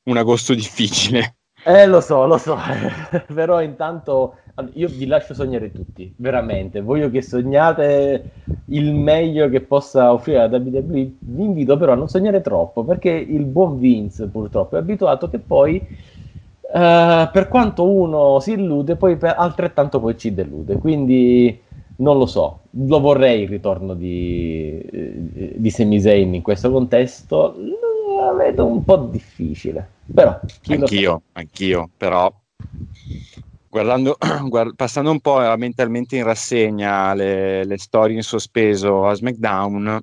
un 0.04 0.18
agosto 0.18 0.54
difficile. 0.54 1.36
Eh, 1.68 1.88
lo 1.88 2.00
so, 2.00 2.28
lo 2.28 2.38
so, 2.38 2.56
però 3.34 3.60
intanto 3.62 4.36
io 4.74 4.88
vi 4.88 5.08
lascio 5.08 5.34
sognare 5.34 5.72
tutti, 5.72 6.14
veramente. 6.18 6.80
Voglio 6.82 7.10
che 7.10 7.24
sognate 7.24 8.32
il 8.66 8.94
meglio 8.94 9.50
che 9.50 9.62
possa 9.62 10.14
offrire 10.14 10.48
la 10.48 10.58
WWE. 10.58 11.12
Vi 11.20 11.44
invito 11.44 11.76
però 11.78 11.94
a 11.94 11.96
non 11.96 12.08
sognare 12.08 12.42
troppo, 12.42 12.84
perché 12.84 13.10
il 13.10 13.46
buon 13.46 13.80
Vince 13.80 14.28
purtroppo 14.28 14.76
è 14.76 14.80
abituato 14.80 15.28
che 15.28 15.40
poi, 15.40 15.78
eh, 15.78 17.30
per 17.32 17.48
quanto 17.50 17.90
uno 17.90 18.40
si 18.40 18.52
illude, 18.54 18.96
poi 18.96 19.18
altrettanto 19.22 20.00
poi 20.00 20.16
ci 20.18 20.34
delude. 20.36 20.78
Quindi 20.78 21.60
non 21.98 22.18
lo 22.20 22.28
so, 22.28 22.60
lo 22.72 23.00
vorrei 23.00 23.42
il 23.44 23.50
ritorno 23.50 23.96
di, 23.96 24.78
eh, 24.80 25.54
di 25.58 25.70
Sami 25.72 26.00
Zayn 26.00 26.34
in 26.36 26.42
questo 26.44 26.70
contesto. 26.72 27.56
La 28.26 28.34
vedo 28.34 28.66
un 28.66 28.84
po' 28.84 28.98
difficile, 28.98 29.88
però 30.12 30.40
sa. 30.62 30.74
Anch'io, 30.74 31.22
anch'io, 31.34 31.88
però 31.96 32.34
guardando, 33.70 34.18
guard- 34.50 34.74
passando 34.76 35.12
un 35.12 35.20
po' 35.20 35.38
mentalmente 35.58 36.16
in 36.16 36.24
rassegna 36.24 37.14
le, 37.14 37.64
le 37.66 37.78
storie 37.78 38.16
in 38.16 38.24
sospeso 38.24 39.06
a 39.06 39.14
SmackDown, 39.14 40.02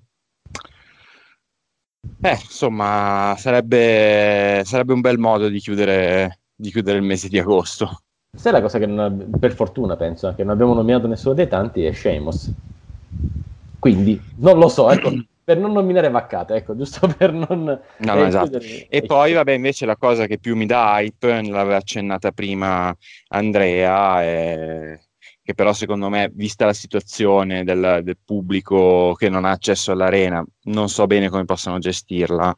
eh, 2.20 2.30
insomma, 2.30 3.34
sarebbe, 3.36 4.62
sarebbe 4.64 4.92
un 4.92 5.00
bel 5.00 5.18
modo 5.18 5.48
di 5.48 5.58
chiudere, 5.58 6.42
di 6.54 6.70
chiudere 6.70 6.98
il 6.98 7.04
mese 7.04 7.28
di 7.28 7.40
agosto. 7.40 8.02
Sai 8.36 8.52
la 8.52 8.60
cosa 8.60 8.78
che 8.78 8.86
non- 8.86 9.34
per 9.36 9.52
fortuna 9.52 9.96
penso 9.96 10.32
che 10.36 10.44
non 10.44 10.52
abbiamo 10.52 10.74
nominato 10.74 11.08
nessuno 11.08 11.34
dei 11.34 11.48
tanti 11.48 11.84
è 11.84 11.92
Sheamus. 11.92 12.52
Quindi 13.80 14.20
non 14.36 14.58
lo 14.58 14.68
so, 14.68 14.88
ecco, 14.92 15.10
per 15.44 15.58
non 15.58 15.72
nominare 15.72 16.10
vaccate, 16.10 16.54
ecco, 16.54 16.76
giusto 16.76 17.06
per 17.16 17.32
non 17.32 17.80
No, 17.98 18.14
no, 18.14 18.24
esatto. 18.24 18.58
E 18.88 19.02
poi, 19.02 19.32
vabbè, 19.32 19.52
invece 19.52 19.86
la 19.86 19.96
cosa 19.96 20.26
che 20.26 20.38
più 20.38 20.56
mi 20.56 20.66
dà 20.66 21.00
hype, 21.00 21.42
l'aveva 21.42 21.76
accennata 21.76 22.32
prima 22.32 22.94
Andrea, 23.28 24.22
è 24.22 24.98
che 25.44 25.54
però 25.54 25.72
secondo 25.72 26.08
me, 26.08 26.30
vista 26.32 26.66
la 26.66 26.72
situazione 26.72 27.64
del, 27.64 28.00
del 28.04 28.16
pubblico 28.24 29.12
che 29.14 29.28
non 29.28 29.44
ha 29.44 29.50
accesso 29.50 29.90
all'arena, 29.90 30.44
non 30.64 30.88
so 30.88 31.06
bene 31.06 31.28
come 31.28 31.44
possano 31.44 31.78
gestirla. 31.78 32.54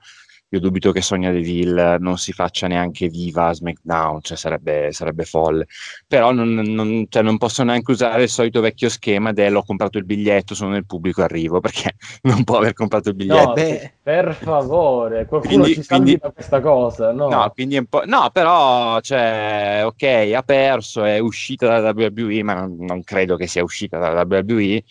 Io 0.54 0.60
dubito 0.60 0.92
che 0.92 1.00
Sonia 1.00 1.32
Deville 1.32 1.98
non 1.98 2.16
si 2.16 2.32
faccia 2.32 2.68
neanche 2.68 3.08
viva 3.08 3.48
a 3.48 3.52
SmackDown, 3.54 4.20
cioè 4.22 4.36
sarebbe, 4.36 4.92
sarebbe 4.92 5.24
folle. 5.24 5.66
Però 6.06 6.30
non, 6.30 6.52
non- 6.54 7.06
cioè 7.08 7.22
non 7.22 7.38
posso 7.38 7.64
neanche 7.64 7.90
usare 7.90 8.22
il 8.22 8.28
solito 8.28 8.60
vecchio 8.60 8.88
schema 8.88 9.32
del 9.32 9.56
ho 9.56 9.64
comprato 9.64 9.98
il 9.98 10.04
biglietto, 10.04 10.54
sono 10.54 10.70
nel 10.70 10.86
pubblico, 10.86 11.22
arrivo, 11.22 11.58
perché 11.58 11.96
non 12.22 12.44
può 12.44 12.58
aver 12.58 12.72
comprato 12.72 13.08
il 13.08 13.16
biglietto. 13.16 13.46
No, 13.48 13.52
beh. 13.54 13.94
per 14.00 14.32
favore, 14.34 15.26
qualcuno 15.26 15.62
Quindi- 15.62 15.74
ci 15.74 15.82
salvi 15.82 16.04
quindi- 16.04 16.20
da 16.22 16.30
questa 16.30 16.60
cosa, 16.60 17.10
no? 17.12 17.28
No, 17.28 17.50
quindi 17.52 17.76
un 17.78 17.86
po'... 17.86 18.02
no, 18.06 18.30
però, 18.32 19.00
cioè, 19.00 19.82
ok, 19.84 20.32
ha 20.36 20.42
perso, 20.42 21.02
è 21.02 21.18
uscita 21.18 21.66
dalla 21.66 21.90
WWE, 21.92 22.42
ma 22.44 22.54
non, 22.54 22.76
non 22.78 23.02
credo 23.02 23.34
che 23.34 23.48
sia 23.48 23.64
uscita 23.64 23.98
dalla 23.98 24.24
WWE. 24.28 24.84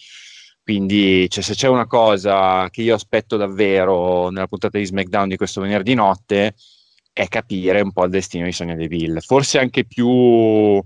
Quindi, 0.64 1.30
cioè, 1.30 1.44
se 1.44 1.56
c'è 1.56 1.68
una 1.68 1.88
cosa 1.88 2.70
che 2.70 2.82
io 2.84 2.96
aspetto 2.96 3.36
davvero 3.36 4.30
nella 4.30 4.48
puntata 4.48 4.78
di 4.78 4.86
SmackDown 4.86 5.28
di 5.28 5.36
questo 5.36 5.60
venerdì 5.60 5.94
notte, 5.94 6.56
è 7.12 7.28
capire 7.28 7.82
un 7.82 7.92
po' 7.92 8.06
il 8.06 8.10
destino 8.12 8.46
di 8.46 8.54
Sonia 8.54 8.76
Deville, 8.76 9.20
forse 9.20 9.60
anche 9.60 9.84
più 9.86 10.82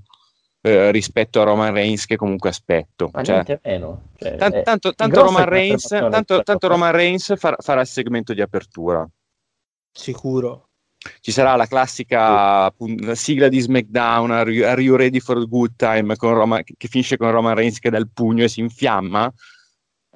eh, 0.61 0.91
rispetto 0.91 1.39
a 1.39 1.43
Roman 1.43 1.71
Reigns 1.73 2.05
che 2.05 2.15
comunque 2.15 2.49
aspetto. 2.49 3.11
Ma 3.13 3.23
Cioè, 3.23 3.59
meno. 3.63 4.09
Cioè, 4.17 4.35
tan- 4.35 4.53
è- 4.53 4.63
tanto, 4.63 4.93
tanto 4.95 5.21
Roman 5.21 5.45
Reigns, 5.45 5.87
tanto, 5.87 6.41
tanto. 6.41 6.67
Roman 6.67 6.91
Reigns 6.91 7.33
farà, 7.37 7.55
farà 7.59 7.81
il 7.81 7.87
segmento 7.87 8.33
di 8.33 8.41
apertura. 8.41 9.07
Sicuro. 9.91 10.63
Ci 11.21 11.31
sarà 11.31 11.55
la 11.55 11.67
classica 11.67 12.69
pun- 12.71 13.15
sigla 13.15 13.47
di 13.47 13.59
SmackDown, 13.59 14.31
Are 14.31 14.81
you, 14.81 14.95
ready 14.95 15.19
for 15.19 15.39
the 15.39 15.45
good 15.47 15.75
time? 15.75 16.15
Con 16.15 16.33
Roman- 16.33 16.63
che 16.63 16.87
finisce 16.87 17.15
con 17.15 17.31
Roman 17.31 17.53
Reigns 17.53 17.79
che 17.79 17.91
dà 17.91 17.97
il 17.97 18.09
pugno 18.11 18.43
e 18.43 18.49
si 18.49 18.59
infiamma. 18.59 19.31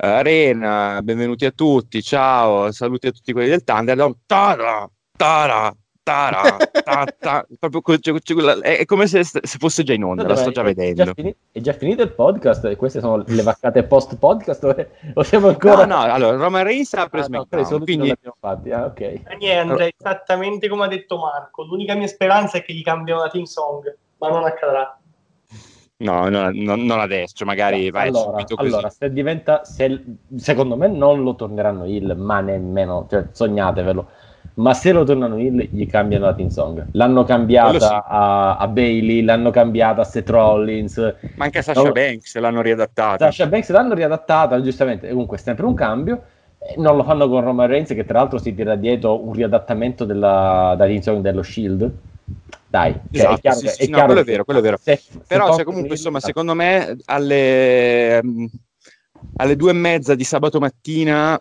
Arena, 0.03 0.99
benvenuti 1.03 1.45
a 1.45 1.51
tutti, 1.51 2.01
ciao, 2.01 2.71
saluti 2.71 3.05
a 3.05 3.11
tutti 3.11 3.31
quelli 3.33 3.49
del 3.49 3.63
Thunderdome. 3.63 4.15
Tara, 4.25 4.89
tara, 5.15 5.71
tara, 6.01 6.57
ta, 6.83 7.05
ta. 7.19 7.45
Proprio 7.59 7.81
co- 7.81 7.97
cioè, 7.99 8.17
cioè, 8.19 8.57
è, 8.61 8.85
come 8.85 9.05
se, 9.05 9.23
se 9.23 9.39
fosse 9.59 9.83
già 9.83 9.93
in 9.93 10.03
onda, 10.03 10.25
la 10.25 10.35
sto 10.35 10.49
già 10.49 10.61
È 10.61 10.63
vedendo. 10.63 11.11
fini- 11.13 11.35
È 11.51 11.59
già 11.59 11.73
finito 11.73 12.01
il 12.01 12.13
podcast? 12.13 12.65
E 12.65 12.75
queste 12.77 12.99
sono 12.99 13.23
le 13.27 13.43
vaccate 13.43 13.83
post 13.83 14.17
podcast? 14.17 14.87
O, 15.13 15.21
siamo 15.21 15.45
No, 15.45 15.51
ancora. 15.51 15.85
no, 15.85 15.99
allora 15.99 16.35
Roman 16.35 16.63
Reigns 16.63 16.91
apre 16.95 17.19
Ah, 17.19 17.27
no, 17.29 17.45
SmackDown, 17.45 17.67
non 17.69 17.83
quindi 17.83 18.13
fatti. 18.39 18.71
Ah, 18.71 18.85
ok. 18.85 19.21
Daniele 19.21 19.59
andrà 19.59 19.87
esattamente 19.87 20.67
come 20.67 20.85
ha 20.85 20.87
detto 20.87 21.19
Marco. 21.19 21.63
L'unica 21.63 21.93
mia 21.93 22.07
speranza 22.07 22.57
è 22.57 22.63
che 22.63 22.73
gli 22.73 22.81
cambiano 22.81 23.21
la 23.21 23.29
team 23.29 23.43
song, 23.43 23.83
ma 24.17 24.29
non 24.29 24.45
accadrà. 24.45 24.95
No, 26.01 26.29
no, 26.29 26.49
no, 26.51 26.75
non 26.75 26.99
adesso, 26.99 27.45
magari 27.45 27.89
vai 27.89 28.09
allora, 28.09 28.31
subito 28.31 28.55
così. 28.55 28.67
allora, 28.67 28.89
se 28.89 29.11
diventa, 29.11 29.63
se, 29.63 30.03
secondo 30.35 30.75
me 30.75 30.87
non 30.87 31.23
lo 31.23 31.35
torneranno 31.35 31.85
il, 31.85 32.15
ma 32.17 32.39
nemmeno, 32.41 33.07
cioè, 33.09 33.27
sognatevelo. 33.31 34.07
Ma 34.53 34.73
se 34.73 34.91
lo 34.91 35.03
tornano 35.05 35.39
il, 35.39 35.69
gli 35.71 35.87
cambiano 35.87 36.25
la 36.25 36.33
team 36.33 36.49
song. 36.49 36.87
L'hanno 36.91 37.23
cambiata 37.23 37.79
sì. 37.79 37.93
a, 38.07 38.57
a 38.57 38.67
Bailey, 38.67 39.23
l'hanno 39.23 39.49
cambiata 39.49 40.01
a 40.01 40.03
Seth 40.03 40.29
Rollins. 40.29 41.15
Ma 41.35 41.45
anche 41.45 41.59
a 41.59 41.61
Sasha 41.61 41.81
No. 41.81 41.91
Banks 41.91 42.37
l'hanno 42.37 42.61
riadattata. 42.61 43.25
Sasha 43.25 43.47
Banks 43.47 43.69
l'hanno 43.69 43.93
riadattata, 43.93 44.61
giustamente. 44.61 45.07
Comunque, 45.09 45.37
è 45.37 45.39
sempre 45.39 45.65
un 45.65 45.73
cambio. 45.73 46.23
Eh, 46.59 46.75
Non 46.77 46.97
lo 46.97 47.03
fanno 47.03 47.29
con 47.29 47.41
Roman 47.41 47.67
Reigns, 47.67 47.89
che 47.89 48.05
tra 48.05 48.19
l'altro 48.19 48.39
si 48.39 48.53
tira 48.53 48.75
dietro 48.75 49.25
un 49.25 49.31
riadattamento 49.33 50.03
della, 50.03 50.75
della 50.77 50.89
team 50.89 50.99
song 50.99 51.21
dello 51.21 51.43
Shield. 51.43 51.91
Dai, 52.72 52.93
cioè, 52.93 53.02
Esatto, 53.11 53.35
è 53.35 53.39
chiaro 53.41 53.57
sì, 53.57 53.65
che, 53.65 53.72
sì, 53.72 53.81
è 53.81 53.88
no, 53.88 53.91
chiaro 53.91 54.06
quello 54.06 54.22
è 54.22 54.23
vero, 54.23 54.43
quello 54.45 54.60
è 54.60 54.64
vero. 54.64 54.80
se- 54.81 54.95
se 54.95 55.19
Però, 55.27 55.53
cioè, 55.53 55.65
comunque, 55.65 55.95
insomma, 55.95 56.22
secondo 56.22 56.53
me 56.53 56.95
alle, 57.03 58.22
alle 59.35 59.56
due 59.57 59.72
e 59.72 59.73
mezza 59.73 60.15
di 60.15 60.23
sabato 60.23 60.57
mattina, 60.60 61.38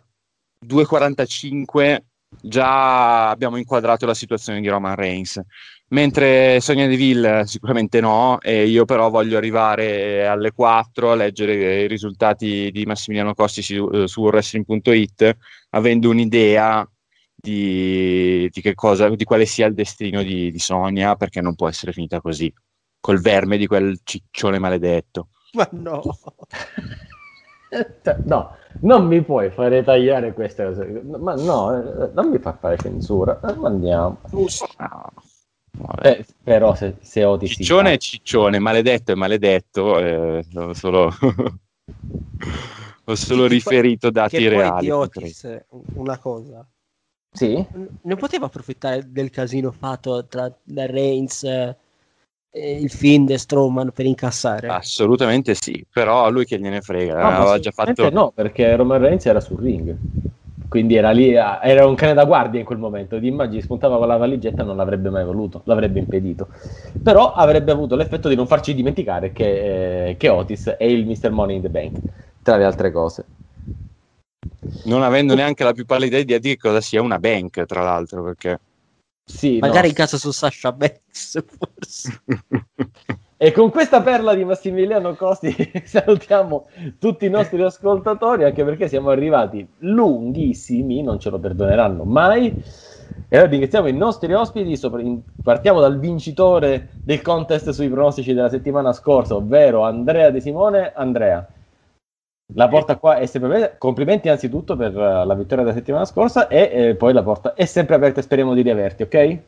2.45, 0.67 1.99
già 2.43 3.31
abbiamo 3.31 3.59
inquadrato 3.59 4.07
la 4.07 4.15
situazione 4.15 4.61
di 4.61 4.67
Roman 4.67 4.97
Reigns. 4.97 5.41
Mentre 5.91 6.61
Sonia 6.61 6.89
Deville 6.89 7.47
sicuramente 7.47 8.01
no, 8.01 8.41
e 8.41 8.67
io 8.67 8.85
però 8.85 9.09
voglio 9.09 9.37
arrivare 9.37 10.27
alle 10.27 10.51
4 10.51 11.13
a 11.13 11.15
leggere 11.15 11.83
i 11.83 11.87
risultati 11.87 12.71
di 12.73 12.85
Massimiliano 12.87 13.35
Costi 13.35 13.63
su, 13.63 14.07
su 14.07 14.23
wrestling.it, 14.23 15.37
avendo 15.71 16.11
un'idea 16.11 16.85
di, 17.41 18.49
di 18.51 18.61
che 18.61 18.75
cosa, 18.75 19.09
di 19.09 19.25
quale 19.25 19.47
sia 19.47 19.67
il 19.67 19.75
destino 19.75 20.23
di, 20.23 20.51
di 20.51 20.59
Sonia, 20.59 21.17
perché 21.17 21.41
non 21.41 21.55
può 21.55 21.69
essere 21.69 21.93
finita 21.93 22.21
così, 22.21 22.53
col 23.01 23.21
verme 23.21 23.57
di 23.57 23.67
quel 23.67 23.99
ciccione 24.05 24.59
maledetto. 24.59 25.29
Ma 25.53 25.69
no. 25.73 26.03
Cioè, 28.03 28.21
No, 28.25 28.53
non 28.81 29.07
mi 29.07 29.23
puoi 29.23 29.51
fare 29.51 29.83
tagliare 29.83 30.33
queste 30.33 30.65
cose. 30.65 31.03
Ma 31.05 31.35
no, 31.35 32.11
non 32.13 32.31
mi 32.31 32.39
fa 32.39 32.57
fare 32.57 32.77
censura. 32.77 33.39
Ma 33.43 33.69
andiamo. 33.69 34.21
No, 34.31 35.13
vabbè. 35.71 36.09
Eh, 36.09 36.27
però 36.43 36.75
se, 36.75 36.97
se 37.01 37.25
Otis 37.25 37.51
si 37.51 37.57
Ciccione 37.57 37.93
è 37.95 37.99
ciccione, 37.99 38.59
maledetto 38.59 39.13
è 39.13 39.15
maledetto, 39.15 39.99
eh, 39.99 40.45
ho 40.55 40.73
solo, 40.75 41.11
ho 43.05 43.15
solo 43.15 43.47
riferito 43.47 44.11
dati 44.11 44.39
che 44.39 44.49
poi 44.49 44.59
reali. 44.59 44.81
di 44.81 44.91
Otis, 44.91 45.61
una 45.95 46.19
cosa. 46.19 46.67
Sì? 47.33 47.65
Ne 48.03 48.17
poteva 48.17 48.47
approfittare 48.47 49.05
del 49.11 49.31
casino 49.31 49.71
fatto 49.71 50.27
tra 50.27 50.53
Reigns 50.65 51.45
eh, 51.45 51.77
e 52.51 52.81
il 52.81 52.91
Fiend 52.91 53.31
e 53.31 53.39
Strowman 53.39 53.93
per 53.93 54.07
incassare? 54.07 54.69
Assolutamente 54.69 55.55
sì, 55.55 55.85
però 55.91 56.25
a 56.25 56.29
lui 56.29 56.45
che 56.45 56.59
gliene 56.59 56.81
frega, 56.81 57.21
No, 57.21 57.27
aveva 57.29 57.59
già 57.61 57.71
fatto... 57.71 58.11
no, 58.11 58.33
perché 58.35 58.75
Roman 58.75 59.01
Reigns 59.01 59.27
era 59.27 59.41
sul 59.41 59.61
ring. 59.61 59.97
Quindi 60.69 60.95
era 60.95 61.11
lì, 61.11 61.33
era 61.33 61.85
un 61.85 61.97
cane 61.97 62.15
da 62.15 62.25
guardia 62.25 62.61
in 62.61 62.67
quel 62.67 62.79
momento. 62.79 63.19
Ti 63.19 63.27
immagini, 63.27 63.61
spuntava 63.61 63.99
con 63.99 64.07
la 64.07 64.17
valigetta, 64.17 64.63
non 64.63 64.77
l'avrebbe 64.77 65.11
mai 65.11 65.25
voluto, 65.25 65.63
l'avrebbe 65.65 65.99
impedito. 65.99 66.47
Però 67.03 67.33
avrebbe 67.33 67.73
avuto 67.73 67.97
l'effetto 67.97 68.29
di 68.29 68.37
non 68.37 68.47
farci 68.47 68.73
dimenticare 68.73 69.33
che, 69.33 70.11
eh, 70.11 70.17
che 70.17 70.29
Otis 70.29 70.69
è 70.79 70.85
il 70.85 71.07
Mr. 71.07 71.31
Money 71.33 71.57
in 71.57 71.63
the 71.63 71.71
Bank, 71.71 71.99
tra 72.43 72.57
le 72.57 72.65
altre 72.65 72.93
cose. 72.93 73.25
Non 74.85 75.03
avendo 75.03 75.35
neanche 75.35 75.65
la 75.65 75.73
più 75.73 75.85
pallida 75.85 76.19
idea 76.19 76.39
di 76.39 76.57
cosa 76.57 76.81
sia 76.81 77.03
una 77.03 77.19
bank, 77.19 77.65
tra 77.65 77.83
l'altro, 77.83 78.23
perché... 78.23 78.61
Sì, 79.25 79.59
Magari 79.59 79.83
no. 79.83 79.89
in 79.89 79.95
casa 79.95 80.17
su 80.17 80.33
Sasha 80.33 80.73
Banks, 80.73 81.45
forse. 81.47 82.23
E 83.37 83.53
con 83.53 83.71
questa 83.71 84.03
perla 84.03 84.35
di 84.35 84.45
Massimiliano 84.45 85.15
Costi 85.15 85.55
salutiamo 85.85 86.67
tutti 86.99 87.27
i 87.27 87.31
nostri 87.31 87.63
ascoltatori, 87.63 88.45
anche 88.45 88.65
perché 88.65 88.89
siamo 88.89 89.11
arrivati 89.11 89.67
lunghissimi, 89.79 91.03
non 91.03 91.21
ce 91.21 91.31
lo 91.31 91.39
perdoneranno 91.39 92.05
mai. 92.05 92.49
E 93.29 93.37
allora 93.37 93.51
ringraziamo 93.51 93.87
i 93.87 93.93
nostri 93.93 94.33
ospiti, 94.33 94.77
sopra- 94.77 95.01
in- 95.01 95.21
partiamo 95.43 95.79
dal 95.81 96.01
vincitore 96.01 96.89
del 97.05 97.23
contest 97.23 97.71
sui 97.71 97.89
pronostici 97.89 98.35
della 98.35 98.49
settimana 98.49 98.93
scorsa, 98.93 99.37
ovvero 99.37 99.85
Andrea 99.85 100.31
De 100.31 100.41
Simone. 100.41 100.93
Andrea, 100.93 101.47
la 102.55 102.69
porta 102.69 102.97
qua 102.97 103.17
è 103.17 103.27
sempre 103.27 103.51
aperta. 103.51 103.77
Complimenti 103.79 104.29
anzitutto 104.29 104.77
per 104.77 104.97
eh, 104.97 105.25
la 105.25 105.35
vittoria 105.35 105.65
della 105.65 105.77
settimana 105.77 106.05
scorsa 106.05 106.49
e 106.49 106.71
eh, 106.73 106.95
poi 106.95 107.13
la 107.13 107.23
porta 107.23 107.55
è 107.55 107.65
sempre 107.65 107.95
aperta 107.95 108.21
e 108.21 108.23
speriamo 108.23 108.55
di 108.55 108.63
riaverti, 108.63 109.03
ok? 109.03 109.39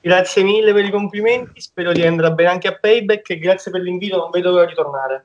Grazie 0.00 0.42
mille 0.42 0.72
per 0.72 0.84
i 0.84 0.90
complimenti, 0.90 1.60
spero 1.60 1.92
di 1.92 2.04
andrà 2.04 2.30
bene 2.30 2.50
anche 2.50 2.68
a 2.68 2.76
Payback 2.78 3.30
e 3.30 3.38
grazie 3.38 3.70
per 3.70 3.82
l'invito, 3.82 4.16
non 4.16 4.30
vedo 4.30 4.50
l'ora 4.50 4.66
di 4.66 4.74
tornare. 4.74 5.24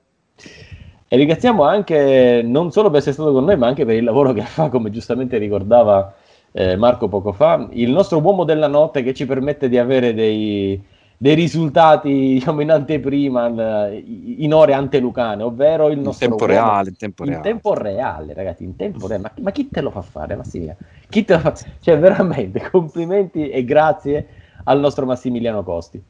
E 1.07 1.15
ringraziamo 1.15 1.63
anche 1.63 2.41
non 2.43 2.71
solo 2.71 2.89
per 2.89 2.99
essere 2.99 3.13
stato 3.13 3.31
con 3.31 3.45
noi, 3.45 3.57
ma 3.57 3.67
anche 3.67 3.85
per 3.85 3.95
il 3.95 4.03
lavoro 4.03 4.33
che 4.33 4.41
fa, 4.41 4.69
come 4.69 4.91
giustamente 4.91 5.37
ricordava 5.37 6.13
eh, 6.51 6.75
Marco 6.75 7.07
poco 7.07 7.31
fa, 7.31 7.67
il 7.71 7.91
nostro 7.91 8.19
uomo 8.19 8.43
della 8.43 8.67
notte 8.67 9.03
che 9.03 9.13
ci 9.13 9.25
permette 9.25 9.69
di 9.69 9.77
avere 9.77 10.13
dei, 10.13 10.79
dei 11.17 11.33
risultati 11.33 12.09
diciamo, 12.09 12.61
in 12.61 12.69
anteprima, 12.71 13.47
in- 13.47 14.35
in 14.37 14.53
ore 14.53 14.73
antelucane, 14.73 15.41
ovvero 15.43 15.89
il 15.89 15.97
In 15.97 16.03
nostro 16.03 16.27
tempo 16.29 16.43
uomo- 16.45 16.53
reale, 16.53 16.89
in 16.89 16.95
tempo 16.97 17.23
in 17.23 17.29
reale. 17.29 17.43
tempo 17.43 17.73
reale, 17.73 18.33
ragazzi, 18.33 18.63
in 18.63 18.75
tempo 18.75 19.07
reale. 19.07 19.23
Ma, 19.23 19.31
ma 19.41 19.51
chi 19.51 19.69
te 19.71 19.81
lo 19.81 19.89
fa 19.89 20.01
fare, 20.01 20.35
Massimiliano? 20.35 20.79
Chi 21.09 21.25
te 21.25 21.33
lo 21.33 21.39
fa? 21.39 21.55
Cioè, 21.79 21.97
veramente, 21.97 22.59
complimenti 22.69 23.49
e 23.49 23.63
grazie 23.65 24.27
al 24.65 24.79
nostro 24.79 25.05
Massimiliano 25.05 25.63
Costi. 25.63 26.01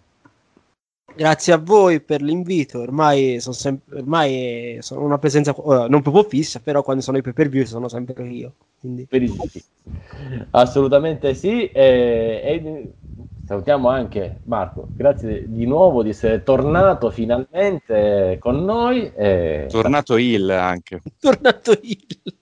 Grazie 1.16 1.54
a 1.54 1.58
voi 1.58 2.00
per 2.02 2.22
l'invito. 2.22 2.80
Ormai 2.80 3.40
sono, 3.40 3.56
sempre, 3.56 4.00
ormai 4.00 4.78
sono 4.82 5.02
una 5.04 5.18
presenza 5.18 5.54
ora, 5.58 5.88
non 5.88 6.02
proprio 6.02 6.24
fissa, 6.24 6.60
però 6.60 6.84
quando 6.84 7.02
sono 7.02 7.18
i 7.18 7.22
pay 7.22 7.34
per 7.34 7.50
view 7.50 7.64
sono 7.64 7.88
sempre 7.88 8.28
io. 8.28 8.52
Quindi. 8.80 9.08
Assolutamente 10.52 11.34
sì. 11.34 11.66
E, 11.72 12.42
e 12.44 12.92
salutiamo 13.48 13.88
anche 13.88 14.42
Marco. 14.44 14.88
Grazie 14.90 15.46
di 15.48 15.66
nuovo 15.66 16.04
di 16.04 16.10
essere 16.10 16.44
tornato 16.44 17.10
finalmente 17.10 18.38
con 18.42 18.66
noi. 18.66 19.10
E... 19.16 19.68
Tornato 19.70 20.18
Hill 20.18 20.50
anche. 20.50 21.02
tornato 21.18 21.72
io. 21.82 22.34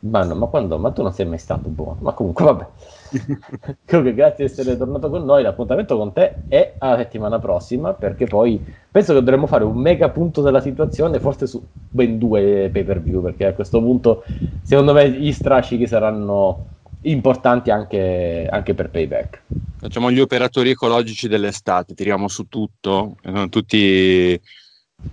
Ma, 0.00 0.22
no, 0.22 0.36
ma 0.36 0.46
quando? 0.46 0.78
Ma 0.78 0.92
tu 0.92 1.02
non 1.02 1.12
sei 1.12 1.26
mai 1.26 1.38
stato 1.38 1.68
buono. 1.68 1.96
Ma 2.00 2.12
comunque, 2.12 2.44
vabbè. 2.44 2.66
Comunque, 3.88 4.14
grazie 4.14 4.46
di 4.46 4.52
essere 4.52 4.76
tornato 4.76 5.10
con 5.10 5.24
noi. 5.24 5.42
L'appuntamento 5.42 5.96
con 5.96 6.12
te 6.12 6.42
è 6.46 6.74
alla 6.78 6.96
settimana 6.98 7.40
prossima. 7.40 7.92
Perché 7.94 8.26
poi 8.26 8.64
penso 8.90 9.12
che 9.12 9.18
dovremmo 9.18 9.48
fare 9.48 9.64
un 9.64 9.76
mega 9.76 10.08
punto 10.10 10.40
della 10.40 10.60
situazione, 10.60 11.18
forse 11.18 11.48
su 11.48 11.60
ben 11.90 12.16
due 12.16 12.70
pay 12.72 12.84
per 12.84 13.02
view. 13.02 13.20
Perché 13.22 13.46
a 13.46 13.54
questo 13.54 13.80
punto, 13.80 14.22
secondo 14.62 14.92
me, 14.92 15.10
gli 15.10 15.32
strascichi 15.32 15.88
saranno 15.88 16.76
importanti 17.02 17.70
anche, 17.70 18.48
anche 18.50 18.74
per 18.74 18.90
payback. 18.90 19.42
Facciamo 19.78 20.10
gli 20.10 20.20
operatori 20.20 20.70
ecologici 20.70 21.28
dell'estate, 21.28 21.94
tiriamo 21.94 22.28
su 22.28 22.48
tutto, 22.48 23.16
eh, 23.22 23.48
tutti, 23.48 24.40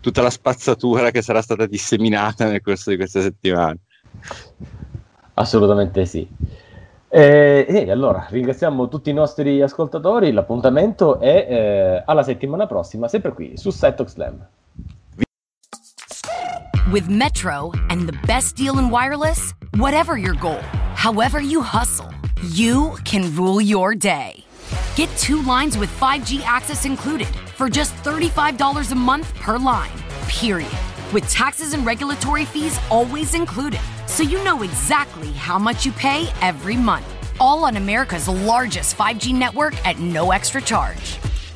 tutta 0.01 0.21
la 0.21 0.29
spazzatura 0.29 1.11
che 1.11 1.21
sarà 1.21 1.41
stata 1.41 1.65
disseminata 1.65 2.47
nel 2.47 2.61
corso 2.61 2.89
di 2.89 2.95
queste 2.97 3.21
settimane. 3.21 3.77
Assolutamente 5.35 6.05
sì. 6.05 6.27
E, 7.07 7.65
e 7.67 7.91
allora 7.91 8.27
ringraziamo 8.29 8.87
tutti 8.87 9.09
i 9.09 9.13
nostri 9.13 9.61
ascoltatori. 9.61 10.31
L'appuntamento 10.31 11.19
è 11.19 11.47
eh, 11.49 12.03
alla 12.05 12.23
settimana 12.23 12.65
prossima, 12.67 13.07
sempre 13.07 13.33
qui 13.33 13.55
su 13.55 13.69
Setox 13.69 14.07
Slam. 14.07 14.47
With 16.91 17.07
Metro 17.07 17.71
and 17.89 18.05
the 18.05 18.17
best 18.27 18.57
deal 18.57 18.77
in 18.77 18.89
wireless, 18.89 19.55
whatever 19.75 20.17
your 20.17 20.35
goal, 20.35 20.61
however 20.95 21.41
you 21.41 21.61
hustle, 21.61 22.13
you 22.49 22.95
can 23.03 23.35
rule 23.35 23.59
your 23.59 23.93
day. 23.93 24.43
Get 24.95 25.09
two 25.17 25.41
lines 25.41 25.77
with 25.77 25.89
5G 25.99 26.41
access 26.43 26.85
included 26.85 27.27
for 27.57 27.67
just 27.69 27.93
$35 27.97 28.91
a 28.91 28.95
month 28.95 29.33
per 29.35 29.57
line. 29.57 29.91
Period. 30.27 30.71
With 31.11 31.29
taxes 31.29 31.73
and 31.73 31.85
regulatory 31.85 32.45
fees 32.45 32.79
always 32.89 33.33
included, 33.33 33.81
so 34.07 34.23
you 34.23 34.41
know 34.45 34.61
exactly 34.63 35.31
how 35.31 35.59
much 35.59 35.85
you 35.85 35.91
pay 35.91 36.27
every 36.41 36.77
month. 36.77 37.05
All 37.41 37.65
on 37.65 37.75
America's 37.75 38.29
largest 38.29 38.97
5G 38.97 39.33
network 39.33 39.75
at 39.85 39.99
no 39.99 40.31
extra 40.31 40.61
charge. 40.61 41.17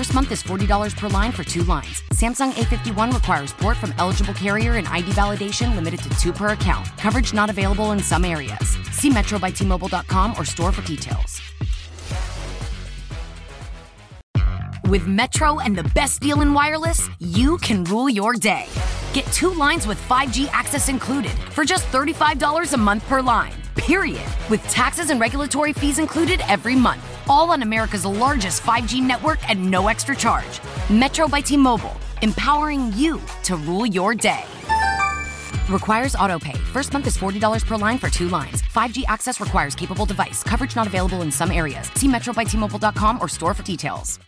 First 0.00 0.14
month 0.14 0.32
is 0.32 0.42
$40 0.42 0.96
per 0.96 1.08
line 1.08 1.30
for 1.30 1.44
two 1.44 1.62
lines. 1.64 2.02
Samsung 2.14 2.52
A51 2.52 3.12
requires 3.12 3.52
port 3.52 3.76
from 3.76 3.92
eligible 3.98 4.32
carrier 4.32 4.76
and 4.76 4.88
ID 4.88 5.10
validation 5.10 5.74
limited 5.74 6.00
to 6.00 6.08
two 6.18 6.32
per 6.32 6.48
account. 6.52 6.86
Coverage 6.96 7.34
not 7.34 7.50
available 7.50 7.92
in 7.92 7.98
some 7.98 8.24
areas. 8.24 8.78
See 8.92 9.10
metrobytmobile.com 9.10 10.34
or 10.38 10.46
store 10.46 10.72
for 10.72 10.80
details. 10.86 11.42
With 14.88 15.06
Metro 15.06 15.58
and 15.60 15.76
the 15.76 15.84
best 15.94 16.22
deal 16.22 16.40
in 16.40 16.54
wireless, 16.54 17.10
you 17.18 17.58
can 17.58 17.84
rule 17.84 18.08
your 18.08 18.32
day. 18.32 18.68
Get 19.12 19.26
two 19.34 19.52
lines 19.52 19.86
with 19.86 20.00
5G 20.08 20.48
access 20.48 20.88
included 20.88 21.36
for 21.52 21.62
just 21.62 21.84
$35 21.88 22.72
a 22.72 22.78
month 22.78 23.06
per 23.06 23.20
line. 23.20 23.52
Period. 23.76 24.30
With 24.48 24.66
taxes 24.70 25.10
and 25.10 25.20
regulatory 25.20 25.74
fees 25.74 25.98
included 25.98 26.40
every 26.48 26.74
month. 26.74 27.04
All 27.28 27.50
on 27.50 27.62
America's 27.62 28.04
largest 28.04 28.62
5G 28.62 29.02
network 29.02 29.38
at 29.48 29.58
no 29.58 29.88
extra 29.88 30.14
charge. 30.14 30.60
Metro 30.90 31.28
by 31.28 31.40
T 31.40 31.56
Mobile, 31.56 31.96
empowering 32.22 32.92
you 32.94 33.20
to 33.44 33.56
rule 33.56 33.86
your 33.86 34.14
day. 34.14 34.44
Requires 35.68 36.14
autopay. 36.14 36.58
First 36.72 36.92
month 36.92 37.06
is 37.06 37.16
$40 37.16 37.64
per 37.64 37.76
line 37.76 37.98
for 37.98 38.10
two 38.10 38.28
lines. 38.28 38.62
5G 38.62 39.04
access 39.06 39.40
requires 39.40 39.74
capable 39.74 40.04
device. 40.04 40.42
Coverage 40.42 40.74
not 40.76 40.86
available 40.86 41.22
in 41.22 41.30
some 41.30 41.50
areas. 41.50 41.90
See 41.94 42.08
metrobytmobile.com 42.08 43.18
or 43.20 43.28
store 43.28 43.54
for 43.54 43.62
details. 43.62 44.18